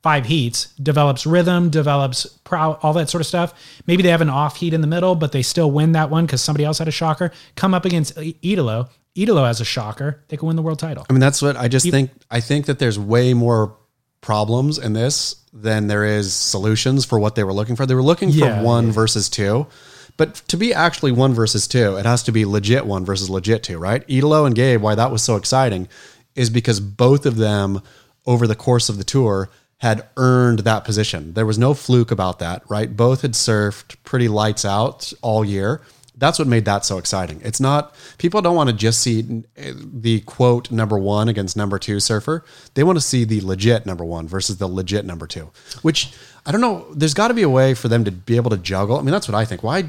five 0.07 0.25
heats, 0.25 0.67
develops 0.81 1.25
rhythm, 1.25 1.69
develops 1.69 2.25
prow, 2.45 2.79
all 2.81 2.93
that 2.93 3.09
sort 3.09 3.19
of 3.19 3.27
stuff. 3.27 3.53
Maybe 3.87 4.03
they 4.03 4.09
have 4.09 4.21
an 4.21 4.29
off 4.29 4.55
heat 4.55 4.73
in 4.73 4.79
the 4.79 4.87
middle, 4.87 5.15
but 5.15 5.33
they 5.33 5.41
still 5.41 5.69
win 5.69 5.91
that 5.91 6.09
one 6.09 6.25
because 6.25 6.41
somebody 6.41 6.63
else 6.63 6.77
had 6.77 6.87
a 6.87 6.91
shocker. 6.91 7.29
Come 7.57 7.73
up 7.73 7.83
against 7.83 8.17
Italo. 8.17 8.87
Italo 9.15 9.43
has 9.43 9.59
a 9.59 9.65
shocker. 9.65 10.23
They 10.29 10.37
can 10.37 10.47
win 10.47 10.55
the 10.55 10.61
world 10.61 10.79
title. 10.79 11.05
I 11.09 11.11
mean, 11.11 11.19
that's 11.19 11.41
what 11.41 11.57
I 11.57 11.67
just 11.67 11.91
think. 11.91 12.11
I 12.31 12.39
think 12.39 12.67
that 12.67 12.79
there's 12.79 12.97
way 12.97 13.33
more 13.33 13.75
problems 14.21 14.77
in 14.77 14.93
this 14.93 15.35
than 15.51 15.87
there 15.87 16.05
is 16.05 16.33
solutions 16.33 17.03
for 17.03 17.19
what 17.19 17.35
they 17.35 17.43
were 17.43 17.51
looking 17.51 17.75
for. 17.75 17.85
They 17.85 17.93
were 17.93 18.01
looking 18.01 18.31
for 18.31 18.37
Yeah, 18.37 18.61
one 18.61 18.91
versus 18.91 19.27
two. 19.27 19.67
But 20.15 20.35
to 20.47 20.55
be 20.55 20.73
actually 20.73 21.11
one 21.11 21.33
versus 21.33 21.67
two, 21.67 21.97
it 21.97 22.05
has 22.05 22.23
to 22.23 22.31
be 22.31 22.45
legit 22.45 22.85
one 22.85 23.03
versus 23.03 23.29
legit 23.29 23.61
two, 23.61 23.77
right? 23.77 24.05
Italo 24.07 24.45
and 24.45 24.55
Gabe, 24.55 24.81
why 24.81 24.95
that 24.95 25.11
was 25.11 25.21
so 25.21 25.35
exciting 25.35 25.89
is 26.33 26.49
because 26.49 26.79
both 26.79 27.25
of 27.25 27.35
them 27.35 27.81
over 28.25 28.47
the 28.47 28.55
course 28.55 28.87
of 28.87 28.97
the 28.97 29.03
tour 29.03 29.49
had 29.77 30.07
earned 30.17 30.59
that 30.59 30.83
position. 30.83 31.33
There 31.33 31.45
was 31.45 31.59
no 31.59 31.73
fluke 31.73 32.11
about 32.11 32.39
that, 32.39 32.63
right? 32.67 32.95
Both 32.95 33.21
had 33.21 33.33
surfed 33.33 33.95
pretty 34.03 34.27
lights 34.27 34.65
out 34.65 35.13
all 35.21 35.45
year. 35.45 35.81
That's 36.19 36.39
what 36.39 36.47
made 36.47 36.65
that 36.65 36.83
so 36.83 36.97
exciting. 36.97 37.41
It's 37.43 37.59
not 37.59 37.93
people 38.17 38.41
don't 38.41 38.55
want 38.55 38.71
to 38.71 38.75
just 38.75 39.01
see 39.01 39.43
eh, 39.55 39.73
the 39.75 40.21
quote 40.21 40.71
number 40.71 40.97
1 40.97 41.27
against 41.29 41.55
number 41.55 41.77
2 41.77 41.99
surfer. 41.99 42.43
They 42.73 42.83
want 42.83 42.97
to 42.97 43.01
see 43.01 43.23
the 43.23 43.39
legit 43.41 43.85
number 43.85 44.03
1 44.03 44.27
versus 44.27 44.57
the 44.57 44.67
legit 44.67 45.05
number 45.05 45.27
2, 45.27 45.47
which 45.83 46.11
I 46.43 46.51
don't 46.51 46.61
know, 46.61 46.87
there's 46.91 47.13
got 47.13 47.27
to 47.27 47.35
be 47.35 47.43
a 47.43 47.49
way 47.49 47.75
for 47.75 47.87
them 47.87 48.03
to 48.05 48.11
be 48.11 48.35
able 48.35 48.49
to 48.49 48.57
juggle. 48.57 48.97
I 48.97 49.01
mean, 49.03 49.11
that's 49.11 49.27
what 49.27 49.35
I 49.35 49.45
think. 49.45 49.61
Why 49.61 49.83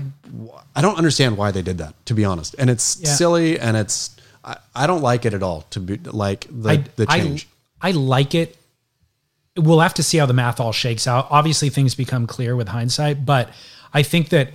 I 0.77 0.83
don't 0.83 0.99
understand 0.99 1.39
why 1.39 1.51
they 1.51 1.63
did 1.63 1.79
that, 1.79 1.95
to 2.07 2.13
be 2.15 2.27
honest. 2.27 2.55
And 2.59 2.69
it's 2.69 2.99
Yeah. 3.01 3.09
silly 3.15 3.59
and 3.59 3.75
it's 3.75 4.15
I, 4.45 4.59
I 4.75 4.87
don't 4.87 5.01
like 5.03 5.25
it 5.25 5.33
at 5.33 5.43
all 5.43 5.63
to 5.71 5.81
be 5.81 5.97
like 5.97 6.47
the, 6.51 6.69
I, 6.71 6.77
the 6.97 7.07
I- 7.09 7.21
change. 7.21 7.49
I, 7.81 7.93
like 7.93 8.35
it. 8.35 8.55
We'll 9.59 9.81
have 9.81 9.95
to 9.95 10.03
see 10.03 10.19
how 10.19 10.27
the 10.27 10.33
math 10.33 10.61
all 10.61 10.73
shakes 10.73 11.07
out. 11.07 11.27
Obviously, 11.31 11.69
things 11.69 11.95
become 11.95 12.27
clear 12.27 12.55
with 12.57 12.69
hindsight, 12.69 13.27
but 13.27 13.51
I 13.93 14.03
think 14.03 14.29
that 14.31 14.51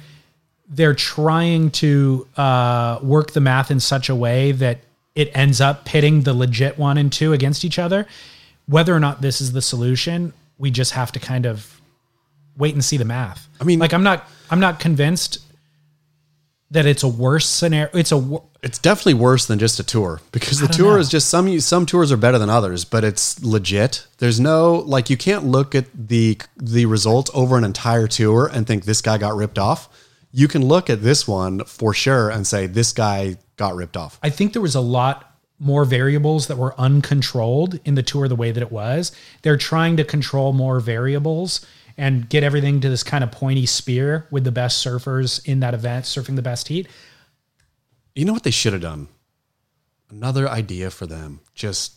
they're 0.68 0.96
trying 0.96 1.72
to 1.72 2.28
uh, 2.38 3.00
work 3.04 3.32
the 3.32 3.42
math 3.42 3.70
in 3.70 3.80
such 3.80 4.10
a 4.10 4.16
way 4.16 4.52
that 4.54 4.80
it 5.14 5.30
ends 5.36 5.62
up 5.62 5.86
pitting 5.86 6.22
the 6.22 6.34
legit 6.34 6.78
one 6.78 6.98
and 6.98 7.12
two 7.12 7.34
against 7.34 7.64
each 7.66 7.78
other. 7.78 8.08
Whether 8.68 8.96
or 8.96 9.00
not 9.00 9.22
this 9.22 9.42
is 9.42 9.52
the 9.52 9.62
solution, 9.62 10.34
we 10.58 10.72
just 10.72 10.94
have 10.94 11.12
to 11.12 11.20
kind 11.20 11.46
of 11.46 11.80
wait 12.58 12.74
and 12.74 12.84
see 12.84 12.98
the 12.98 13.06
math. 13.06 13.48
I 13.60 13.64
mean- 13.66 13.80
like 13.80 13.94
I'm 13.94 14.04
not 14.04 14.28
I'm 14.50 14.60
not 14.60 14.80
convinced 14.80 15.40
that 16.74 16.86
it's 16.86 17.04
a 17.04 17.08
worse 17.08 17.48
scenario. 17.50 17.90
It's 17.94 18.12
a 18.12 18.18
wor- 18.18 18.44
It's 18.62 18.78
definitely 18.80 19.16
worse 19.16 19.46
than 19.46 19.60
just 19.60 19.80
a 19.80 19.84
tour 19.84 20.22
because 20.32 20.60
the 20.60 20.68
tour 20.68 20.94
know. 20.96 21.00
is 21.00 21.10
just 21.10 21.30
some 21.30 21.60
some 21.60 21.86
tours 21.86 22.12
are 22.12 22.18
better 22.18 22.38
than 22.40 22.50
others, 22.50 22.84
but 22.86 23.04
it's 23.04 23.42
legit. 23.44 24.06
There's 24.18 24.40
no 24.40 24.76
like 24.96 25.10
you 25.10 25.18
can't 25.18 25.46
look 25.46 25.74
at 25.76 25.86
the 25.94 26.40
the 26.58 26.86
results 26.86 27.32
over 27.34 27.58
an 27.58 27.64
entire 27.64 28.08
tour 28.08 28.50
and 28.54 28.68
think 28.68 28.86
this 28.86 29.02
guy 29.02 29.18
got 29.18 29.36
ripped 29.36 29.58
off. 29.60 29.88
you 30.36 30.48
can 30.48 30.66
look 30.66 30.90
at 30.90 31.04
this 31.04 31.28
one 31.28 31.64
for 31.66 31.94
sure 31.94 32.30
and 32.32 32.46
say 32.48 32.66
this 32.68 32.92
guy 32.92 33.38
got 33.56 33.76
ripped 33.76 33.96
off. 33.96 34.18
I 34.24 34.30
think 34.32 34.54
there 34.54 34.62
was 34.64 34.76
a 34.76 34.82
lot 34.82 35.30
more 35.60 35.86
variables 35.86 36.48
that 36.48 36.58
were 36.58 36.74
uncontrolled 36.80 37.80
in 37.86 37.94
the 37.96 38.02
tour 38.04 38.28
the 38.28 38.36
way 38.36 38.52
that 38.52 38.62
it 38.64 38.72
was. 38.72 39.12
They're 39.44 39.58
trying 39.58 39.96
to 39.98 40.04
control 40.04 40.52
more 40.52 40.80
variables 40.80 41.66
and 41.98 42.28
get 42.30 42.44
everything 42.44 42.82
to 42.82 42.90
this 42.90 43.04
kind 43.04 43.24
of 43.24 43.32
pointy 43.32 43.66
spear 43.66 44.28
with 44.32 44.44
the 44.44 44.52
best 44.52 44.86
surfers 44.86 45.46
in 45.46 45.60
that 45.62 45.74
event 45.74 46.06
surfing 46.06 46.36
the 46.36 46.42
best 46.42 46.68
heat. 46.68 46.88
You 48.16 48.26
know 48.26 48.34
what 48.34 48.44
they 48.44 48.52
should 48.52 48.74
have 48.74 48.82
done? 48.82 49.08
Another 50.10 50.48
idea 50.48 50.92
for 50.92 51.08
them. 51.08 51.40
Just 51.56 51.94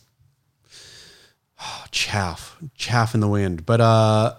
chaff, 1.91 2.57
chaff 2.75 3.13
in 3.13 3.19
the 3.19 3.27
wind. 3.27 3.65
But 3.65 3.81
uh 3.81 4.35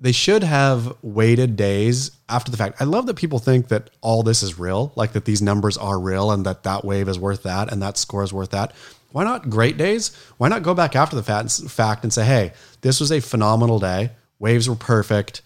they 0.00 0.10
should 0.12 0.42
have 0.42 0.96
waited 1.02 1.54
days 1.54 2.10
after 2.28 2.50
the 2.50 2.56
fact. 2.56 2.82
I 2.82 2.84
love 2.84 3.06
that 3.06 3.14
people 3.14 3.38
think 3.38 3.68
that 3.68 3.88
all 4.00 4.24
this 4.24 4.42
is 4.42 4.58
real, 4.58 4.92
like 4.96 5.12
that 5.12 5.26
these 5.26 5.40
numbers 5.40 5.76
are 5.76 5.96
real 5.96 6.32
and 6.32 6.44
that 6.44 6.64
that 6.64 6.84
wave 6.84 7.08
is 7.08 7.20
worth 7.20 7.44
that 7.44 7.72
and 7.72 7.80
that 7.82 7.96
score 7.96 8.24
is 8.24 8.32
worth 8.32 8.50
that. 8.50 8.72
Why 9.12 9.22
not 9.22 9.48
great 9.48 9.76
days? 9.76 10.12
Why 10.38 10.48
not 10.48 10.64
go 10.64 10.74
back 10.74 10.96
after 10.96 11.14
the 11.14 11.22
fact 11.22 12.02
and 12.02 12.12
say, 12.12 12.24
hey, 12.24 12.52
this 12.80 12.98
was 12.98 13.12
a 13.12 13.20
phenomenal 13.20 13.78
day. 13.78 14.10
Waves 14.42 14.68
were 14.68 14.74
perfect. 14.74 15.40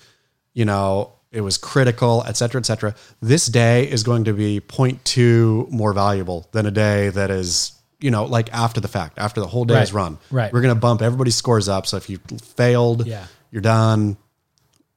You 0.55 0.65
know, 0.65 1.13
it 1.31 1.43
was 1.43 1.59
critical, 1.59 2.25
et 2.27 2.37
cetera, 2.37 2.59
et 2.61 2.65
cetera. 2.65 2.95
This 3.21 3.47
day 3.47 3.89
is 3.89 4.03
going 4.03 4.25
to 4.25 4.33
be 4.33 4.59
0.2 4.61 5.71
more 5.71 5.93
valuable 5.93 6.49
than 6.53 6.65
a 6.65 6.71
day 6.71 7.11
that 7.11 7.31
is, 7.31 7.73
you 8.01 8.11
know, 8.11 8.25
like 8.25 8.51
after 8.55 8.81
the 8.81 8.89
fact, 8.89 9.19
after 9.19 9.41
the 9.41 9.47
whole 9.47 9.67
day 9.67 9.75
Right. 9.75 9.83
is 9.83 9.93
run. 9.93 10.17
Right. 10.31 10.51
We're 10.51 10.63
going 10.63 10.75
to 10.75 10.81
bump 10.81 11.03
everybody's 11.03 11.37
scores 11.37 11.69
up. 11.69 11.87
So 11.87 11.99
if 11.99 12.09
you 12.09 12.19
failed, 12.43 13.07
Yeah. 13.07 13.27
you're 13.51 13.61
done 13.61 14.17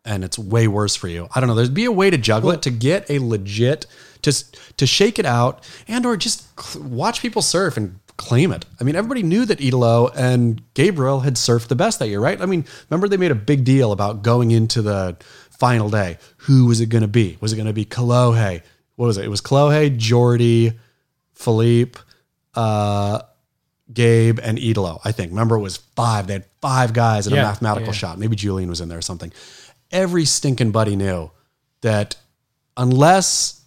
and 0.06 0.24
it's 0.24 0.40
way 0.40 0.68
worse 0.70 0.96
for 0.96 1.10
you. 1.10 1.28
I 1.36 1.42
don't 1.42 1.50
know. 1.50 1.56
There'd 1.56 1.74
be 1.74 1.84
a 1.86 1.92
way 1.92 2.10
to 2.10 2.18
juggle 2.18 2.52
it 2.52 2.62
to 2.64 2.70
get 2.72 3.10
a 3.10 3.20
legit 3.20 3.86
just 4.22 4.58
to 4.78 4.88
shake 4.88 5.20
it 5.20 5.26
out 5.26 5.62
and 5.90 6.06
or 6.06 6.16
just 6.16 6.46
watch 6.78 7.22
people 7.22 7.42
surf 7.42 7.76
and 7.76 8.00
claim 8.20 8.52
it. 8.52 8.66
I 8.80 8.84
mean, 8.84 8.96
everybody 8.96 9.24
knew 9.24 9.46
that 9.46 9.62
Italo 9.62 10.10
and 10.10 10.62
Gabriel 10.74 11.22
had 11.22 11.36
surfed 11.36 11.70
the 11.70 11.76
best 11.76 12.00
that 12.00 12.10
year, 12.10 12.20
right? 12.20 12.40
I 12.40 12.46
mean, 12.46 12.66
remember 12.90 13.08
they 13.08 13.18
made 13.18 13.32
a 13.32 13.36
big 13.36 13.64
deal 13.64 13.92
about 13.92 14.22
going 14.22 14.52
into 14.52 14.82
the 14.82 15.18
final 15.50 15.90
day. 15.90 16.18
Who 16.40 16.66
was 16.66 16.82
it 16.82 16.88
going 16.88 17.02
to 17.02 17.08
be? 17.08 17.38
Was 17.40 17.54
it 17.54 17.56
going 17.56 17.68
to 17.68 17.74
be 17.74 17.86
Kalohe? 17.86 18.62
What 18.96 19.06
was 19.08 19.18
it? 19.18 19.24
It 19.26 19.30
was 19.30 19.42
Kalohe, 19.42 19.98
Jordy, 19.98 20.74
Filipe, 21.34 21.98
uh, 22.56 23.22
Gabe, 23.92 24.40
and 24.44 24.60
Italo, 24.60 25.00
I 25.06 25.14
think. 25.14 25.32
Remember, 25.32 25.56
it 25.56 25.62
was 25.62 25.78
five. 25.78 26.28
They 26.28 26.34
had 26.34 26.46
five 26.62 26.94
guys 26.94 27.26
in 27.26 27.34
Yeah, 27.34 27.40
a 27.40 27.44
mathematical 27.46 27.94
yeah. 27.94 28.00
shot. 28.00 28.20
Maybe 28.20 28.36
Julian 28.36 28.70
was 28.70 28.82
in 28.82 28.90
there 28.90 28.98
or 29.00 29.02
something. 29.02 29.32
Every 29.92 30.26
stinking 30.26 30.72
buddy 30.72 30.96
knew 30.98 31.32
that 31.82 32.18
unless 32.76 33.64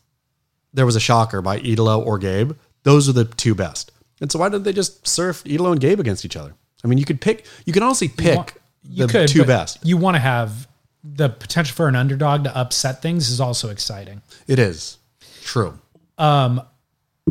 there 0.74 0.85
was 0.87 0.95
a 0.95 1.01
shocker 1.01 1.41
by 1.41 1.57
Italo 1.59 2.03
or 2.03 2.19
Gabe, 2.19 2.53
those 2.83 3.09
are 3.09 3.12
the 3.12 3.24
two 3.24 3.55
best. 3.55 3.91
And 4.23 4.32
so 4.32 4.39
why 4.39 4.49
did 4.49 4.62
they 4.65 4.73
just 4.73 5.07
surf 5.07 5.43
Italo 5.44 5.73
and 5.73 5.81
Gabe 5.81 6.01
against 6.01 6.24
each 6.24 6.36
other? 6.36 6.55
I 6.85 6.86
mean, 6.86 6.97
you 6.97 7.05
could 7.05 7.20
pick, 7.20 7.44
you 7.66 7.73
can 7.73 7.82
honestly 7.82 8.09
pick 8.09 8.57
You 8.85 9.07
the 9.07 9.12
could, 9.12 9.28
two 9.28 9.44
best. 9.44 9.85
You 9.85 9.97
want 9.97 10.15
to 10.15 10.20
have 10.20 10.69
the 11.05 11.28
potential 11.28 11.74
for 11.74 11.89
an 11.89 11.97
underdog 11.97 12.44
to 12.44 12.57
upset 12.57 13.03
things 13.03 13.28
is 13.28 13.40
also 13.40 13.69
exciting. 13.69 14.23
It 14.47 14.61
is 14.61 14.99
true. 15.43 15.77
Um, 16.19 16.62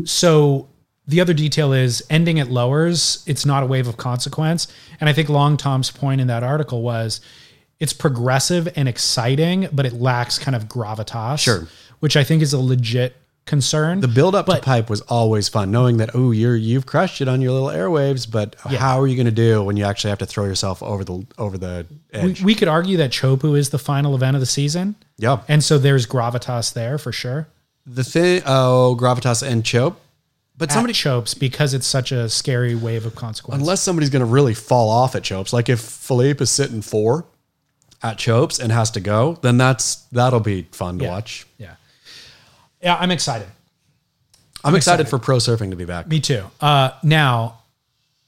so 0.04 0.68
the 1.06 1.22
other 1.22 1.32
detail 1.32 1.72
is 1.72 2.02
ending 2.10 2.38
at 2.38 2.50
lowers. 2.50 3.24
It's 3.26 3.46
not 3.46 3.62
a 3.62 3.66
wave 3.66 3.88
of 3.88 3.96
consequence. 3.96 4.68
And 5.00 5.08
I 5.08 5.14
think 5.14 5.30
Long 5.30 5.56
Tom's 5.56 5.90
point 5.90 6.20
in 6.20 6.26
that 6.26 6.42
article 6.42 6.82
was 6.82 7.22
it's 7.80 7.94
progressive 7.94 8.68
and 8.76 8.86
exciting, 8.86 9.68
but 9.72 9.86
it 9.86 9.94
lacks 9.94 10.38
kind 10.38 10.54
of 10.54 10.68
gravitas. 10.68 11.40
Sure. 11.40 11.68
Which 12.00 12.16
I 12.16 12.24
think 12.24 12.42
is 12.42 12.52
a 12.52 12.58
legit 12.58 13.16
concern. 13.52 14.00
The 14.00 14.08
build 14.08 14.34
up 14.34 14.46
to 14.46 14.60
pipe 14.60 14.88
was 14.88 15.02
always 15.02 15.48
fun, 15.48 15.70
knowing 15.70 15.98
that 15.98 16.10
oh, 16.14 16.30
you're 16.30 16.56
you've 16.56 16.86
crushed 16.86 17.20
it 17.20 17.28
on 17.28 17.40
your 17.42 17.52
little 17.52 17.68
airwaves, 17.68 18.28
but 18.30 18.56
how 18.60 18.98
are 19.00 19.06
you 19.06 19.14
going 19.14 19.26
to 19.26 19.40
do 19.48 19.62
when 19.62 19.76
you 19.76 19.84
actually 19.84 20.08
have 20.10 20.18
to 20.20 20.26
throw 20.26 20.44
yourself 20.46 20.82
over 20.82 21.04
the 21.04 21.26
over 21.36 21.58
the 21.58 21.86
we, 22.12 22.18
edge? 22.18 22.42
we 22.42 22.54
could 22.54 22.68
argue 22.68 22.96
that 22.96 23.10
Chopu 23.10 23.56
is 23.58 23.68
the 23.70 23.78
final 23.78 24.14
event 24.14 24.34
of 24.36 24.40
the 24.40 24.46
season. 24.46 24.96
yeah, 25.18 25.42
And 25.48 25.62
so 25.62 25.78
there's 25.78 26.06
gravitas 26.06 26.72
there 26.72 26.96
for 26.98 27.12
sure. 27.12 27.46
the 27.86 28.04
thing. 28.04 28.42
Oh, 28.46 28.96
gravitas 28.98 29.42
and 29.46 29.64
choke, 29.64 29.96
but 30.56 30.70
Somebody 30.72 30.94
somebody 30.94 31.20
chopes 31.20 31.34
because 31.34 31.74
it's 31.74 31.86
such 31.86 32.10
a 32.12 32.28
scary 32.28 32.74
wave 32.74 33.04
of 33.06 33.14
consequence. 33.14 33.60
unless 33.60 33.80
somebody's 33.82 34.10
going 34.10 34.20
to 34.26 34.32
really 34.38 34.54
fall 34.54 34.88
off 34.88 35.14
at 35.14 35.22
Chopes, 35.24 35.52
like 35.52 35.68
if 35.68 35.80
Filipe 35.80 36.40
is 36.40 36.50
sitting 36.50 36.80
four 36.82 37.24
at 38.02 38.16
Chopes 38.18 38.58
and 38.58 38.72
has 38.72 38.90
to 38.92 39.00
go, 39.00 39.38
then 39.42 39.56
that's 39.58 39.96
that'll 40.12 40.40
be 40.40 40.66
fun 40.72 40.98
to 40.98 41.04
Yeah. 41.04 41.10
watch. 41.10 41.46
yeah. 41.58 41.74
Yeah, 42.82 42.96
I'm 42.96 43.10
excited. 43.10 43.48
I'm, 44.64 44.74
excited, 44.74 45.08
for 45.08 45.18
pro 45.18 45.38
surfing 45.38 45.70
to 45.70 45.76
be 45.76 45.84
back. 45.84 46.06
Me 46.06 46.20
too. 46.20 46.44
Uh, 46.60 46.90
now, 47.02 47.60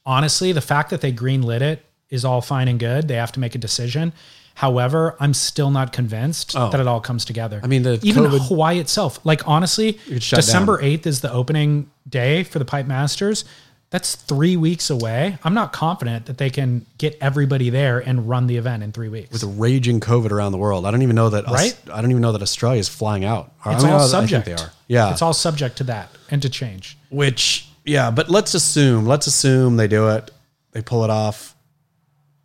honestly, 0.04 0.52
the 0.52 0.60
fact 0.60 0.90
that 0.90 1.00
they 1.00 1.12
greenlit 1.12 1.60
it 1.60 1.84
is 2.10 2.24
all 2.24 2.40
fine 2.40 2.66
and 2.68 2.78
good. 2.78 3.06
They 3.08 3.14
have 3.14 3.32
to 3.32 3.40
make 3.40 3.54
a 3.54 3.58
decision. 3.58 4.12
However, 4.54 5.16
I'm 5.18 5.34
still 5.34 5.70
not 5.70 5.92
convinced 5.92 6.54
Oh. 6.56 6.70
that 6.70 6.80
it 6.80 6.86
all 6.86 7.00
comes 7.00 7.24
together. 7.24 7.60
I 7.62 7.66
mean, 7.66 7.82
the 7.82 7.98
even 8.02 8.24
COVID 8.24 8.48
Hawaii 8.48 8.78
itself. 8.78 9.18
Like 9.24 9.46
honestly, 9.48 9.98
December 10.08 10.80
8th 10.80 11.06
is 11.06 11.20
the 11.20 11.32
opening 11.32 11.90
day 12.08 12.44
for 12.44 12.58
the 12.60 12.64
Pipe 12.64 12.86
Masters. 12.86 13.44
That's 13.94 14.16
three 14.16 14.56
weeks 14.56 14.90
away. 14.90 15.38
I'm 15.44 15.54
not 15.54 15.72
confident 15.72 16.26
that 16.26 16.36
they 16.36 16.50
can 16.50 16.84
get 16.98 17.16
everybody 17.20 17.70
there 17.70 18.00
and 18.00 18.28
run 18.28 18.48
the 18.48 18.56
event 18.56 18.82
in 18.82 18.90
three 18.90 19.08
weeks. 19.08 19.30
with 19.30 19.44
a 19.44 19.46
raging 19.46 20.00
COVID 20.00 20.32
around 20.32 20.50
the 20.50 20.58
world. 20.58 20.84
I 20.84 20.90
don't 20.90 21.02
even 21.02 21.14
know 21.14 21.30
that. 21.30 21.44
Right? 21.44 21.78
I 21.92 22.00
don't 22.02 22.10
even 22.10 22.20
know 22.20 22.32
that 22.32 22.42
Australia 22.42 22.80
is 22.80 22.88
flying 22.88 23.24
out. 23.24 23.52
I 23.64 23.72
it's 23.74 23.84
mean, 23.84 23.92
all 23.92 24.00
I 24.00 24.06
subject. 24.08 24.46
think 24.46 24.58
they 24.58 24.64
are. 24.64 24.72
Yeah. 24.88 25.12
It's 25.12 25.22
all 25.22 25.32
subject 25.32 25.76
to 25.76 25.84
that 25.84 26.08
and 26.28 26.42
to 26.42 26.50
change. 26.50 26.98
Which, 27.10 27.68
yeah, 27.84 28.10
but 28.10 28.28
let's 28.28 28.54
assume, 28.54 29.06
let's 29.06 29.28
assume 29.28 29.76
they 29.76 29.86
do 29.86 30.08
it, 30.08 30.28
they 30.72 30.82
pull 30.82 31.04
it 31.04 31.10
off. 31.10 31.54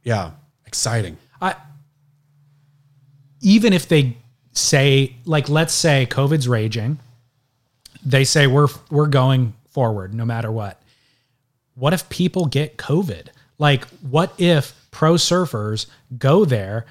Yeah, 0.03 0.33
exciting. 0.67 1.17
I 1.41 1.55
even 3.41 3.73
if 3.73 3.87
they 3.87 4.17
say 4.51 5.15
like 5.25 5.49
let's 5.49 5.73
say 5.73 6.05
COVID's 6.11 6.47
raging, 6.47 6.99
they 8.05 8.23
say 8.23 8.45
we're 8.45 8.67
we're 8.91 9.07
going 9.07 9.55
forward 9.71 10.13
no 10.13 10.25
matter 10.25 10.51
what. 10.51 10.79
What 11.79 11.93
if 11.93 12.09
people 12.09 12.45
get 12.45 12.77
COVID? 12.77 13.29
Like 13.57 13.85
what 14.01 14.33
if 14.37 14.73
pro 14.91 15.13
surfers 15.13 15.85
go 16.17 16.43
there, 16.43 16.85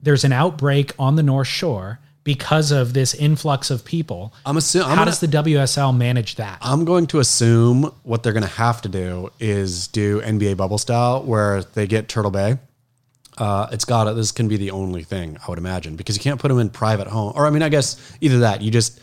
there's 0.00 0.24
an 0.24 0.32
outbreak 0.32 0.92
on 0.98 1.14
the 1.14 1.22
North 1.22 1.46
Shore 1.46 2.00
because 2.24 2.72
of 2.72 2.92
this 2.92 3.14
influx 3.14 3.70
of 3.70 3.84
people. 3.84 4.34
I'm 4.44 4.56
assuming. 4.56 4.88
How 4.88 4.96
gonna, 4.96 5.12
does 5.12 5.20
the 5.20 5.28
WSL 5.28 5.96
manage 5.96 6.34
that? 6.34 6.58
I'm 6.60 6.84
going 6.84 7.06
to 7.08 7.20
assume 7.20 7.92
what 8.02 8.24
they're 8.24 8.32
going 8.32 8.42
to 8.42 8.48
have 8.48 8.82
to 8.82 8.88
do 8.88 9.30
is 9.38 9.86
do 9.86 10.20
NBA 10.20 10.56
bubble 10.56 10.78
style, 10.78 11.22
where 11.22 11.62
they 11.62 11.86
get 11.86 12.08
Turtle 12.08 12.32
Bay. 12.32 12.58
Uh, 13.38 13.68
it's 13.70 13.84
got 13.84 14.04
to 14.04 14.14
This 14.14 14.32
can 14.32 14.48
be 14.48 14.56
the 14.56 14.72
only 14.72 15.04
thing 15.04 15.36
I 15.46 15.50
would 15.50 15.58
imagine 15.58 15.94
because 15.94 16.16
you 16.16 16.22
can't 16.22 16.40
put 16.40 16.48
them 16.48 16.58
in 16.58 16.68
private 16.68 17.06
home. 17.06 17.32
Or 17.36 17.46
I 17.46 17.50
mean, 17.50 17.62
I 17.62 17.68
guess 17.68 18.16
either 18.20 18.40
that. 18.40 18.60
You 18.60 18.72
just 18.72 18.98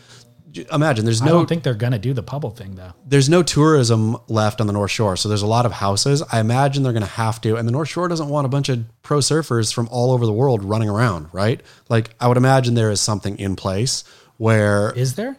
imagine 0.72 1.04
there's 1.04 1.20
no. 1.22 1.28
I 1.28 1.30
don't 1.30 1.48
think 1.48 1.62
they're 1.62 1.74
gonna 1.74 1.98
do 1.98 2.12
the 2.12 2.22
bubble 2.22 2.50
thing 2.50 2.74
though. 2.76 2.92
there's 3.06 3.28
no 3.28 3.42
tourism 3.42 4.16
left 4.28 4.60
on 4.60 4.66
the 4.66 4.72
North 4.72 4.90
Shore. 4.90 5.16
So 5.16 5.28
there's 5.28 5.42
a 5.42 5.46
lot 5.46 5.66
of 5.66 5.72
houses. 5.72 6.22
I 6.32 6.40
imagine 6.40 6.82
they're 6.82 6.92
going 6.92 7.02
to 7.02 7.08
have 7.08 7.40
to. 7.42 7.56
And 7.56 7.66
the 7.66 7.72
North 7.72 7.88
Shore 7.88 8.08
doesn't 8.08 8.28
want 8.28 8.44
a 8.44 8.48
bunch 8.48 8.68
of 8.68 8.84
pro 9.02 9.18
surfers 9.18 9.72
from 9.72 9.88
all 9.90 10.12
over 10.12 10.26
the 10.26 10.32
world 10.32 10.62
running 10.62 10.88
around, 10.88 11.28
right? 11.32 11.60
Like, 11.88 12.14
I 12.20 12.28
would 12.28 12.36
imagine 12.36 12.74
there 12.74 12.90
is 12.90 13.00
something 13.00 13.38
in 13.38 13.56
place 13.56 14.04
where 14.36 14.92
Is 14.92 15.14
there? 15.14 15.36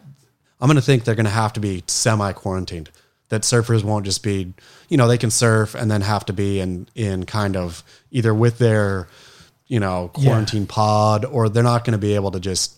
I'm 0.60 0.68
going 0.68 0.76
to 0.76 0.82
think 0.82 1.04
they're 1.04 1.14
going 1.14 1.24
to 1.24 1.30
have 1.30 1.52
to 1.54 1.60
be 1.60 1.82
semi 1.86 2.32
quarantined. 2.32 2.90
That 3.28 3.42
surfers 3.42 3.82
won't 3.82 4.04
just 4.04 4.22
be, 4.22 4.54
you 4.88 4.96
know, 4.96 5.08
they 5.08 5.18
can 5.18 5.30
surf 5.30 5.74
and 5.74 5.90
then 5.90 6.00
have 6.02 6.24
to 6.26 6.32
be 6.32 6.60
in, 6.60 6.88
in 6.94 7.26
kind 7.26 7.56
of 7.56 7.82
either 8.10 8.32
with 8.32 8.58
their, 8.58 9.08
you 9.66 9.80
know, 9.80 10.10
quarantine 10.14 10.66
pod 10.66 11.24
or 11.24 11.48
they're 11.48 11.62
not 11.62 11.84
going 11.84 11.92
to 11.92 11.98
be 11.98 12.14
able 12.14 12.30
to 12.30 12.40
just 12.40 12.75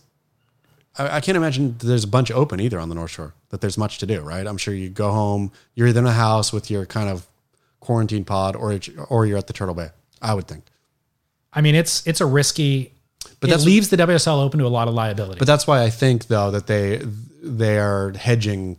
I, 0.99 1.16
I 1.16 1.20
can't 1.20 1.37
imagine 1.37 1.77
there's 1.79 2.05
a 2.05 2.09
bunch 2.09 2.31
open 2.31 2.61
either 2.61 2.79
on 2.81 2.89
the 2.89 2.95
North 2.95 3.11
Shore. 3.12 3.35
That 3.51 3.61
there's 3.61 3.79
much 3.79 3.99
to 3.99 4.07
do, 4.07 4.20
right? 4.20 4.47
I'm 4.47 4.59
sure 4.59 4.75
you 4.75 4.89
go 4.91 5.11
home, 5.12 5.53
you're 5.75 5.89
either 5.89 6.01
in 6.01 6.07
a 6.07 6.12
house 6.12 6.53
with 6.53 6.70
your 6.70 6.85
kind 6.87 7.09
of 7.09 7.27
quarantine 7.81 8.25
pod, 8.25 8.57
or 8.57 8.79
or 9.09 9.25
you're 9.27 9.39
at 9.39 9.47
the 9.47 9.53
Turtle 9.53 9.75
Bay. 9.75 9.91
I 10.20 10.35
would 10.35 10.49
think, 10.49 10.65
I 11.53 11.61
mean, 11.61 11.75
it's 11.75 12.07
it's 12.07 12.20
a 12.20 12.27
risky. 12.27 12.93
But 13.41 13.51
that 13.51 13.61
leaves 13.61 13.89
the 13.89 13.97
WSL 13.97 14.43
open 14.43 14.59
to 14.59 14.66
a 14.66 14.69
lot 14.69 14.89
of 14.89 14.95
liability. 14.95 15.39
but 15.39 15.47
that's 15.47 15.66
why 15.66 15.83
I 15.83 15.91
think 15.91 16.27
though 16.27 16.51
that 16.51 16.66
they 16.66 17.01
they 17.43 17.79
are 17.79 18.12
hedging 18.12 18.79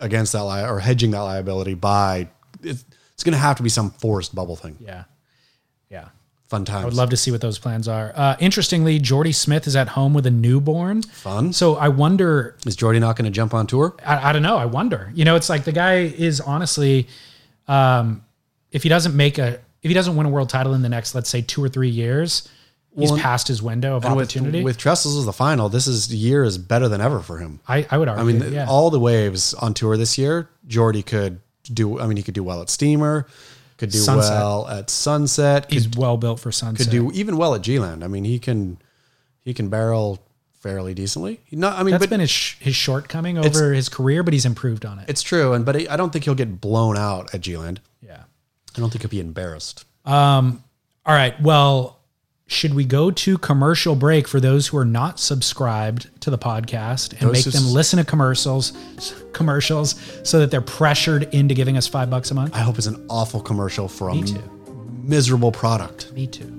against 0.00 0.32
that 0.32 0.44
li- 0.44 0.64
or 0.64 0.80
hedging 0.80 1.10
that 1.10 1.20
liability 1.20 1.74
by 1.74 2.28
it's, 2.62 2.84
it's 3.12 3.22
going 3.24 3.32
to 3.34 3.38
have 3.38 3.56
to 3.58 3.62
be 3.62 3.68
some 3.68 3.90
forced 3.90 4.34
bubble 4.34 4.56
thing. 4.56 4.76
yeah, 4.80 4.88
yeah. 4.90 5.04
Fun 6.50 6.64
times. 6.64 6.82
I 6.82 6.84
would 6.84 6.94
love 6.94 7.10
to 7.10 7.16
see 7.16 7.30
what 7.30 7.40
those 7.40 7.60
plans 7.60 7.86
are. 7.86 8.12
Uh, 8.16 8.34
interestingly, 8.40 8.98
Jordy 8.98 9.30
Smith 9.30 9.68
is 9.68 9.76
at 9.76 9.86
home 9.86 10.14
with 10.14 10.26
a 10.26 10.32
newborn. 10.32 11.02
Fun. 11.02 11.52
So 11.52 11.76
I 11.76 11.86
wonder. 11.86 12.56
Is 12.66 12.74
Jordy 12.74 12.98
not 12.98 13.14
going 13.14 13.26
to 13.26 13.30
jump 13.30 13.54
on 13.54 13.68
tour? 13.68 13.94
I, 14.04 14.30
I 14.30 14.32
don't 14.32 14.42
know. 14.42 14.56
I 14.56 14.64
wonder. 14.64 15.12
You 15.14 15.24
know, 15.24 15.36
it's 15.36 15.48
like 15.48 15.62
the 15.62 15.70
guy 15.70 15.98
is 15.98 16.40
honestly, 16.40 17.06
um, 17.68 18.24
if 18.72 18.82
he 18.82 18.88
doesn't 18.88 19.14
make 19.14 19.38
a, 19.38 19.60
if 19.82 19.88
he 19.88 19.94
doesn't 19.94 20.16
win 20.16 20.26
a 20.26 20.28
world 20.28 20.48
title 20.48 20.74
in 20.74 20.82
the 20.82 20.88
next, 20.88 21.14
let's 21.14 21.30
say, 21.30 21.40
two 21.40 21.62
or 21.62 21.68
three 21.68 21.88
years, 21.88 22.48
He's 22.98 23.12
past 23.12 23.46
his 23.46 23.62
window 23.62 23.94
of 23.96 24.04
And 24.04 24.16
with, 24.16 24.24
opportunity. 24.24 24.64
with 24.64 24.76
Trestles 24.76 25.16
as 25.16 25.24
the 25.24 25.32
final, 25.32 25.68
this 25.68 25.86
is 25.86 26.12
year 26.12 26.42
is 26.42 26.58
better 26.58 26.88
than 26.88 27.00
ever 27.00 27.20
for 27.20 27.38
him. 27.38 27.60
I, 27.68 27.86
I 27.88 27.96
would 27.96 28.08
argue. 28.08 28.22
I 28.22 28.26
mean, 28.26 28.52
yeah. 28.52 28.66
all 28.68 28.90
the 28.90 28.98
waves 28.98 29.54
on 29.54 29.74
tour 29.74 29.96
this 29.96 30.18
year, 30.18 30.50
Jordy 30.66 31.04
could 31.04 31.40
do. 31.72 32.00
I 32.00 32.08
mean, 32.08 32.16
he 32.16 32.24
could 32.24 32.34
do 32.34 32.42
well 32.42 32.60
at 32.60 32.68
Steamer, 32.68 33.28
could 33.80 33.90
do 33.90 33.98
Sunset. 33.98 34.30
well 34.30 34.68
at 34.68 34.90
Sunset, 34.90 35.64
could, 35.68 35.72
He's 35.74 35.88
well 35.88 36.16
built 36.16 36.38
for 36.38 36.52
sunset. 36.52 36.86
could 36.86 36.92
do 36.92 37.10
even 37.12 37.36
well 37.36 37.54
at 37.54 37.62
G-Land. 37.62 38.04
I 38.04 38.08
mean, 38.08 38.24
he 38.24 38.38
can 38.38 38.78
he 39.42 39.52
can 39.54 39.68
barrel 39.70 40.18
fairly 40.60 40.92
decently. 40.94 41.40
Not, 41.50 41.78
I 41.78 41.82
mean, 41.82 41.92
That's 41.92 42.02
but 42.02 42.10
been 42.10 42.20
his 42.20 42.30
sh- 42.30 42.56
his 42.60 42.76
shortcoming 42.76 43.38
over 43.38 43.72
his 43.72 43.88
career, 43.88 44.22
but 44.22 44.32
he's 44.34 44.44
improved 44.44 44.84
on 44.84 44.98
it. 44.98 45.08
it's 45.08 45.22
true. 45.22 45.54
And 45.54 45.64
but 45.64 45.90
I 45.90 45.96
don't 45.96 46.12
think 46.12 46.24
he'll 46.26 46.34
get 46.34 46.60
blown 46.60 46.96
out 46.98 47.34
at 47.34 47.40
G-Land. 47.40 47.80
Yeah. 48.02 48.22
I 48.76 48.80
don't 48.80 48.90
think 48.90 49.02
he'll 49.02 49.10
be 49.10 49.20
embarrassed. 49.20 49.84
Um. 50.04 50.62
All 51.06 51.14
right. 51.14 51.40
Well, 51.40 51.99
should 52.50 52.74
we 52.74 52.84
go 52.84 53.12
to 53.12 53.38
commercial 53.38 53.94
break 53.94 54.26
for 54.26 54.40
those 54.40 54.66
who 54.66 54.76
are 54.76 54.84
not 54.84 55.20
subscribed 55.20 56.10
to 56.20 56.30
the 56.30 56.36
podcast 56.36 57.12
and 57.12 57.20
Those 57.20 57.46
make 57.46 57.54
them 57.54 57.72
listen 57.72 57.98
to 57.98 58.04
commercials, 58.04 58.72
commercials, 59.32 59.94
so 60.24 60.40
that 60.40 60.50
they're 60.50 60.60
pressured 60.60 61.32
into 61.32 61.54
giving 61.54 61.76
us 61.76 61.86
five 61.86 62.10
bucks 62.10 62.32
a 62.32 62.34
month? 62.34 62.52
I 62.56 62.58
hope 62.58 62.76
it's 62.76 62.88
an 62.88 63.06
awful 63.08 63.40
commercial 63.40 63.86
for 63.86 64.08
a 64.08 64.14
Me 64.16 64.24
too. 64.24 64.42
miserable 65.04 65.52
product. 65.52 66.12
Me 66.12 66.26
too. 66.26 66.56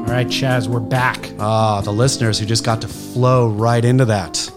All 0.00 0.14
right, 0.14 0.28
Chas, 0.28 0.68
we're 0.68 0.80
back. 0.80 1.30
Ah, 1.38 1.80
the 1.80 1.92
listeners 1.92 2.38
who 2.38 2.46
just 2.46 2.64
got 2.64 2.80
to 2.82 2.88
flow 2.88 3.48
right 3.48 3.84
into 3.84 4.06
that. 4.06 4.50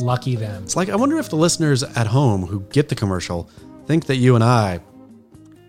Lucky 0.00 0.36
them. 0.36 0.64
It's 0.64 0.76
like 0.76 0.88
I 0.88 0.96
wonder 0.96 1.18
if 1.18 1.28
the 1.30 1.36
listeners 1.36 1.82
at 1.82 2.06
home 2.08 2.46
who 2.46 2.60
get 2.72 2.88
the 2.88 2.94
commercial 2.94 3.48
think 3.86 4.06
that 4.06 4.16
you 4.16 4.34
and 4.34 4.42
I 4.42 4.80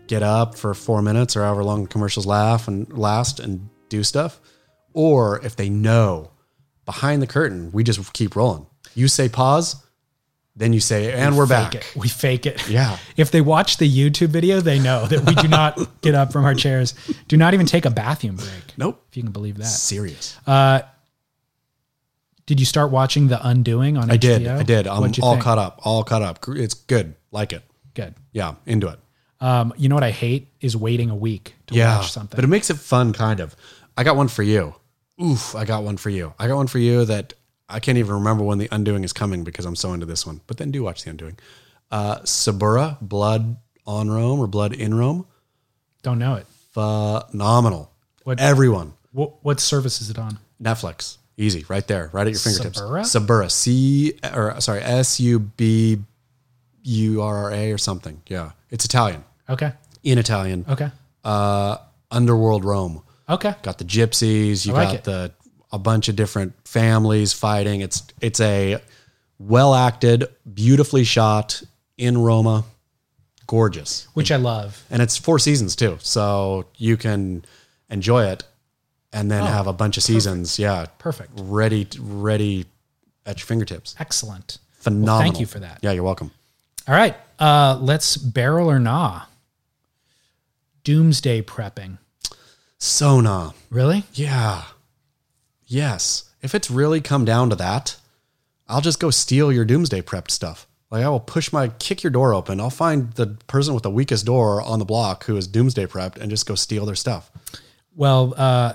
get 0.07 0.23
up 0.23 0.55
for 0.55 0.73
four 0.73 1.01
minutes 1.01 1.35
or 1.35 1.43
however 1.43 1.63
long 1.63 1.83
the 1.83 1.89
commercials 1.89 2.25
laugh 2.25 2.67
and 2.67 2.91
last 2.97 3.39
and 3.39 3.69
do 3.89 4.03
stuff, 4.03 4.39
or 4.93 5.43
if 5.45 5.55
they 5.55 5.69
know 5.69 6.31
behind 6.85 7.21
the 7.21 7.27
curtain 7.27 7.71
we 7.71 7.83
just 7.83 8.13
keep 8.13 8.35
rolling. 8.35 8.65
You 8.95 9.07
say 9.07 9.29
pause, 9.29 9.75
then 10.55 10.73
you 10.73 10.79
say 10.79 11.11
and 11.11 11.37
we're 11.37 11.47
back. 11.47 11.75
it. 11.75 11.91
We 11.95 12.07
fake 12.07 12.45
it. 12.45 12.67
Yeah. 12.69 12.97
If 13.17 13.31
they 13.31 13.41
watch 13.41 13.77
the 13.77 13.89
YouTube 13.89 14.27
video, 14.29 14.59
they 14.59 14.79
know 14.79 15.05
that 15.05 15.25
we 15.25 15.35
do 15.35 15.47
not 15.47 15.77
get 16.01 16.15
up 16.15 16.31
from 16.33 16.45
our 16.45 16.53
chairs. 16.53 16.93
Do 17.27 17.37
not 17.37 17.53
even 17.53 17.65
take 17.65 17.85
a 17.85 17.89
bathroom 17.89 18.35
break. 18.37 18.77
Nope. 18.77 19.01
If 19.09 19.17
you 19.17 19.23
can 19.23 19.31
believe 19.31 19.57
that. 19.57 19.65
Serious. 19.65 20.37
Uh, 20.47 20.81
Did 22.45 22.59
you 22.59 22.65
start 22.65 22.91
watching 22.91 23.27
The 23.27 23.45
Undoing 23.45 23.97
on 23.97 24.11
I 24.11 24.17
did. 24.17 24.45
I 24.47 24.63
did. 24.63 24.87
I'm 24.87 25.01
all 25.01 25.09
think? 25.09 25.41
caught 25.41 25.57
up. 25.57 25.79
All 25.83 26.03
caught 26.03 26.21
up. 26.21 26.45
It's 26.49 26.75
good. 26.75 27.15
Like 27.31 27.53
it. 27.53 27.63
Good. 27.95 28.13
Yeah. 28.33 28.55
Into 28.65 28.87
it. 28.87 28.99
Um, 29.41 29.73
you 29.77 29.89
know 29.89 29.95
what 29.95 30.03
I 30.03 30.11
hate 30.11 30.47
is 30.61 30.77
waiting 30.77 31.09
a 31.09 31.15
week 31.15 31.55
to 31.67 31.73
yeah, 31.75 31.97
watch 31.97 32.11
something. 32.11 32.35
But 32.37 32.43
it 32.43 32.47
makes 32.47 32.69
it 32.69 32.77
fun, 32.77 33.13
kind 33.13 33.39
of. 33.39 33.55
I 33.97 34.03
got 34.03 34.15
one 34.15 34.27
for 34.27 34.43
you. 34.43 34.75
Oof, 35.21 35.55
I 35.55 35.65
got 35.65 35.83
one 35.83 35.97
for 35.97 36.09
you. 36.09 36.33
I 36.39 36.47
got 36.47 36.55
one 36.55 36.67
for 36.67 36.79
you 36.79 37.05
that 37.05 37.33
I 37.67 37.79
can't 37.79 37.97
even 37.97 38.13
remember 38.15 38.43
when 38.43 38.57
the 38.59 38.67
Undoing 38.71 39.03
is 39.03 39.11
coming 39.13 39.43
because 39.43 39.65
I'm 39.65 39.75
so 39.75 39.93
into 39.93 40.05
this 40.05 40.25
one. 40.25 40.41
But 40.47 40.57
then 40.57 40.71
do 40.71 40.83
watch 40.83 41.03
the 41.03 41.09
Undoing. 41.09 41.37
Uh, 41.91 42.19
Suburra, 42.25 42.97
Blood 43.01 43.57
on 43.87 44.09
Rome 44.09 44.39
or 44.39 44.47
Blood 44.47 44.73
in 44.73 44.93
Rome, 44.93 45.25
Don't 46.03 46.19
know 46.19 46.35
it. 46.35 46.45
phenomenal. 46.73 47.91
What- 48.23 48.39
Everyone, 48.39 48.93
What, 49.11 49.43
what 49.43 49.59
service 49.59 50.01
is 50.01 50.09
it 50.09 50.17
on? 50.17 50.39
Netflix, 50.61 51.17
easy, 51.37 51.65
right 51.69 51.85
there, 51.87 52.09
right 52.13 52.27
at 52.27 52.33
your 52.33 52.39
fingertips. 52.39 52.79
Suburra? 53.11 53.49
C 53.49 54.13
or 54.33 54.59
sorry, 54.61 54.81
S 54.81 55.19
U 55.19 55.39
B 55.39 55.99
U 56.83 57.21
R 57.21 57.35
R 57.45 57.51
A 57.51 57.71
or 57.71 57.77
something. 57.77 58.21
Yeah, 58.27 58.51
it's 58.69 58.85
Italian, 58.85 59.23
Okay. 59.49 59.71
in 60.03 60.17
Italian. 60.17 60.65
Okay. 60.69 60.89
Uh, 61.23 61.77
Underworld 62.11 62.63
Rome. 62.65 63.01
Okay. 63.27 63.55
got 63.63 63.77
the 63.79 63.85
gypsies 63.85 64.65
you 64.65 64.73
like 64.73 64.89
got 64.89 64.95
it. 64.95 65.03
the 65.05 65.31
a 65.71 65.79
bunch 65.79 66.07
of 66.09 66.15
different 66.15 66.53
families 66.63 67.33
fighting 67.33 67.81
it's 67.81 68.03
it's 68.21 68.39
a 68.39 68.77
well 69.39 69.73
acted 69.73 70.25
beautifully 70.53 71.03
shot 71.03 71.61
in 71.97 72.19
roma 72.19 72.63
gorgeous 73.47 74.07
Which 74.13 74.31
I 74.31 74.35
love. 74.37 74.83
and 74.91 75.01
it's 75.01 75.17
four 75.17 75.39
seasons 75.39 75.75
too 75.75 75.97
so 76.01 76.65
you 76.77 76.97
can 76.97 77.43
enjoy 77.89 78.25
it 78.27 78.43
and 79.15 79.31
then 79.31 79.43
have 79.45 79.65
a 79.65 79.73
bunch 79.73 79.97
of 79.97 80.03
seasons 80.03 80.59
yeah 80.59 80.85
Perfect. 80.99 81.31
ready 81.35 81.87
ready 81.99 82.65
at 83.25 83.39
your 83.39 83.45
fingertips 83.47 83.95
Excellent. 83.99 84.59
phenomenal 84.73 85.19
thank 85.21 85.39
you 85.39 85.45
for 85.47 85.59
that. 85.59 85.79
yeah 85.81 85.91
you're 85.91 86.03
welcome 86.03 86.29
All 86.87 86.93
right. 86.93 87.15
Uh, 87.39 87.77
let's 87.81 88.15
barrel 88.17 88.69
or 88.69 88.79
nah. 88.79 89.23
Doomsday 90.83 91.41
prepping. 91.41 91.97
sona 92.77 93.53
Really? 93.69 94.03
Yeah. 94.13 94.63
Yes. 95.65 96.29
If 96.41 96.53
it's 96.53 96.69
really 96.69 97.01
come 97.01 97.25
down 97.25 97.49
to 97.49 97.55
that, 97.55 97.97
I'll 98.67 98.81
just 98.81 98.99
go 98.99 99.09
steal 99.09 99.51
your 99.51 99.65
doomsday 99.65 100.01
prepped 100.01 100.29
stuff. 100.31 100.67
Like 100.91 101.03
I 101.03 101.09
will 101.09 101.19
push 101.19 101.51
my 101.51 101.69
kick 101.79 102.03
your 102.03 102.11
door 102.11 102.33
open. 102.33 102.61
I'll 102.61 102.69
find 102.69 103.11
the 103.13 103.27
person 103.47 103.73
with 103.73 103.83
the 103.83 103.89
weakest 103.89 104.25
door 104.25 104.61
on 104.61 104.77
the 104.79 104.85
block 104.85 105.25
who 105.25 105.35
is 105.35 105.47
doomsday 105.47 105.87
prepped 105.87 106.17
and 106.17 106.29
just 106.29 106.45
go 106.45 106.53
steal 106.55 106.85
their 106.85 106.95
stuff. 106.95 107.31
Well, 107.95 108.33
uh, 108.37 108.73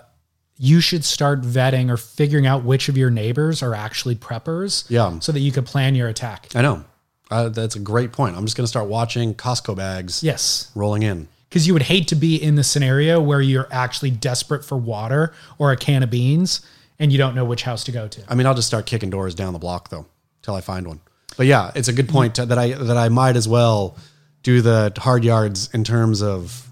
you 0.62 0.80
should 0.82 1.04
start 1.06 1.40
vetting 1.40 1.90
or 1.90 1.96
figuring 1.96 2.46
out 2.46 2.62
which 2.64 2.90
of 2.90 2.96
your 2.98 3.08
neighbors 3.10 3.62
are 3.62 3.74
actually 3.74 4.14
preppers. 4.14 4.84
Yeah. 4.90 5.18
So 5.20 5.32
that 5.32 5.40
you 5.40 5.50
could 5.52 5.64
plan 5.64 5.94
your 5.94 6.06
attack. 6.08 6.48
I 6.54 6.60
know. 6.60 6.84
Uh, 7.30 7.48
that's 7.48 7.76
a 7.76 7.78
great 7.80 8.12
point. 8.12 8.36
I'm 8.36 8.44
just 8.44 8.56
going 8.58 8.64
to 8.64 8.68
start 8.68 8.86
watching 8.88 9.34
Costco 9.34 9.74
bags 9.74 10.22
Yes. 10.22 10.70
rolling 10.74 11.02
in. 11.02 11.28
Because 11.48 11.66
you 11.66 11.72
would 11.72 11.84
hate 11.84 12.08
to 12.08 12.14
be 12.14 12.36
in 12.36 12.56
the 12.56 12.62
scenario 12.62 13.20
where 13.22 13.40
you're 13.40 13.68
actually 13.70 14.10
desperate 14.10 14.62
for 14.64 14.76
water 14.76 15.32
or 15.58 15.72
a 15.72 15.76
can 15.78 16.02
of 16.02 16.10
beans 16.10 16.60
and 16.98 17.10
you 17.10 17.16
don't 17.16 17.34
know 17.34 17.44
which 17.46 17.62
house 17.62 17.82
to 17.84 17.92
go 17.92 18.06
to. 18.06 18.22
I 18.28 18.34
mean, 18.34 18.46
I'll 18.46 18.54
just 18.54 18.68
start 18.68 18.84
kicking 18.84 19.08
doors 19.08 19.34
down 19.34 19.54
the 19.54 19.58
block 19.58 19.88
though, 19.88 20.04
till 20.42 20.54
I 20.54 20.60
find 20.60 20.86
one. 20.86 21.00
But 21.38 21.46
yeah, 21.46 21.70
it's 21.74 21.88
a 21.88 21.92
good 21.94 22.08
point 22.10 22.34
to- 22.34 22.44
that 22.46 22.58
I 22.58 22.72
that 22.74 22.96
I 22.98 23.08
might 23.08 23.36
as 23.36 23.48
well 23.48 23.96
do 24.42 24.60
the 24.60 24.92
hard 24.98 25.24
yards 25.24 25.70
in 25.72 25.84
terms 25.84 26.22
of 26.22 26.68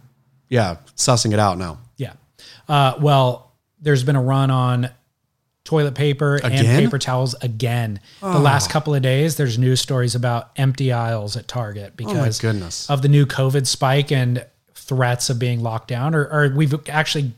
yeah, 0.50 0.76
sussing 0.96 1.32
it 1.32 1.38
out 1.38 1.56
now. 1.58 1.78
Yeah. 1.96 2.12
Uh, 2.68 2.94
well, 3.00 3.47
there's 3.80 4.04
been 4.04 4.16
a 4.16 4.22
run 4.22 4.50
on 4.50 4.90
toilet 5.64 5.94
paper 5.94 6.36
and 6.36 6.46
Again? 6.54 6.76
Oh. 6.76 6.78
paper 6.80 6.98
towels 6.98 7.34
again. 7.42 8.00
The 8.20 8.38
last 8.38 8.70
couple 8.70 8.94
of 8.94 9.02
days, 9.02 9.36
there's 9.36 9.58
news 9.58 9.80
stories 9.80 10.14
about 10.14 10.50
empty 10.56 10.92
aisles 10.92 11.36
at 11.36 11.46
Target 11.46 11.96
because 11.96 12.42
Oh 12.44 12.92
of 12.94 13.02
the 13.02 13.08
new 13.08 13.26
COVID 13.26 13.66
spike 13.66 14.10
and 14.10 14.44
threats 14.74 15.28
of 15.28 15.38
being 15.38 15.62
locked 15.62 15.88
down, 15.88 16.14
or, 16.14 16.24
or 16.24 16.48
we've 16.54 16.74
actually 16.88 17.32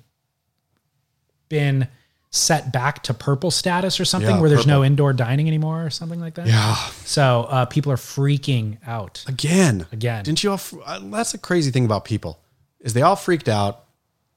been 1.49 1.89
set 2.33 2.73
back 2.73 3.03
to 3.03 3.13
purple 3.13 3.51
status 3.51 3.99
or 3.99 4.05
something 4.05 4.31
Yeah, 4.37 4.41
where 4.41 4.49
there's 4.49 4.67
no 4.67 4.85
indoor 4.85 5.13
dining 5.13 5.49
anymore 5.49 5.85
or 5.85 5.91
something 5.91 6.21
like 6.21 6.35
that. 6.35 6.47
Yeah. 6.47 6.77
So 7.05 7.47
uh, 7.51 7.65
people 7.65 7.91
are 7.91 7.97
freaking 7.97 8.79
out. 8.87 9.25
Again. 9.27 9.87
Again. 9.91 10.23
Didn't 10.23 10.45
you 10.45 10.53
all? 10.53 10.59
fr- 10.59 10.77
uh, 10.87 11.01
That's 11.03 11.33
the 11.33 11.39
crazy 11.39 11.73
thing 11.73 11.85
about 11.85 12.05
people 12.05 12.39
is 12.79 12.93
they 12.95 13.03
all 13.03 13.17
freaked 13.17 13.49
out, 13.49 13.85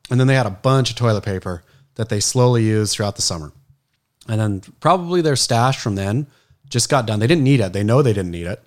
and 0.10 0.20
then 0.20 0.26
they 0.26 0.34
had 0.36 0.48
a 0.48 0.52
bunch 0.52 0.90
of 0.90 0.96
toilet 0.96 1.24
paper 1.24 1.64
that 1.96 2.10
they 2.10 2.20
slowly 2.20 2.64
used 2.64 2.94
throughout 2.96 3.16
the 3.16 3.22
summer, 3.22 3.52
and 4.28 4.40
then 4.40 4.62
probably 4.80 5.22
their 5.22 5.36
stash 5.36 5.80
from 5.80 5.96
then 5.96 6.28
just 6.70 6.90
got 6.90 7.06
done. 7.06 7.20
They 7.20 7.28
didn't 7.28 7.44
need 7.44 7.60
it. 7.60 7.74
They 7.74 7.84
know 7.84 8.02
they 8.02 8.14
didn't 8.14 8.32
need 8.32 8.48
it. 8.48 8.64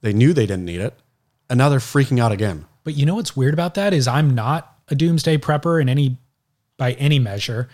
They 0.00 0.12
knew 0.12 0.32
they 0.32 0.46
didn't 0.46 0.64
need 0.64 0.80
it, 0.80 0.94
and 1.50 1.58
now 1.58 1.68
they're 1.68 1.78
freaking 1.78 2.20
out 2.20 2.32
again. 2.32 2.66
But 2.84 2.94
you 2.94 3.04
know 3.04 3.16
what's 3.16 3.36
weird 3.36 3.54
about 3.54 3.74
that 3.74 3.92
is 3.92 4.06
I'm 4.06 4.34
not 4.34 4.76
a 4.88 4.94
doomsday 4.94 5.38
prepper 5.38 5.80
in 5.80 5.88
any 5.88 6.18
by 6.76 6.92
any 6.92 7.18
measure. 7.18 7.68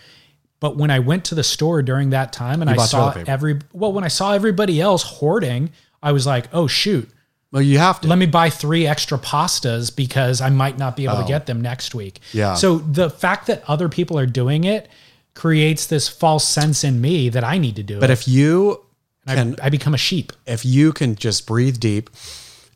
But 0.59 0.77
when 0.77 0.89
I 0.89 0.99
went 0.99 1.25
to 1.25 1.35
the 1.35 1.43
store 1.43 1.81
during 1.81 2.11
that 2.11 2.31
time 2.31 2.61
and 2.61 2.69
I 2.69 2.77
saw 2.77 3.13
every 3.27 3.59
well, 3.73 3.91
when 3.91 4.03
I 4.03 4.07
saw 4.07 4.31
everybody 4.31 4.79
else 4.79 5.03
hoarding, 5.03 5.71
I 6.01 6.13
was 6.13 6.25
like, 6.25 6.47
oh 6.53 6.67
shoot, 6.67 7.09
Well, 7.53 7.61
you 7.61 7.77
have 7.77 8.01
to. 8.01 8.07
let 8.07 8.17
me 8.17 8.25
buy 8.25 8.49
three 8.49 8.87
extra 8.87 9.19
pastas 9.19 9.95
because 9.95 10.41
I 10.41 10.49
might 10.49 10.79
not 10.79 10.95
be 10.95 11.03
able 11.05 11.17
to 11.17 11.23
oh. 11.23 11.27
get 11.27 11.45
them 11.45 11.61
next 11.61 11.93
week. 11.93 12.19
Oh. 12.19 12.27
Yeah. 12.33 12.53
So 12.55 12.79
the 12.79 13.11
fact 13.11 13.45
that 13.45 13.63
other 13.67 13.89
people 13.89 14.17
are 14.17 14.25
doing 14.25 14.63
it 14.63 14.89
creates 15.35 15.85
this 15.85 16.09
false 16.09 16.47
sense 16.47 16.83
in 16.83 16.99
me 16.99 17.29
that 17.29 17.43
I 17.43 17.59
need 17.59 17.75
to 17.75 17.83
do 17.83 17.95
but 17.99 18.05
it. 18.05 18.07
But 18.07 18.11
if 18.11 18.27
you 18.27 18.83
And 19.27 19.59
I, 19.61 19.67
I 19.67 19.69
become 19.69 19.93
a 19.93 19.99
sheep. 19.99 20.33
if 20.47 20.65
you 20.65 20.93
can 20.93 21.15
just 21.15 21.45
breathe 21.45 21.79
deep, 21.79 22.09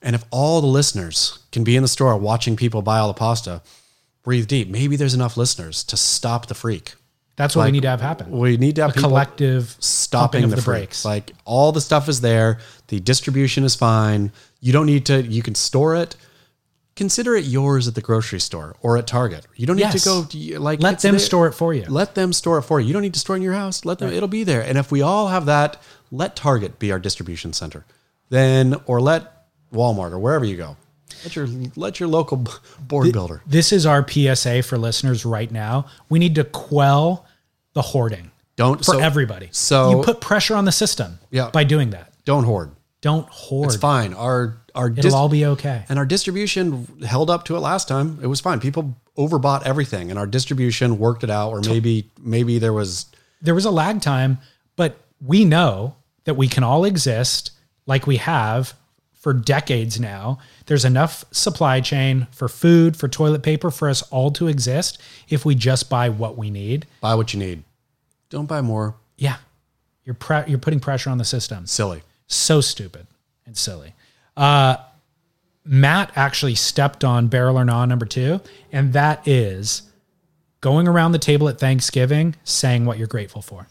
and 0.04 0.16
if 0.16 0.24
all 0.30 0.62
the 0.62 0.68
listeners 0.68 1.40
can 1.52 1.64
be 1.64 1.76
in 1.76 1.82
the 1.82 1.88
store 1.88 2.16
watching 2.16 2.56
people 2.56 2.84
buy 2.84 3.00
all 3.00 3.08
the 3.08 3.16
pasta, 3.16 3.64
breathe 4.22 4.48
deep. 4.48 4.70
Maybe 4.70 4.96
there's 4.96 5.16
enough 5.16 5.38
listeners 5.38 5.84
to 5.86 5.98
stop 5.98 6.46
the 6.46 6.54
freak. 6.54 6.94
That's 7.36 7.56
what 7.56 7.66
we 7.66 7.72
need 7.72 7.84
to 7.84 7.90
have 7.90 8.02
happen. 8.02 8.32
We 8.32 8.58
need 8.58 8.76
to 8.78 8.82
have 8.82 8.98
a 8.98 9.00
collective 9.00 9.76
stopping 9.80 10.50
the, 10.50 10.56
the 10.56 10.62
brakes. 10.64 11.06
Like 11.06 11.34
all 11.46 11.72
the 11.72 11.82
stuff 11.82 12.10
is 12.10 12.20
there. 12.20 12.60
The 12.88 13.00
distribution 13.00 13.64
is 13.64 13.76
fine. 13.76 14.32
You 14.60 14.74
don't 14.74 14.86
need 14.86 15.06
to. 15.08 15.22
You 15.24 15.42
can 15.44 15.56
store 15.56 15.96
it. 15.96 16.16
Consider 16.96 17.36
it 17.36 17.46
yours 17.46 17.88
at 17.88 17.94
the 17.94 18.02
grocery 18.02 18.40
store 18.40 18.76
or 18.82 18.98
at 18.98 19.06
Target. 19.06 19.46
You 19.56 19.68
don't 19.68 19.76
need 19.76 19.84
Yes. 19.84 20.04
to 20.04 20.10
go 20.10 20.60
like 20.60 20.82
Let 20.82 21.00
them 21.02 21.12
there. 21.14 21.20
store 21.20 21.48
it 21.48 21.52
for 21.54 21.72
you. 21.72 21.86
Let 21.88 22.16
them 22.16 22.34
store 22.34 22.58
it 22.58 22.64
for 22.64 22.80
you. 22.80 22.88
You 22.88 22.94
don't 22.94 23.04
need 23.04 23.14
to 23.14 23.20
store 23.20 23.36
it 23.36 23.40
in 23.40 23.44
your 23.44 23.54
house. 23.54 23.86
Let 23.86 24.00
them. 24.00 24.12
It'll 24.12 24.28
be 24.28 24.44
there. 24.44 24.62
And 24.62 24.80
if 24.80 24.92
we 24.92 25.04
all 25.04 25.28
have 25.28 25.46
that, 25.46 25.80
let 26.12 26.36
Target 26.36 26.80
be 26.80 26.92
our 26.92 27.00
distribution 27.00 27.54
center. 27.54 27.86
then 28.30 28.76
or 28.88 29.00
let 29.00 29.46
Walmart 29.74 30.12
or 30.12 30.20
wherever 30.20 30.44
you 30.44 30.58
go. 30.58 30.76
Let 31.24 31.36
your 31.38 31.48
let 31.78 32.00
your 32.00 32.10
local 32.10 32.44
board 32.82 33.14
builder. 33.14 33.42
This 33.48 33.72
is 33.72 33.86
our 33.86 34.06
PSA 34.06 34.64
for 34.64 34.78
listeners 34.78 35.24
right 35.24 35.50
now. 35.50 35.86
We 36.10 36.20
need 36.20 36.36
to 36.36 36.44
quell 36.44 37.26
the 37.74 37.82
hoarding 37.82 38.32
Don't 38.58 38.80
for 38.80 38.84
so- 38.96 39.00
everybody. 39.00 39.48
So 39.52 39.92
you 39.92 40.04
put 40.04 40.20
pressure 40.20 40.56
on 40.56 40.66
the 40.66 40.72
system 40.74 41.20
Yeah. 41.32 41.50
by 41.52 41.64
doing 41.64 41.92
that. 41.92 42.12
don't 42.26 42.44
hoard. 42.44 42.72
Don't 43.08 43.28
hoard. 43.30 43.68
It's 43.68 43.78
fine. 43.78 44.14
Our 44.14 44.58
our 44.76 44.88
It'll 44.90 45.02
dis- 45.02 45.14
all 45.14 45.30
be 45.30 45.46
okay. 45.46 45.84
and 45.90 45.98
our 45.98 46.06
distribution 46.06 46.88
held 47.06 47.30
up 47.30 47.46
to 47.46 47.56
it 47.56 47.60
last 47.62 47.88
time. 47.88 48.20
It 48.22 48.28
was 48.28 48.42
fine. 48.42 48.60
People 48.60 48.96
overbought 49.18 49.64
everything, 49.64 50.10
and 50.10 50.20
our 50.20 50.28
distribution 50.28 51.00
worked 51.00 51.24
it 51.24 51.30
out. 51.30 51.52
Or 51.52 51.62
maybe 51.62 52.10
maybe 52.20 52.60
there 52.60 52.74
was 52.74 53.06
There 53.42 53.56
was 53.56 53.66
a 53.66 53.72
lag 53.72 54.02
time, 54.02 54.40
but 54.76 54.98
we 55.26 55.46
know 55.46 55.96
that 56.26 56.36
we 56.36 56.48
can 56.50 56.64
all 56.64 56.84
exist 56.84 57.52
like 57.86 58.06
we 58.06 58.18
have 58.18 58.74
for 59.14 59.32
decades 59.34 60.00
now. 60.00 60.40
There's 60.66 60.84
enough 60.86 61.24
supply 61.32 61.80
chain 61.82 62.28
for 62.32 62.50
food, 62.50 62.98
for 62.98 63.08
toilet 63.08 63.42
paper, 63.42 63.72
for 63.72 63.88
us 63.90 64.02
all 64.12 64.32
to 64.32 64.48
exist 64.48 65.00
if 65.30 65.46
we 65.46 65.56
just 65.56 65.90
buy 65.90 66.10
what 66.10 66.38
we 66.38 66.50
need. 66.50 66.86
buy 67.02 67.16
what 67.16 67.34
you 67.34 67.40
need. 67.40 67.64
Don't 68.30 68.48
buy 68.48 68.60
more. 68.62 68.96
Yeah. 69.18 69.38
You're 70.04 70.14
pre- 70.16 70.44
you're 70.48 70.60
putting 70.60 70.82
pressure 70.82 71.10
on 71.10 71.18
the 71.18 71.26
system. 71.26 71.66
Silly. 71.68 72.02
So 72.28 72.62
stupid 72.62 73.08
and 73.46 73.58
silly. 73.58 73.94
Uh, 74.36 74.78
Matt 75.66 76.12
actually 76.16 76.56
stepped 76.56 77.04
on 77.04 77.28
barrel 77.28 77.58
or 77.58 77.66
not 77.66 77.86
number 77.86 78.06
two, 78.06 78.42
and 78.72 78.94
that 78.94 79.28
is 79.28 79.84
going 80.62 80.88
around 80.88 81.12
the 81.12 81.20
table 81.20 81.50
at 81.50 81.60
Thanksgiving 81.60 82.36
saying 82.44 82.86
what 82.86 82.98
you're 82.98 83.08
grateful 83.08 83.42
for. 83.42 83.68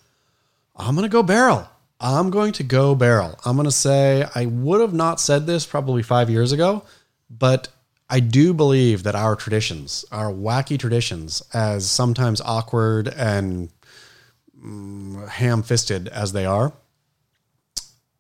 I'm 0.77 0.95
going 0.95 1.09
to 1.09 1.13
go 1.13 1.23
barrel. 1.23 1.69
I'm 1.99 2.31
going 2.31 2.53
to 2.53 2.63
go 2.63 2.95
barrel. 2.95 3.39
I'm 3.45 3.57
going 3.57 3.65
to 3.65 3.73
say 3.73 4.27
I 4.35 4.47
would 4.47 4.81
have 4.81 4.93
not 4.93 5.21
said 5.21 5.47
this 5.47 5.65
probably 5.65 6.03
five 6.03 6.29
years 6.29 6.53
ago, 6.53 6.85
but 7.31 7.69
I 8.11 8.21
do 8.21 8.53
believe 8.53 9.03
that 9.05 9.15
our 9.15 9.35
traditions, 9.35 10.05
our 10.13 10.31
wacky 10.31 10.79
traditions, 10.79 11.43
as 11.55 11.91
sometimes 11.91 12.41
awkward 12.43 13.09
and 13.09 13.71
mm, 14.59 15.27
ham 15.29 15.63
fisted 15.63 16.09
as 16.09 16.33
they 16.33 16.45
are, 16.45 16.73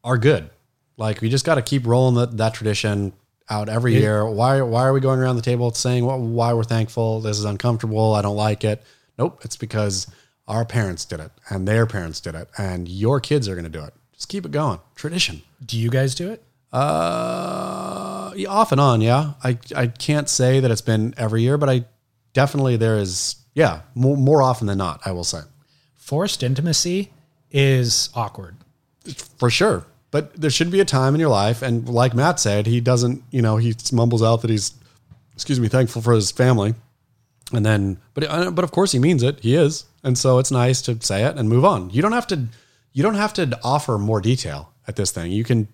are 0.06 0.16
good. 0.16 0.48
Like 0.96 1.20
we 1.20 1.28
just 1.28 1.44
got 1.44 1.56
to 1.56 1.62
keep 1.62 1.86
rolling 1.86 2.14
that, 2.14 2.36
that 2.38 2.54
tradition 2.54 3.12
out 3.50 3.68
every 3.68 3.94
year. 3.94 4.24
Why 4.28 4.62
why 4.62 4.84
are 4.84 4.92
we 4.92 5.00
going 5.00 5.18
around 5.18 5.36
the 5.36 5.42
table 5.42 5.70
saying 5.72 6.06
what, 6.06 6.18
why 6.20 6.54
we're 6.54 6.64
thankful? 6.64 7.20
This 7.20 7.38
is 7.38 7.44
uncomfortable. 7.44 8.14
I 8.14 8.22
don't 8.22 8.36
like 8.36 8.64
it. 8.64 8.82
Nope, 9.18 9.40
it's 9.44 9.56
because 9.56 10.06
our 10.48 10.64
parents 10.64 11.04
did 11.04 11.20
it 11.20 11.32
and 11.50 11.66
their 11.68 11.86
parents 11.86 12.20
did 12.20 12.34
it 12.34 12.48
and 12.56 12.88
your 12.88 13.20
kids 13.20 13.48
are 13.48 13.54
going 13.54 13.64
to 13.64 13.78
do 13.78 13.84
it. 13.84 13.92
Just 14.14 14.28
keep 14.28 14.46
it 14.46 14.52
going. 14.52 14.78
Tradition. 14.94 15.42
Do 15.64 15.76
you 15.78 15.90
guys 15.90 16.14
do 16.14 16.30
it? 16.30 16.42
Uh, 16.72 18.32
yeah, 18.36 18.48
off 18.48 18.72
and 18.72 18.80
on, 18.80 19.00
yeah. 19.00 19.34
I 19.42 19.58
I 19.74 19.86
can't 19.88 20.28
say 20.28 20.60
that 20.60 20.70
it's 20.70 20.80
been 20.80 21.14
every 21.18 21.42
year, 21.42 21.58
but 21.58 21.68
I 21.68 21.84
definitely 22.32 22.76
there 22.76 22.96
is 22.96 23.36
yeah 23.54 23.80
more, 23.94 24.16
more 24.16 24.42
often 24.42 24.66
than 24.66 24.78
not. 24.78 25.00
I 25.04 25.12
will 25.12 25.24
say 25.24 25.40
Forced 25.94 26.42
intimacy 26.42 27.12
is 27.50 28.10
awkward. 28.14 28.56
for 29.38 29.50
sure. 29.50 29.84
But 30.10 30.34
there 30.40 30.50
should 30.50 30.70
be 30.70 30.80
a 30.80 30.84
time 30.84 31.14
in 31.14 31.20
your 31.20 31.30
life, 31.30 31.62
and 31.62 31.88
like 31.88 32.14
Matt 32.14 32.40
said, 32.40 32.66
he 32.66 32.80
doesn't. 32.80 33.22
You 33.30 33.42
know, 33.42 33.56
he 33.56 33.74
mumbles 33.92 34.22
out 34.22 34.42
that 34.42 34.50
he's, 34.50 34.72
excuse 35.34 35.60
me, 35.60 35.68
thankful 35.68 36.00
for 36.00 36.14
his 36.14 36.30
family, 36.30 36.74
and 37.52 37.66
then, 37.66 37.98
but 38.14 38.24
uh, 38.24 38.50
but 38.50 38.64
of 38.64 38.70
course 38.70 38.92
he 38.92 38.98
means 38.98 39.22
it. 39.22 39.40
He 39.40 39.54
is, 39.54 39.84
and 40.02 40.16
so 40.16 40.38
it's 40.38 40.50
nice 40.50 40.80
to 40.82 41.00
say 41.00 41.24
it 41.24 41.36
and 41.36 41.48
move 41.48 41.64
on. 41.64 41.90
You 41.90 42.02
don't 42.02 42.12
have 42.12 42.26
to. 42.28 42.46
You 42.92 43.02
don't 43.02 43.16
have 43.16 43.34
to 43.34 43.58
offer 43.62 43.98
more 43.98 44.20
detail 44.20 44.72
at 44.86 44.96
this 44.96 45.10
thing. 45.10 45.32
You 45.32 45.44
can. 45.44 45.68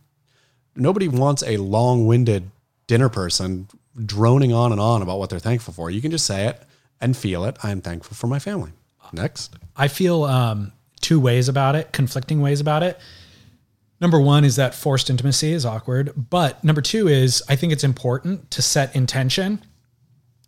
Nobody 0.75 1.07
wants 1.07 1.43
a 1.43 1.59
long-winded 1.59 2.51
dinner 2.87 3.11
person 3.11 3.69
droning 4.07 4.55
on 4.55 4.73
and 4.73 4.81
on 4.81 5.03
about 5.03 5.19
what 5.19 5.29
they're 5.29 5.39
thankful 5.39 5.75
for. 5.75 5.91
You 5.91 6.01
can 6.01 6.11
just 6.11 6.25
say 6.27 6.47
it 6.47 6.63
and 7.01 7.15
feel 7.15 7.45
it. 7.45 7.59
I 7.63 7.71
am 7.71 7.83
thankful 7.83 8.17
for 8.17 8.27
my 8.27 8.39
family. 8.39 8.73
Next. 9.13 9.55
I 9.77 9.89
feel 9.89 10.25
um, 10.25 10.73
two 11.01 11.21
ways 11.21 11.49
about 11.49 11.75
it, 11.75 11.93
conflicting 11.93 12.41
ways 12.41 12.61
about 12.61 12.83
it. 12.83 12.99
Number 14.03 14.21
one 14.21 14.45
is 14.45 14.57
that 14.57 14.75
forced 14.75 15.11
intimacy 15.11 15.53
is 15.53 15.65
awkward. 15.65 16.13
But 16.29 16.63
number 16.65 16.81
two 16.81 17.07
is 17.07 17.41
I 17.49 17.55
think 17.55 17.73
it's 17.73 17.85
important 17.85 18.51
to 18.51 18.61
set 18.61 18.97
intention 18.97 19.65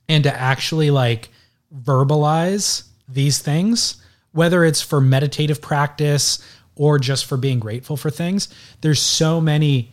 and 0.09 0.25
to 0.25 0.35
actually 0.35 0.91
like 0.91 1.29
verbalize 1.73 2.89
these 3.09 3.39
things, 3.39 4.03
whether 4.33 4.65
it's 4.65 4.83
for 4.83 5.01
meditative 5.01 5.63
practice 5.63 6.45
or 6.75 6.99
just 6.99 7.27
for 7.27 7.37
being 7.37 7.61
grateful 7.61 7.97
for 7.97 8.11
things. 8.11 8.49
There's 8.81 9.01
so 9.01 9.41
many 9.41 9.93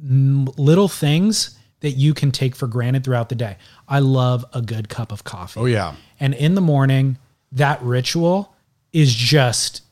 little 0.00 0.88
things 0.88 1.58
that 1.80 1.92
you 1.92 2.14
can 2.14 2.30
take 2.30 2.54
for 2.54 2.68
granted 2.68 3.02
throughout 3.02 3.28
the 3.28 3.34
day. 3.34 3.56
I 3.88 3.98
love 3.98 4.44
a 4.52 4.62
good 4.62 4.88
cup 4.88 5.10
of 5.10 5.24
coffee. 5.24 5.58
Oh 5.58 5.66
yeah. 5.66 5.96
And 6.20 6.32
in 6.32 6.54
the 6.54 6.60
morning, 6.60 7.18
that 7.50 7.82
ritual 7.82 8.54
is 8.92 9.12
just 9.12 9.82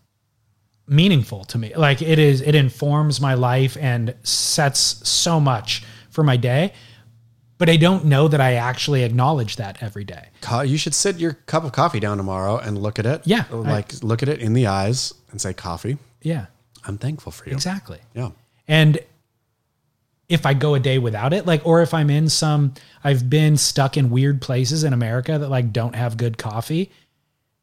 meaningful 0.91 1.45
to 1.45 1.57
me. 1.59 1.73
Like 1.75 2.03
it 2.03 2.19
is, 2.19 2.41
it 2.43 2.55
informs 2.55 3.21
my 3.21 3.35
life 3.35 3.77
and 3.81 4.15
sets 4.23 5.09
so 5.09 5.41
much 5.41 5.85
for 6.11 6.23
my 6.25 6.37
day. 6.37 6.73
But 7.59 7.69
I 7.69 7.77
don't 7.77 8.07
know 8.07 8.27
that 8.29 8.41
I 8.41 8.55
actually 8.55 9.03
acknowledge 9.05 9.57
that 9.57 9.83
every 9.83 10.03
day. 10.05 10.29
Co- 10.41 10.63
you 10.63 10.79
should 10.79 10.95
sit 10.95 11.17
your 11.19 11.35
cup 11.35 11.63
of 11.65 11.73
coffee 11.73 12.01
down 12.01 12.17
tomorrow 12.17 12.57
and 12.57 12.79
look 12.79 12.99
at 12.99 13.05
it. 13.07 13.21
Yeah, 13.27 13.45
Like 13.51 14.03
look 14.03 14.23
at 14.23 14.29
it 14.31 14.41
in 14.41 14.55
the 14.55 14.67
eyes 14.67 15.13
and 15.31 15.41
say, 15.41 15.53
coffee, 15.53 15.99
Yeah, 16.23 16.47
I'm 16.87 16.97
thankful 16.97 17.33
for 17.33 17.47
you. 17.47 17.53
exactly. 17.53 17.99
Yeah. 18.15 18.31
And 18.67 18.99
if 20.31 20.47
I 20.47 20.55
go 20.55 20.75
a 20.75 20.81
day 20.81 20.99
without 20.99 21.33
it, 21.35 21.45
like, 21.45 21.67
or 21.67 21.83
if 21.83 21.93
I'm 21.93 22.09
in 22.09 22.29
some, 22.31 22.73
I've 23.05 23.29
been 23.29 23.57
stuck 23.59 23.97
in 23.99 24.09
weird 24.11 24.41
places 24.41 24.83
in 24.85 24.93
America 24.95 25.37
that 25.39 25.49
like 25.51 25.73
don't 25.73 25.95
have 25.95 26.17
good 26.17 26.39
coffee. 26.39 26.91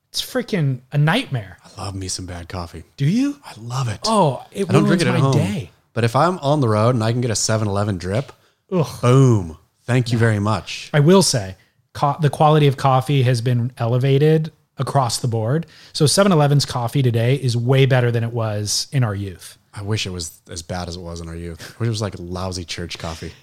It's 0.09 0.21
freaking 0.21 0.81
a 0.91 0.97
nightmare. 0.97 1.56
I 1.77 1.85
love 1.85 1.95
me 1.95 2.07
some 2.07 2.25
bad 2.25 2.49
coffee. 2.49 2.83
Do 2.97 3.05
you? 3.05 3.37
I 3.45 3.53
love 3.59 3.87
it. 3.87 3.99
Oh, 4.05 4.45
it 4.51 4.69
I 4.69 4.73
don't 4.73 4.83
ruins 4.85 4.87
drink 4.87 5.01
it 5.03 5.07
at 5.07 5.13
my 5.13 5.19
home. 5.19 5.33
day. 5.33 5.71
But 5.93 6.03
if 6.03 6.15
I'm 6.15 6.37
on 6.39 6.59
the 6.59 6.67
road 6.69 6.95
and 6.95 7.03
I 7.03 7.11
can 7.11 7.21
get 7.21 7.31
a 7.31 7.35
7 7.35 7.67
Eleven 7.67 7.97
drip, 7.97 8.31
Ugh. 8.71 9.01
boom. 9.01 9.57
Thank 9.83 10.11
you 10.11 10.17
very 10.17 10.39
much. 10.39 10.89
I 10.93 10.99
will 10.99 11.21
say 11.23 11.55
co- 11.93 12.17
the 12.19 12.29
quality 12.29 12.67
of 12.67 12.77
coffee 12.77 13.23
has 13.23 13.41
been 13.41 13.71
elevated 13.77 14.51
across 14.77 15.19
the 15.19 15.27
board. 15.27 15.65
So 15.93 16.05
7-Eleven's 16.05 16.65
coffee 16.65 17.01
today 17.01 17.35
is 17.35 17.55
way 17.57 17.85
better 17.87 18.11
than 18.11 18.23
it 18.23 18.31
was 18.31 18.87
in 18.91 19.03
our 19.03 19.15
youth. 19.15 19.57
I 19.73 19.81
wish 19.81 20.05
it 20.05 20.11
was 20.11 20.39
as 20.49 20.61
bad 20.61 20.87
as 20.87 20.95
it 20.97 21.01
was 21.01 21.19
in 21.21 21.27
our 21.29 21.35
youth. 21.35 21.75
I 21.75 21.79
wish 21.79 21.87
it 21.87 21.89
was 21.89 22.01
like 22.01 22.15
lousy 22.19 22.63
church 22.65 22.97
coffee. 22.99 23.33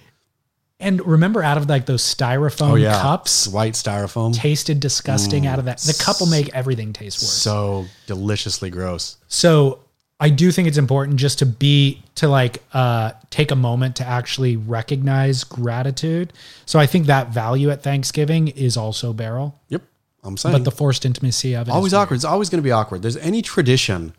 And 0.80 1.04
remember 1.06 1.42
out 1.42 1.56
of 1.56 1.68
like 1.68 1.86
those 1.86 2.02
styrofoam 2.02 2.70
Oh, 2.72 2.74
yeah. 2.74 3.00
cups, 3.00 3.46
White 3.48 3.74
styrofoam. 3.74 4.34
tasted 4.34 4.80
disgusting 4.80 5.46
out 5.46 5.58
of 5.58 5.66
that. 5.66 5.78
The 5.78 5.94
cup 5.94 6.20
will 6.20 6.26
make 6.26 6.54
everything 6.54 6.92
taste 6.92 7.22
worse. 7.22 7.30
So 7.32 7.86
deliciously 8.06 8.70
gross. 8.70 9.16
So 9.28 9.80
I 10.20 10.30
do 10.30 10.50
think 10.50 10.66
it's 10.68 10.76
important 10.78 11.16
just 11.18 11.38
to 11.40 11.46
be 11.46 12.02
to 12.16 12.28
like 12.28 12.62
uh 12.72 13.12
take 13.30 13.50
a 13.50 13.56
moment 13.56 13.96
to 13.96 14.04
actually 14.04 14.56
recognize 14.56 15.44
gratitude. 15.44 16.32
So 16.66 16.78
I 16.78 16.86
think 16.86 17.06
that 17.06 17.28
value 17.28 17.70
at 17.70 17.82
Thanksgiving 17.82 18.48
is 18.48 18.76
also 18.76 19.12
barrel, 19.12 19.58
Yep. 19.68 19.82
I'm 20.24 20.36
saying. 20.36 20.54
but 20.54 20.64
the 20.64 20.70
forced 20.70 21.04
intimacy 21.06 21.54
of 21.54 21.68
it 21.68 21.70
always 21.70 21.92
weird. 21.92 22.02
awkward. 22.02 22.16
It's 22.16 22.24
always 22.24 22.48
going 22.50 22.58
to 22.58 22.64
be 22.66 22.72
awkward. 22.72 23.02
There's 23.02 23.16
any 23.18 23.42
tradition 23.42 24.12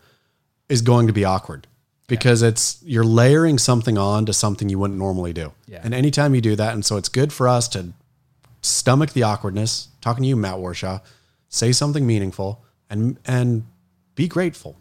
is 0.68 0.80
going 0.82 1.06
to 1.06 1.12
be 1.12 1.24
awkward 1.24 1.66
because 2.08 2.42
it's 2.42 2.78
you're 2.84 3.04
layering 3.04 3.58
something 3.58 3.98
on 3.98 4.26
to 4.26 4.32
something 4.32 4.68
you 4.68 4.78
wouldn't 4.78 4.98
normally 4.98 5.32
do. 5.32 5.52
Yeah. 5.66 5.80
And 5.82 5.92
anytime 5.94 6.34
you 6.34 6.40
do 6.40 6.56
that, 6.56 6.72
and 6.74 6.84
so 6.84 6.96
it's 6.96 7.08
good 7.08 7.32
for 7.32 7.48
us 7.48 7.68
to 7.68 7.92
stomach 8.62 9.12
the 9.12 9.22
awkwardness. 9.22 9.88
Talking 10.00 10.22
to 10.22 10.28
you, 10.28 10.36
Matt 10.36 10.56
Warshaw, 10.56 11.00
say 11.48 11.72
something 11.72 12.06
meaningful 12.06 12.62
and 12.90 13.18
and 13.24 13.64
be 14.14 14.28
grateful. 14.28 14.76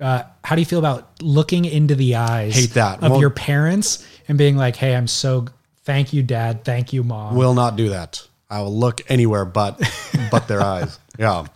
uh, 0.00 0.22
how 0.44 0.54
do 0.54 0.60
you 0.60 0.66
feel 0.66 0.78
about 0.78 1.20
looking 1.20 1.64
into 1.64 1.94
the 1.96 2.14
eyes 2.14 2.54
Hate 2.54 2.74
that. 2.74 3.02
of 3.02 3.10
Well- 3.12 3.20
your 3.20 3.30
parents 3.30 4.04
and 4.28 4.38
being 4.38 4.56
like, 4.56 4.76
"Hey, 4.76 4.94
I'm 4.94 5.08
so 5.08 5.46
thank 5.84 6.12
you, 6.12 6.22
Dad, 6.22 6.64
thank 6.64 6.92
you, 6.92 7.02
Mom." 7.02 7.34
Will 7.34 7.54
not 7.54 7.74
do 7.76 7.88
that. 7.88 8.22
I 8.48 8.60
will 8.62 8.74
look 8.76 9.00
anywhere 9.10 9.44
but 9.44 9.80
but 10.30 10.46
their 10.48 10.62
eyes. 10.62 10.98
Yeah. 11.18 11.46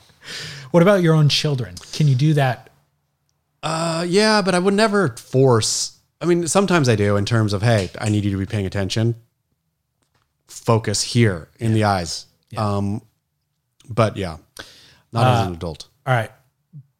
what 0.72 0.82
about 0.82 1.02
your 1.02 1.14
own 1.14 1.28
children? 1.28 1.76
Can 1.92 2.08
you 2.08 2.16
do 2.16 2.34
that? 2.34 2.70
Uh, 3.62 4.04
yeah, 4.08 4.42
but 4.42 4.54
I 4.54 4.58
would 4.58 4.74
never 4.74 5.16
force. 5.16 5.98
I 6.20 6.24
mean, 6.24 6.46
sometimes 6.48 6.88
I 6.88 6.96
do 6.96 7.16
in 7.16 7.24
terms 7.24 7.52
of, 7.52 7.62
hey, 7.62 7.90
I 8.00 8.08
need 8.08 8.24
you 8.24 8.32
to 8.32 8.36
be 8.36 8.46
paying 8.46 8.66
attention. 8.66 9.14
Focus 10.48 11.02
here 11.02 11.48
in 11.58 11.72
the 11.72 11.84
eyes. 11.84 12.26
Um, 12.56 13.02
but 13.88 14.16
yeah, 14.16 14.36
not 15.12 15.26
as 15.26 15.46
an 15.46 15.54
adult. 15.54 15.88
All 16.06 16.14
right, 16.14 16.30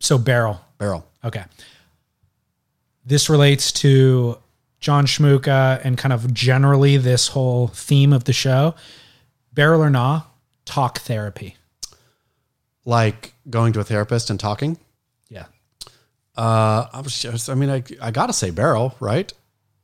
so 0.01 0.19
barrel. 0.19 0.61
Barrel. 0.79 1.07
Okay, 1.25 1.45
this 3.05 3.29
relates 3.29 3.71
to 3.73 4.39
John 4.81 5.07
Schmuka 5.07 5.81
and 5.85 5.99
kind 5.99 6.13
of 6.13 6.33
generally 6.33 6.97
this 6.97 7.29
whole 7.29 7.69
theme 7.69 8.13
of 8.13 8.25
the 8.25 8.33
show. 8.33 8.75
Barrel 9.53 9.83
or 9.83 9.91
nah, 9.91 10.23
talk 10.65 11.01
therapy. 11.01 11.57
Like 12.85 13.35
going 13.49 13.73
to 13.75 13.81
a 13.81 13.85
therapist 13.85 14.31
and 14.31 14.41
talking. 14.41 14.79
Uh, 16.37 16.87
I 16.93 17.01
was 17.03 17.21
just, 17.21 17.51
I 17.51 17.55
mean, 17.55 17.71
I, 17.71 17.83
I 18.01 18.11
gotta 18.11 18.33
say 18.33 18.51
barrel, 18.51 18.95
right? 19.01 19.33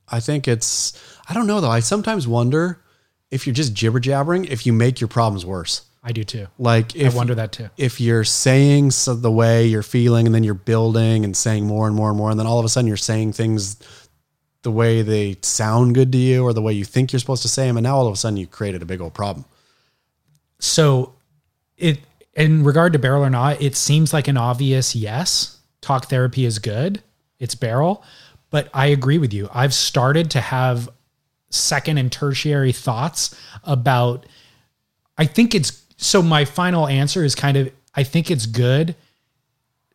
I 0.07 0.19
think 0.19 0.47
it's, 0.47 0.99
I 1.27 1.33
don't 1.33 1.47
know 1.47 1.61
though. 1.61 1.69
I 1.69 1.79
sometimes 1.81 2.27
wonder 2.27 2.81
if 3.29 3.45
you're 3.45 3.53
just 3.53 3.73
jibber 3.73 3.99
jabbering, 3.99 4.45
if 4.45 4.65
you 4.65 4.73
make 4.73 4.99
your 4.99 5.07
problems 5.07 5.45
worse. 5.45 5.83
I 6.01 6.11
do 6.13 6.23
too. 6.23 6.47
Like 6.57 6.95
if 6.95 7.13
I 7.13 7.17
wonder 7.17 7.35
that 7.35 7.51
too. 7.51 7.69
if 7.77 7.99
you're 7.99 8.23
saying 8.23 8.91
so 8.91 9.13
the 9.13 9.29
way 9.29 9.67
you're 9.67 9.83
feeling 9.83 10.25
and 10.25 10.33
then 10.33 10.43
you're 10.43 10.53
building 10.53 11.25
and 11.25 11.35
saying 11.35 11.65
more 11.65 11.87
and 11.87 11.95
more 11.95 12.09
and 12.09 12.17
more 12.17 12.31
and 12.31 12.39
then 12.39 12.47
all 12.47 12.57
of 12.57 12.65
a 12.65 12.69
sudden 12.69 12.87
you're 12.87 12.97
saying 12.97 13.33
things 13.33 13.77
the 14.63 14.71
way 14.71 15.01
they 15.01 15.37
sound 15.41 15.95
good 15.95 16.11
to 16.13 16.17
you 16.17 16.43
or 16.43 16.53
the 16.53 16.61
way 16.61 16.73
you 16.73 16.85
think 16.85 17.11
you're 17.11 17.19
supposed 17.19 17.41
to 17.41 17.49
say 17.49 17.67
them 17.67 17.77
and 17.77 17.83
now 17.83 17.97
all 17.97 18.07
of 18.07 18.13
a 18.13 18.17
sudden 18.17 18.37
you 18.37 18.47
created 18.47 18.81
a 18.81 18.85
big 18.85 19.01
old 19.01 19.13
problem 19.13 19.45
So 20.59 21.13
it 21.77 21.99
in 22.33 22.63
regard 22.63 22.93
to 22.93 22.99
barrel 22.99 23.23
or 23.23 23.29
not, 23.29 23.61
it 23.61 23.75
seems 23.75 24.13
like 24.13 24.27
an 24.29 24.37
obvious 24.37 24.95
yes. 24.95 25.58
Talk 25.81 26.05
therapy 26.05 26.45
is 26.45 26.59
good. 26.59 27.01
It's 27.39 27.55
barrel. 27.55 28.03
But 28.49 28.69
I 28.73 28.87
agree 28.87 29.17
with 29.17 29.33
you. 29.33 29.47
I've 29.53 29.73
started 29.73 30.31
to 30.31 30.41
have 30.41 30.89
second 31.49 31.97
and 31.97 32.11
tertiary 32.11 32.71
thoughts 32.71 33.35
about 33.63 34.25
I 35.17 35.25
think 35.25 35.53
it's 35.55 35.83
so 35.97 36.21
my 36.21 36.45
final 36.45 36.87
answer 36.87 37.23
is 37.23 37.35
kind 37.35 37.57
of 37.57 37.71
I 37.95 38.03
think 38.03 38.29
it's 38.31 38.45
good 38.45 38.95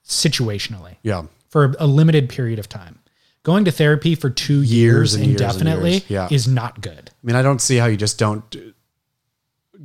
situationally 0.04 0.96
yeah 1.02 1.24
for 1.48 1.74
a 1.78 1.86
limited 1.86 2.28
period 2.28 2.58
of 2.58 2.68
time. 2.68 2.98
Going 3.44 3.64
to 3.66 3.70
therapy 3.70 4.14
for 4.14 4.30
two 4.30 4.62
years, 4.62 4.70
Years 4.72 5.14
and 5.14 5.26
years 5.26 5.40
indefinitely 5.40 5.90
years. 5.92 6.10
Yeah. 6.10 6.28
is 6.30 6.48
not 6.48 6.80
good. 6.80 7.10
i 7.10 7.26
mean 7.26 7.36
i 7.36 7.42
don't 7.42 7.60
see 7.60 7.76
how 7.76 7.86
you 7.86 7.96
just 7.96 8.18
don't 8.18 8.56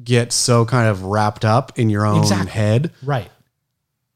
get 0.03 0.31
so 0.31 0.65
kind 0.65 0.88
of 0.88 1.03
wrapped 1.03 1.45
up 1.45 1.77
in 1.77 1.89
your 1.89 2.05
own 2.05 2.19
Exactly. 2.19 2.51
head 2.51 2.91
Right. 3.03 3.30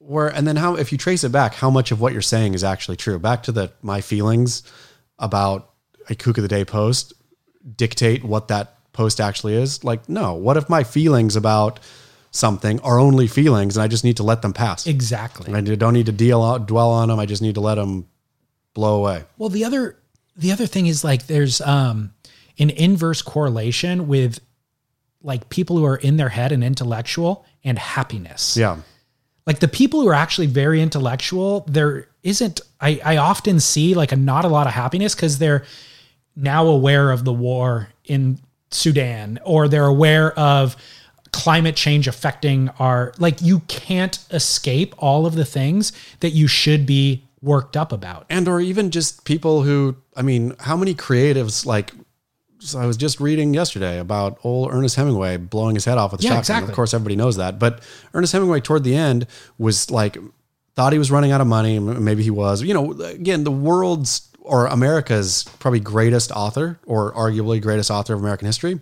Where 0.05 0.27
and 0.27 0.47
then 0.47 0.55
how 0.55 0.75
if 0.75 0.91
you 0.91 0.97
trace 0.97 1.23
it 1.23 1.31
back 1.31 1.55
how 1.55 1.69
much 1.69 1.91
of 1.91 2.01
what 2.01 2.13
you're 2.13 2.21
saying 2.21 2.53
is 2.53 2.63
actually 2.63 2.97
true? 2.97 3.19
Back 3.19 3.43
to 3.43 3.51
the 3.51 3.71
my 3.81 4.01
feelings 4.01 4.63
about 5.19 5.71
a 6.09 6.15
kook 6.15 6.37
of 6.37 6.41
the 6.41 6.47
day 6.47 6.65
post 6.65 7.13
dictate 7.77 8.23
what 8.23 8.49
that 8.49 8.75
post 8.91 9.21
actually 9.21 9.55
is? 9.55 9.83
Like 9.83 10.07
no. 10.09 10.33
What 10.33 10.57
if 10.57 10.69
my 10.69 10.83
feelings 10.83 11.35
about 11.35 11.79
something 12.31 12.79
are 12.81 12.99
only 12.99 13.27
feelings 13.27 13.77
and 13.77 13.83
i 13.83 13.87
just 13.87 14.03
need 14.03 14.17
to 14.17 14.23
let 14.23 14.41
them 14.41 14.53
pass? 14.53 14.87
Exactly. 14.87 15.53
i 15.53 15.61
don't 15.61 15.93
need 15.93 16.07
to 16.07 16.11
deal 16.11 16.41
out 16.41 16.65
dwell 16.67 16.89
on 16.89 17.09
them 17.09 17.19
i 17.19 17.25
just 17.27 17.41
need 17.43 17.55
to 17.55 17.61
let 17.61 17.75
them 17.75 18.07
blow 18.73 18.97
away. 18.97 19.23
Well, 19.37 19.49
the 19.49 19.65
other 19.65 19.97
the 20.35 20.51
other 20.51 20.65
thing 20.65 20.87
is 20.87 21.03
like 21.03 21.27
there's 21.27 21.61
um 21.61 22.13
an 22.59 22.69
inverse 22.71 23.21
correlation 23.21 24.07
with 24.07 24.39
like 25.21 25.49
people 25.49 25.77
who 25.77 25.85
are 25.85 25.95
in 25.95 26.17
their 26.17 26.29
head 26.29 26.51
and 26.51 26.63
intellectual 26.63 27.45
and 27.63 27.79
happiness. 27.79 28.57
yeah 28.57 28.77
Like 29.45 29.59
the 29.59 29.67
people 29.67 30.01
who 30.01 30.07
are 30.07 30.13
actually 30.13 30.47
very 30.47 30.81
intellectual, 30.81 31.65
there 31.67 32.07
isn't 32.23 32.61
I 32.79 33.01
I 33.03 33.17
often 33.17 33.59
see 33.59 33.93
like 33.93 34.11
a 34.11 34.15
not 34.15 34.45
a 34.45 34.47
lot 34.47 34.67
of 34.67 34.73
happiness 34.73 35.15
cuz 35.15 35.37
they're 35.37 35.63
now 36.35 36.65
aware 36.65 37.11
of 37.11 37.25
the 37.25 37.33
war 37.33 37.89
in 38.05 38.39
Sudan 38.71 39.39
or 39.43 39.67
they're 39.67 39.85
aware 39.85 40.37
of 40.39 40.75
climate 41.31 41.75
change 41.75 42.07
affecting 42.07 42.69
our 42.79 43.11
like 43.17 43.41
you 43.41 43.59
can't 43.61 44.19
escape 44.31 44.93
all 44.97 45.25
of 45.25 45.35
the 45.35 45.45
things 45.45 45.91
that 46.19 46.29
you 46.29 46.47
should 46.47 46.85
be 46.85 47.23
worked 47.41 47.75
up 47.75 47.91
about. 47.91 48.25
and 48.29 48.47
or 48.47 48.61
even 48.61 48.89
just 48.89 49.25
people 49.25 49.63
who 49.63 49.95
i 50.15 50.21
mean 50.21 50.55
how 50.59 50.77
many 50.77 50.93
creatives 50.93 51.65
like 51.65 51.91
so 52.63 52.79
i 52.79 52.85
was 52.85 52.97
just 52.97 53.19
reading 53.19 53.53
yesterday 53.53 53.99
about 53.99 54.37
old 54.43 54.71
ernest 54.71 54.95
hemingway 54.95 55.37
blowing 55.37 55.75
his 55.75 55.85
head 55.85 55.97
off 55.97 56.11
with 56.11 56.21
a 56.21 56.23
Yeah, 56.23 56.29
shotgun 56.29 56.39
exactly. 56.41 56.69
of 56.71 56.75
course 56.75 56.93
everybody 56.93 57.15
knows 57.15 57.37
that 57.37 57.59
but 57.59 57.81
ernest 58.13 58.33
hemingway 58.33 58.59
toward 58.59 58.83
the 58.83 58.95
end 58.95 59.27
was 59.57 59.89
like 59.91 60.17
thought 60.75 60.93
he 60.93 60.99
was 60.99 61.11
running 61.11 61.31
out 61.31 61.41
of 61.41 61.47
money 61.47 61.79
maybe 61.79 62.23
he 62.23 62.29
was 62.31 62.61
you 62.63 62.73
know 62.73 62.91
again 63.03 63.43
the 63.43 63.51
world's 63.51 64.29
or 64.41 64.67
america's 64.67 65.43
probably 65.59 65.79
greatest 65.79 66.31
author 66.31 66.79
or 66.85 67.13
arguably 67.13 67.61
greatest 67.61 67.91
author 67.91 68.13
of 68.13 68.19
american 68.19 68.45
history 68.45 68.79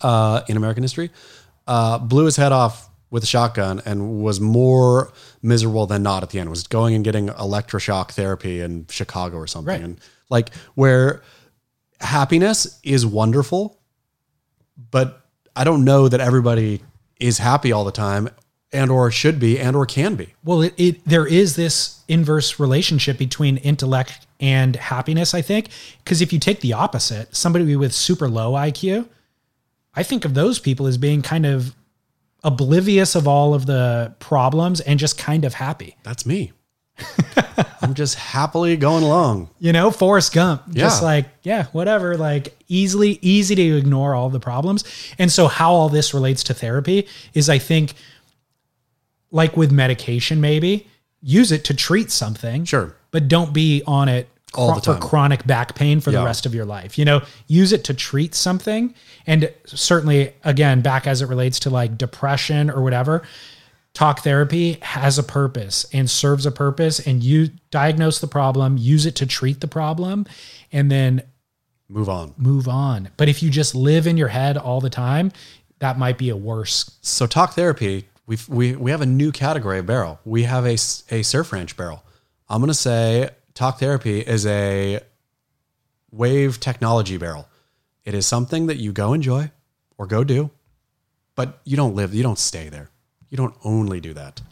uh, 0.00 0.42
in 0.48 0.56
american 0.56 0.82
history 0.82 1.10
uh, 1.68 1.98
blew 1.98 2.24
his 2.24 2.36
head 2.36 2.50
off 2.52 2.88
with 3.10 3.22
a 3.22 3.26
shotgun 3.26 3.80
and 3.84 4.22
was 4.22 4.40
more 4.40 5.12
miserable 5.42 5.86
than 5.86 6.02
not 6.02 6.22
at 6.22 6.30
the 6.30 6.40
end. 6.40 6.48
Was 6.48 6.66
going 6.66 6.94
and 6.94 7.04
getting 7.04 7.28
electroshock 7.28 8.12
therapy 8.12 8.60
in 8.60 8.86
Chicago 8.88 9.36
or 9.36 9.46
something. 9.46 9.68
Right. 9.74 9.80
And 9.82 10.00
like 10.30 10.52
where 10.76 11.22
happiness 12.02 12.78
is 12.82 13.06
wonderful, 13.06 13.78
but 14.90 15.26
I 15.54 15.64
don't 15.64 15.84
know 15.84 16.08
that 16.08 16.20
everybody 16.20 16.82
is 17.20 17.38
happy 17.38 17.72
all 17.72 17.84
the 17.84 17.92
time 17.92 18.28
and 18.72 18.90
or 18.90 19.10
should 19.10 19.38
be 19.38 19.58
and 19.58 19.76
or 19.76 19.86
can 19.86 20.14
be. 20.16 20.34
Well, 20.44 20.62
it, 20.62 20.74
it 20.76 21.04
there 21.04 21.26
is 21.26 21.56
this 21.56 22.00
inverse 22.08 22.58
relationship 22.58 23.18
between 23.18 23.58
intellect 23.58 24.26
and 24.40 24.76
happiness, 24.76 25.34
I 25.34 25.42
think. 25.42 25.68
Because 26.02 26.20
if 26.22 26.32
you 26.32 26.38
take 26.38 26.60
the 26.60 26.72
opposite, 26.72 27.34
somebody 27.36 27.76
with 27.76 27.92
super 27.92 28.28
low 28.28 28.52
IQ, 28.52 29.08
I 29.94 30.02
think 30.02 30.24
of 30.24 30.34
those 30.34 30.58
people 30.58 30.86
as 30.86 30.96
being 30.98 31.22
kind 31.22 31.44
of 31.44 31.74
oblivious 32.42 33.14
of 33.14 33.28
all 33.28 33.54
of 33.54 33.66
the 33.66 34.14
problems 34.18 34.80
and 34.80 34.98
just 34.98 35.18
kind 35.18 35.44
of 35.44 35.54
happy. 35.54 35.96
That's 36.02 36.26
me. 36.26 36.52
I'm 37.82 37.94
just 37.94 38.14
happily 38.14 38.76
going 38.76 39.02
along. 39.02 39.50
You 39.58 39.72
know, 39.72 39.90
Forrest 39.90 40.32
Gump, 40.32 40.62
just 40.72 41.02
like, 41.02 41.26
yeah, 41.42 41.64
whatever, 41.72 42.16
like 42.16 42.56
easily, 42.68 43.18
easy 43.22 43.54
to 43.54 43.76
ignore 43.76 44.14
all 44.14 44.30
the 44.30 44.40
problems. 44.40 44.84
And 45.18 45.30
so, 45.32 45.48
how 45.48 45.72
all 45.72 45.88
this 45.88 46.14
relates 46.14 46.44
to 46.44 46.54
therapy 46.54 47.08
is 47.34 47.48
I 47.48 47.58
think, 47.58 47.94
like 49.30 49.56
with 49.56 49.72
medication, 49.72 50.40
maybe 50.40 50.86
use 51.22 51.52
it 51.52 51.64
to 51.64 51.74
treat 51.74 52.10
something. 52.10 52.64
Sure. 52.64 52.94
But 53.10 53.28
don't 53.28 53.52
be 53.52 53.82
on 53.86 54.08
it 54.08 54.28
All 54.54 54.80
for 54.80 54.96
chronic 54.96 55.46
back 55.46 55.74
pain 55.74 56.00
for 56.00 56.10
the 56.10 56.22
rest 56.22 56.46
of 56.46 56.54
your 56.54 56.64
life. 56.64 56.98
You 56.98 57.04
know, 57.04 57.22
use 57.46 57.72
it 57.72 57.84
to 57.84 57.94
treat 57.94 58.34
something. 58.34 58.94
And 59.26 59.52
certainly, 59.66 60.34
again, 60.44 60.82
back 60.82 61.06
as 61.06 61.22
it 61.22 61.26
relates 61.26 61.58
to 61.60 61.70
like 61.70 61.96
depression 61.96 62.70
or 62.70 62.82
whatever, 62.82 63.22
talk 63.94 64.20
therapy 64.20 64.78
has 64.82 65.18
a 65.18 65.22
purpose 65.22 65.86
and 65.92 66.08
serves 66.10 66.46
a 66.46 66.50
purpose. 66.50 66.98
And 67.06 67.22
you 67.22 67.50
diagnose 67.70 68.18
the 68.20 68.26
problem, 68.26 68.76
use 68.76 69.06
it 69.06 69.14
to 69.16 69.26
treat 69.26 69.60
the 69.60 69.68
problem, 69.68 70.26
and 70.70 70.90
then 70.90 71.22
Move 71.88 72.08
on. 72.08 72.34
move 72.38 72.68
on. 72.68 73.10
But 73.16 73.28
if 73.28 73.42
you 73.42 73.50
just 73.50 73.74
live 73.74 74.06
in 74.06 74.16
your 74.16 74.28
head 74.28 74.56
all 74.56 74.80
the 74.80 74.88
time, 74.90 75.30
that 75.80 75.98
might 75.98 76.16
be 76.16 76.30
a 76.30 76.36
worse. 76.36 76.90
So 77.02 77.26
talk 77.26 77.52
therapy, 77.52 78.08
we 78.26 78.38
we 78.48 78.74
we 78.76 78.90
have 78.92 79.02
a 79.02 79.06
new 79.06 79.30
category 79.32 79.78
of 79.78 79.86
barrel. 79.86 80.18
We 80.24 80.44
have 80.44 80.64
a, 80.64 80.74
a 81.10 81.22
surf 81.22 81.52
ranch 81.52 81.76
barrel. 81.76 82.02
I'm 82.48 82.60
gonna 82.62 82.72
say 82.72 83.28
talk 83.52 83.78
therapy 83.78 84.20
is 84.20 84.46
a 84.46 85.00
wave 86.10 86.60
technology 86.60 87.16
barrel. 87.18 87.48
It 88.04 88.14
is 88.14 88.26
something 88.26 88.66
that 88.66 88.76
you 88.78 88.92
go 88.92 89.12
enjoy 89.12 89.50
or 89.98 90.06
go 90.06 90.24
do, 90.24 90.50
but 91.34 91.60
you 91.64 91.76
don't 91.76 91.94
live. 91.94 92.14
You 92.14 92.22
don't 92.22 92.38
stay 92.38 92.68
there. 92.68 92.90
You 93.32 93.38
don't 93.38 93.54
only 93.64 93.98
do 93.98 94.12
that 94.12 94.42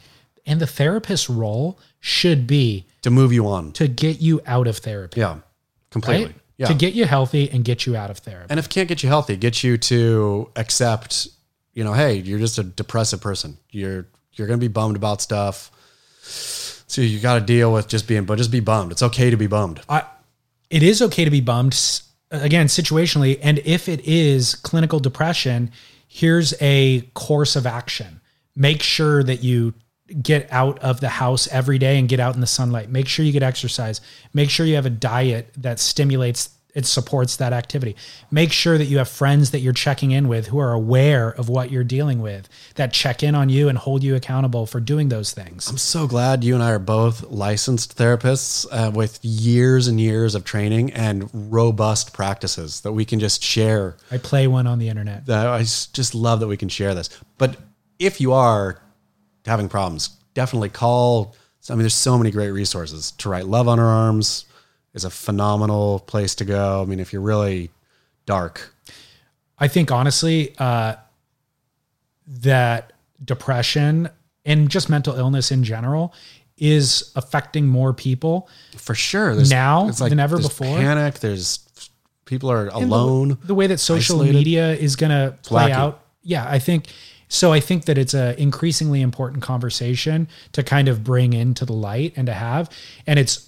And 0.47 0.59
the 0.59 0.66
therapist's 0.66 1.28
role 1.28 1.78
should 2.01 2.47
be 2.47 2.86
to 3.02 3.11
move 3.11 3.31
you 3.31 3.47
on. 3.47 3.73
to 3.73 3.86
get 3.86 4.20
you 4.23 4.40
out 4.47 4.66
of 4.66 4.78
therapy. 4.78 5.20
Yeah, 5.20 5.40
completely. 5.90 6.27
right? 6.27 6.35
Yeah. 6.57 6.66
To 6.69 6.74
get 6.74 6.94
you 6.94 7.05
healthy 7.05 7.51
and 7.51 7.62
get 7.62 7.85
you 7.85 7.94
out 7.94 8.11
of 8.11 8.19
therapy. 8.19 8.47
and 8.48 8.59
if 8.59 8.66
it 8.66 8.70
can't 8.70 8.89
get 8.89 9.02
you 9.02 9.09
healthy, 9.11 9.36
get 9.36 9.62
you 9.62 9.77
to 9.78 10.51
accept, 10.57 11.28
you 11.74 11.85
know, 11.85 11.93
hey, 11.93 12.15
you're 12.15 12.39
just 12.39 12.59
a 12.59 12.62
depressive 12.65 13.20
person. 13.20 13.59
You're 13.70 14.07
you're 14.32 14.47
gonna 14.47 14.59
be 14.59 14.69
bummed 14.69 14.97
about 14.97 15.20
stuff. 15.20 15.70
So 16.23 17.02
you 17.02 17.20
got 17.20 17.35
to 17.35 17.40
deal 17.40 17.73
with 17.73 17.86
just 17.86 18.09
being, 18.09 18.24
but 18.24 18.36
just 18.36 18.51
be 18.51 18.61
bummed. 18.61 18.93
It's 18.93 19.02
okay 19.02 19.31
to 19.31 19.36
be 19.36 19.47
bummed. 19.47 19.81
I, 19.89 20.05
it 20.70 20.82
is 20.82 21.02
okay 21.02 21.24
to 21.24 21.31
be 21.31 21.40
bummed 21.40 21.78
again 22.31 22.66
situationally 22.66 23.39
and 23.43 23.59
if 23.65 23.89
it 23.89 24.01
is 24.07 24.55
clinical 24.55 25.01
depression 25.01 25.70
here's 26.07 26.55
a 26.61 27.01
course 27.15 27.57
of 27.57 27.66
action 27.66 28.20
make 28.56 28.82
sure 28.82 29.22
that 29.22 29.43
you 29.43 29.74
get 30.22 30.48
out 30.51 30.78
of 30.81 31.01
the 31.01 31.09
house 31.09 31.47
every 31.48 31.78
day 31.78 31.98
and 31.98 32.09
get 32.09 32.18
out 32.18 32.35
in 32.35 32.40
the 32.40 32.47
sunlight. 32.47 32.90
Make 32.90 33.06
sure 33.06 33.24
you 33.24 33.32
get 33.32 33.43
exercise. 33.43 34.01
Make 34.35 34.51
sure 34.51 34.66
you 34.66 34.74
have 34.74 34.86
a 34.86 34.90
diet 34.90 35.52
that 35.56 35.78
stimulates 35.78 36.51
it 36.74 36.86
supports 36.86 37.36
that 37.36 37.52
activity. 37.52 37.97
Make 38.31 38.52
sure 38.52 38.78
that 38.78 38.85
you 38.85 38.98
have 38.98 39.09
friends 39.09 39.51
that 39.51 39.60
you're 39.60 39.72
checking 39.72 40.12
in 40.12 40.28
with 40.28 40.47
who 40.47 40.59
are 40.59 40.72
aware 40.72 41.31
of 41.31 41.48
what 41.48 41.70
you're 41.70 41.85
dealing 41.85 42.22
with 42.22 42.48
that 42.77 42.93
check 42.93 43.22
in 43.22 43.35
on 43.35 43.48
you 43.48 43.68
and 43.68 43.77
hold 43.77 44.02
you 44.02 44.14
accountable 44.14 44.66
for 44.66 44.81
doing 44.81 45.09
those 45.09 45.32
things. 45.32 45.68
I'm 45.68 45.78
so 45.78 46.06
glad 46.06 46.44
you 46.44 46.55
and 46.55 46.62
I 46.62 46.70
are 46.70 46.78
both 46.78 47.24
licensed 47.31 47.97
therapists 47.98 48.66
uh, 48.70 48.90
with 48.90 49.18
years 49.22 49.89
and 49.89 50.01
years 50.01 50.35
of 50.35 50.44
training 50.44 50.93
and 50.93 51.28
robust 51.32 52.12
practices 52.12 52.82
that 52.82 52.93
we 52.93 53.05
can 53.05 53.20
just 53.20 53.43
share. 53.43 53.97
i 54.10 54.18
play 54.18 54.47
one 54.47 54.66
on 54.66 54.78
the 54.78 54.89
internet. 54.89 55.28
I 55.28 55.60
just 55.60 56.14
love 56.14 56.40
that 56.40 56.47
we 56.47 56.56
can 56.56 56.68
share 56.68 56.94
this. 56.94 57.10
But 57.39 57.56
if 58.01 58.20
you 58.20 58.32
are 58.32 58.81
having 59.47 59.68
problems, 59.68 60.09
definitely 60.35 60.70
call. 60.70 61.36
I 61.68 61.74
mean, 61.74 61.81
there's 61.82 61.94
so 61.94 62.18
many 62.18 62.32
great 62.32 62.51
resources. 62.51 63.12
To 63.12 63.28
Write 63.28 63.47
Love 63.47 63.68
on 63.68 63.78
Her 63.78 63.85
Arms 63.85 64.47
is 64.94 65.05
a 65.05 65.10
phenomenal 65.10 66.01
place 66.01 66.35
to 66.36 66.44
go. 66.44 66.82
I 66.82 66.85
mean, 66.86 66.98
if 66.98 67.12
you're 67.12 67.22
really 67.22 67.70
dark, 68.27 68.74
I 69.59 69.68
think 69.68 69.93
honestly, 69.93 70.55
uh, 70.59 70.97
that 72.27 72.93
depression 73.24 74.09
and 74.44 74.70
just 74.70 74.89
mental 74.89 75.14
illness 75.14 75.52
in 75.52 75.62
general 75.62 76.14
is 76.56 77.12
affecting 77.16 77.66
more 77.66 77.93
people. 77.93 78.48
for 78.77 78.94
sure. 78.94 79.35
There's, 79.36 79.51
Now 79.51 79.90
than 79.90 80.18
ever 80.18 80.39
before? 80.39 80.77
Panic. 80.78 81.20
There's 81.20 81.66
People 82.24 82.51
are 82.51 82.68
alone. 82.68 83.39
the 83.43 83.55
way 83.56 83.66
that 83.66 83.78
social 83.81 84.16
isolated. 84.16 84.35
media 84.35 84.72
is 84.74 84.94
going 84.94 85.10
to 85.10 85.36
play 85.43 85.72
out. 85.72 86.05
Yeah, 86.22 86.48
I 86.48 86.60
think 86.60 86.86
so. 87.31 87.55
I 87.55 87.61
think 87.61 87.86
that 87.86 87.97
it's 87.97 88.12
a 88.12 88.39
increasingly 88.39 89.01
important 89.01 89.43
conversation 89.43 90.28
to 90.52 90.62
kind 90.62 90.89
of 90.89 91.02
bring 91.02 91.32
into 91.32 91.65
the 91.65 91.73
light 91.73 92.12
and 92.16 92.27
to 92.27 92.35
have, 92.35 92.69
and 93.07 93.19
it's 93.19 93.47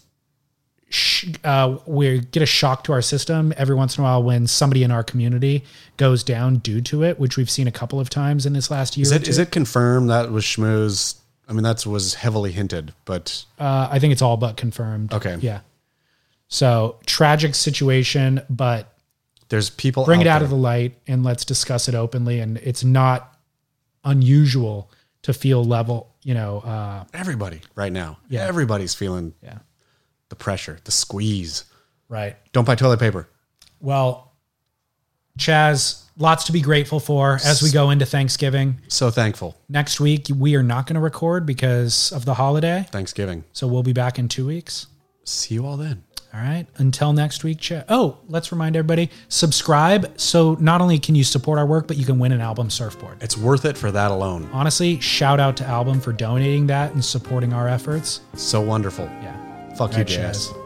uh, 1.45 1.79
we 1.87 2.21
get 2.21 2.43
a 2.43 2.47
shock 2.47 2.85
to 2.85 2.93
our 2.93 3.03
system 3.03 3.53
every 3.57 3.75
once 3.75 3.97
in 3.97 4.03
a 4.03 4.05
while 4.05 4.23
when 4.23 4.47
somebody 4.47 4.83
in 4.83 4.91
our 4.91 5.03
community 5.03 5.65
goes 5.97 6.23
down 6.23 6.57
due 6.57 6.81
to 6.83 7.03
it, 7.03 7.19
which 7.19 7.37
we've 7.37 7.51
seen 7.51 7.67
a 7.67 7.73
couple 7.73 7.99
of 7.99 8.11
times 8.11 8.45
in 8.47 8.53
this 8.53 8.71
last 8.71 8.97
year. 8.97 9.05
Is 9.05 9.13
it 9.13 9.29
is 9.29 9.39
it 9.39 9.51
confirmed 9.51 10.11
that 10.11 10.31
was 10.31 10.45
Schmooze? 10.45 11.17
I 11.49 11.55
mean, 11.55 11.65
that 11.65 11.85
was 11.87 12.15
heavily 12.15 12.53
hinted, 12.53 12.95
but 13.05 13.45
Uh, 13.59 13.89
I 13.91 13.99
think 13.99 14.13
it's 14.13 14.23
all 14.23 14.37
but 14.37 14.57
confirmed. 14.57 15.13
Okay. 15.13 15.37
Yeah. 15.41 15.61
So 16.49 16.97
tragic 17.07 17.55
situation, 17.55 18.43
but 18.51 18.93
there's 19.49 19.71
people 19.71 20.05
bring 20.05 20.21
it 20.21 20.27
out 20.27 20.39
there. 20.39 20.45
of 20.45 20.51
the 20.51 20.57
light 20.57 20.99
and 21.07 21.25
let's 21.25 21.45
discuss 21.45 21.89
it 21.89 21.95
openly. 21.95 22.41
And 22.41 22.59
it's 22.59 22.85
not 22.85 23.32
unusual 24.05 24.91
to 25.23 25.33
feel 25.33 25.65
level, 25.65 26.15
you 26.23 26.35
know, 26.35 26.59
uh, 26.61 27.05
everybody 27.15 27.61
right 27.75 27.93
now. 27.93 28.19
Yeah. 28.29 28.47
everybody's 28.47 28.95
feeling 28.95 29.35
yeah, 29.43 29.59
the 30.29 30.37
pressure, 30.37 30.79
the 30.85 30.91
squeeze. 30.93 31.65
right. 32.09 32.37
Don't 32.53 32.67
buy 32.67 32.75
toilet 32.75 33.01
paper. 33.01 33.29
Well, 33.81 34.33
Chas, 35.39 36.05
lots 36.19 36.45
to 36.45 36.53
be 36.53 36.61
grateful 36.61 37.01
for 37.01 37.39
as 37.45 37.63
we 37.63 37.71
go 37.71 37.91
into 37.91 38.05
Thanksgiving. 38.05 38.79
So 38.89 39.11
thankful. 39.11 39.57
Next 39.69 39.99
week, 39.99 40.27
we 40.37 40.55
are 40.57 40.63
not 40.63 40.87
going 40.87 40.95
to 40.95 41.01
record 41.01 41.47
because 41.47 42.13
of 42.13 42.25
the 42.25 42.35
holiday. 42.35 42.87
Thanksgiving. 42.91 43.45
So 43.53 43.67
we'll 43.67 43.83
be 43.83 43.93
back 43.95 44.19
in 44.19 44.29
two 44.29 44.47
weeks. 44.47 44.89
See 45.25 45.55
you 45.55 45.65
all 45.67 45.77
then. 45.77 46.05
All 46.35 46.41
right. 46.41 46.67
Until 46.77 47.13
next 47.13 47.45
week. 47.45 47.61
Oh, 47.89 48.19
let's 48.29 48.53
remind 48.53 48.75
everybody 48.75 49.11
subscribe. 49.29 50.19
So 50.19 50.57
not 50.61 50.81
only 50.81 50.99
can 50.99 51.15
you 51.15 51.25
support 51.25 51.59
our 51.59 51.67
work, 51.67 51.87
but 51.87 51.99
you 51.99 52.07
can 52.07 52.19
win 52.19 52.33
an 52.33 52.41
album 52.41 52.71
surfboard. 52.71 53.23
It's 53.23 53.37
worth 53.37 53.65
it 53.67 53.77
for 53.77 53.91
that 53.91 54.11
alone. 54.11 54.49
Honestly, 54.53 54.99
shout 55.01 55.41
out 55.41 55.57
to 55.59 55.65
Album 55.65 56.01
for 56.01 56.13
donating 56.13 56.67
that 56.69 56.93
and 56.93 57.05
supporting 57.05 57.53
our 57.53 57.69
efforts. 57.69 58.21
So 58.35 58.61
wonderful. 58.61 59.05
Yeah. 59.05 59.75
Fuck 59.75 59.93
you, 59.93 59.99
right, 59.99 60.07
JS. 60.07 60.17
Chas. 60.17 60.62